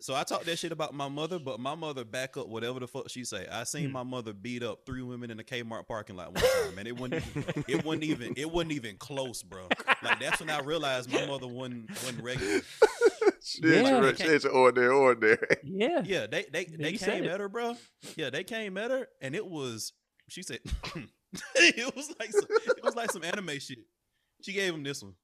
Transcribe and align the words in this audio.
So 0.00 0.14
I 0.14 0.22
talk 0.22 0.44
that 0.44 0.56
shit 0.58 0.70
about 0.72 0.94
my 0.94 1.08
mother, 1.08 1.38
but 1.38 1.58
my 1.58 1.74
mother 1.74 2.04
back 2.04 2.36
up 2.36 2.48
whatever 2.48 2.78
the 2.80 2.86
fuck 2.86 3.10
she 3.10 3.24
say. 3.24 3.46
I 3.50 3.64
seen 3.64 3.86
Hmm. 3.86 3.92
my 3.92 4.02
mother 4.04 4.32
beat 4.32 4.62
up 4.62 4.86
three 4.86 5.02
women 5.02 5.30
in 5.30 5.40
a 5.40 5.42
Kmart 5.42 5.86
parking 5.88 6.16
lot 6.16 6.32
one 6.34 6.42
time, 6.42 6.74
man. 6.76 6.86
It 6.86 6.96
wasn't 6.98 7.14
even, 7.36 7.64
it 7.68 7.84
wasn't 7.84 8.04
even 8.04 8.34
it 8.36 8.50
wasn't 8.50 8.72
even 8.72 8.96
close, 8.96 9.42
bro. 9.42 9.66
Like 10.02 10.20
that's 10.20 10.40
when 10.40 10.50
I 10.50 10.60
realized 10.60 11.12
my 11.12 11.26
mother 11.26 11.48
wasn't 11.48 11.90
wasn't 11.90 12.22
regular. 12.22 12.60
Shit, 13.42 13.64
Yeah. 13.64 14.02
shit, 14.02 14.18
shit, 14.18 14.42
shit, 14.42 14.52
ordinary, 14.52 14.94
ordinary. 14.94 15.38
Yeah. 15.64 16.02
Yeah, 16.04 16.26
they 16.26 16.46
they 16.52 16.66
Yeah, 16.70 16.76
they 16.78 16.90
you 16.90 16.98
came 16.98 17.24
at 17.24 17.40
her, 17.40 17.48
bro. 17.48 17.76
Yeah, 18.16 18.30
they 18.30 18.44
came 18.44 18.76
at 18.78 18.90
her, 18.90 19.08
and 19.20 19.34
it 19.34 19.46
was 19.46 19.92
she 20.28 20.42
said 20.42 20.60
it 21.56 21.96
was 21.96 22.14
like 22.20 22.30
some, 22.30 22.44
it 22.48 22.84
was 22.84 22.94
like 22.94 23.10
some 23.10 23.24
anime 23.24 23.58
shit. 23.58 23.78
She 24.42 24.52
gave 24.52 24.72
him 24.74 24.82
this 24.84 25.02
one. 25.02 25.14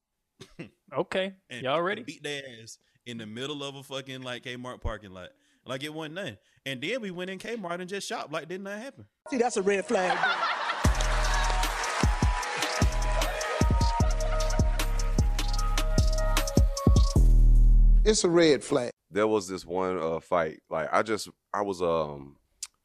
Okay. 0.97 1.33
and 1.49 1.63
Y'all 1.63 1.81
ready? 1.83 2.03
Beat 2.03 2.23
their 2.23 2.43
ass 2.63 2.79
in 3.07 3.19
the 3.19 3.27
middle 3.27 3.63
of 3.63 3.75
a 3.75 3.83
fucking 3.83 4.23
like 4.23 4.45
Kmart 4.45 4.81
parking 4.81 5.13
lot. 5.13 5.31
Like 5.67 5.83
it 5.83 5.93
wasn't 5.93 6.15
nothing. 6.17 6.37
And 6.67 6.81
then 6.81 7.01
we 7.01 7.11
went 7.11 7.31
in 7.31 7.39
Kmart 7.39 7.81
and 7.81 7.89
just 7.89 8.09
shopped 8.09 8.33
like 8.33 8.49
didn't 8.49 8.65
that 8.65 8.81
happen. 8.83 9.07
See, 9.31 9.39
that's 9.39 9.57
a 9.57 9.63
red 9.63 9.85
flag. 9.87 10.17
It's 18.05 18.23
a 18.23 18.29
red 18.29 18.63
flag. 18.63 18.91
there 19.11 19.27
was 19.27 19.49
this 19.49 19.65
one 19.65 19.97
uh 19.99 20.21
fight 20.21 20.61
like 20.69 20.89
i 20.93 21.03
just 21.03 21.29
i 21.55 21.63
was 21.63 21.81
um 21.81 22.37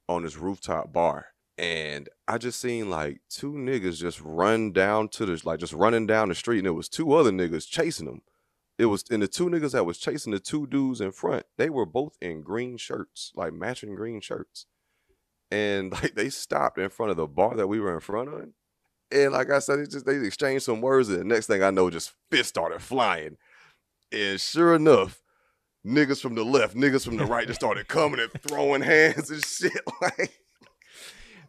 on 0.08 0.24
this 0.24 0.38
rooftop 0.38 0.94
bar 0.94 1.26
and 1.58 2.08
i 2.28 2.38
just 2.38 2.60
seen 2.62 2.90
like 2.90 3.20
two 3.30 3.52
niggas 3.54 3.98
just 3.98 4.22
run 4.22 4.72
down 4.72 5.10
to 5.10 5.26
the 5.26 5.42
like 5.44 5.60
just 5.60 5.74
running 5.74 6.06
down 6.08 6.30
the 6.30 6.36
street 6.36 6.60
and 6.60 6.66
there 6.68 6.74
was 6.74 6.88
two 6.88 7.12
other 7.14 7.32
niggas 7.32 7.68
chasing 7.68 8.06
them 8.06 8.22
it 8.80 8.86
was 8.86 9.04
and 9.12 9.22
the 9.22 9.28
two 9.28 9.48
niggas 9.48 9.74
that 9.74 9.86
was 9.86 10.00
chasing 10.00 10.32
the 10.32 10.40
two 10.40 10.66
dudes 10.66 11.02
in 11.02 11.12
front 11.12 11.46
they 11.58 11.70
were 11.70 11.86
both 11.86 12.18
in 12.22 12.42
green 12.42 12.78
shirts 12.78 13.32
like 13.36 13.54
matching 13.54 13.94
green 13.94 14.20
shirts 14.22 14.66
and 15.52 15.92
like 16.02 16.16
they 16.16 16.30
stopped 16.30 16.80
in 16.80 16.90
front 16.90 17.12
of 17.12 17.18
the 17.18 17.28
bar 17.28 17.56
that 17.56 17.68
we 17.68 17.80
were 17.80 17.94
in 17.94 18.00
front 18.00 18.30
of 18.34 18.48
and 19.12 19.32
like 19.34 19.52
i 19.52 19.60
said 19.60 19.78
they 19.80 19.86
just 19.86 20.06
they 20.08 20.16
exchanged 20.16 20.66
some 20.66 20.82
words 20.82 21.10
and 21.10 21.20
the 21.20 21.24
next 21.24 21.46
thing 21.46 21.62
i 21.62 21.70
know 21.70 21.90
just 21.92 22.14
fists 22.32 22.50
started 22.50 22.82
flying 22.82 23.38
and 24.12 24.40
sure 24.42 24.74
enough 24.74 25.22
niggas 25.86 26.22
from 26.22 26.36
the 26.36 26.44
left, 26.44 26.76
niggas 26.76 27.06
from 27.06 27.16
the 27.16 27.26
right 27.26 27.48
just 27.48 27.60
started 27.62 27.88
coming 27.88 28.20
and 28.20 28.30
throwing 28.42 28.82
hands 28.82 29.30
and 29.32 29.44
shit. 29.46 29.72
Like, 30.02 30.44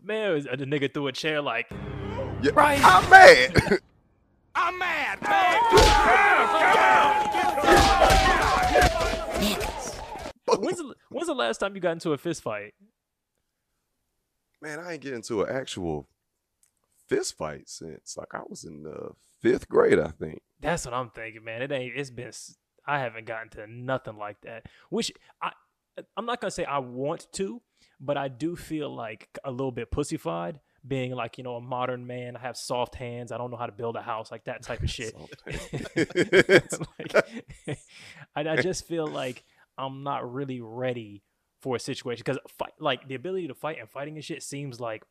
Man, 0.03 0.33
was- 0.33 0.47
uh, 0.47 0.57
the 0.57 0.65
nigga 0.65 0.93
threw 0.95 1.09
a 1.09 1.13
chair 1.13 1.43
like, 1.43 1.67
yeah, 2.41 2.53
Right. 2.55 2.81
I'm 2.83 3.11
mad. 3.11 3.79
I'm 4.63 4.79
mad, 4.79 5.19
when's 10.59 10.79
the, 10.79 10.95
when's 11.09 11.27
the 11.29 11.35
last 11.35 11.59
time 11.59 11.75
you 11.75 11.81
got 11.81 11.93
into 11.93 12.13
a 12.13 12.19
fist 12.19 12.43
fight? 12.43 12.75
Man, 14.61 14.79
I 14.79 14.93
ain't 14.93 15.03
get 15.03 15.15
into 15.15 15.43
an 15.43 15.55
actual 15.55 16.09
fist 17.09 17.37
fight 17.39 17.69
since 17.69 18.17
like 18.17 18.35
I 18.35 18.43
was 18.49 18.65
in 18.65 18.83
the 18.83 19.13
fifth 19.41 19.69
grade, 19.69 19.99
I 19.99 20.09
think. 20.09 20.43
That's 20.61 20.85
what 20.85 20.95
I'm 20.95 21.11
thinking, 21.11 21.45
man. 21.45 21.63
It 21.63 21.73
ain't. 21.73 21.97
It's 21.97 22.11
been. 22.11 22.33
I 22.87 22.99
haven't 22.99 23.27
gotten 23.27 23.49
to 23.51 23.67
nothing 23.67 24.19
like 24.19 24.41
that. 24.43 24.67
Which 24.91 25.13
I. 25.43 25.53
I'm 26.17 26.27
not 26.27 26.41
gonna 26.41 26.51
say 26.51 26.65
I 26.65 26.79
want 26.79 27.27
to, 27.33 27.63
but 27.99 28.17
I 28.17 28.29
do 28.29 28.57
feel 28.57 28.95
like 28.95 29.29
a 29.45 29.51
little 29.51 29.73
bit 29.73 29.91
pussyfied. 29.91 30.57
Being 30.87 31.13
like 31.15 31.37
you 31.37 31.45
know 31.45 31.57
a 31.57 31.61
modern 31.61 32.07
man, 32.07 32.37
I 32.37 32.41
have 32.41 32.57
soft 32.57 32.95
hands. 32.95 33.33
I 33.33 33.39
don't 33.39 33.51
know 33.51 33.57
how 33.57 33.67
to 33.67 33.73
build 33.73 33.97
a 33.97 34.03
house, 34.03 34.31
like 34.31 34.45
that 34.45 34.63
type 34.63 34.83
of 34.83 34.91
shit. 34.91 35.15
like, 36.99 37.15
I, 38.37 38.49
I 38.49 38.57
just 38.57 38.87
feel 38.87 39.07
like 39.07 39.45
I'm 39.77 40.03
not 40.03 40.33
really 40.33 40.61
ready 40.61 41.23
for 41.61 41.77
a 41.77 41.81
situation 41.81 42.23
because 42.25 42.39
fight, 42.59 42.73
like 42.79 43.09
the 43.09 43.15
ability 43.15 43.49
to 43.49 43.55
fight 43.55 43.79
and 43.79 43.91
fighting 43.91 44.17
and 44.17 44.25
shit 44.25 44.43
seems 44.43 44.81
like 44.81 45.05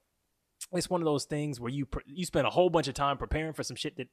it's 0.74 0.90
one 0.90 1.02
of 1.02 1.06
those 1.06 1.26
things 1.26 1.60
where 1.60 1.72
you 1.72 1.86
pr- 1.86 2.00
you 2.06 2.26
spend 2.26 2.48
a 2.48 2.50
whole 2.50 2.70
bunch 2.70 2.88
of 2.88 2.94
time 2.94 3.18
preparing 3.18 3.54
for 3.54 3.64
some 3.64 3.76
shit 3.76 3.98
that 3.98 4.08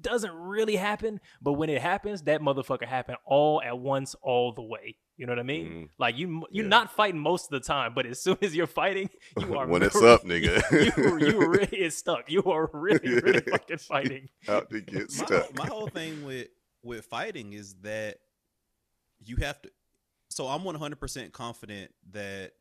doesn't 0.00 0.32
really 0.34 0.76
happen, 0.76 1.20
but 1.40 1.54
when 1.54 1.70
it 1.70 1.80
happens, 1.82 2.22
that 2.22 2.40
motherfucker 2.40 2.86
happen 2.86 3.16
all 3.24 3.62
at 3.62 3.78
once, 3.78 4.14
all 4.22 4.52
the 4.52 4.62
way. 4.62 4.96
You 5.16 5.26
know 5.26 5.32
what 5.32 5.38
I 5.38 5.42
mean? 5.44 5.66
Mhm. 5.68 5.88
Like 5.98 6.16
you 6.16 6.46
you're 6.50 6.64
Yeah. 6.64 6.68
not 6.70 6.92
fighting 6.92 7.20
most 7.20 7.44
of 7.44 7.50
the 7.50 7.60
time, 7.66 7.92
but 7.94 8.06
as 8.06 8.22
soon 8.22 8.38
as 8.42 8.54
you're 8.56 8.66
fighting, 8.66 9.10
you 9.38 9.54
are 9.56 9.66
when 9.66 9.82
it's 9.82 9.94
really- 9.94 10.08
up, 10.12 10.22
nigga. 10.24 10.62
you 10.98 11.26
you 11.26 11.38
really 11.48 11.78
is 11.82 11.96
stuck. 11.96 12.30
You 12.30 12.42
are 12.44 12.70
really 12.72 13.20
really 13.20 13.40
fucking 13.40 13.78
fighting. 13.78 14.28
Out 14.48 14.70
to 14.70 14.80
get 14.80 15.10
My, 15.18 15.24
stuck. 15.26 15.54
my 15.56 15.66
whole 15.66 15.88
thing 15.88 16.24
with 16.24 16.48
with 16.82 17.04
fighting 17.06 17.52
is 17.52 17.74
that 17.82 18.18
you 19.24 19.36
have 19.36 19.60
to 19.62 19.70
so 20.30 20.46
I'm 20.46 20.62
100% 20.62 21.32
confident 21.32 21.90
that 22.12 22.52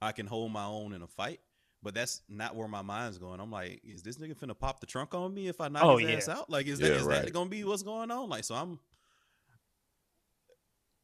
I 0.00 0.12
can 0.12 0.26
hold 0.26 0.52
my 0.52 0.64
own 0.64 0.92
in 0.92 1.02
a 1.02 1.08
fight. 1.08 1.40
But 1.86 1.94
that's 1.94 2.22
not 2.28 2.56
where 2.56 2.66
my 2.66 2.82
mind's 2.82 3.16
going. 3.16 3.38
I'm 3.38 3.52
like, 3.52 3.80
is 3.84 4.02
this 4.02 4.16
nigga 4.18 4.36
finna 4.36 4.58
pop 4.58 4.80
the 4.80 4.86
trunk 4.86 5.14
on 5.14 5.32
me 5.32 5.46
if 5.46 5.60
I 5.60 5.68
knock 5.68 5.84
Oh, 5.84 5.98
his 5.98 6.10
yeah. 6.10 6.16
ass 6.16 6.28
out? 6.28 6.50
Like, 6.50 6.66
is 6.66 6.80
that 6.80 6.88
Yeah, 6.88 6.94
is 6.96 7.06
that 7.06 7.32
gonna 7.32 7.48
be 7.48 7.62
what's 7.62 7.84
going 7.84 8.10
on? 8.10 8.28
Like, 8.28 8.42
so 8.42 8.56
I'm. 8.56 8.80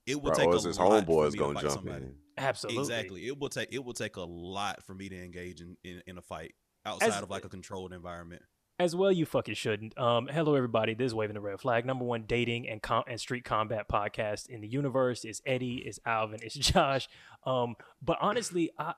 It 0.07 0.17
will 0.17 0.33
Bro, 0.33 0.35
take 0.35 0.49
or 0.49 0.55
a 0.55 0.57
is 0.57 0.65
his 0.65 0.79
lot 0.81 1.07
for 1.07 1.13
homeboys 1.29 1.39
gonna 1.39 1.61
jump 1.61 1.73
somebody. 1.75 2.05
in? 2.07 2.15
Absolutely. 2.37 2.81
Exactly. 2.83 3.27
It 3.29 3.39
will 3.39 3.49
take 3.49 3.69
it 3.73 3.85
will 3.85 3.93
take 3.93 4.17
a 4.17 4.23
lot 4.23 4.83
for 4.83 4.93
me 4.93 5.09
to 5.09 5.23
engage 5.25 5.61
in 5.61 5.77
in, 5.85 6.03
in 6.09 6.19
a 6.19 6.23
fight 6.23 6.55
outside 6.85 7.11
As- 7.11 7.23
of 7.23 7.31
like 7.31 7.45
a 7.45 7.49
controlled 7.49 7.93
environment. 7.93 8.43
As 8.81 8.97
well, 8.97 9.13
you 9.13 9.25
fucking 9.27 9.55
shouldn't. 9.55 9.97
Um, 9.97 10.27
hello, 10.27 10.57
everybody. 10.57 10.95
This 10.95 11.09
is 11.09 11.15
Waving 11.15 11.35
the 11.35 11.41
Red 11.41 11.61
Flag, 11.61 11.87
number 11.87 12.05
one 12.05 12.25
dating 12.27 12.69
and 12.69 12.83
com- 12.83 13.05
and 13.07 13.21
street 13.21 13.45
combat 13.45 13.87
podcast 13.89 14.49
in 14.49 14.61
the 14.61 14.67
universe. 14.67 15.25
is 15.25 15.41
Eddie, 15.47 15.77
is 15.77 16.01
Alvin, 16.05 16.41
it's 16.43 16.55
Josh. 16.73 17.07
Um, 17.47 17.77
but 18.01 18.19
honestly, 18.21 18.71
I, 18.77 18.95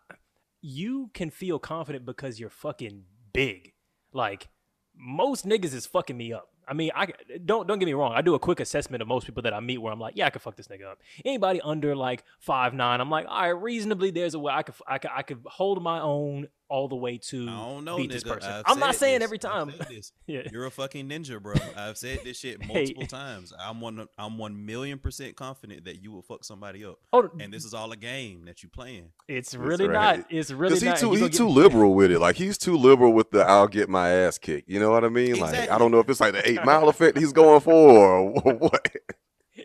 you 0.67 1.11
can 1.13 1.29
feel 1.29 1.59
confident 1.59 2.07
because 2.07 2.41
you're 2.41 2.49
fucking 2.49 3.03
big. 3.35 3.75
Like 4.15 4.49
most 4.97 5.47
niggas 5.47 5.75
is 5.75 5.85
fucking 5.85 6.17
me 6.17 6.33
up. 6.33 6.49
I 6.67 6.73
mean, 6.73 6.91
I 6.95 7.09
don't 7.45 7.69
don't 7.69 7.79
get 7.79 7.85
me 7.85 7.93
wrong. 7.93 8.15
I 8.15 8.23
do 8.23 8.35
a 8.35 8.39
quick 8.39 8.61
assessment 8.61 9.03
of 9.03 9.09
most 9.09 9.27
people 9.27 9.43
that 9.43 9.53
I 9.53 9.61
meet 9.61 9.77
where 9.77 9.93
I'm 9.93 10.01
like, 10.01 10.15
yeah, 10.17 10.25
I 10.25 10.31
could 10.31 10.41
fuck 10.41 10.57
this 10.57 10.69
nigga 10.69 10.91
up. 10.91 11.03
Anybody 11.23 11.61
under 11.61 11.95
like 11.95 12.25
five 12.39 12.73
nine, 12.73 13.03
I'm 13.03 13.11
like, 13.11 13.27
all 13.29 13.43
right, 13.43 13.49
reasonably, 13.49 14.11
there's 14.11 14.33
a 14.33 14.39
way 14.39 14.55
I 14.55 14.63
could 14.63 14.75
I 14.87 14.97
could 14.97 15.11
I 15.15 15.21
could 15.21 15.43
hold 15.45 15.83
my 15.83 16.01
own 16.01 16.49
all 16.69 16.89
the 16.89 16.97
way 16.97 17.19
to 17.19 17.43
I 17.49 17.53
don't 17.53 17.85
know, 17.85 17.97
beat 17.97 18.11
this 18.11 18.25
nigga. 18.25 18.35
person. 18.35 18.51
I've 18.53 18.63
I'm 18.67 18.79
not 18.79 18.95
saying 18.95 19.19
this. 19.21 19.25
every 19.27 19.39
time. 19.39 19.73
yeah. 20.27 20.43
You're 20.51 20.67
a 20.67 20.71
fucking 20.71 21.09
ninja, 21.09 21.41
bro. 21.41 21.55
I've 21.77 21.97
said 21.99 22.21
this 22.25 22.39
shit 22.39 22.67
multiple 22.67 23.07
times. 23.07 23.53
I'm 23.59 23.81
one. 23.81 24.07
I'm 24.19 24.39
one 24.39 24.65
million 24.67 24.99
percent 24.99 25.37
confident 25.37 25.85
that 25.85 26.03
you 26.03 26.11
will 26.13 26.23
fuck 26.23 26.45
somebody 26.45 26.85
up, 26.85 26.99
Oh, 27.13 27.29
and 27.39 27.53
this 27.53 27.65
is 27.65 27.75
all 27.75 27.93
a 27.93 27.97
game 27.97 28.47
that 28.47 28.63
you're 28.63 28.71
playing. 28.71 29.11
It's 29.29 29.55
really 29.55 29.87
right. 29.89 30.19
not. 30.21 30.27
It's 30.31 30.51
really 30.51 30.75
Because 30.81 30.83
he 30.83 30.89
not. 30.89 30.99
too 30.99 31.19
You 31.19 31.25
he 31.25 31.31
too 31.31 31.49
liberal 31.49 31.95
with 31.95 32.11
it. 32.11 32.19
Like 32.19 32.37
he's 32.37 32.59
too 32.59 32.77
liberal 32.77 33.13
with 33.13 33.31
the 33.31 33.45
I'll 33.45 33.69
get 33.69 33.89
my 33.89 34.09
ass 34.11 34.39
kicked. 34.39 34.69
You 34.69 34.81
know 34.81 34.91
what 34.91 35.05
I 35.05 35.09
mean? 35.09 35.39
Like 35.39 35.71
I 35.71 35.79
don't 35.79 35.91
know 35.91 36.01
if 36.01 36.09
it's 36.09 36.21
like 36.21 36.33
the 36.33 36.49
eight 36.49 36.65
mile 36.65 36.89
effect 36.89 37.19
he's 37.19 37.33
going 37.33 37.61
for 37.61 37.73
or 37.73 38.31
what. 38.55 38.89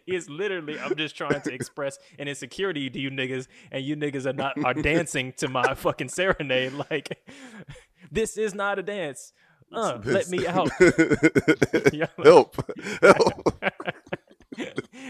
It's 0.06 0.30
literally. 0.30 0.80
I'm 0.80 0.96
just 0.96 1.16
trying 1.16 1.42
to 1.42 1.54
express 1.54 1.98
an 2.18 2.28
insecurity 2.28 2.90
to 2.90 3.00
you 3.00 3.10
niggas, 3.10 3.48
and 3.72 3.84
you 3.84 3.96
niggas 3.96 4.26
are 4.26 4.34
not 4.34 4.64
are 4.64 4.74
dancing 4.74 5.34
to 5.38 5.48
my 5.48 5.74
fucking 5.76 6.10
serenade. 6.10 6.74
Like 6.74 7.20
this 8.12 8.38
is 8.38 8.54
not 8.54 8.80
a 8.80 8.84
dance. 8.84 9.34
Uh, 9.72 10.00
let 10.04 10.30
me 10.30 10.48
out. 10.48 10.70
Help. 12.24 12.56
Help. 13.02 13.64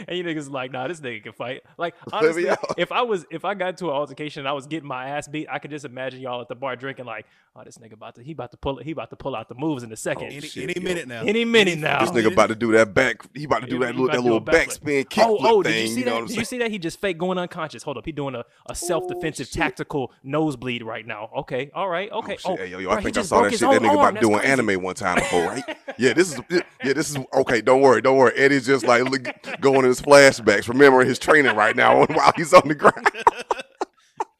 And 0.08 0.18
you 0.18 0.24
niggas 0.24 0.50
like, 0.50 0.72
nah, 0.72 0.88
this 0.88 1.00
nigga 1.00 1.24
can 1.24 1.34
fight. 1.34 1.62
Like 1.78 1.96
honestly, 2.12 2.48
if 2.78 2.92
I 2.92 3.02
was 3.02 3.26
if 3.32 3.46
I 3.46 3.54
got 3.54 3.70
into 3.70 3.86
an 3.86 3.92
altercation 3.96 4.42
and 4.42 4.48
I 4.48 4.54
was 4.54 4.68
getting 4.68 4.88
my 4.88 5.10
ass 5.10 5.28
beat, 5.28 5.48
I 5.50 5.60
could 5.60 5.72
just 5.72 5.86
imagine 5.86 6.22
y'all 6.22 6.42
at 6.42 6.48
the 6.48 6.56
bar 6.56 6.76
drinking 6.76 7.06
like, 7.06 7.26
oh, 7.56 7.64
this 7.64 7.78
nigga 7.78 7.94
about 7.94 8.16
to 8.16 8.24
he 8.24 8.32
about 8.32 8.52
to 8.52 8.58
pull 8.58 8.80
it, 8.80 8.86
he 8.86 8.92
about 8.92 9.09
to 9.09 9.16
pull 9.16 9.36
out 9.36 9.50
the 9.50 9.56
moves 9.56 9.84
in 9.84 9.92
a 9.92 9.96
second. 9.98 10.24
Oh, 10.24 10.32
oh, 10.32 10.38
any, 10.38 10.48
shit, 10.48 10.70
any 10.76 10.84
minute 10.84 11.08
now. 11.08 11.22
Any 11.24 11.46
minute 11.46 11.80
now. 11.80 12.00
This 12.06 12.12
nigga 12.12 12.32
about 12.32 12.48
to 12.48 12.56
do 12.56 12.72
that 12.74 12.94
back. 12.94 13.22
He 13.34 13.44
about 13.46 13.62
to 13.62 13.68
do 13.68 13.76
He- 13.76 13.80
that 13.86 13.96
he 13.96 14.00
little 14.02 14.08
that 14.08 14.18
to 14.18 14.22
do 14.22 14.30
a 14.30 14.34
little 14.34 14.42
backflip. 14.42 15.06
backspin 15.06 15.06
oh, 15.06 15.38
kickflip 15.38 15.40
Oh, 15.42 15.58
oh, 15.59 15.64
thing. 15.64 15.74
did 15.74 15.82
you 15.82 15.88
see 15.88 16.00
you 16.00 16.06
know 16.06 16.12
that? 16.12 16.16
what 16.16 16.22
I'm 16.22 16.28
Did 16.28 16.38
you 16.38 16.46
see 16.46 16.58
that? 16.59 16.72
He 16.72 16.80
just 16.80 17.00
fake 17.02 17.18
going 17.18 17.38
unconscious. 17.38 17.84
Hold 17.84 17.98
up, 17.98 18.06
he 18.06 18.12
doing 18.12 18.36
a, 18.36 18.46
a 18.70 18.76
self 18.76 19.08
defensive 19.08 19.50
tactical 19.52 20.12
nosebleed 20.23 20.84
right 20.84 21.06
now. 21.06 21.29
Okay, 21.38 21.72
all 21.73 21.90
right, 21.90 22.12
okay. 22.12 22.38
Oh, 22.46 22.50
Oh, 22.52 22.56
shit. 22.56 22.59
Hey, 22.66 22.72
yo, 22.72 22.79
yo, 22.79 22.90
bro, 22.90 22.97
I 22.97 23.02
think 23.02 23.18
I 23.18 23.22
saw 23.22 23.41
that 23.44 23.52
shit 23.52 23.59
that 23.62 23.82
nigga 23.82 23.90
arm. 23.90 24.00
about 24.00 24.14
That's 24.16 24.26
doing 24.26 24.40
crazy. 24.40 24.52
anime 24.52 24.82
one 24.84 24.96
time 24.96 25.16
before, 25.16 25.46
right? 25.47 25.64
yeah, 25.97 26.14
this 26.14 26.34
is 26.34 26.41
yeah, 26.50 26.94
this 26.94 27.09
is 27.12 27.18
okay. 27.34 27.62
Don't 27.62 27.82
worry, 27.82 28.02
don't 28.02 28.18
worry. 28.18 28.34
Eddie's 28.35 28.66
just 28.66 28.85
like 28.85 29.03
going 29.62 29.85
in 29.85 29.89
his 29.90 30.02
flashbacks, 30.02 30.68
remembering 30.70 31.08
his 31.08 31.20
training 31.20 31.56
right 31.56 31.76
now 31.76 32.06
while 32.06 32.32
he's 32.36 32.53
on 32.53 32.68
the 32.68 32.76
ground. 32.76 33.09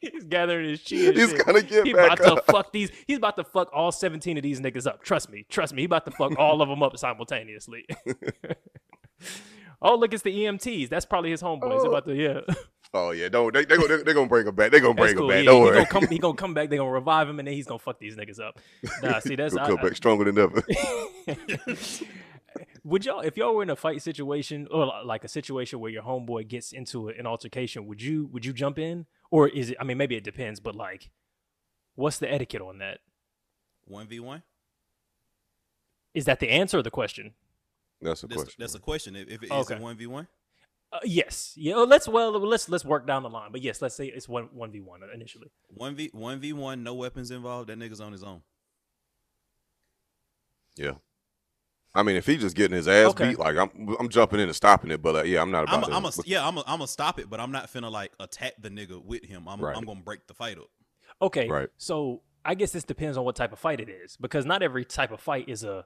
He's 0.02 0.24
gathering 0.24 0.70
his 0.70 0.80
and 0.94 1.18
He's 1.18 1.30
shit. 1.32 1.46
gonna 1.46 1.62
get 1.62 1.86
He 1.86 1.92
back 1.92 2.22
about 2.22 2.38
up. 2.38 2.46
to 2.46 2.52
fuck 2.54 2.72
these. 2.72 2.90
He's 3.06 3.18
about 3.18 3.36
to 3.36 3.44
fuck 3.44 3.70
all 3.74 3.92
seventeen 3.92 4.38
of 4.38 4.44
these 4.44 4.62
niggas 4.62 4.88
up. 4.88 5.04
Trust 5.04 5.30
me, 5.30 5.46
trust 5.50 5.74
me. 5.74 5.82
He 5.82 5.86
about 5.88 6.06
to 6.06 6.12
fuck 6.12 6.38
all 6.40 6.62
of 6.62 6.70
them 6.70 6.82
up 6.82 6.98
simultaneously. 6.98 7.86
oh, 9.82 9.96
look, 9.96 10.14
it's 10.14 10.24
the 10.24 10.34
EMTs. 10.34 10.88
That's 10.88 11.06
probably 11.06 11.32
his 11.32 11.42
homeboys. 11.42 11.82
They're 11.82 11.90
about 11.92 12.06
to 12.08 12.16
yeah. 12.16 12.40
Oh 12.94 13.12
yeah, 13.12 13.28
don't 13.28 13.54
they? 13.54 13.66
They 13.66 13.76
gonna 13.76 13.98
they, 13.98 14.04
they 14.04 14.14
gonna 14.14 14.30
bring 14.30 14.48
him 14.48 14.56
back. 14.56 14.72
They're 14.72 14.80
gonna 14.80 14.94
bring 14.94 15.16
cool. 15.18 15.30
him 15.30 15.36
back. 15.38 15.46
Yeah, 15.46 15.52
don't 15.52 15.58
he 15.58 15.64
worry. 15.66 15.76
gonna 15.76 15.88
come. 15.88 16.08
He 16.08 16.18
gonna 16.18 16.34
come 16.38 16.54
back. 16.54 16.70
They 16.70 16.78
gonna 16.78 16.90
revive 16.92 17.28
him, 17.28 17.40
and 17.40 17.48
then 17.48 17.54
he's 17.54 17.68
gonna 17.68 17.80
fuck 17.80 18.00
these 18.00 18.16
niggas 18.16 18.40
up. 18.40 18.58
Nah, 19.04 19.20
see 19.20 19.36
that's 19.36 19.56
I- 19.58 19.68
come 19.68 19.80
I- 19.80 19.84
back 19.84 19.96
stronger 19.98 20.32
than 20.32 20.38
ever. 20.40 20.64
Would 22.90 23.06
y'all 23.06 23.20
if 23.22 23.38
y'all 23.38 23.56
were 23.56 23.64
in 23.64 23.70
a 23.70 23.76
fight 23.76 24.02
situation 24.02 24.68
or 24.72 24.92
like 25.06 25.24
a 25.24 25.28
situation 25.28 25.80
where 25.80 25.92
your 25.92 26.04
homeboy 26.04 26.48
gets 26.48 26.72
into 26.72 27.08
an 27.10 27.26
altercation, 27.26 27.86
would 27.88 28.02
you 28.02 28.26
would 28.32 28.46
you 28.46 28.54
jump 28.54 28.78
in 28.80 29.06
or 29.32 29.48
is 29.48 29.70
it? 29.72 29.78
I 29.80 29.84
mean, 29.84 29.98
maybe 29.98 30.16
it 30.16 30.24
depends, 30.24 30.60
but 30.60 30.76
like, 30.76 31.10
what's 31.96 32.20
the 32.20 32.32
etiquette 32.32 32.62
on 32.62 32.78
that? 32.80 33.00
One 33.86 34.08
v 34.08 34.20
one. 34.20 34.44
Is 36.14 36.26
that 36.26 36.40
the 36.40 36.50
answer 36.50 36.80
or 36.80 36.84
the 36.84 36.92
question? 36.92 37.34
That's 38.02 38.24
a 38.24 38.28
That's, 38.28 38.42
question. 38.44 38.56
that's 38.62 38.76
a 38.76 38.80
question. 38.80 39.16
If, 39.16 39.28
if 39.30 39.44
it 39.44 39.48
is 39.48 39.52
Okay. 39.52 39.76
a 39.76 39.80
one 39.80 39.96
v 39.98 40.08
one, 40.08 40.28
Uh, 40.92 41.00
yes. 41.04 41.54
Yeah. 41.56 41.76
well, 41.76 41.88
Let's 41.88 42.08
well 42.08 42.32
let's 42.32 42.68
let's 42.70 42.86
work 42.86 43.06
down 43.06 43.24
the 43.24 43.30
line. 43.30 43.52
But 43.52 43.62
yes, 43.62 43.82
let's 43.82 43.96
say 43.96 44.08
it's 44.08 44.28
one 44.28 44.46
one 44.54 44.72
v 44.72 44.80
one 44.82 45.02
initially. 45.14 45.52
one 45.68 45.96
v 45.96 46.10
one 46.14 46.40
v 46.40 46.54
one, 46.54 46.82
no 46.84 46.94
weapons 46.96 47.30
involved. 47.30 47.70
That 47.70 47.78
nigga's 47.78 48.02
on 48.02 48.12
his 48.12 48.24
own. 48.24 48.42
yeah. 50.78 50.94
I 51.96 52.04
mean, 52.04 52.16
if 52.16 52.26
he's 52.26 52.42
just 52.42 52.56
getting 52.56 52.76
his 52.76 52.88
ass 52.88 53.10
Okay. 53.12 53.30
beat, 53.30 53.40
like 53.40 53.58
I'm, 53.58 53.96
I'm 54.00 54.10
jumping 54.10 54.40
in 54.40 54.48
and 54.48 54.56
stopping 54.56 54.92
it. 54.92 55.02
But 55.02 55.16
uh, 55.16 55.24
yeah, 55.24 55.42
I'm 55.42 55.52
not 55.52 55.68
I'm 55.70 55.80
about 55.80 55.92
a, 55.92 55.96
I'm 55.96 56.06
a, 56.06 56.12
yeah, 56.26 56.48
I'm 56.48 56.58
a, 56.58 56.62
I'm 56.62 56.78
gonna 56.78 56.88
stop 56.88 57.20
it, 57.20 57.30
but 57.30 57.40
I'm 57.40 57.52
not 57.52 57.72
finna 57.72 57.92
like 57.92 58.12
attack 58.20 58.54
the 58.62 58.70
nigga 58.70 59.04
with 59.04 59.26
him. 59.26 59.48
I'm 59.48 59.60
Right. 59.60 59.76
I'm 59.76 59.86
gonna 59.86 60.02
break 60.02 60.28
the 60.28 60.34
fight 60.34 60.58
up. 60.58 60.70
Okay. 61.22 61.48
Right. 61.48 61.70
So 61.78 62.22
I 62.46 62.56
guess 62.56 62.72
this 62.72 62.84
depends 62.84 63.18
on 63.18 63.26
what 63.26 63.36
type 63.36 63.52
of 63.52 63.60
fight 63.60 63.80
it 63.80 63.90
is 63.90 64.18
because 64.18 64.46
not 64.46 64.62
every 64.62 64.86
type 64.86 65.12
of 65.12 65.20
fight 65.20 65.50
is 65.50 65.64
a 65.64 65.86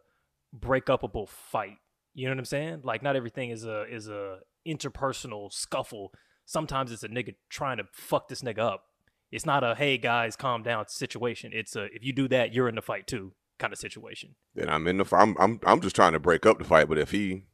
break 0.51 0.85
upable 0.85 1.27
fight. 1.27 1.77
You 2.13 2.25
know 2.25 2.31
what 2.31 2.39
I'm 2.39 2.45
saying? 2.45 2.81
Like 2.83 3.01
not 3.01 3.15
everything 3.15 3.49
is 3.49 3.65
a 3.65 3.83
is 3.83 4.09
a 4.09 4.39
interpersonal 4.67 5.51
scuffle. 5.51 6.13
Sometimes 6.45 6.91
it's 6.91 7.03
a 7.03 7.09
nigga 7.09 7.35
trying 7.49 7.77
to 7.77 7.85
fuck 7.94 8.27
this 8.27 8.41
nigga 8.41 8.59
up. 8.59 8.83
It's 9.31 9.45
not 9.45 9.63
a 9.63 9.73
hey 9.73 9.97
guys 9.97 10.35
calm 10.35 10.63
down 10.63 10.88
situation. 10.89 11.51
It's 11.53 11.75
a 11.77 11.85
if 11.85 12.03
you 12.03 12.11
do 12.11 12.27
that 12.27 12.53
you're 12.53 12.67
in 12.67 12.75
the 12.75 12.81
fight 12.81 13.07
too 13.07 13.33
kind 13.59 13.73
of 13.73 13.79
situation. 13.79 14.35
then 14.55 14.69
I'm 14.69 14.88
in 14.88 14.97
the. 14.97 15.03
f- 15.03 15.13
I'm 15.13 15.35
I'm 15.39 15.59
I'm 15.65 15.81
just 15.81 15.95
trying 15.95 16.13
to 16.13 16.19
break 16.19 16.45
up 16.45 16.57
the 16.57 16.63
fight. 16.63 16.88
But 16.88 16.97
if 16.97 17.11
he, 17.11 17.45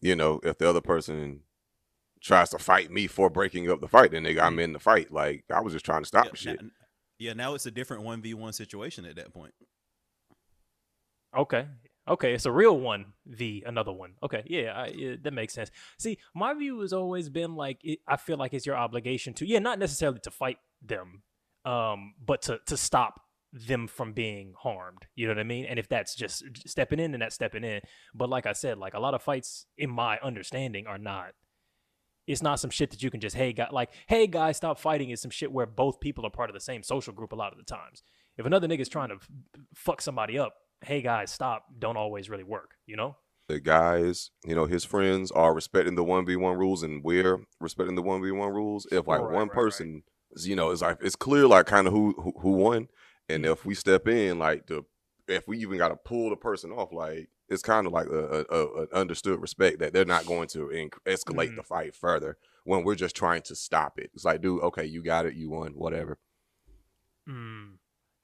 you 0.00 0.16
know, 0.16 0.40
if 0.42 0.58
the 0.58 0.68
other 0.68 0.80
person 0.80 1.40
tries 2.22 2.50
to 2.50 2.58
fight 2.58 2.90
me 2.90 3.06
for 3.06 3.30
breaking 3.30 3.70
up 3.70 3.80
the 3.80 3.88
fight, 3.88 4.10
then 4.10 4.24
nigga, 4.24 4.40
I'm 4.40 4.58
in 4.58 4.72
the 4.72 4.78
fight. 4.78 5.12
Like 5.12 5.44
I 5.52 5.60
was 5.60 5.72
just 5.72 5.84
trying 5.84 6.02
to 6.02 6.08
stop 6.08 6.26
yeah, 6.26 6.30
the 6.30 6.36
shit. 6.36 6.62
na- 6.62 6.68
yeah, 7.18 7.32
now 7.32 7.54
it's 7.54 7.66
a 7.66 7.70
different 7.70 8.04
one 8.04 8.22
v 8.22 8.34
one 8.34 8.52
situation 8.52 9.04
at 9.04 9.16
that 9.16 9.32
point. 9.32 9.54
Okay. 11.36 11.66
Okay, 12.08 12.32
it's 12.32 12.46
a 12.46 12.52
real 12.52 12.78
one 12.78 13.12
v 13.26 13.62
another 13.66 13.92
one. 13.92 14.14
Okay, 14.22 14.42
yeah, 14.46 14.72
I, 14.72 14.86
yeah, 14.86 15.16
that 15.22 15.32
makes 15.32 15.52
sense. 15.52 15.70
See, 15.98 16.18
my 16.34 16.54
view 16.54 16.80
has 16.80 16.94
always 16.94 17.28
been 17.28 17.54
like 17.54 17.80
it, 17.84 17.98
I 18.08 18.16
feel 18.16 18.38
like 18.38 18.54
it's 18.54 18.64
your 18.64 18.76
obligation 18.76 19.34
to, 19.34 19.46
yeah, 19.46 19.58
not 19.58 19.78
necessarily 19.78 20.18
to 20.20 20.30
fight 20.30 20.56
them, 20.80 21.22
um, 21.66 22.14
but 22.24 22.42
to 22.42 22.60
to 22.66 22.78
stop 22.78 23.20
them 23.52 23.86
from 23.86 24.12
being 24.12 24.54
harmed. 24.58 25.06
You 25.14 25.26
know 25.26 25.34
what 25.34 25.40
I 25.40 25.44
mean? 25.44 25.64
And 25.64 25.78
if 25.78 25.88
that's 25.88 26.14
just 26.14 26.44
stepping 26.66 27.00
in, 27.00 27.12
then 27.12 27.20
that's 27.20 27.34
stepping 27.34 27.64
in. 27.64 27.80
But 28.14 28.28
like 28.28 28.46
I 28.46 28.52
said, 28.52 28.78
like 28.78 28.94
a 28.94 29.00
lot 29.00 29.14
of 29.14 29.22
fights, 29.22 29.66
in 29.76 29.90
my 29.90 30.18
understanding, 30.22 30.86
are 30.86 30.98
not. 30.98 31.30
It's 32.26 32.42
not 32.42 32.60
some 32.60 32.70
shit 32.70 32.90
that 32.90 33.02
you 33.02 33.10
can 33.10 33.20
just 33.20 33.34
hey 33.36 33.54
guy 33.54 33.68
like 33.72 33.90
hey 34.06 34.26
guys 34.26 34.58
stop 34.58 34.78
fighting. 34.78 35.08
It's 35.08 35.22
some 35.22 35.30
shit 35.30 35.50
where 35.50 35.64
both 35.64 35.98
people 35.98 36.26
are 36.26 36.30
part 36.30 36.50
of 36.50 36.54
the 36.54 36.60
same 36.60 36.82
social 36.82 37.14
group 37.14 37.32
a 37.32 37.36
lot 37.36 37.52
of 37.52 37.58
the 37.58 37.64
times. 37.64 38.02
If 38.36 38.44
another 38.44 38.68
nigga's 38.68 38.90
trying 38.90 39.08
to 39.08 39.14
f- 39.14 39.28
fuck 39.74 40.02
somebody 40.02 40.38
up, 40.38 40.52
hey 40.82 41.00
guys 41.00 41.32
stop 41.32 41.64
don't 41.78 41.96
always 41.96 42.28
really 42.28 42.44
work. 42.44 42.72
You 42.86 42.96
know? 42.96 43.16
the 43.48 43.58
guys, 43.60 44.30
you 44.44 44.54
know, 44.54 44.66
his 44.66 44.84
friends 44.84 45.30
are 45.30 45.54
respecting 45.54 45.94
the 45.94 46.04
one 46.04 46.26
v 46.26 46.36
one 46.36 46.58
rules, 46.58 46.82
and 46.82 47.02
we're 47.02 47.38
respecting 47.60 47.94
the 47.94 48.02
one 48.02 48.22
v 48.22 48.30
one 48.30 48.52
rules. 48.52 48.86
If 48.92 49.06
like 49.06 49.20
Right, 49.20 49.32
one 49.32 49.48
right, 49.48 49.52
person, 49.52 50.02
is, 50.32 50.46
you 50.46 50.54
know, 50.54 50.70
it's 50.70 50.82
like 50.82 50.98
it's 51.00 51.16
clear, 51.16 51.46
like 51.46 51.66
kind 51.66 51.86
of 51.86 51.92
who, 51.92 52.14
who 52.18 52.32
who 52.40 52.50
won, 52.50 52.88
and 53.28 53.44
if 53.46 53.64
we 53.66 53.74
step 53.74 54.06
in, 54.08 54.38
like 54.38 54.66
the 54.66 54.84
if 55.26 55.46
we 55.46 55.58
even 55.58 55.76
got 55.78 55.88
to 55.88 55.96
pull 55.96 56.30
the 56.30 56.36
person 56.36 56.70
off, 56.72 56.92
like 56.92 57.28
it's 57.48 57.62
kind 57.62 57.86
of 57.86 57.92
like 57.92 58.06
a, 58.06 58.18
a, 58.18 58.44
a 58.50 58.82
an 58.82 58.88
understood 58.92 59.40
respect 59.40 59.78
that 59.80 59.92
they're 59.92 60.04
not 60.04 60.26
going 60.26 60.48
to 60.48 60.68
inc- 60.68 60.98
escalate 61.06 61.50
Mhm. 61.50 61.56
the 61.56 61.62
fight 61.62 61.94
further 61.94 62.36
when 62.64 62.84
we're 62.84 62.94
just 62.94 63.16
trying 63.16 63.42
to 63.42 63.54
stop 63.54 63.98
it. 63.98 64.10
It's 64.14 64.24
like, 64.24 64.40
dude, 64.42 64.62
okay, 64.62 64.84
you 64.84 65.02
got 65.02 65.26
it, 65.26 65.34
you 65.34 65.50
won, 65.50 65.72
whatever. 65.72 66.18
Mm. 67.28 67.76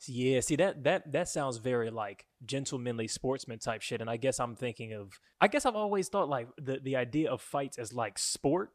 Yeah, 0.07 0.41
see 0.41 0.57
that 0.57 0.85
that 0.85 1.13
that 1.13 1.29
sounds 1.29 1.57
very 1.59 1.91
like 1.91 2.27
gentlemanly 2.45 3.09
sportsman 3.09 3.59
type 3.59 3.81
shit, 3.81 4.01
and 4.03 4.11
I 4.11 4.17
guess 4.19 4.39
I'm 4.39 4.55
thinking 4.55 4.93
of. 4.93 5.13
I 5.41 5.49
guess 5.49 5.65
I've 5.65 5.77
always 5.77 6.09
thought 6.09 6.29
like 6.29 6.49
the 6.59 6.79
the 6.83 6.97
idea 6.97 7.31
of 7.31 7.41
fights 7.41 7.79
as 7.79 7.93
like 7.95 8.19
sport 8.19 8.71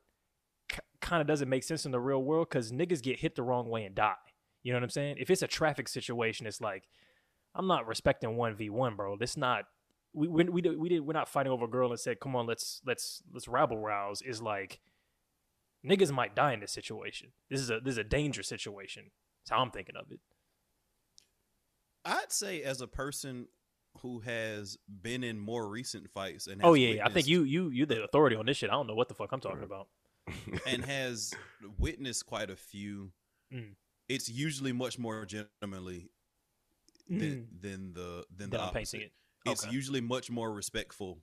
k- 0.69 0.79
kind 1.01 1.21
of 1.21 1.27
doesn't 1.27 1.49
make 1.49 1.63
sense 1.63 1.85
in 1.85 1.91
the 1.91 1.99
real 1.99 2.23
world 2.23 2.49
because 2.49 2.71
niggas 2.71 3.03
get 3.03 3.19
hit 3.19 3.35
the 3.35 3.43
wrong 3.43 3.69
way 3.69 3.85
and 3.85 3.93
die. 3.95 4.15
You 4.63 4.73
know 4.73 4.77
what 4.77 4.83
I'm 4.83 4.89
saying? 4.89 5.15
If 5.19 5.29
it's 5.29 5.41
a 5.41 5.47
traffic 5.47 5.87
situation, 5.87 6.45
it's 6.45 6.61
like 6.61 6.87
I'm 7.55 7.67
not 7.67 7.87
respecting 7.87 8.35
one 8.35 8.55
v 8.55 8.69
one, 8.69 8.95
bro. 8.95 9.17
This 9.17 9.37
not 9.37 9.65
we 10.13 10.27
we 10.27 10.43
we 10.45 10.61
did, 10.61 10.77
we 10.77 10.89
did 10.89 11.01
we're 11.01 11.13
not 11.13 11.29
fighting 11.29 11.51
over 11.51 11.65
a 11.65 11.69
girl 11.69 11.89
and 11.89 11.99
said, 11.99 12.19
come 12.19 12.35
on, 12.35 12.45
let's 12.45 12.81
let's 12.85 13.21
let's 13.33 13.47
rabble 13.47 13.77
rouse. 13.77 14.21
Is 14.21 14.41
like 14.41 14.79
niggas 15.85 16.11
might 16.11 16.35
die 16.35 16.53
in 16.53 16.59
this 16.59 16.71
situation. 16.71 17.29
This 17.49 17.61
is 17.61 17.69
a 17.69 17.79
this 17.79 17.93
is 17.93 17.97
a 17.97 18.03
dangerous 18.03 18.47
situation. 18.47 19.11
That's 19.43 19.51
how 19.57 19.63
I'm 19.63 19.71
thinking 19.71 19.95
of 19.95 20.11
it. 20.11 20.19
I'd 22.05 22.31
say 22.31 22.61
as 22.63 22.81
a 22.81 22.87
person 22.87 23.47
who 24.01 24.19
has 24.19 24.77
been 25.01 25.23
in 25.23 25.39
more 25.39 25.67
recent 25.67 26.09
fights 26.11 26.47
and 26.47 26.61
Oh 26.63 26.73
has 26.73 26.81
yeah, 26.81 26.89
yeah. 26.95 27.05
I 27.05 27.09
think 27.09 27.27
you 27.27 27.43
you 27.43 27.69
you 27.69 27.85
the 27.85 28.03
authority 28.03 28.35
on 28.35 28.45
this 28.45 28.57
shit. 28.57 28.69
I 28.69 28.73
don't 28.73 28.87
know 28.87 28.95
what 28.95 29.07
the 29.07 29.15
fuck 29.15 29.29
I'm 29.31 29.41
talking 29.41 29.63
about. 29.63 29.87
and 30.67 30.85
has 30.85 31.33
witnessed 31.77 32.25
quite 32.25 32.49
a 32.49 32.55
few. 32.55 33.11
Mm. 33.51 33.73
It's 34.09 34.27
usually 34.27 34.73
much 34.73 34.97
more 34.99 35.25
gentlemanly 35.25 36.09
than 37.07 37.19
mm. 37.19 37.61
than 37.61 37.93
the 37.93 38.25
than 38.35 38.49
Then 38.49 38.59
the 38.59 38.59
I'm 38.59 38.69
opposite. 38.69 38.91
painting 38.97 39.01
it. 39.07 39.11
It's 39.45 39.71
usually 39.71 40.01
much 40.01 40.29
more 40.29 40.51
respectful 40.51 41.19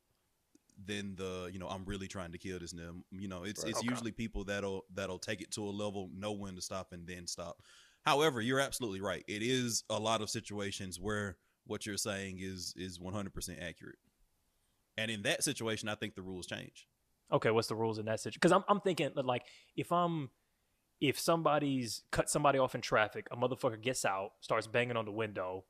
than 0.84 1.16
the 1.16 1.50
you 1.52 1.58
know 1.58 1.68
I'm 1.68 1.84
really 1.84 2.08
trying 2.08 2.32
to 2.32 2.38
kill 2.38 2.58
this 2.58 2.72
nigga. 2.72 3.02
You 3.10 3.28
know, 3.28 3.44
it's 3.44 3.62
Right. 3.62 3.70
it's 3.70 3.80
Okay. 3.80 3.88
usually 3.88 4.12
people 4.12 4.44
that'll 4.44 4.84
that'll 4.94 5.18
take 5.18 5.40
it 5.42 5.50
to 5.52 5.62
a 5.62 5.70
level, 5.70 6.10
know 6.14 6.32
when 6.32 6.54
to 6.56 6.62
stop, 6.62 6.92
and 6.92 7.06
then 7.06 7.26
stop. 7.26 7.62
However, 8.04 8.40
you're 8.40 8.60
absolutely 8.60 9.00
right. 9.00 9.24
It 9.26 9.42
is 9.42 9.84
a 9.90 9.98
lot 9.98 10.22
of 10.22 10.30
situations 10.30 11.00
where 11.00 11.38
what 11.66 11.86
you're 11.86 11.96
saying 11.96 12.38
is 12.40 12.72
is 12.76 12.98
100% 12.98 13.60
accurate. 13.60 13.98
And 14.96 15.10
in 15.10 15.22
that 15.22 15.42
situation, 15.44 15.88
I 15.88 15.94
think 15.96 16.14
the 16.14 16.22
rules 16.22 16.46
change. 16.46 16.86
Okay, 17.32 17.50
what's 17.50 17.68
the 17.68 17.74
rules 17.74 17.98
in 17.98 18.06
that 18.06 18.20
situation? 18.20 18.38
Because 18.40 18.52
I'm 18.52 18.64
I'm 18.68 18.80
thinking 18.80 19.10
like 19.16 19.44
if 19.76 19.90
I'm 19.92 20.30
if 21.00 21.18
somebody's 21.18 22.02
cut 22.10 22.30
somebody 22.30 22.58
off 22.58 22.74
in 22.74 22.80
traffic, 22.80 23.26
a 23.30 23.36
motherfucker 23.36 23.80
gets 23.80 24.04
out, 24.04 24.32
starts 24.40 24.66
banging 24.66 24.96
on 24.96 25.04
the 25.04 25.12
window, 25.12 25.64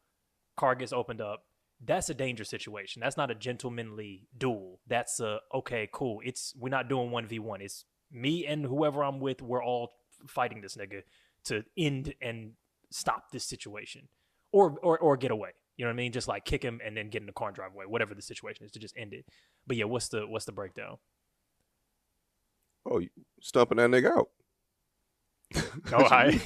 car 0.57 0.75
gets 0.75 0.93
opened 0.93 1.21
up. 1.21 1.45
That's 1.85 2.09
a 2.09 2.15
dangerous 2.15 2.49
situation. 2.49 3.01
That's 3.01 3.17
not 3.17 3.31
a 3.31 3.35
gentlemanly 3.35 4.29
duel. 4.37 4.81
That's 4.87 5.21
a 5.21 5.41
okay, 5.55 5.89
cool. 5.93 6.21
It's 6.25 6.55
we're 6.57 6.71
not 6.71 6.89
doing 6.89 7.11
one 7.11 7.27
v 7.27 7.39
one. 7.39 7.61
It's 7.61 7.85
me 8.11 8.47
and 8.47 8.65
whoever 8.65 9.05
I'm 9.05 9.21
with. 9.21 9.43
We're 9.43 9.63
all 9.63 9.91
fighting 10.27 10.63
this 10.63 10.77
nigga 10.77 11.03
to 11.45 11.65
end 11.77 12.15
and 12.23 12.53
stop 12.91 13.31
this 13.31 13.45
situation, 13.45 14.09
or 14.53 14.79
or 14.83 14.99
or 14.99 15.17
get 15.19 15.31
away. 15.31 15.51
You 15.77 15.85
know 15.85 15.91
what 15.91 15.95
I 15.95 15.97
mean? 15.97 16.13
Just 16.13 16.29
like 16.29 16.47
kick 16.47 16.63
him 16.63 16.81
and 16.83 16.97
then 16.97 17.11
get 17.11 17.21
in 17.21 17.27
the 17.27 17.33
car 17.33 17.49
and 17.49 17.55
drive 17.55 17.75
away. 17.75 17.85
Whatever 17.85 18.15
the 18.15 18.23
situation 18.23 18.65
is, 18.65 18.73
to 18.73 18.79
just 18.79 18.97
end 18.97 19.13
it. 19.13 19.27
But 19.67 19.77
yeah, 19.77 19.85
what's 19.85 20.09
the 20.09 20.27
what's 20.27 20.47
the 20.47 20.53
breakdown? 20.53 20.97
Oh, 22.91 23.03
stumping 23.43 23.77
that 23.79 23.91
nigga 23.91 24.17
out. 24.17 24.31
Oh, 25.93 26.05
I 26.05 26.41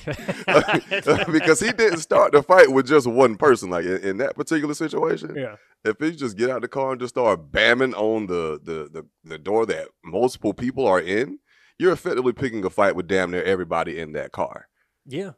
because 1.32 1.60
he 1.60 1.72
didn't 1.72 2.00
start 2.00 2.32
the 2.32 2.42
fight 2.42 2.70
with 2.70 2.86
just 2.86 3.06
one 3.06 3.36
person. 3.36 3.70
Like 3.70 3.86
in, 3.86 3.96
in 3.98 4.16
that 4.18 4.36
particular 4.36 4.74
situation, 4.74 5.34
yeah. 5.34 5.56
if 5.82 5.96
he 5.98 6.14
just 6.14 6.36
get 6.36 6.50
out 6.50 6.60
the 6.60 6.68
car 6.68 6.92
and 6.92 7.00
just 7.00 7.14
start 7.14 7.50
bamming 7.50 7.94
on 7.94 8.26
the, 8.26 8.60
the 8.62 8.90
the 8.92 9.06
the 9.24 9.38
door 9.38 9.64
that 9.64 9.88
multiple 10.04 10.52
people 10.52 10.86
are 10.86 11.00
in, 11.00 11.38
you're 11.78 11.92
effectively 11.92 12.34
picking 12.34 12.62
a 12.66 12.70
fight 12.70 12.94
with 12.94 13.08
damn 13.08 13.30
near 13.30 13.42
everybody 13.42 13.98
in 13.98 14.12
that 14.12 14.32
car. 14.32 14.68
Yeah. 15.06 15.32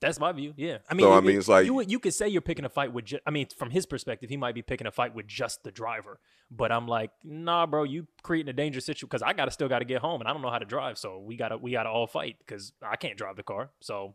That's 0.00 0.20
my 0.20 0.30
view. 0.32 0.52
Yeah. 0.56 0.78
I 0.90 0.94
mean, 0.94 1.06
So, 1.06 1.12
I 1.14 1.20
mean, 1.20 1.38
it's 1.38 1.48
like- 1.48 1.64
you 1.66 1.80
you 1.80 1.98
could 1.98 2.12
say 2.12 2.28
you're 2.28 2.42
picking 2.42 2.64
a 2.66 2.68
fight 2.68 2.92
with. 2.92 3.06
Ju- 3.06 3.18
I 3.26 3.30
mean, 3.30 3.46
from 3.56 3.70
his 3.70 3.86
perspective, 3.86 4.28
he 4.28 4.36
might 4.36 4.54
be 4.54 4.60
picking 4.62 4.86
a 4.86 4.90
fight 4.90 5.14
with 5.14 5.26
just 5.26 5.64
the 5.64 5.72
driver. 5.72 6.20
But 6.50 6.70
I'm 6.70 6.86
like, 6.86 7.10
nah, 7.24 7.66
bro, 7.66 7.84
you 7.84 8.06
creating 8.22 8.50
a 8.50 8.52
dangerous 8.52 8.84
situation 8.84 9.08
because 9.08 9.22
I 9.22 9.32
gotta 9.32 9.50
still 9.50 9.68
gotta 9.68 9.84
get 9.86 10.00
home 10.02 10.20
and 10.20 10.28
I 10.28 10.32
don't 10.32 10.42
know 10.42 10.50
how 10.50 10.58
to 10.58 10.66
drive, 10.66 10.98
so 10.98 11.18
we 11.18 11.36
gotta 11.36 11.56
we 11.56 11.72
gotta 11.72 11.88
all 11.88 12.06
fight 12.06 12.36
because 12.38 12.72
I 12.82 12.96
can't 12.96 13.16
drive 13.16 13.36
the 13.36 13.42
car. 13.42 13.70
So 13.80 14.14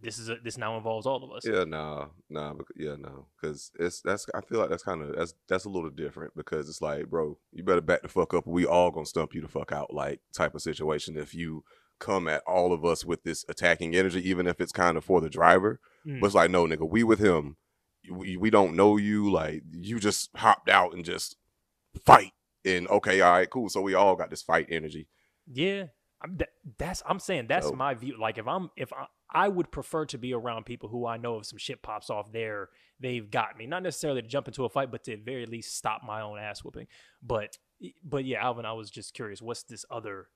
this 0.00 0.16
is 0.18 0.28
a, 0.28 0.36
this 0.36 0.56
now 0.56 0.76
involves 0.76 1.06
all 1.06 1.24
of 1.24 1.32
us. 1.32 1.44
Yeah, 1.44 1.64
nah, 1.64 2.06
nah, 2.30 2.54
yeah, 2.76 2.94
no, 2.96 3.26
because 3.40 3.72
it's 3.80 4.00
that's 4.00 4.26
I 4.32 4.40
feel 4.42 4.60
like 4.60 4.70
that's 4.70 4.84
kind 4.84 5.02
of 5.02 5.16
that's 5.16 5.34
that's 5.48 5.64
a 5.64 5.68
little 5.68 5.90
different 5.90 6.34
because 6.36 6.68
it's 6.68 6.80
like, 6.80 7.10
bro, 7.10 7.36
you 7.52 7.64
better 7.64 7.80
back 7.80 8.02
the 8.02 8.08
fuck 8.08 8.32
up. 8.32 8.46
or 8.46 8.52
We 8.52 8.64
all 8.64 8.92
gonna 8.92 9.06
stump 9.06 9.34
you 9.34 9.40
the 9.40 9.48
fuck 9.48 9.72
out, 9.72 9.92
like 9.92 10.20
type 10.32 10.54
of 10.54 10.62
situation. 10.62 11.16
If 11.16 11.34
you 11.34 11.64
come 11.98 12.28
at 12.28 12.42
all 12.46 12.72
of 12.72 12.84
us 12.84 13.04
with 13.04 13.22
this 13.24 13.44
attacking 13.48 13.94
energy, 13.96 14.28
even 14.28 14.46
if 14.46 14.60
it's 14.60 14.72
kind 14.72 14.96
of 14.96 15.04
for 15.04 15.20
the 15.20 15.30
driver, 15.30 15.80
Mm. 16.06 16.20
but 16.20 16.26
it's 16.26 16.34
like, 16.34 16.50
no, 16.50 16.66
nigga, 16.66 16.88
we 16.88 17.02
with 17.02 17.18
him. 17.18 17.56
We, 18.10 18.36
we 18.36 18.50
don't 18.50 18.74
know 18.76 18.96
you. 18.96 19.30
Like 19.30 19.62
you 19.70 19.98
just 19.98 20.30
hopped 20.36 20.68
out 20.70 20.94
and 20.94 21.04
just 21.04 21.36
fight. 22.04 22.32
And 22.64 22.88
okay, 22.88 23.20
all 23.20 23.32
right, 23.32 23.50
cool. 23.50 23.68
So 23.68 23.80
we 23.80 23.94
all 23.94 24.16
got 24.16 24.30
this 24.30 24.42
fight 24.42 24.66
energy. 24.70 25.08
Yeah, 25.46 25.86
I'm, 26.22 26.36
that, 26.38 26.50
that's 26.78 27.02
I'm 27.06 27.18
saying 27.20 27.46
that's 27.48 27.66
So- 27.66 27.72
my 27.74 27.94
view. 27.94 28.16
Like 28.18 28.38
if 28.38 28.46
I'm 28.46 28.70
if 28.76 28.92
I 28.92 29.06
I 29.30 29.48
would 29.48 29.70
prefer 29.70 30.06
to 30.06 30.16
be 30.18 30.32
around 30.32 30.64
people 30.64 30.88
who 30.88 31.04
I 31.06 31.18
know 31.18 31.38
if 31.38 31.46
some 31.46 31.58
shit 31.58 31.82
pops 31.82 32.08
off 32.08 32.32
there, 32.32 32.70
they've 32.98 33.30
got 33.30 33.58
me. 33.58 33.66
Not 33.66 33.82
necessarily 33.82 34.22
to 34.22 34.28
jump 34.28 34.48
into 34.48 34.64
a 34.64 34.70
fight, 34.70 34.90
but 34.90 35.04
to 35.04 35.12
at 35.12 35.20
very 35.24 35.44
least 35.44 35.76
stop 35.76 36.00
my 36.06 36.22
own 36.22 36.38
ass 36.38 36.64
whooping. 36.64 36.86
But 37.22 37.58
but 38.02 38.24
yeah, 38.24 38.42
Alvin, 38.42 38.64
I 38.64 38.72
was 38.72 38.90
just 38.90 39.12
curious, 39.14 39.42
what's 39.42 39.64
this 39.64 39.84
other 39.90 40.28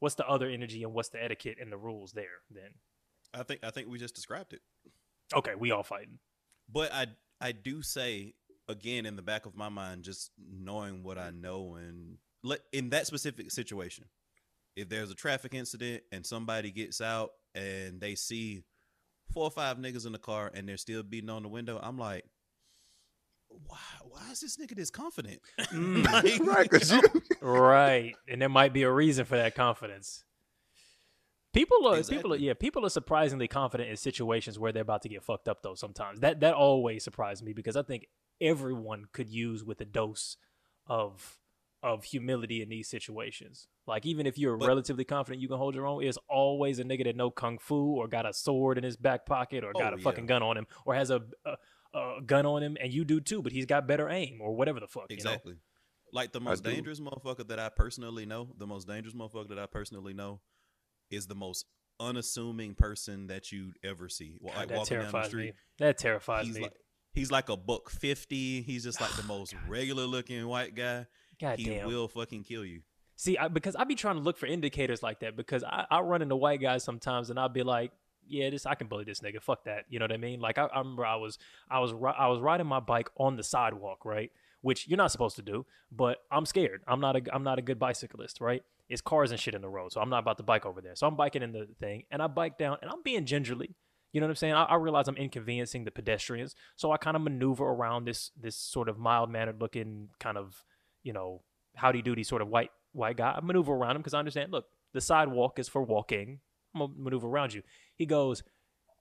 what's 0.00 0.16
the 0.16 0.26
other 0.26 0.48
energy 0.48 0.82
and 0.82 0.92
what's 0.92 1.10
the 1.10 1.22
etiquette 1.22 1.58
and 1.60 1.70
the 1.70 1.76
rules 1.76 2.12
there 2.12 2.42
then? 2.50 2.70
I 3.32 3.44
think 3.44 3.60
I 3.62 3.70
think 3.70 3.88
we 3.88 3.98
just 3.98 4.14
described 4.14 4.52
it. 4.52 4.60
Okay, 5.34 5.54
we 5.54 5.70
all 5.70 5.84
fighting. 5.84 6.18
But 6.68 6.92
I 6.92 7.06
I 7.40 7.52
do 7.52 7.82
say 7.82 8.34
again 8.68 9.06
in 9.06 9.16
the 9.16 9.22
back 9.22 9.46
of 9.46 9.56
my 9.56 9.68
mind, 9.68 10.02
just 10.02 10.32
knowing 10.38 11.02
what 11.02 11.18
I 11.18 11.30
know 11.30 11.76
and 11.76 12.18
let 12.42 12.60
in 12.72 12.90
that 12.90 13.06
specific 13.06 13.50
situation, 13.52 14.06
if 14.76 14.88
there's 14.88 15.10
a 15.10 15.14
traffic 15.14 15.54
incident 15.54 16.02
and 16.10 16.26
somebody 16.26 16.70
gets 16.72 17.00
out 17.00 17.30
and 17.54 18.00
they 18.00 18.14
see 18.14 18.64
four 19.32 19.44
or 19.44 19.50
five 19.50 19.76
niggas 19.78 20.06
in 20.06 20.12
the 20.12 20.18
car 20.18 20.50
and 20.52 20.68
they're 20.68 20.76
still 20.76 21.02
beating 21.02 21.30
on 21.30 21.42
the 21.42 21.48
window, 21.48 21.78
I'm 21.80 21.98
like, 21.98 22.24
why 23.66 23.78
why 24.02 24.30
is 24.30 24.40
this 24.40 24.56
nigga 24.56 24.74
this 24.76 24.90
confident? 24.90 25.40
Mm. 25.72 26.04
Like, 26.10 26.70
right, 26.72 26.72
you 26.90 26.96
you, 26.96 27.02
know? 27.02 27.10
right. 27.48 28.14
And 28.28 28.40
there 28.40 28.48
might 28.48 28.72
be 28.72 28.82
a 28.82 28.90
reason 28.90 29.24
for 29.24 29.36
that 29.36 29.54
confidence. 29.54 30.24
People 31.52 31.86
are 31.88 32.02
people 32.04 32.32
are 32.32 32.36
yeah, 32.36 32.54
people 32.54 32.86
are 32.86 32.90
surprisingly 32.90 33.48
confident 33.48 33.90
in 33.90 33.96
situations 33.96 34.58
where 34.58 34.70
they're 34.72 34.82
about 34.82 35.02
to 35.02 35.08
get 35.08 35.24
fucked 35.24 35.48
up 35.48 35.62
though 35.62 35.74
sometimes. 35.74 36.20
That 36.20 36.40
that 36.40 36.54
always 36.54 37.02
surprised 37.02 37.42
me 37.44 37.52
because 37.52 37.76
I 37.76 37.82
think 37.82 38.06
everyone 38.40 39.06
could 39.12 39.28
use 39.28 39.64
with 39.64 39.80
a 39.80 39.84
dose 39.84 40.36
of 40.86 41.38
of 41.82 42.04
humility 42.04 42.62
in 42.62 42.68
these 42.68 42.88
situations. 42.88 43.66
Like 43.86 44.06
even 44.06 44.26
if 44.26 44.38
you're 44.38 44.56
But- 44.58 44.68
relatively 44.68 45.04
confident 45.04 45.40
you 45.42 45.48
can 45.48 45.56
hold 45.56 45.74
your 45.74 45.86
own, 45.86 46.02
there's 46.02 46.18
always 46.28 46.78
a 46.78 46.84
nigga 46.84 47.04
that 47.04 47.16
know 47.16 47.30
kung 47.30 47.58
fu 47.58 47.94
or 47.96 48.06
got 48.06 48.26
a 48.26 48.32
sword 48.32 48.78
in 48.78 48.84
his 48.84 48.96
back 48.96 49.26
pocket 49.26 49.64
or 49.64 49.72
got 49.72 49.92
Oh, 49.92 49.96
a 49.96 49.98
fucking 49.98 50.26
gun 50.26 50.42
on 50.42 50.56
him 50.56 50.66
or 50.84 50.94
has 50.94 51.10
a, 51.10 51.22
a 51.44 51.56
a 51.94 52.20
gun 52.24 52.46
on 52.46 52.62
him 52.62 52.76
and 52.80 52.92
you 52.92 53.04
do 53.04 53.20
too, 53.20 53.42
but 53.42 53.52
he's 53.52 53.66
got 53.66 53.86
better 53.86 54.08
aim 54.08 54.40
or 54.40 54.54
whatever 54.54 54.80
the 54.80 54.86
fuck. 54.86 55.06
You 55.10 55.16
know? 55.16 55.18
Exactly. 55.18 55.54
Like 56.12 56.32
the 56.32 56.40
most 56.40 56.64
dangerous 56.64 57.00
motherfucker 57.00 57.46
that 57.48 57.58
I 57.58 57.68
personally 57.68 58.26
know, 58.26 58.48
the 58.58 58.66
most 58.66 58.88
dangerous 58.88 59.14
motherfucker 59.14 59.48
that 59.50 59.58
I 59.58 59.66
personally 59.66 60.12
know 60.12 60.40
is 61.10 61.26
the 61.26 61.34
most 61.34 61.66
unassuming 62.00 62.74
person 62.74 63.28
that 63.28 63.52
you'd 63.52 63.78
ever 63.84 64.08
see. 64.08 64.38
Wa- 64.40 64.50
God, 64.52 64.58
Like 64.58 64.68
that 64.68 64.78
walking 64.78 64.96
down 64.96 65.04
the 65.06 65.10
terrifies 65.12 65.28
street. 65.28 65.44
me. 65.46 65.52
That 65.78 65.98
terrifies 65.98 66.46
He's 66.46 66.56
me. 66.56 66.62
like 66.62 66.72
he's 67.12 67.30
like 67.30 67.48
a 67.48 67.56
buck 67.56 67.90
fifty. 67.90 68.62
He's 68.62 68.84
just 68.84 69.00
like 69.00 69.12
the 69.12 69.22
oh, 69.24 69.28
most 69.38 69.54
regular 69.68 70.04
looking 70.04 70.46
white 70.46 70.74
guy. 70.74 71.06
God 71.40 71.58
he 71.58 71.66
damn. 71.66 71.86
will 71.86 72.08
fucking 72.08 72.44
kill 72.44 72.64
you. 72.64 72.82
See, 73.16 73.36
I, 73.36 73.48
because 73.48 73.76
I 73.76 73.84
be 73.84 73.94
trying 73.94 74.16
to 74.16 74.22
look 74.22 74.38
for 74.38 74.46
indicators 74.46 75.02
like 75.02 75.20
that 75.20 75.36
because 75.36 75.62
I, 75.62 75.86
I 75.90 76.00
run 76.00 76.22
into 76.22 76.36
white 76.36 76.60
guys 76.60 76.82
sometimes 76.82 77.28
and 77.28 77.38
I'll 77.38 77.50
be 77.50 77.62
like, 77.62 77.92
yeah, 78.26 78.50
this 78.50 78.66
I 78.66 78.74
can 78.74 78.86
bully 78.86 79.04
this 79.04 79.20
nigga. 79.20 79.42
Fuck 79.42 79.64
that. 79.64 79.84
You 79.88 79.98
know 79.98 80.04
what 80.04 80.12
I 80.12 80.16
mean? 80.16 80.40
Like 80.40 80.58
I, 80.58 80.66
I 80.66 80.78
remember 80.78 81.04
I 81.04 81.16
was 81.16 81.38
I 81.70 81.80
was 81.80 81.92
I 81.92 82.28
was 82.28 82.40
riding 82.40 82.66
my 82.66 82.80
bike 82.80 83.08
on 83.16 83.36
the 83.36 83.42
sidewalk, 83.42 84.04
right? 84.04 84.30
Which 84.62 84.88
you're 84.88 84.98
not 84.98 85.10
supposed 85.10 85.36
to 85.36 85.42
do, 85.42 85.64
but 85.90 86.18
I'm 86.30 86.46
scared. 86.46 86.82
I'm 86.86 87.00
not 87.00 87.16
a 87.16 87.22
I'm 87.34 87.42
not 87.42 87.58
a 87.58 87.62
good 87.62 87.78
bicyclist, 87.78 88.40
right? 88.40 88.62
It's 88.88 89.00
cars 89.00 89.30
and 89.30 89.38
shit 89.38 89.54
in 89.54 89.62
the 89.62 89.68
road, 89.68 89.92
so 89.92 90.00
I'm 90.00 90.10
not 90.10 90.18
about 90.18 90.36
to 90.38 90.42
bike 90.42 90.66
over 90.66 90.80
there. 90.80 90.96
So 90.96 91.06
I'm 91.06 91.16
biking 91.16 91.42
in 91.42 91.52
the 91.52 91.68
thing, 91.78 92.04
and 92.10 92.20
I 92.20 92.26
bike 92.26 92.58
down, 92.58 92.78
and 92.82 92.90
I'm 92.90 93.02
being 93.02 93.24
gingerly. 93.24 93.76
You 94.12 94.20
know 94.20 94.26
what 94.26 94.32
I'm 94.32 94.36
saying? 94.36 94.54
I, 94.54 94.64
I 94.64 94.74
realize 94.74 95.06
I'm 95.06 95.16
inconveniencing 95.16 95.84
the 95.84 95.92
pedestrians, 95.92 96.56
so 96.76 96.90
I 96.90 96.96
kind 96.96 97.16
of 97.16 97.22
maneuver 97.22 97.64
around 97.64 98.04
this 98.06 98.32
this 98.38 98.56
sort 98.56 98.88
of 98.88 98.98
mild 98.98 99.30
mannered 99.30 99.60
looking 99.60 100.08
kind 100.18 100.36
of 100.36 100.64
you 101.02 101.12
know 101.12 101.42
howdy 101.76 102.02
doody 102.02 102.24
sort 102.24 102.42
of 102.42 102.48
white 102.48 102.70
white 102.92 103.16
guy. 103.16 103.34
I 103.36 103.40
maneuver 103.40 103.72
around 103.72 103.96
him 103.96 104.02
because 104.02 104.14
I 104.14 104.18
understand. 104.18 104.52
Look, 104.52 104.66
the 104.92 105.00
sidewalk 105.00 105.58
is 105.58 105.68
for 105.68 105.82
walking. 105.82 106.40
I'm 106.74 106.80
gonna 106.80 106.92
maneuver 106.96 107.28
around 107.28 107.54
you. 107.54 107.62
He 108.00 108.06
goes, 108.06 108.42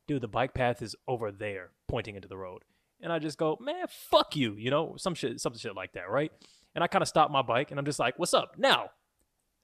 dude, 0.09 0.19
the 0.21 0.27
bike 0.27 0.53
path 0.53 0.81
is 0.81 0.93
over 1.07 1.31
there, 1.31 1.69
pointing 1.87 2.17
into 2.17 2.27
the 2.27 2.35
road. 2.35 2.63
And 3.01 3.13
I 3.13 3.19
just 3.19 3.37
go, 3.37 3.57
man, 3.61 3.85
fuck 3.87 4.35
you, 4.35 4.55
you 4.55 4.69
know, 4.69 4.95
some 4.97 5.15
shit, 5.15 5.39
some 5.39 5.57
shit 5.57 5.73
like 5.73 5.93
that, 5.93 6.09
right? 6.09 6.33
And 6.75 6.83
I 6.83 6.87
kind 6.87 7.01
of 7.01 7.07
stop 7.07 7.31
my 7.31 7.41
bike 7.41 7.71
and 7.71 7.79
I'm 7.79 7.85
just 7.85 7.97
like, 7.97 8.19
what's 8.19 8.33
up? 8.33 8.55
Now, 8.57 8.89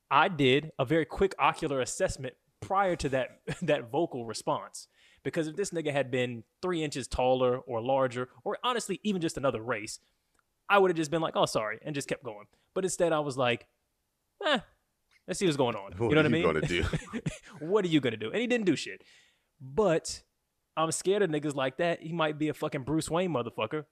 I 0.10 0.30
did 0.30 0.72
a 0.80 0.86
very 0.86 1.04
quick 1.04 1.36
ocular 1.38 1.82
assessment 1.82 2.36
prior 2.62 2.96
to 2.96 3.10
that 3.10 3.42
that 3.64 3.92
vocal 3.92 4.26
response. 4.26 4.88
Because 5.22 5.50
if 5.50 5.58
this 5.58 5.72
nigga 5.72 5.92
had 5.92 6.12
been 6.12 6.46
three 6.62 6.82
inches 6.82 7.06
taller 7.06 7.58
or 7.58 7.82
larger, 7.82 8.30
or 8.46 8.58
honestly, 8.64 9.02
even 9.04 9.22
just 9.22 9.36
another 9.36 9.62
race, 9.62 10.00
I 10.70 10.78
would 10.78 10.92
have 10.92 10.98
just 10.98 11.12
been 11.12 11.22
like, 11.22 11.36
oh, 11.36 11.46
sorry, 11.46 11.80
and 11.84 11.94
just 11.94 12.08
kept 12.08 12.24
going. 12.24 12.46
But 12.74 12.86
instead, 12.86 13.12
I 13.12 13.20
was 13.20 13.36
like, 13.38 13.68
eh, 14.46 14.60
let's 15.28 15.40
see 15.40 15.46
what's 15.46 15.58
going 15.58 15.76
on. 15.76 15.92
What 15.98 16.10
you 16.10 16.16
know 16.16 16.22
are 16.22 16.24
what 16.24 16.26
I 16.26 16.28
you 16.28 16.30
mean? 16.30 16.44
gonna 16.44 16.62
do? 16.62 16.86
what 17.60 17.84
are 17.84 17.88
you 17.90 18.00
gonna 18.00 18.18
do? 18.18 18.32
And 18.32 18.40
he 18.40 18.48
didn't 18.48 18.66
do 18.66 18.76
shit. 18.76 19.04
But 19.60 20.24
I'm 20.78 20.92
scared 20.92 21.22
of 21.22 21.30
niggas 21.30 21.56
like 21.56 21.78
that. 21.78 22.02
He 22.02 22.12
might 22.12 22.38
be 22.38 22.50
a 22.50 22.54
fucking 22.54 22.84
Bruce 22.84 23.10
Wayne 23.10 23.32
motherfucker. 23.32 23.86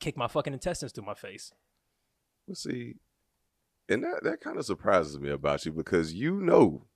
Kick 0.00 0.16
my 0.16 0.28
fucking 0.28 0.52
intestines 0.52 0.92
through 0.92 1.04
my 1.04 1.14
face. 1.14 1.52
Well, 2.46 2.54
see, 2.54 2.94
and 3.88 4.04
that 4.04 4.22
that 4.22 4.40
kind 4.40 4.58
of 4.58 4.64
surprises 4.64 5.18
me 5.18 5.30
about 5.30 5.64
you 5.66 5.72
because 5.72 6.14
you 6.14 6.40
know 6.40 6.86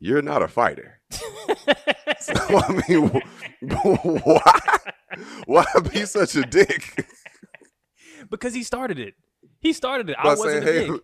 you're 0.00 0.22
not 0.22 0.42
a 0.42 0.48
fighter. 0.48 1.00
So 2.20 2.34
I 2.34 2.82
mean, 2.88 3.08
why 4.22 4.78
why 5.46 5.64
be 5.92 6.04
such 6.04 6.36
a 6.36 6.42
dick? 6.42 7.04
because 8.30 8.54
he 8.54 8.62
started 8.62 8.98
it. 8.98 9.14
He 9.58 9.72
started 9.72 10.10
it. 10.10 10.16
I 10.18 10.28
wasn't 10.28 10.64
saying, 10.64 11.00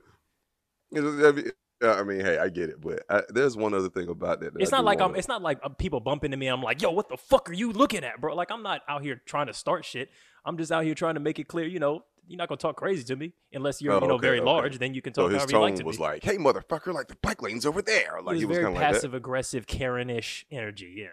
hey, 0.92 1.50
dick. 1.80 1.88
I 1.88 1.92
mean, 1.92 1.99
uh, 1.99 2.00
I 2.00 2.16
mean, 2.16 2.25
hey, 2.26 2.38
I 2.38 2.49
get 2.49 2.70
it, 2.70 2.80
but 2.80 3.02
I, 3.08 3.23
there's 3.28 3.56
one 3.56 3.75
other 3.75 3.88
thing 3.88 4.08
about 4.08 4.40
that. 4.40 4.54
that 4.54 4.62
It's 4.62 4.73
I 4.73 4.76
not 4.78 4.85
like 4.85 5.00
I'm. 5.00 5.14
It's 5.16 5.28
not 5.28 5.42
like 5.42 5.58
uh, 5.62 5.68
people 5.70 6.00
bump 6.00 6.25
into 6.25 6.37
me. 6.37 6.47
I'm 6.49 6.62
like, 6.62 6.82
yo, 6.82 6.90
what 6.90 7.08
the 7.08 7.16
fuck 7.16 7.49
are 7.50 7.54
you 7.54 7.73
looking 7.73 8.04
at, 8.04 8.20
bro? 8.20 8.35
Like 8.35 8.50
I'm 8.50 8.62
not 8.62 8.82
out 8.88 9.02
here 9.02 9.20
trying 9.26 9.47
to 9.49 9.54
start 9.54 9.85
shit. 9.85 10.11
I'm 10.44 10.56
just 10.56 10.73
out 10.73 10.85
here 10.85 10.94
trying 10.94 11.14
to 11.14 11.20
make 11.20 11.38
it 11.38 11.49
clear. 11.49 11.66
You 11.66 11.78
know, 11.78 12.04
you're 12.26 12.38
not 12.38 12.49
gonna 12.49 12.58
talk 12.58 12.76
crazy 12.76 13.04
to 13.04 13.16
me 13.16 13.32
unless 13.52 13.80
you're, 13.82 13.92
Oh, 13.94 14.00
you 14.00 14.08
know, 14.08 14.14
okay, 14.14 14.26
very 14.26 14.38
okay. 14.40 14.47
large. 14.47 14.78
Then 14.78 14.94
you 14.94 15.02
can 15.02 15.14
So 15.14 15.23
talk 15.23 15.32
his 15.32 15.38
however 15.40 15.52
you 15.52 15.58
like 15.61 15.70
tone 15.73 15.78
to 15.80 15.85
was 15.85 15.99
me. 15.99 16.04
like, 16.04 16.25
"Hey, 16.25 16.37
motherfucker, 16.37 16.92
like 16.94 17.08
the 17.08 17.16
bike 17.23 17.42
lane's 17.42 17.66
over 17.66 17.82
there." 17.82 18.18
Like 18.23 18.23
it 18.23 18.25
was, 18.35 18.40
he 18.40 18.44
was 18.47 18.56
very 18.56 18.64
kind 18.66 18.76
of 18.76 18.82
like 18.82 18.92
passive 18.92 19.14
aggressive, 19.14 19.66
Karen-ish 19.66 20.47
energy. 20.50 20.94
Yeah. 20.99 21.08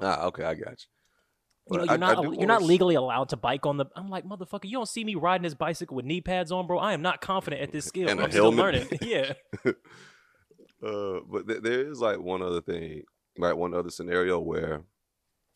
Ah, 0.00 0.24
okay, 0.26 0.44
I 0.44 0.54
got 0.54 0.70
you. 0.70 0.86
You 1.70 1.78
know, 1.78 1.84
you're 1.84 1.90
I- 1.92 1.94
I 1.94 1.96
not 1.96 2.22
do 2.22 2.34
you're 2.38 2.46
not 2.46 2.62
legally 2.62 2.94
allowed 2.94 3.30
to 3.30 3.36
bike 3.36 3.64
on 3.66 3.78
the. 3.78 3.86
I'm 3.96 4.08
like, 4.08 4.24
motherfucker, 4.24 4.64
you 4.64 4.72
don't 4.76 4.88
see 4.88 5.02
me 5.04 5.14
riding 5.14 5.42
this 5.44 5.54
bicycle 5.54 5.96
with 5.96 6.04
knee 6.04 6.20
pads 6.20 6.52
on, 6.52 6.66
bro. 6.66 6.78
I 6.78 6.92
am 6.92 7.00
not 7.02 7.20
confident 7.22 7.62
at 7.62 7.72
this 7.72 7.86
skill. 7.86 8.08
And 8.08 8.20
I'm 8.20 8.30
still 8.30 8.52
learning. 8.52 8.86
yeah. 9.00 9.32
Uh, 10.82 11.20
but 11.30 11.48
th- 11.48 11.62
there 11.62 11.88
is 11.90 12.00
like 12.00 12.20
one 12.20 12.42
other 12.42 12.60
thing, 12.60 13.04
like 13.38 13.56
one 13.56 13.72
other 13.72 13.88
scenario 13.88 14.38
where 14.38 14.82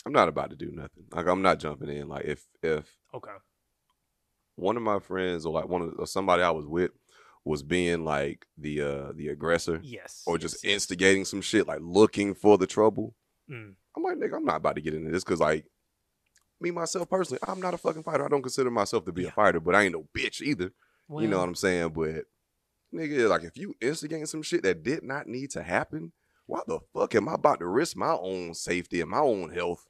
I'm 0.06 0.12
not 0.12 0.28
about 0.28 0.48
to 0.50 0.56
do 0.56 0.70
nothing. 0.72 1.04
Like 1.12 1.26
I'm 1.26 1.42
not 1.42 1.58
jumping 1.58 1.90
in. 1.90 2.08
Like 2.08 2.24
if 2.24 2.46
if 2.62 2.86
Okay. 3.12 3.32
one 4.56 4.76
of 4.78 4.82
my 4.82 4.98
friends 5.00 5.44
or 5.44 5.52
like 5.52 5.68
one 5.68 5.82
of 5.82 5.94
or 5.98 6.06
somebody 6.06 6.42
I 6.42 6.50
was 6.50 6.64
with 6.66 6.92
was 7.44 7.62
being 7.62 8.04
like 8.04 8.46
the 8.56 8.80
uh 8.80 9.12
the 9.14 9.28
aggressor 9.28 9.80
Yes. 9.82 10.22
or 10.26 10.38
just 10.38 10.64
yes. 10.64 10.72
instigating 10.72 11.26
some 11.26 11.42
shit, 11.42 11.66
like 11.66 11.80
looking 11.82 12.32
for 12.34 12.56
the 12.56 12.66
trouble, 12.66 13.14
Mm. 13.50 13.74
I'm 13.96 14.02
like, 14.02 14.16
nigga, 14.16 14.36
I'm 14.36 14.44
not 14.44 14.56
about 14.56 14.76
to 14.76 14.82
get 14.82 14.94
into 14.94 15.10
this 15.10 15.24
because 15.24 15.40
like 15.40 15.66
me 16.60 16.70
myself 16.70 17.08
personally, 17.08 17.40
I'm 17.46 17.60
not 17.60 17.74
a 17.74 17.78
fucking 17.78 18.02
fighter. 18.02 18.24
I 18.24 18.28
don't 18.28 18.42
consider 18.42 18.70
myself 18.70 19.04
to 19.06 19.12
be 19.12 19.22
Yeah. 19.22 19.28
a 19.28 19.32
fighter, 19.32 19.60
but 19.60 19.74
I 19.74 19.82
ain't 19.84 19.92
no 19.94 20.06
bitch 20.16 20.40
either. 20.40 20.72
you 21.10 21.26
know 21.28 21.38
what 21.38 21.48
I'm 21.48 21.54
saying? 21.54 21.90
But 21.90 22.24
nigga, 22.94 23.28
like 23.28 23.44
if 23.44 23.56
you 23.56 23.74
instigating 23.80 24.26
some 24.26 24.42
shit 24.42 24.62
that 24.64 24.82
did 24.82 25.02
not 25.02 25.26
need 25.26 25.50
to 25.52 25.62
happen, 25.62 26.12
why 26.46 26.60
the 26.66 26.80
fuck 26.94 27.14
am 27.14 27.28
I 27.28 27.34
about 27.34 27.60
to 27.60 27.66
risk 27.66 27.96
my 27.96 28.12
own 28.12 28.54
safety 28.54 29.00
and 29.00 29.10
my 29.10 29.18
own 29.20 29.50
health? 29.50 29.86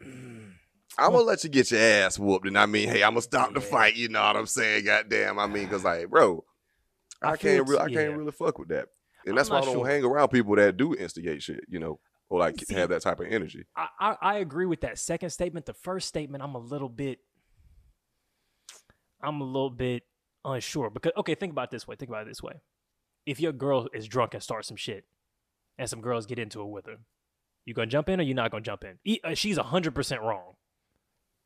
I'm 0.02 1.12
gonna 1.12 1.18
let 1.18 1.44
you 1.44 1.50
get 1.50 1.70
your 1.70 1.80
ass 1.80 2.18
whooped, 2.18 2.46
and 2.46 2.58
I 2.58 2.66
mean, 2.66 2.88
hey, 2.88 3.02
I'm 3.02 3.12
gonna 3.12 3.22
stop 3.22 3.54
the 3.54 3.60
Yeah. 3.60 3.66
fight. 3.66 3.96
You 3.96 4.08
know 4.08 4.22
what 4.22 4.36
I'm 4.36 4.46
saying? 4.46 4.84
Goddamn, 4.84 5.38
I 5.38 5.46
mean, 5.46 5.68
cause 5.68 5.84
like, 5.84 6.08
bro, 6.10 6.44
I 7.22 7.32
I, 7.32 7.36
can't, 7.36 7.68
re- 7.68 7.76
I 7.78 7.84
it's- 7.86 7.96
can't 7.96 8.16
really 8.18 8.32
fuck 8.32 8.58
with 8.58 8.68
that, 8.68 8.88
and 9.24 9.30
I'm 9.30 9.34
that's 9.36 9.50
why 9.50 9.58
I 9.58 9.60
don't 9.62 9.74
sure. 9.74 9.86
hang 9.86 10.04
around 10.04 10.28
people 10.28 10.56
that 10.56 10.76
do 10.76 10.94
instigate 10.94 11.42
shit, 11.42 11.64
you 11.68 11.78
know, 11.78 12.00
or 12.30 12.38
like 12.38 12.58
See- 12.60 12.74
have 12.74 12.88
that 12.88 13.02
type 13.02 13.20
of 13.20 13.26
energy. 13.26 13.66
I, 13.76 13.88
I 14.00 14.16
I 14.22 14.34
agree 14.38 14.66
with 14.66 14.80
that 14.82 14.98
second 14.98 15.30
statement. 15.30 15.66
The 15.66 15.74
first 15.74 16.08
statement, 16.08 16.42
I'm 16.42 16.54
a 16.54 16.58
little 16.58 16.88
bit. 16.88 17.18
I'm 19.22 19.40
a 19.42 19.44
little 19.44 19.70
bit 19.70 20.04
unsure 20.44 20.88
because 20.88 21.12
okay, 21.18 21.34
think 21.34 21.52
about 21.52 21.64
it 21.64 21.70
this 21.72 21.86
way. 21.86 21.96
Think 21.96 22.08
about 22.08 22.22
it 22.22 22.28
this 22.28 22.42
way. 22.42 22.62
If 23.26 23.38
your 23.40 23.52
girl 23.52 23.88
is 23.92 24.08
drunk 24.08 24.32
and 24.32 24.42
starts 24.42 24.68
some 24.68 24.78
shit, 24.78 25.04
and 25.76 25.90
some 25.90 26.00
girls 26.00 26.24
get 26.24 26.38
into 26.38 26.62
it 26.62 26.68
with 26.68 26.86
her, 26.86 26.96
you 27.66 27.74
gonna 27.74 27.88
jump 27.88 28.08
in 28.08 28.20
or 28.20 28.22
you 28.22 28.32
not 28.32 28.50
gonna 28.50 28.62
jump 28.62 28.84
in? 28.84 29.18
Uh, 29.22 29.34
she's 29.34 29.58
hundred 29.58 29.94
percent 29.94 30.22
wrong. 30.22 30.54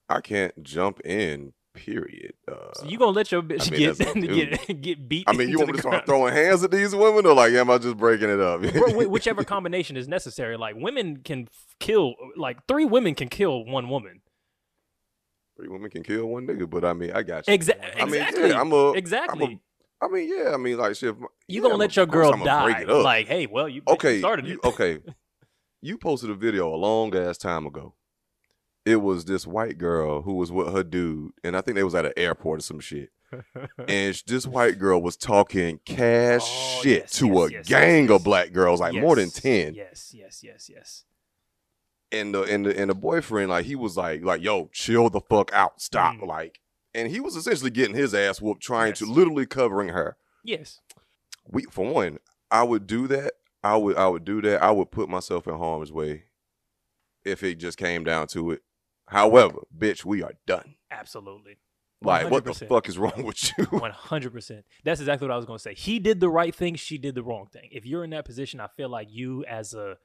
I 0.08 0.20
can't 0.20 0.62
jump 0.62 1.00
in. 1.04 1.54
Period. 1.74 2.34
Uh, 2.46 2.72
So 2.74 2.86
you 2.86 2.96
gonna 2.98 3.10
let 3.10 3.32
your 3.32 3.42
bitch 3.42 3.66
I 3.66 3.70
mean, 3.70 3.80
get 3.80 3.98
that's- 3.98 4.14
get 4.68 4.80
get 4.82 5.08
beat? 5.08 5.24
I 5.26 5.32
mean, 5.32 5.48
you 5.48 5.58
want 5.58 5.70
me 5.70 5.76
to 5.76 5.80
start 5.80 6.06
throwing 6.06 6.32
hands 6.32 6.62
at 6.62 6.70
these 6.70 6.94
women, 6.94 7.26
or 7.26 7.34
like, 7.34 7.52
am 7.52 7.68
I 7.70 7.78
just 7.78 7.96
breaking 7.96 8.30
it 8.30 8.40
up? 8.40 8.62
Bro, 8.62 9.06
whichever 9.08 9.42
combination 9.44 9.96
is 9.96 10.06
necessary. 10.06 10.56
Like 10.56 10.76
women 10.76 11.18
can 11.18 11.48
kill, 11.80 12.14
like 12.36 12.58
three 12.68 12.84
women 12.84 13.14
can 13.16 13.28
kill 13.28 13.64
one 13.64 13.88
woman. 13.88 14.20
Three 15.56 15.68
women 15.68 15.90
can 15.90 16.02
kill 16.04 16.26
one 16.26 16.46
nigga, 16.46 16.68
but 16.70 16.84
I 16.84 16.92
mean, 16.92 17.10
I 17.12 17.22
got 17.22 17.46
you. 17.48 17.58
Exa- 17.58 17.78
I 18.00 18.04
mean, 18.04 18.14
exactly. 18.14 18.48
yeah, 18.50 18.60
I'm 18.60 18.72
a, 18.72 18.92
exactly. 18.92 19.44
I'm 19.44 19.52
a, 19.52 20.06
I 20.06 20.08
mean, 20.08 20.32
yeah, 20.36 20.52
I 20.54 20.56
mean, 20.56 20.78
like, 20.78 20.94
shit. 20.96 21.10
if 21.10 21.18
my- 21.18 21.26
you 21.48 21.56
yeah, 21.56 21.60
gonna 21.62 21.74
I'm 21.74 21.80
let 21.80 21.96
a- 21.96 22.00
your 22.00 22.06
girl 22.06 22.32
die? 22.44 22.84
Like, 22.84 23.26
hey, 23.28 23.46
well, 23.46 23.68
you 23.68 23.82
okay, 23.88 24.18
started 24.20 24.46
you- 24.46 24.60
it. 24.62 24.66
okay. 24.66 24.98
you 25.82 25.98
posted 25.98 26.30
a 26.30 26.34
video 26.34 26.72
a 26.72 26.76
long 26.76 27.14
ass 27.16 27.36
time 27.38 27.66
ago. 27.66 27.94
It 28.84 28.96
was 28.96 29.24
this 29.24 29.46
white 29.46 29.78
girl 29.78 30.22
who 30.22 30.34
was 30.34 30.52
with 30.52 30.72
her 30.72 30.82
dude, 30.84 31.32
and 31.42 31.56
I 31.56 31.60
think 31.62 31.74
they 31.76 31.84
was 31.84 31.94
at 31.94 32.04
an 32.04 32.12
airport 32.16 32.60
or 32.60 32.62
some 32.62 32.80
shit. 32.80 33.10
and 33.88 34.22
this 34.26 34.46
white 34.46 34.78
girl 34.78 35.00
was 35.02 35.16
talking 35.16 35.80
cash 35.84 36.42
Oh, 36.44 36.80
shit 36.82 37.00
yes, 37.02 37.12
to 37.18 37.26
yes, 37.26 37.48
a 37.48 37.52
yes, 37.52 37.66
gang 37.68 38.10
of 38.10 38.22
black 38.22 38.52
girls, 38.52 38.80
like 38.80 38.94
more 38.94 39.16
than 39.16 39.30
ten. 39.30 39.74
Yes, 39.74 40.12
yes, 40.14 40.40
yes, 40.44 40.70
yes. 40.72 41.04
And 42.12 42.32
the 42.34 42.42
and 42.42 42.66
the 42.66 42.78
and 42.78 42.90
the 42.90 42.94
boyfriend, 42.94 43.50
like 43.50 43.64
he 43.66 43.74
was 43.74 43.96
like, 43.96 44.22
like, 44.22 44.40
yo, 44.42 44.68
chill 44.72 45.08
the 45.10 45.20
fuck 45.20 45.52
out, 45.52 45.80
stop, 45.80 46.16
Mm. 46.16 46.26
like. 46.26 46.60
And 46.94 47.10
he 47.10 47.18
was 47.18 47.34
essentially 47.34 47.70
getting 47.70 47.96
his 47.96 48.14
ass 48.14 48.40
whooped, 48.40 48.62
trying 48.62 48.92
to 48.94 49.06
literally 49.06 49.46
covering 49.46 49.88
her. 49.88 50.16
Yes. 50.44 50.80
We 51.48 51.64
for 51.64 51.90
one, 51.90 52.18
I 52.52 52.62
would 52.62 52.86
do 52.86 53.08
that. 53.08 53.32
I 53.64 53.76
would 53.76 53.96
I 53.96 54.06
would 54.06 54.24
do 54.24 54.40
that. 54.42 54.62
I 54.62 54.70
would 54.70 54.92
put 54.92 55.08
myself 55.08 55.48
in 55.48 55.56
harm's 55.56 55.90
way 55.90 56.24
if 57.24 57.42
it 57.42 57.56
just 57.56 57.78
came 57.78 58.04
down 58.04 58.28
to 58.28 58.52
it. 58.52 58.62
However, 59.08 59.60
bitch, 59.76 60.04
we 60.04 60.22
are 60.22 60.34
done. 60.46 60.76
Absolutely. 60.90 61.58
Like, 62.02 62.30
what 62.30 62.44
the 62.44 62.52
fuck 62.52 62.88
is 62.88 62.98
wrong 62.98 63.22
with 63.24 63.56
you? 63.56 63.64
One 63.66 63.90
hundred 63.90 64.32
percent. 64.32 64.64
That's 64.84 65.00
exactly 65.00 65.26
what 65.26 65.32
I 65.32 65.36
was 65.36 65.46
going 65.46 65.58
to 65.58 65.62
say. 65.62 65.74
He 65.74 65.98
did 65.98 66.20
the 66.20 66.28
right 66.28 66.54
thing. 66.54 66.74
She 66.74 66.98
did 66.98 67.14
the 67.14 67.22
wrong 67.22 67.46
thing. 67.50 67.70
If 67.72 67.86
you're 67.86 68.04
in 68.04 68.10
that 68.10 68.26
position, 68.26 68.60
I 68.60 68.66
feel 68.66 68.90
like 68.90 69.08
you 69.10 69.44
as 69.46 69.72
a 69.72 69.96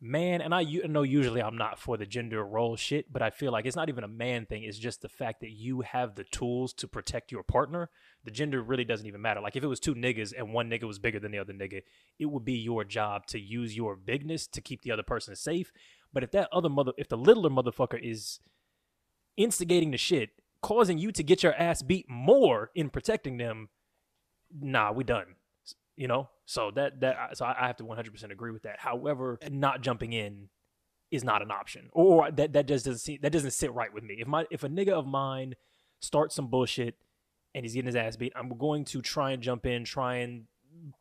man, 0.00 0.40
and 0.40 0.54
I 0.54 0.64
know 0.64 1.02
usually 1.02 1.42
I'm 1.42 1.56
not 1.56 1.78
for 1.78 1.96
the 1.96 2.06
gender 2.06 2.44
role 2.44 2.76
shit, 2.76 3.12
but 3.12 3.22
I 3.22 3.30
feel 3.30 3.52
like 3.52 3.64
it's 3.64 3.76
not 3.76 3.88
even 3.88 4.04
a 4.04 4.08
man 4.08 4.44
thing. 4.44 4.62
It's 4.62 4.78
just 4.78 5.02
the 5.02 5.08
fact 5.08 5.40
that 5.40 5.50
you 5.50 5.82
have 5.82 6.14
the 6.14 6.24
tools 6.24 6.72
to 6.74 6.88
protect 6.88 7.32
your 7.32 7.42
partner. 7.42 7.90
The 8.24 8.30
gender 8.30 8.62
really 8.62 8.84
doesn't 8.84 9.06
even 9.06 9.22
matter. 9.22 9.40
Like 9.40 9.56
if 9.56 9.64
it 9.64 9.68
was 9.68 9.80
two 9.80 9.94
niggas 9.94 10.32
and 10.36 10.52
one 10.52 10.68
nigga 10.68 10.84
was 10.84 10.98
bigger 10.98 11.20
than 11.20 11.32
the 11.32 11.38
other 11.38 11.52
nigga, 11.52 11.82
it 12.18 12.26
would 12.26 12.44
be 12.44 12.54
your 12.54 12.84
job 12.84 13.26
to 13.28 13.38
use 13.38 13.76
your 13.76 13.96
bigness 13.96 14.46
to 14.48 14.60
keep 14.60 14.82
the 14.82 14.90
other 14.90 15.02
person 15.02 15.36
safe. 15.36 15.70
But 16.14 16.22
if 16.22 16.30
that 16.30 16.48
other 16.52 16.68
mother, 16.70 16.92
if 16.96 17.08
the 17.08 17.18
littler 17.18 17.50
motherfucker 17.50 18.00
is 18.00 18.40
instigating 19.36 19.90
the 19.90 19.98
shit, 19.98 20.30
causing 20.62 20.96
you 20.96 21.12
to 21.12 21.22
get 21.22 21.42
your 21.42 21.54
ass 21.54 21.82
beat 21.82 22.08
more 22.08 22.70
in 22.74 22.88
protecting 22.88 23.36
them, 23.36 23.68
nah, 24.58 24.92
we 24.92 25.04
done. 25.04 25.34
You 25.96 26.08
know, 26.08 26.30
so 26.46 26.70
that 26.74 27.00
that 27.00 27.36
so 27.36 27.44
I 27.44 27.66
have 27.66 27.76
to 27.76 27.84
100% 27.84 28.30
agree 28.32 28.50
with 28.50 28.62
that. 28.62 28.80
However, 28.80 29.38
not 29.50 29.80
jumping 29.80 30.12
in 30.12 30.48
is 31.10 31.22
not 31.22 31.42
an 31.42 31.50
option, 31.50 31.88
or 31.92 32.30
that 32.32 32.52
that 32.54 32.66
just 32.66 32.84
doesn't 32.84 32.98
seem, 32.98 33.18
that 33.22 33.30
doesn't 33.30 33.52
sit 33.52 33.72
right 33.72 33.92
with 33.92 34.02
me. 34.02 34.16
If 34.18 34.26
my 34.26 34.44
if 34.50 34.64
a 34.64 34.68
nigga 34.68 34.90
of 34.90 35.06
mine 35.06 35.54
starts 36.00 36.34
some 36.34 36.48
bullshit 36.48 36.96
and 37.54 37.64
he's 37.64 37.74
getting 37.74 37.86
his 37.86 37.94
ass 37.96 38.16
beat, 38.16 38.32
I'm 38.34 38.48
going 38.58 38.84
to 38.86 39.02
try 39.02 39.30
and 39.30 39.42
jump 39.42 39.66
in, 39.66 39.84
try 39.84 40.16
and 40.16 40.46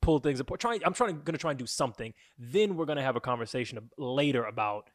pull 0.01 0.20
things 0.20 0.39
apart. 0.39 0.60
Try, 0.60 0.79
I'm 0.86 0.93
trying 0.93 1.17
to, 1.17 1.32
to 1.32 1.38
try 1.38 1.51
and 1.51 1.60
do 1.60 1.65
something. 1.65 2.13
Then 2.38 2.75
we're 2.75 2.86
to 2.98 3.03
have 3.03 3.15
a 3.15 3.22
conversation 3.22 3.89
later 3.98 4.46
about 4.46 4.89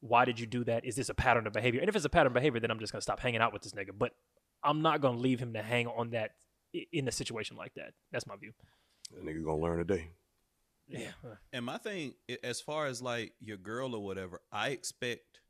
why 0.00 0.24
did 0.24 0.40
you 0.40 0.46
do 0.46 0.64
that? 0.64 0.84
Is 0.84 0.96
this 0.96 1.08
a 1.08 1.14
pattern 1.14 1.46
of 1.46 1.52
behavior? 1.52 1.80
And 1.80 1.88
if 1.88 1.96
it's 1.96 2.04
a 2.04 2.10
pattern 2.10 2.28
of 2.28 2.34
behavior, 2.34 2.60
then 2.60 2.70
I'm 2.70 2.78
just 2.78 2.92
gonna 2.92 3.02
stop 3.02 3.20
hanging 3.20 3.40
out 3.40 3.52
with 3.52 3.62
this 3.62 3.72
nigga. 3.72 3.90
But 3.96 4.12
I'm 4.64 4.82
not 4.82 5.00
gonna 5.00 5.18
leave 5.18 5.40
him 5.40 5.52
to 5.54 5.62
hang 5.62 5.86
on 5.86 6.10
that 6.10 6.32
in 6.92 7.08
a 7.08 7.12
situation 7.12 7.56
like 7.56 7.74
that. 7.74 7.92
That's 8.12 8.26
my 8.26 8.36
view. 8.36 8.52
that 9.14 9.24
nigga 9.24 9.44
gonna 9.44 9.60
learn 9.60 9.78
today. 9.78 10.10
Yeah. 10.88 11.12
And 11.52 11.64
my 11.64 11.78
thing, 11.78 12.14
as 12.42 12.60
far 12.60 12.86
as 12.86 13.00
like 13.00 13.32
your 13.40 13.56
girl 13.56 13.94
or 13.94 14.02
whatever, 14.02 14.40
I 14.50 14.70
expect 14.70 15.40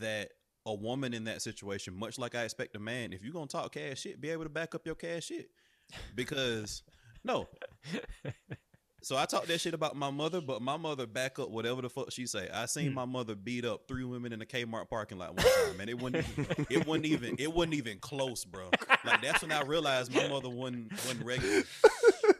that 0.00 0.30
a 0.66 0.74
woman 0.74 1.14
in 1.14 1.24
that 1.24 1.42
situation, 1.42 1.94
much 1.94 2.18
like 2.18 2.34
I 2.34 2.44
expect 2.44 2.76
a 2.76 2.78
man, 2.78 3.12
if 3.12 3.22
you're 3.22 3.32
gonna 3.32 3.46
talk 3.46 3.72
cash 3.72 4.00
shit, 4.00 4.20
be 4.20 4.30
able 4.30 4.44
to 4.44 4.50
back 4.50 4.74
up 4.74 4.86
your 4.86 4.94
cash 4.94 5.26
shit. 5.26 5.50
Because 6.14 6.82
no. 7.24 7.48
So 9.02 9.16
I 9.16 9.24
talk 9.26 9.46
that 9.46 9.60
shit 9.60 9.74
about 9.74 9.96
my 9.96 10.10
mother, 10.10 10.40
but 10.40 10.62
my 10.62 10.76
mother 10.76 11.06
back 11.06 11.38
up 11.40 11.50
whatever 11.50 11.82
the 11.82 11.90
fuck 11.90 12.12
she 12.12 12.24
say. 12.26 12.48
I 12.52 12.66
seen 12.66 12.88
Hmm. 12.90 12.94
my 12.94 13.04
mother 13.04 13.34
beat 13.34 13.64
up 13.64 13.88
three 13.88 14.04
women 14.04 14.32
in 14.32 14.38
the 14.38 14.46
Kmart 14.46 14.88
parking 14.88 15.18
lot 15.18 15.36
one 15.36 15.44
time, 15.44 15.80
and 15.80 15.90
it 15.90 15.98
wasn't 16.00 16.24
even, 16.38 16.66
it 16.70 16.86
wasn't 16.86 17.06
even 17.06 17.36
it 17.38 17.52
wasn't 17.52 17.74
even 17.74 17.98
close, 17.98 18.44
bro. 18.44 18.70
Like 19.04 19.20
that's 19.22 19.42
when 19.42 19.50
I 19.52 19.62
realized 19.62 20.14
my 20.14 20.28
mother 20.28 20.48
wasn't 20.48 20.92
wasn't 20.92 21.24
regular. 21.26 21.62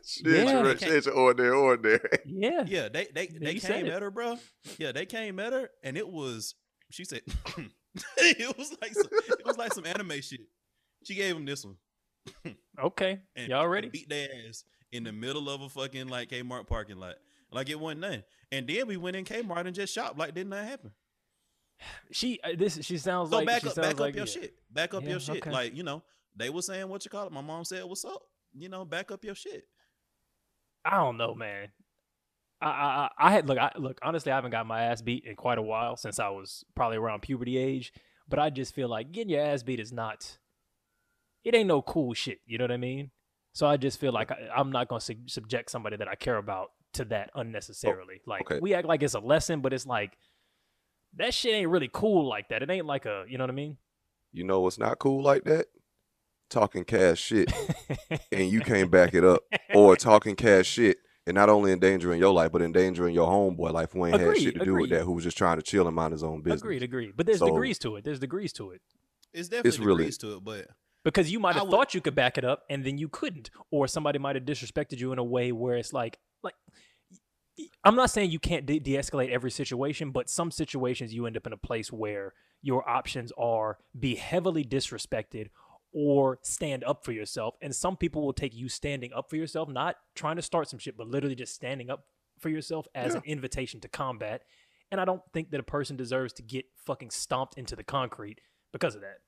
Shit, 0.07 0.27
Yeah. 0.27 1.11
ordinary, 1.15 1.51
ordinary. 1.57 2.01
Yeah. 2.27 2.65
Yeah, 2.67 2.89
they 2.89 3.09
they 3.13 3.29
Yeah, 3.33 3.39
they 3.41 3.55
came 3.59 3.87
at 3.87 4.03
her, 4.03 4.11
bro. 4.11 4.39
Yeah, 4.79 4.93
they 4.93 5.07
came 5.07 5.41
at 5.41 5.53
her, 5.53 5.69
and 5.83 5.97
it 5.97 6.09
was 6.09 6.55
she 6.91 7.05
said 7.05 7.23
it 8.19 8.57
was 8.57 8.77
like 8.81 8.93
some, 8.95 9.09
it 9.11 9.45
was 9.45 9.57
like 9.59 9.73
some 9.75 9.85
anime 9.87 10.21
shit. 10.21 10.41
She 11.05 11.15
gave 11.17 11.35
him 11.37 11.45
this 11.45 11.65
one. 11.65 11.77
Okay. 12.81 13.19
And 13.35 13.49
Y'all 13.49 13.67
ready? 13.67 13.89
Beat 13.89 14.09
their 14.09 14.29
ass 14.49 14.65
in 14.93 15.05
the 15.05 15.13
middle 15.13 15.49
of 15.49 15.61
a 15.63 15.69
fucking 15.69 16.09
like 16.09 16.29
Kmart 16.31 16.67
parking 16.67 16.99
lot, 16.99 17.17
like 17.51 17.69
it 17.71 17.81
wasn't 17.81 18.03
nothing. 18.03 18.23
And 18.51 18.67
then 18.69 18.87
we 18.87 18.97
went 18.97 19.17
in 19.17 19.25
Kmart 19.25 19.67
and 19.67 19.75
just 19.75 19.93
shopped 19.95 20.19
like 20.19 20.35
didn't 20.35 20.51
that 20.51 20.67
happen. 20.69 20.93
She 22.13 22.39
uh, 22.45 22.51
this 22.57 22.79
she 22.83 22.99
sounds 22.99 23.31
So 23.31 23.37
like 23.39 23.47
back 23.47 23.67
up, 23.67 23.75
back 23.75 23.99
like 23.99 24.11
up 24.11 24.17
your 24.17 24.27
yeah. 24.27 24.33
shit. 24.33 24.55
Back 24.71 24.95
up 24.95 25.03
Yeah, 25.03 25.11
your 25.11 25.21
shit. 25.21 25.37
okay. 25.39 25.51
Like 25.51 25.75
you 25.75 25.83
know, 25.83 26.03
they 26.37 26.51
were 26.51 26.63
saying 26.63 26.89
what 26.89 27.05
you 27.05 27.11
call 27.11 27.27
it. 27.27 27.33
My 27.33 27.41
mom 27.41 27.65
said, 27.65 27.85
"What's 27.85 28.05
up?" 28.05 28.23
You 28.55 28.69
know, 28.69 28.85
back 28.85 29.11
up 29.11 29.25
your 29.25 29.35
shit. 29.35 29.65
I 30.85 30.97
don't 30.99 31.17
know, 31.17 31.35
man. 31.35 31.69
I, 32.61 32.67
I 32.67 32.71
I- 32.71 33.29
I 33.29 33.33
had 33.33 33.49
look 33.49 33.59
I 33.59 33.73
look 33.77 33.99
honestly 34.03 34.31
I 34.31 34.35
haven't 34.37 34.51
got 34.53 34.67
my 34.67 34.83
ass 34.85 35.03
beat 35.03 35.25
in 35.25 35.35
quite 35.37 35.59
a 35.59 35.63
while 35.63 35.97
since 35.97 36.19
I 36.21 36.29
was 36.29 36.65
probably 36.77 36.99
around 36.99 37.23
puberty 37.23 37.57
age, 37.57 37.93
but 38.29 38.39
I 38.39 38.51
just 38.51 38.75
feel 38.75 38.89
like 38.89 39.11
getting 39.13 39.31
your 39.31 39.43
ass 39.43 39.63
beat 39.63 39.81
is 39.81 39.93
not 39.93 40.39
it 41.45 41.55
ain't 41.57 41.67
no 41.69 41.83
cool 41.83 42.15
shit, 42.15 42.39
you 42.47 42.59
know 42.59 42.65
what 42.65 42.71
I 42.73 42.77
mean? 42.77 43.11
So 43.53 43.67
I 43.67 43.77
just 43.77 44.01
feel 44.01 44.13
like 44.13 44.31
I, 44.31 44.49
I'm 44.57 44.73
not 44.73 44.89
going 44.89 45.01
to 45.01 45.05
sub- 45.05 45.31
subject 45.31 45.71
somebody 45.71 45.97
that 45.97 46.09
I 46.09 46.15
care 46.15 46.37
about 46.37 46.71
to 46.95 47.05
that 47.07 47.31
oh, 47.35 47.41
unnecessarily. 47.41 48.21
like 48.27 48.51
okay. 48.51 48.61
we 48.61 48.75
act 48.75 48.87
like 48.87 49.03
it's 49.03 49.15
a 49.15 49.21
lesson, 49.21 49.61
but 49.61 49.73
it's 49.73 49.87
like 49.87 50.17
that 51.17 51.35
shit 51.35 51.55
ain't 51.55 51.69
really 51.69 51.91
cool 51.93 52.27
like 52.27 52.49
that. 52.49 52.63
It 52.63 52.71
ain't 52.71 52.87
like 52.87 53.07
a, 53.07 53.25
you 53.29 53.39
know 53.39 53.45
what 53.45 53.51
I 53.51 53.55
mean? 53.55 53.77
You 54.33 54.45
know 54.45 54.61
what's 54.61 54.79
not 54.79 54.99
cool 54.99 55.23
like 55.23 55.45
that? 55.45 55.67
Talking 56.49 56.85
cash 56.85 57.19
shit 57.19 57.53
and 58.33 58.51
you 58.51 58.61
can't 58.61 58.91
back 58.91 59.15
it 59.15 59.25
up, 59.25 59.43
or 59.75 59.97
talking 59.97 60.37
cash 60.37 60.67
shit 60.67 60.99
and 61.27 61.35
not 61.35 61.49
only 61.49 61.73
endangering 61.73 62.19
your 62.19 62.33
life, 62.33 62.53
but 62.53 62.63
endangering 62.63 63.15
your 63.15 63.29
homeboy 63.29 63.73
life 63.73 63.93
who 63.93 64.05
ain't 64.07 64.21
had 64.21 64.37
shit 64.37 64.59
to 64.59 64.65
do 64.65 64.75
with 64.75 64.91
that, 64.91 65.03
who 65.03 65.13
was 65.13 65.25
just 65.25 65.39
trying 65.39 65.57
to 65.57 65.63
chill 65.63 65.87
and 65.87 65.95
mind 65.95 66.13
his 66.13 66.23
own 66.23 66.43
business. 66.43 66.61
agreed, 66.61 66.83
agreed. 66.83 67.13
But 67.17 67.27
there's 67.27 67.39
So- 67.39 67.47
degrees 67.47 67.79
to 67.81 67.97
it. 67.97 68.05
There's 68.05 68.19
degrees 68.19 68.53
to 68.55 68.73
it. 68.73 68.83
It's 69.33 69.49
definitely 69.49 69.87
really- 69.87 69.99
degrees 70.05 70.19
to 70.19 70.37
it, 70.37 70.45
but 70.45 70.67
because 71.05 71.31
you 71.33 71.41
might 71.41 71.55
have 71.55 71.65
would- 71.65 71.71
thought 71.71 71.95
you 71.95 72.01
could 72.01 72.15
back 72.15 72.39
it 72.39 72.45
up 72.45 72.63
and 72.71 72.85
then 72.85 72.99
you 72.99 73.09
couldn't 73.09 73.51
or 73.71 73.87
somebody 73.87 74.19
might 74.19 74.37
have 74.37 74.45
disrespected 74.45 74.99
you 74.99 75.13
in 75.13 75.19
a 75.19 75.25
way 75.25 75.53
where 75.53 75.77
it's 75.77 75.93
like 75.93 76.19
like 76.43 76.55
i'm 77.85 77.95
not 77.97 78.11
saying 78.11 78.31
you 78.31 78.39
can't 78.39 78.67
de- 78.67 78.79
de-escalate 78.79 79.31
every 79.31 79.51
situation 79.51 80.11
but 80.11 80.29
some 80.31 80.51
situations 80.51 81.13
you 81.13 81.27
end 81.27 81.37
up 81.37 81.47
in 81.47 81.53
a 81.53 81.57
place 81.57 81.93
where 81.93 82.33
your 82.63 82.89
options 82.89 83.33
are 83.37 83.79
be 83.99 84.15
heavily 84.15 84.65
disrespected 84.65 85.49
or 85.93 86.39
stand 86.43 86.83
up 86.85 87.05
for 87.05 87.13
yourself 87.13 87.55
and 87.61 87.75
some 87.75 87.97
people 87.97 88.25
will 88.25 88.33
take 88.33 88.55
you 88.55 88.69
standing 88.69 89.13
up 89.13 89.29
for 89.29 89.37
yourself 89.37 89.69
not 89.69 89.97
trying 90.15 90.37
to 90.37 90.43
start 90.43 90.69
some 90.69 90.79
shit 90.79 90.97
but 90.97 91.07
literally 91.07 91.35
just 91.35 91.55
standing 91.55 91.91
up 91.91 92.05
for 92.39 92.49
yourself 92.49 92.87
as 92.95 93.13
Yeah. 93.13 93.19
an 93.19 93.25
invitation 93.27 93.81
to 93.81 93.89
combat 93.89 94.43
and 94.91 95.01
i 95.01 95.05
don't 95.05 95.23
think 95.35 95.51
that 95.51 95.61
a 95.61 95.65
person 95.65 95.97
deserves 95.97 96.33
to 96.35 96.43
get 96.43 96.65
fucking 96.87 97.11
stomped 97.11 97.59
into 97.59 97.77
the 97.77 97.85
concrete 97.85 98.41
because 98.73 98.95
of 98.95 99.03
that 99.03 99.19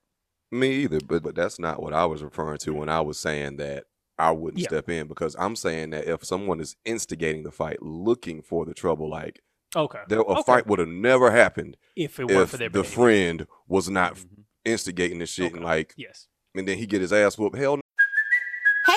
Me 0.54 0.70
either, 0.84 1.00
but 1.04 1.22
but 1.22 1.34
that's 1.34 1.58
not 1.58 1.82
what 1.82 1.92
I 1.92 2.04
was 2.06 2.22
referring 2.22 2.58
to 2.58 2.74
when 2.74 2.88
I 2.88 3.00
was 3.00 3.18
saying 3.18 3.56
that 3.56 3.84
I 4.18 4.30
wouldn't 4.30 4.62
Yeah. 4.62 4.68
step 4.68 4.88
in 4.88 5.08
because 5.08 5.34
I'm 5.38 5.56
saying 5.56 5.90
that 5.90 6.06
if 6.06 6.24
someone 6.24 6.60
is 6.60 6.76
instigating 6.84 7.42
the 7.42 7.50
fight, 7.50 7.82
looking 7.82 8.40
for 8.42 8.64
the 8.64 8.72
trouble, 8.74 9.10
like 9.10 9.40
okay 9.74 9.98
there, 10.08 10.20
a 10.20 10.24
Okay. 10.24 10.42
fight 10.46 10.66
would 10.68 10.78
have 10.78 10.86
never 10.88 11.32
happened 11.32 11.76
if 11.96 12.20
it 12.20 12.28
weren't 12.28 12.42
if 12.42 12.50
for 12.50 12.56
the 12.68 12.84
friend 12.84 13.46
was 13.66 13.90
not 13.90 14.14
Mhm. 14.14 14.44
instigating 14.64 15.18
the 15.18 15.26
shit 15.26 15.52
and 15.52 15.64
like, 15.64 15.92
Yes. 15.96 16.28
and 16.54 16.68
then 16.68 16.78
he 16.78 16.86
get 16.86 17.00
his 17.00 17.12
ass 17.12 17.36
whooped. 17.36 17.56
Hell, 17.56 17.80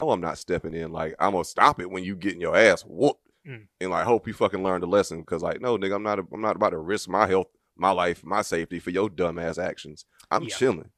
No, 0.00 0.10
I'm 0.10 0.20
not 0.20 0.38
stepping 0.38 0.74
in. 0.74 0.92
Like 0.92 1.14
I'm 1.18 1.32
gonna 1.32 1.44
stop 1.44 1.80
it 1.80 1.90
when 1.90 2.04
you 2.04 2.16
getting 2.16 2.40
your 2.40 2.56
ass 2.56 2.82
whooped, 2.82 3.20
Mm. 3.46 3.66
and 3.80 3.90
like 3.90 4.04
hope 4.06 4.26
you 4.26 4.32
fucking 4.32 4.62
learned 4.62 4.84
a 4.84 4.86
lesson. 4.86 5.20
Because 5.20 5.42
like, 5.42 5.60
no, 5.60 5.76
nigga, 5.76 5.96
I'm 5.96 6.02
not. 6.02 6.18
I'm 6.18 6.40
not 6.40 6.56
about 6.56 6.70
to 6.70 6.78
risk 6.78 7.08
my 7.10 7.26
health, 7.26 7.48
my 7.76 7.90
life, 7.90 8.24
my 8.24 8.40
safety 8.42 8.78
for 8.80 8.90
your 8.90 9.10
dumb 9.10 9.38
ass 9.38 9.58
actions. 9.58 10.06
I'm 10.30 10.44
Yeah. 10.44 10.56
chilling. 10.56 10.90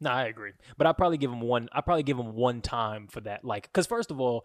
No, 0.00 0.10
I 0.10 0.24
agree. 0.24 0.52
But 0.76 0.88
I 0.88 0.92
probably 0.92 1.18
give 1.18 1.30
him 1.30 1.40
one. 1.40 1.68
I 1.72 1.80
probably 1.80 2.02
give 2.02 2.18
him 2.18 2.34
one 2.34 2.60
time 2.62 3.06
for 3.06 3.20
that. 3.20 3.44
Like, 3.44 3.64
because 3.64 3.86
first 3.86 4.10
of 4.10 4.20
all, 4.20 4.44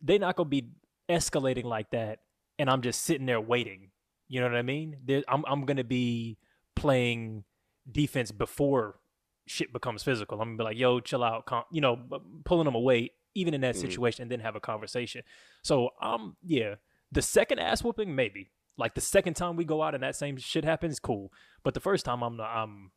they're 0.00 0.20
not 0.20 0.36
gonna 0.36 0.48
be 0.48 0.68
escalating 1.08 1.64
like 1.64 1.90
that, 1.90 2.20
and 2.60 2.70
I'm 2.70 2.80
just 2.82 3.02
sitting 3.02 3.26
there 3.26 3.40
waiting. 3.40 3.90
You 4.28 4.40
know 4.40 4.46
what 4.48 4.56
I 4.56 4.62
mean? 4.62 4.98
There, 5.04 5.24
I'm 5.26 5.44
I'm 5.48 5.64
gonna 5.66 5.82
be 5.82 6.38
playing 6.76 7.42
defense 7.90 8.30
before 8.30 9.00
shit 9.46 9.72
becomes 9.72 10.02
physical. 10.02 10.40
I'm 10.40 10.48
gonna 10.50 10.58
be 10.58 10.64
like, 10.64 10.76
yo, 10.78 11.00
chill 11.00 11.22
out, 11.24 11.46
calm, 11.46 11.64
you 11.70 11.80
know, 11.80 11.98
pulling 12.44 12.64
them 12.64 12.74
away, 12.74 13.10
even 13.34 13.54
in 13.54 13.60
that 13.62 13.74
Mhm. 13.74 13.80
situation, 13.80 14.22
and 14.22 14.30
then 14.30 14.40
have 14.40 14.56
a 14.56 14.60
conversation. 14.60 15.22
So, 15.62 15.90
um, 16.00 16.36
yeah, 16.44 16.76
the 17.10 17.22
second 17.22 17.58
ass 17.58 17.82
whooping, 17.82 18.14
maybe. 18.14 18.50
Like 18.78 18.94
the 18.94 19.00
second 19.02 19.34
time 19.34 19.56
we 19.56 19.64
go 19.64 19.82
out 19.82 19.94
and 19.94 20.02
that 20.02 20.16
same 20.16 20.36
shit 20.38 20.64
happens, 20.64 20.98
cool. 20.98 21.30
But 21.62 21.74
the 21.74 21.80
first 21.80 22.04
time, 22.04 22.22
I'm 22.22 22.40
I'm 22.40 22.90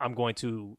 I'm 0.00 0.14
going 0.14 0.36
to 0.36 0.78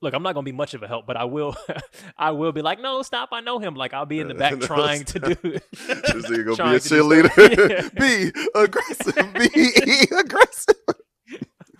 look. 0.00 0.14
I'm 0.14 0.22
not 0.22 0.34
to 0.34 0.42
be 0.42 0.52
much 0.52 0.74
of 0.74 0.82
a 0.84 0.88
help, 0.88 1.06
but 1.06 1.16
I 1.16 1.24
will 1.24 1.56
I 2.16 2.30
will 2.30 2.52
be 2.52 2.62
like, 2.62 2.80
no, 2.80 3.02
stop. 3.02 3.30
I 3.32 3.40
know 3.40 3.58
him. 3.58 3.74
Like 3.74 3.92
I'll 3.92 4.06
be 4.06 4.20
in 4.20 4.28
the 4.28 4.34
back 4.34 4.52
No, 4.58 4.66
trying 4.66 5.04
to 5.06 5.18
do. 5.18 5.34
This 5.42 6.26
nigga 6.30 6.56
gonna 6.56 6.70
be 6.70 6.76
a 6.76 6.80
cheerleader. 6.80 7.94
be 7.98 8.32
aggressive. 8.54 9.34
Be 9.34 10.16
aggressive. 10.16 10.76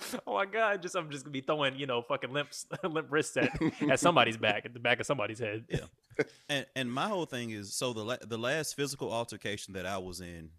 oh 0.27 0.35
my 0.35 0.47
god! 0.47 0.83
Just 0.83 0.95
I'm 0.95 1.11
just 1.11 1.25
gonna 1.25 1.33
be 1.33 1.41
throwing 1.41 1.77
you 1.79 1.87
know 1.87 2.03
fucking 2.03 2.33
limp 2.33 2.49
limp 2.83 3.07
wrists 3.11 3.37
at, 3.37 3.51
at 3.89 4.01
somebody's 4.01 4.37
back 4.49 4.65
at 4.65 4.73
the 4.75 4.81
back 4.81 5.01
of 5.01 5.07
somebody's 5.07 5.39
head. 5.39 5.65
Yeah. 5.69 6.25
and 6.49 6.67
and 6.77 6.93
my 6.93 7.09
whole 7.09 7.27
thing 7.27 7.51
is 7.51 7.75
so 7.75 7.93
the 7.93 8.05
la- 8.05 8.17
the 8.27 8.39
last 8.39 8.77
physical 8.77 9.13
altercation 9.13 9.75
that 9.75 9.87
I 9.87 9.99
was 9.99 10.21
in, 10.21 10.51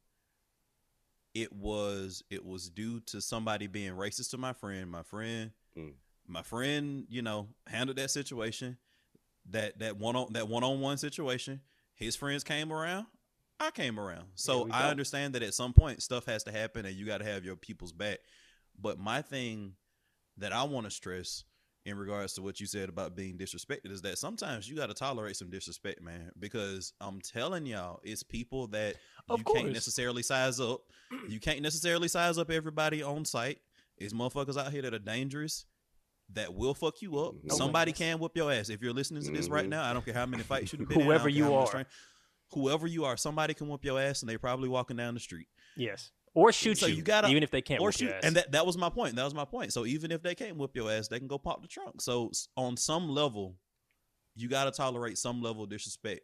it 1.33 1.53
was 1.53 2.23
it 2.29 2.45
was 2.45 2.69
due 2.69 2.99
to 3.07 3.21
somebody 3.21 3.67
being 3.67 3.93
racist 3.93 4.31
to 4.31 4.37
my 4.37 4.53
friend. 4.53 4.89
My 4.89 5.03
friend, 5.03 5.51
Mm. 5.77 5.93
my 6.27 6.41
friend, 6.41 7.05
you 7.09 7.21
know, 7.21 7.47
handled 7.67 7.97
that 7.97 8.11
situation, 8.11 8.77
that 9.49 9.79
that 9.79 9.97
one 9.97 10.15
on 10.15 10.33
that 10.33 10.47
one 10.47 10.63
on 10.63 10.81
one 10.81 10.97
situation. 10.97 11.61
His 11.95 12.15
friends 12.15 12.43
came 12.43 12.73
around. 12.73 13.05
I 13.59 13.69
came 13.69 13.99
around. 13.99 14.25
So 14.33 14.67
I 14.71 14.89
understand 14.89 15.35
that 15.35 15.43
at 15.43 15.53
some 15.53 15.71
point 15.71 16.01
stuff 16.01 16.25
has 16.25 16.43
to 16.45 16.51
happen 16.51 16.83
and 16.87 16.95
you 16.95 17.05
got 17.05 17.19
to 17.19 17.25
have 17.25 17.45
your 17.45 17.55
people's 17.55 17.91
back. 17.91 18.17
But 18.81 18.99
my 18.99 19.21
thing 19.21 19.73
that 20.37 20.51
I 20.53 20.63
want 20.63 20.85
to 20.85 20.91
stress 20.91 21.43
in 21.85 21.97
regards 21.97 22.33
to 22.33 22.41
what 22.41 22.59
you 22.59 22.67
said 22.67 22.89
about 22.89 23.15
being 23.15 23.37
disrespected 23.37 23.91
is 23.91 24.01
that 24.03 24.17
sometimes 24.17 24.69
you 24.69 24.75
got 24.75 24.87
to 24.87 24.93
tolerate 24.93 25.35
some 25.35 25.49
disrespect, 25.49 26.01
man. 26.01 26.31
Because 26.39 26.93
I'm 27.01 27.19
telling 27.21 27.65
y'all, 27.65 27.99
it's 28.03 28.23
people 28.23 28.67
that 28.67 28.95
Of 29.29 29.39
you 29.39 29.43
course. 29.43 29.61
can't 29.61 29.73
necessarily 29.73 30.21
size 30.23 30.59
up. 30.59 30.81
You 31.27 31.39
can't 31.39 31.61
necessarily 31.61 32.07
size 32.07 32.37
up 32.37 32.51
everybody 32.51 33.01
on 33.03 33.25
site. 33.25 33.59
It's 33.97 34.13
motherfuckers 34.13 34.57
out 34.57 34.71
here 34.71 34.83
that 34.83 34.93
are 34.93 34.99
dangerous 34.99 35.65
that 36.33 36.53
will 36.53 36.73
fuck 36.73 37.01
you 37.01 37.17
up. 37.19 37.33
No 37.43 37.55
Somebody 37.55 37.91
can 37.91 38.17
whoop 38.19 38.37
your 38.37 38.51
ass. 38.51 38.69
If 38.69 38.81
you're 38.81 38.93
listening 38.93 39.23
to 39.23 39.31
this 39.31 39.49
right 39.49 39.65
Mhm. 39.65 39.69
now, 39.69 39.83
I 39.83 39.91
don't 39.93 40.05
care 40.05 40.13
how 40.13 40.25
many 40.25 40.43
fights 40.43 40.71
you've 40.73 40.87
been 40.87 40.99
in, 41.01 41.05
Whoever 41.05 41.29
don't 41.29 41.37
you 41.37 41.53
are. 41.53 41.67
strength- 41.67 41.91
Whoever 42.53 42.85
you 42.87 43.05
are, 43.05 43.17
somebody 43.17 43.53
can 43.53 43.67
whoop 43.69 43.83
your 43.83 43.99
ass, 43.99 44.21
and 44.21 44.29
they 44.29 44.37
probably 44.37 44.69
walking 44.69 44.97
down 44.97 45.13
the 45.13 45.19
street. 45.19 45.47
Yes, 45.75 46.11
or 46.33 46.51
shoot 46.51 46.77
So 46.77 46.85
you, 46.87 46.95
you 46.95 47.01
gotta- 47.01 47.27
even 47.29 47.43
if 47.43 47.51
they 47.51 47.61
can't. 47.61 47.81
or 47.81 47.91
shoot. 47.91 48.05
your 48.05 48.15
ass. 48.15 48.21
And 48.23 48.35
that 48.35 48.51
that 48.53 48.65
was 48.65 48.77
my 48.77 48.89
point. 48.89 49.15
That 49.15 49.23
was 49.25 49.33
my 49.35 49.45
point. 49.45 49.73
So 49.73 49.85
even 49.85 50.11
if 50.11 50.21
they 50.21 50.35
can't 50.35 50.57
whip 50.57 50.75
your 50.75 50.91
ass, 50.91 51.07
they 51.07 51.19
can 51.19 51.27
go 51.27 51.37
pop 51.37 51.61
the 51.61 51.67
trunk. 51.67 52.01
So 52.01 52.31
on 52.57 52.77
some 52.77 53.09
level, 53.09 53.55
you 54.35 54.47
got 54.47 54.65
to 54.65 54.71
tolerate 54.71 55.17
some 55.17 55.41
level 55.41 55.63
of 55.63 55.69
disrespect. 55.69 56.21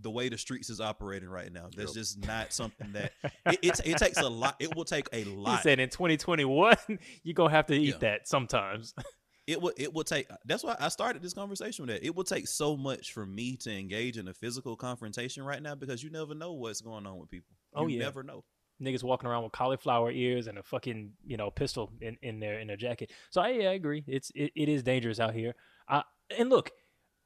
The 0.00 0.10
way 0.10 0.28
the 0.28 0.36
streets 0.38 0.70
is 0.70 0.80
operating 0.80 1.28
right 1.28 1.52
now, 1.52 1.68
that's 1.76 1.94
Yep. 1.94 1.94
just 1.94 2.26
not 2.26 2.52
something 2.52 2.92
that 2.92 3.12
it, 3.46 3.58
it, 3.62 3.80
it 3.84 3.96
takes 3.98 4.18
a 4.18 4.28
lot. 4.28 4.56
It 4.58 4.74
will 4.74 4.84
take 4.84 5.08
a 5.12 5.18
He 5.18 5.24
lot. 5.24 5.62
said 5.62 5.78
in 5.78 5.88
2021, 5.88 6.76
you're 7.22 7.34
gonna 7.34 7.50
have 7.50 7.66
to 7.66 7.74
eat 7.74 7.90
Yeah. 7.94 7.98
that 7.98 8.26
sometimes. 8.28 8.92
it 9.46 9.60
will 9.60 9.72
it 9.76 9.92
will 9.92 10.02
take 10.04 10.26
that's 10.46 10.64
why 10.64 10.74
I 10.80 10.88
started 10.88 11.22
this 11.22 11.32
conversation 11.34 11.86
with 11.86 11.94
that. 11.94 12.04
It 12.04 12.14
will 12.16 12.24
take 12.24 12.48
so 12.48 12.76
much 12.76 13.12
for 13.12 13.24
me 13.24 13.56
to 13.58 13.70
engage 13.70 14.18
in 14.18 14.26
a 14.26 14.34
physical 14.34 14.74
confrontation 14.74 15.44
right 15.44 15.62
now 15.62 15.76
because 15.76 16.02
you 16.02 16.10
never 16.10 16.34
know 16.34 16.54
what's 16.54 16.80
going 16.80 17.06
on 17.06 17.18
with 17.18 17.30
people. 17.30 17.54
Oh, 17.74 17.86
you 17.86 17.98
yeah. 17.98 18.04
never 18.04 18.22
know. 18.22 18.44
Niggas 18.82 19.02
walking 19.02 19.28
around 19.28 19.44
with 19.44 19.52
cauliflower 19.52 20.10
ears 20.10 20.46
and 20.46 20.58
a 20.58 20.62
fucking 20.62 21.12
you 21.26 21.36
know 21.36 21.50
pistol 21.50 21.92
in, 22.00 22.16
in 22.22 22.40
their 22.40 22.58
in 22.58 22.66
their 22.66 22.76
jacket. 22.76 23.12
So 23.30 23.40
I, 23.40 23.50
yeah, 23.50 23.70
I 23.70 23.72
agree. 23.74 24.04
It's 24.06 24.30
it, 24.34 24.52
it 24.56 24.68
is 24.68 24.82
dangerous 24.82 25.20
out 25.20 25.34
here. 25.34 25.54
Uh, 25.88 26.02
and 26.36 26.50
look, 26.50 26.70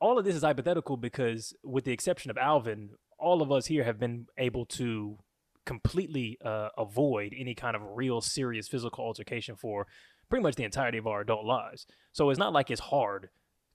all 0.00 0.18
of 0.18 0.24
this 0.24 0.34
is 0.34 0.42
hypothetical 0.42 0.96
because 0.96 1.54
with 1.64 1.84
the 1.84 1.92
exception 1.92 2.30
of 2.30 2.36
Alvin, 2.36 2.90
all 3.18 3.42
of 3.42 3.50
us 3.50 3.66
here 3.66 3.84
have 3.84 3.98
been 3.98 4.26
able 4.36 4.66
to 4.66 5.18
completely 5.64 6.38
uh, 6.44 6.68
avoid 6.78 7.34
any 7.38 7.54
kind 7.54 7.76
of 7.76 7.82
real 7.94 8.20
serious 8.20 8.68
physical 8.68 9.04
altercation 9.04 9.56
for 9.56 9.86
pretty 10.28 10.42
much 10.42 10.54
the 10.54 10.64
entirety 10.64 10.98
of 10.98 11.06
our 11.06 11.20
adult 11.20 11.44
lives. 11.44 11.86
So 12.12 12.30
it's 12.30 12.38
not 12.38 12.52
like 12.52 12.70
it's 12.70 12.80
hard 12.80 13.30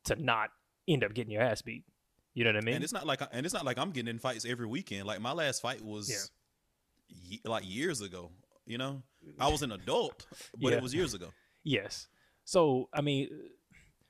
to 0.05 0.15
not 0.15 0.49
end 0.87 1.03
up 1.03 1.13
getting 1.13 1.31
your 1.31 1.41
ass 1.41 1.61
beat. 1.61 1.85
You 2.33 2.43
know 2.43 2.49
what 2.49 2.63
I 2.63 2.65
mean? 2.65 2.75
and 2.75 2.83
it's 2.83 2.93
not 2.93 3.05
like 3.05 3.21
and 3.31 3.45
it's 3.45 3.53
not 3.53 3.63
like 3.63 3.77
I'm 3.77 3.91
getting 3.91 4.09
in 4.09 4.17
fights 4.17 4.43
every 4.43 4.65
weekend. 4.65 5.05
Like 5.05 5.21
my 5.21 5.33
last 5.33 5.61
fight 5.61 5.83
was 5.83 6.09
ye- 6.09 6.15
like 7.45 7.63
years 7.65 8.01
ago. 8.01 8.31
You 8.65 8.77
know, 8.77 9.03
I 9.39 9.49
was 9.49 9.61
an 9.61 9.71
adult, 9.73 10.25
but 10.57 10.71
Yeah. 10.71 10.77
it 10.77 10.83
was 10.83 10.93
years 10.93 11.13
ago. 11.13 11.29
Yes. 11.63 12.07
So 12.45 12.89
I 12.93 13.01
mean, 13.01 13.29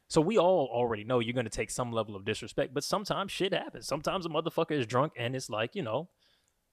so 0.08 0.22
we 0.22 0.38
all 0.38 0.70
already 0.72 1.04
know 1.04 1.20
you're 1.20 1.34
going 1.34 1.46
to 1.46 1.50
take 1.50 1.72
some 1.72 1.92
level 1.92 2.16
of 2.16 2.24
disrespect, 2.26 2.74
but 2.74 2.84
sometimes 2.84 3.32
shit 3.32 3.54
happens. 3.54 3.88
Sometimes 3.88 4.26
a 4.26 4.30
motherfucker 4.30 4.72
is 4.72 4.86
drunk 4.86 5.14
and 5.18 5.36
it's 5.36 5.50
like 5.50 5.76
you 5.76 5.82
know, 5.82 6.10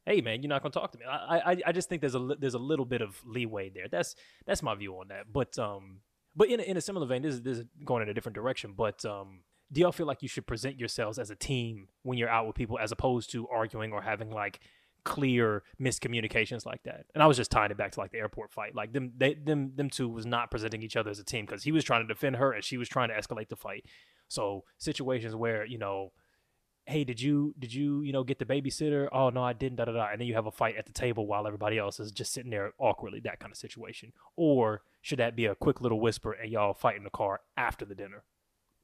hey 0.04 0.20
man, 0.20 0.42
you're 0.42 0.48
not 0.50 0.62
going 0.62 0.72
to 0.72 0.78
talk 0.78 0.92
to 0.92 0.98
me. 0.98 1.04
I, 1.08 1.38
I 1.52 1.56
I 1.66 1.72
just 1.72 1.88
think 1.88 2.00
there's 2.02 2.14
a 2.14 2.36
there's 2.38 2.54
a 2.54 2.58
little 2.58 2.84
bit 2.86 3.00
of 3.00 3.18
leeway 3.24 3.70
there. 3.70 3.88
That's 3.90 4.14
that's 4.46 4.62
my 4.62 4.74
view 4.74 4.94
on 4.96 5.08
that. 5.08 5.32
But 5.32 5.58
um, 5.58 6.00
but 6.36 6.48
in 6.48 6.60
a, 6.60 6.62
in 6.62 6.76
a 6.76 6.80
similar 6.82 7.06
vein, 7.06 7.22
this 7.22 7.34
is 7.34 7.42
this 7.42 7.58
is 7.58 7.64
going 7.84 8.02
in 8.02 8.08
a 8.10 8.14
different 8.14 8.34
direction. 8.36 8.74
But 8.76 9.04
um, 9.06 9.40
do 9.72 9.80
y'all 9.80 9.92
feel 9.92 10.06
like 10.06 10.22
you 10.22 10.28
should 10.28 10.46
present 10.46 10.78
yourselves 10.78 11.18
as 11.18 11.30
a 11.30 11.36
team 11.36 11.88
when 12.02 12.18
you're 12.18 12.28
out 12.28 12.46
with 12.46 12.56
people, 12.56 12.78
as 12.78 12.92
opposed 12.92 13.30
to 13.32 13.48
arguing 13.48 13.92
or 13.92 14.02
having 14.02 14.30
like 14.30 14.60
clear 15.04 15.62
miscommunications 15.80 16.66
like 16.66 16.82
that. 16.84 17.06
And 17.14 17.22
I 17.22 17.26
was 17.26 17.36
just 17.36 17.50
tying 17.50 17.70
it 17.70 17.76
back 17.76 17.92
to 17.92 18.00
like 18.00 18.12
the 18.12 18.18
airport 18.18 18.52
fight. 18.52 18.74
Like 18.74 18.92
them 18.92 19.12
they 19.16 19.34
them 19.34 19.72
them 19.74 19.90
two 19.90 20.08
was 20.08 20.26
not 20.26 20.50
presenting 20.50 20.82
each 20.82 20.96
other 20.96 21.10
as 21.10 21.18
a 21.18 21.24
team 21.24 21.46
because 21.46 21.62
he 21.62 21.72
was 21.72 21.84
trying 21.84 22.06
to 22.06 22.12
defend 22.12 22.36
her 22.36 22.52
and 22.52 22.64
she 22.64 22.76
was 22.76 22.88
trying 22.88 23.08
to 23.08 23.14
escalate 23.14 23.48
the 23.48 23.56
fight. 23.56 23.84
So 24.28 24.64
situations 24.78 25.34
where, 25.34 25.64
you 25.64 25.78
know, 25.78 26.12
hey, 26.86 27.04
did 27.04 27.20
you 27.20 27.54
did 27.58 27.72
you, 27.72 28.02
you 28.02 28.12
know, 28.12 28.24
get 28.24 28.38
the 28.38 28.44
babysitter? 28.44 29.08
Oh 29.12 29.30
no, 29.30 29.42
I 29.42 29.52
didn't, 29.52 29.76
da 29.76 29.84
da 29.84 29.92
da. 29.92 30.08
And 30.10 30.20
then 30.20 30.28
you 30.28 30.34
have 30.34 30.46
a 30.46 30.52
fight 30.52 30.76
at 30.76 30.86
the 30.86 30.92
table 30.92 31.26
while 31.26 31.46
everybody 31.46 31.78
else 31.78 32.00
is 32.00 32.12
just 32.12 32.32
sitting 32.32 32.50
there 32.50 32.72
awkwardly, 32.78 33.20
that 33.20 33.40
kind 33.40 33.52
of 33.52 33.58
situation. 33.58 34.12
Or 34.36 34.82
should 35.02 35.18
that 35.18 35.36
be 35.36 35.46
a 35.46 35.54
quick 35.54 35.80
little 35.80 36.00
whisper 36.00 36.32
and 36.32 36.50
y'all 36.50 36.74
fight 36.74 36.96
in 36.96 37.04
the 37.04 37.10
car 37.10 37.40
after 37.56 37.84
the 37.84 37.94
dinner? 37.94 38.24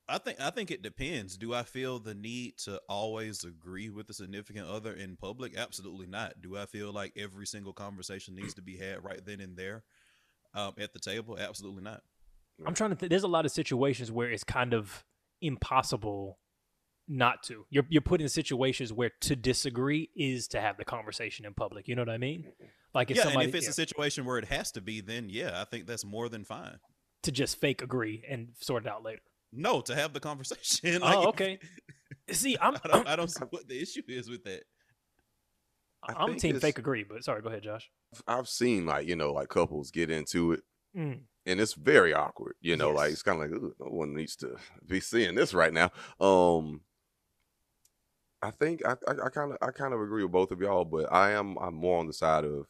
I 0.09 0.19
think 0.19 0.41
I 0.41 0.51
think 0.51 0.71
it 0.71 0.83
depends. 0.83 1.37
Do 1.37 1.53
I 1.53 1.65
feel 1.65 1.99
the 1.99 2.15
need 2.15 2.59
to 2.59 2.81
always 2.89 3.45
agree 3.45 3.91
with 3.91 4.09
a 4.09 4.15
significant 4.15 4.69
other 4.69 4.93
in 4.93 5.17
public? 5.17 5.57
Absolutely 5.57 6.07
not. 6.07 6.41
Do 6.41 6.57
I 6.57 6.67
feel 6.67 6.93
like 6.93 7.13
every 7.17 7.47
single 7.47 7.73
conversation 7.73 8.35
needs 8.35 8.55
to 8.55 8.63
be 8.63 8.77
had 8.77 9.03
right 9.03 9.21
then 9.25 9.41
and 9.41 9.57
there 9.57 9.83
um, 10.55 10.75
at 10.79 10.93
the 10.93 11.01
table? 11.01 11.37
Absolutely 11.39 11.83
not. 11.83 12.03
I'm 12.65 12.75
trying 12.75 12.91
to. 12.91 12.97
Th- 12.97 13.11
there's 13.11 13.25
a 13.25 13.29
lot 13.29 13.45
of 13.45 13.51
situations 13.51 14.13
where 14.13 14.31
it's 14.31 14.45
kind 14.45 14.75
of 14.75 15.05
impossible 15.43 16.39
not 17.09 17.43
to. 17.45 17.67
You're 17.71 17.87
you're 17.89 18.01
put 18.01 18.21
in 18.21 18.29
situations 18.29 18.93
where 18.93 19.11
to 19.23 19.35
disagree 19.35 20.11
is 20.15 20.47
to 20.49 20.61
have 20.61 20.77
the 20.77 20.85
conversation 20.85 21.45
in 21.47 21.55
public. 21.55 21.89
You 21.89 21.97
know 21.97 22.03
what 22.03 22.11
I 22.11 22.19
mean? 22.19 22.53
Like 22.95 23.11
if 23.11 23.17
yeah, 23.17 23.25
somebody 23.25 23.47
and 23.47 23.49
if 23.49 23.57
it's 23.57 23.67
yeah, 23.67 23.71
a 23.71 23.75
situation 23.75 24.25
where 24.25 24.39
it 24.39 24.47
has 24.47 24.71
to 24.73 24.81
be, 24.81 25.01
then 25.01 25.31
yeah, 25.31 25.61
I 25.61 25.65
think 25.65 25.87
that's 25.87 26.05
more 26.05 26.29
than 26.29 26.45
fine. 26.45 26.79
to 27.25 27.33
just 27.33 27.61
fake 27.61 27.83
agree 27.83 28.25
and 28.29 28.51
sort 28.61 28.87
it 28.87 28.89
out 28.89 29.03
later. 29.03 29.21
No, 29.53 29.81
to 29.83 29.95
have 29.95 30.13
the 30.13 30.21
conversation. 30.21 31.01
oh, 31.05 31.29
okay. 31.29 31.59
See, 32.31 32.57
I'm 32.61 32.75
I 32.85 32.89
don't, 32.89 33.09
I 33.09 33.17
don't 33.17 33.31
see 33.31 33.45
what 33.51 33.69
the 33.69 33.81
issue 33.81 34.03
is 34.09 34.29
with 34.29 34.45
that. 34.45 34.63
I 36.09 36.13
I'm 36.17 36.37
team 36.37 36.59
fake 36.61 36.79
agree, 36.79 37.05
but 37.05 37.25
sorry, 37.25 37.43
go 37.43 37.49
ahead, 37.49 37.63
Josh. 37.63 37.91
I've 38.27 38.49
seen 38.49 38.87
like 38.87 39.07
you 39.07 39.17
know 39.17 39.33
like 39.33 39.49
couples 39.49 39.91
get 39.91 40.11
into 40.11 40.53
it 40.53 40.61
Mm. 40.97 41.21
and 41.45 41.61
it's 41.61 41.75
very 41.75 42.15
awkward. 42.15 42.55
You 42.61 42.77
know, 42.77 42.91
like 42.91 43.13
it's 43.13 43.23
kind 43.23 43.43
of 43.43 43.51
like 43.51 43.61
"Ooh, 43.61 43.75
no 43.79 43.87
one 43.91 44.15
needs 44.15 44.35
to 44.37 44.57
be 44.87 45.01
seeing 45.01 45.35
this 45.35 45.53
right 45.53 45.73
now. 45.73 45.91
Um, 46.21 46.81
I 48.41 48.51
think 48.51 48.83
I 48.87 48.93
I 49.07 49.29
kind 49.29 49.53
of 49.53 49.59
I 49.61 49.71
kind 49.73 49.93
of 49.93 50.01
agree 50.01 50.23
with 50.23 50.33
both 50.33 50.53
of 50.53 50.61
y'all, 50.61 50.85
but 50.87 51.13
I 51.13 51.33
am 51.33 51.59
I'm 51.59 51.75
more 51.75 51.99
on 51.99 52.07
the 52.07 52.15
side 52.15 52.45
of 52.45 52.67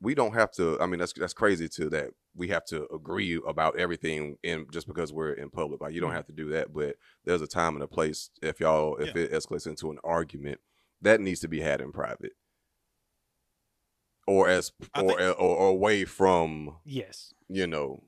we 0.00 0.14
don't 0.14 0.34
have 0.34 0.50
to. 0.52 0.80
I 0.80 0.86
mean, 0.86 1.00
that's 1.00 1.12
that's 1.12 1.32
crazy 1.34 1.68
to 1.70 1.88
that 1.90 2.10
we 2.36 2.48
have 2.48 2.64
to 2.66 2.86
agree 2.94 3.40
about 3.46 3.78
everything 3.78 4.36
in 4.44 4.66
just 4.70 4.86
because 4.86 5.12
we're 5.12 5.32
in 5.32 5.50
public. 5.50 5.80
Like 5.80 5.92
you 5.92 6.00
don't 6.00 6.10
Mhm. 6.12 6.14
have 6.16 6.26
to 6.26 6.32
do 6.32 6.48
that, 6.50 6.72
but 6.72 6.96
there's 7.24 7.42
a 7.42 7.46
time 7.48 7.74
and 7.74 7.82
a 7.82 7.88
place. 7.88 8.30
If 8.42 8.60
y'all 8.60 8.96
if 8.96 9.14
Yeah. 9.14 9.22
it 9.22 9.32
escalates 9.32 9.66
into 9.66 9.90
an 9.90 9.98
argument, 10.04 10.60
that 11.02 11.20
needs 11.20 11.40
to 11.40 11.48
be 11.48 11.60
had 11.60 11.80
in 11.80 11.90
private. 11.92 12.32
Or 14.26 14.48
as 14.48 14.72
or, 14.94 15.02
think- 15.02 15.20
or 15.20 15.32
or 15.32 15.68
away 15.70 16.04
from 16.04 16.76
Yes. 16.84 17.32
you 17.48 17.66
know 17.66 18.04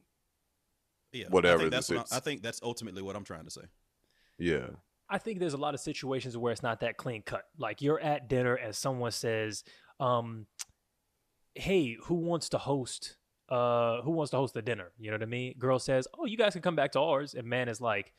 Yeah, 1.12 1.26
Whatever 1.30 1.56
I 1.56 1.62
think 1.62 1.72
that's 1.72 1.88
what 1.90 2.12
I, 2.12 2.16
I 2.16 2.20
think 2.20 2.42
that's 2.42 2.60
ultimately 2.62 3.02
what 3.02 3.16
I'm 3.16 3.24
trying 3.24 3.44
to 3.46 3.50
say. 3.50 3.62
yeah 4.38 4.68
I 5.08 5.18
think 5.18 5.40
there's 5.40 5.54
a 5.54 5.58
lot 5.58 5.74
of 5.74 5.80
situations 5.80 6.36
where 6.36 6.52
it's 6.52 6.62
not 6.62 6.78
that 6.80 6.96
clean 6.96 7.22
cut. 7.22 7.48
Like 7.58 7.82
you're 7.82 7.98
at 7.98 8.28
dinner 8.28 8.54
and 8.54 8.72
someone 8.76 9.10
says, 9.10 9.64
um, 9.98 10.46
"Hey, 11.54 11.94
who 12.04 12.14
wants 12.14 12.48
to 12.50 12.58
host? 12.58 13.16
Uh, 13.48 14.02
who 14.02 14.12
wants 14.12 14.30
to 14.30 14.36
host 14.36 14.54
the 14.54 14.62
dinner?" 14.62 14.92
You 14.98 15.10
know 15.10 15.16
what 15.16 15.22
I 15.22 15.26
mean? 15.26 15.58
Girl 15.58 15.78
says, 15.78 16.06
"Oh, 16.18 16.24
you 16.24 16.36
guys 16.36 16.52
can 16.52 16.62
come 16.62 16.76
back 16.76 16.92
to 16.92 17.00
ours," 17.00 17.34
and 17.34 17.46
man 17.46 17.68
is 17.68 17.80
like, 17.80 18.12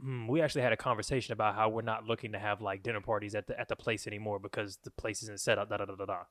hmm, 0.00 0.26
"We 0.28 0.40
actually 0.40 0.62
had 0.62 0.72
a 0.72 0.76
conversation 0.76 1.32
about 1.32 1.54
how 1.54 1.68
we're 1.68 1.82
not 1.82 2.04
looking 2.04 2.32
to 2.32 2.38
have 2.38 2.60
like 2.60 2.82
dinner 2.82 3.00
parties 3.00 3.34
at 3.34 3.46
the 3.46 3.58
at 3.58 3.68
the 3.68 3.76
place 3.76 4.06
anymore 4.06 4.38
because 4.38 4.78
the 4.78 4.90
place 4.90 5.22
isn't 5.22 5.40
set 5.40 5.58
up." 5.58 5.68
Da 5.68 5.76
da 5.78 5.84
da 5.84 5.94
da 5.96 6.06
da. 6.06 6.24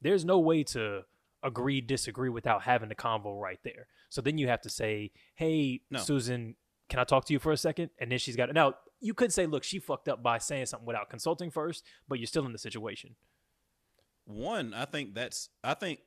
There's 0.00 0.24
no 0.24 0.38
way 0.38 0.64
to 0.64 1.04
agree 1.42 1.80
disagree 1.80 2.28
without 2.28 2.62
having 2.62 2.88
the 2.88 2.94
convo 2.94 3.38
right 3.40 3.60
there. 3.64 3.86
So 4.10 4.20
then 4.20 4.38
you 4.38 4.48
have 4.48 4.60
to 4.62 4.70
say, 4.70 5.12
"Hey, 5.34 5.82
No. 5.90 5.98
Susan, 6.00 6.56
can 6.88 6.98
I 6.98 7.04
talk 7.04 7.24
to 7.26 7.32
you 7.32 7.38
for 7.38 7.52
a 7.52 7.56
second? 7.56 7.90
And 7.98 8.10
then 8.10 8.18
she's 8.18 8.36
got 8.36 8.48
it. 8.50 8.54
now. 8.54 8.74
You 9.02 9.14
could 9.14 9.32
say, 9.32 9.46
"Look, 9.46 9.64
she 9.64 9.78
fucked 9.78 10.08
up 10.10 10.22
by 10.22 10.36
saying 10.36 10.66
something 10.66 10.86
without 10.86 11.08
consulting 11.08 11.50
first, 11.50 11.86
but 12.06 12.18
you're 12.18 12.26
still 12.26 12.44
in 12.44 12.52
the 12.52 12.58
situation. 12.58 13.16
One, 14.26 14.74
I 14.74 14.84
think 14.84 15.14
that's 15.14 15.48
I 15.64 15.74
think 15.74 16.00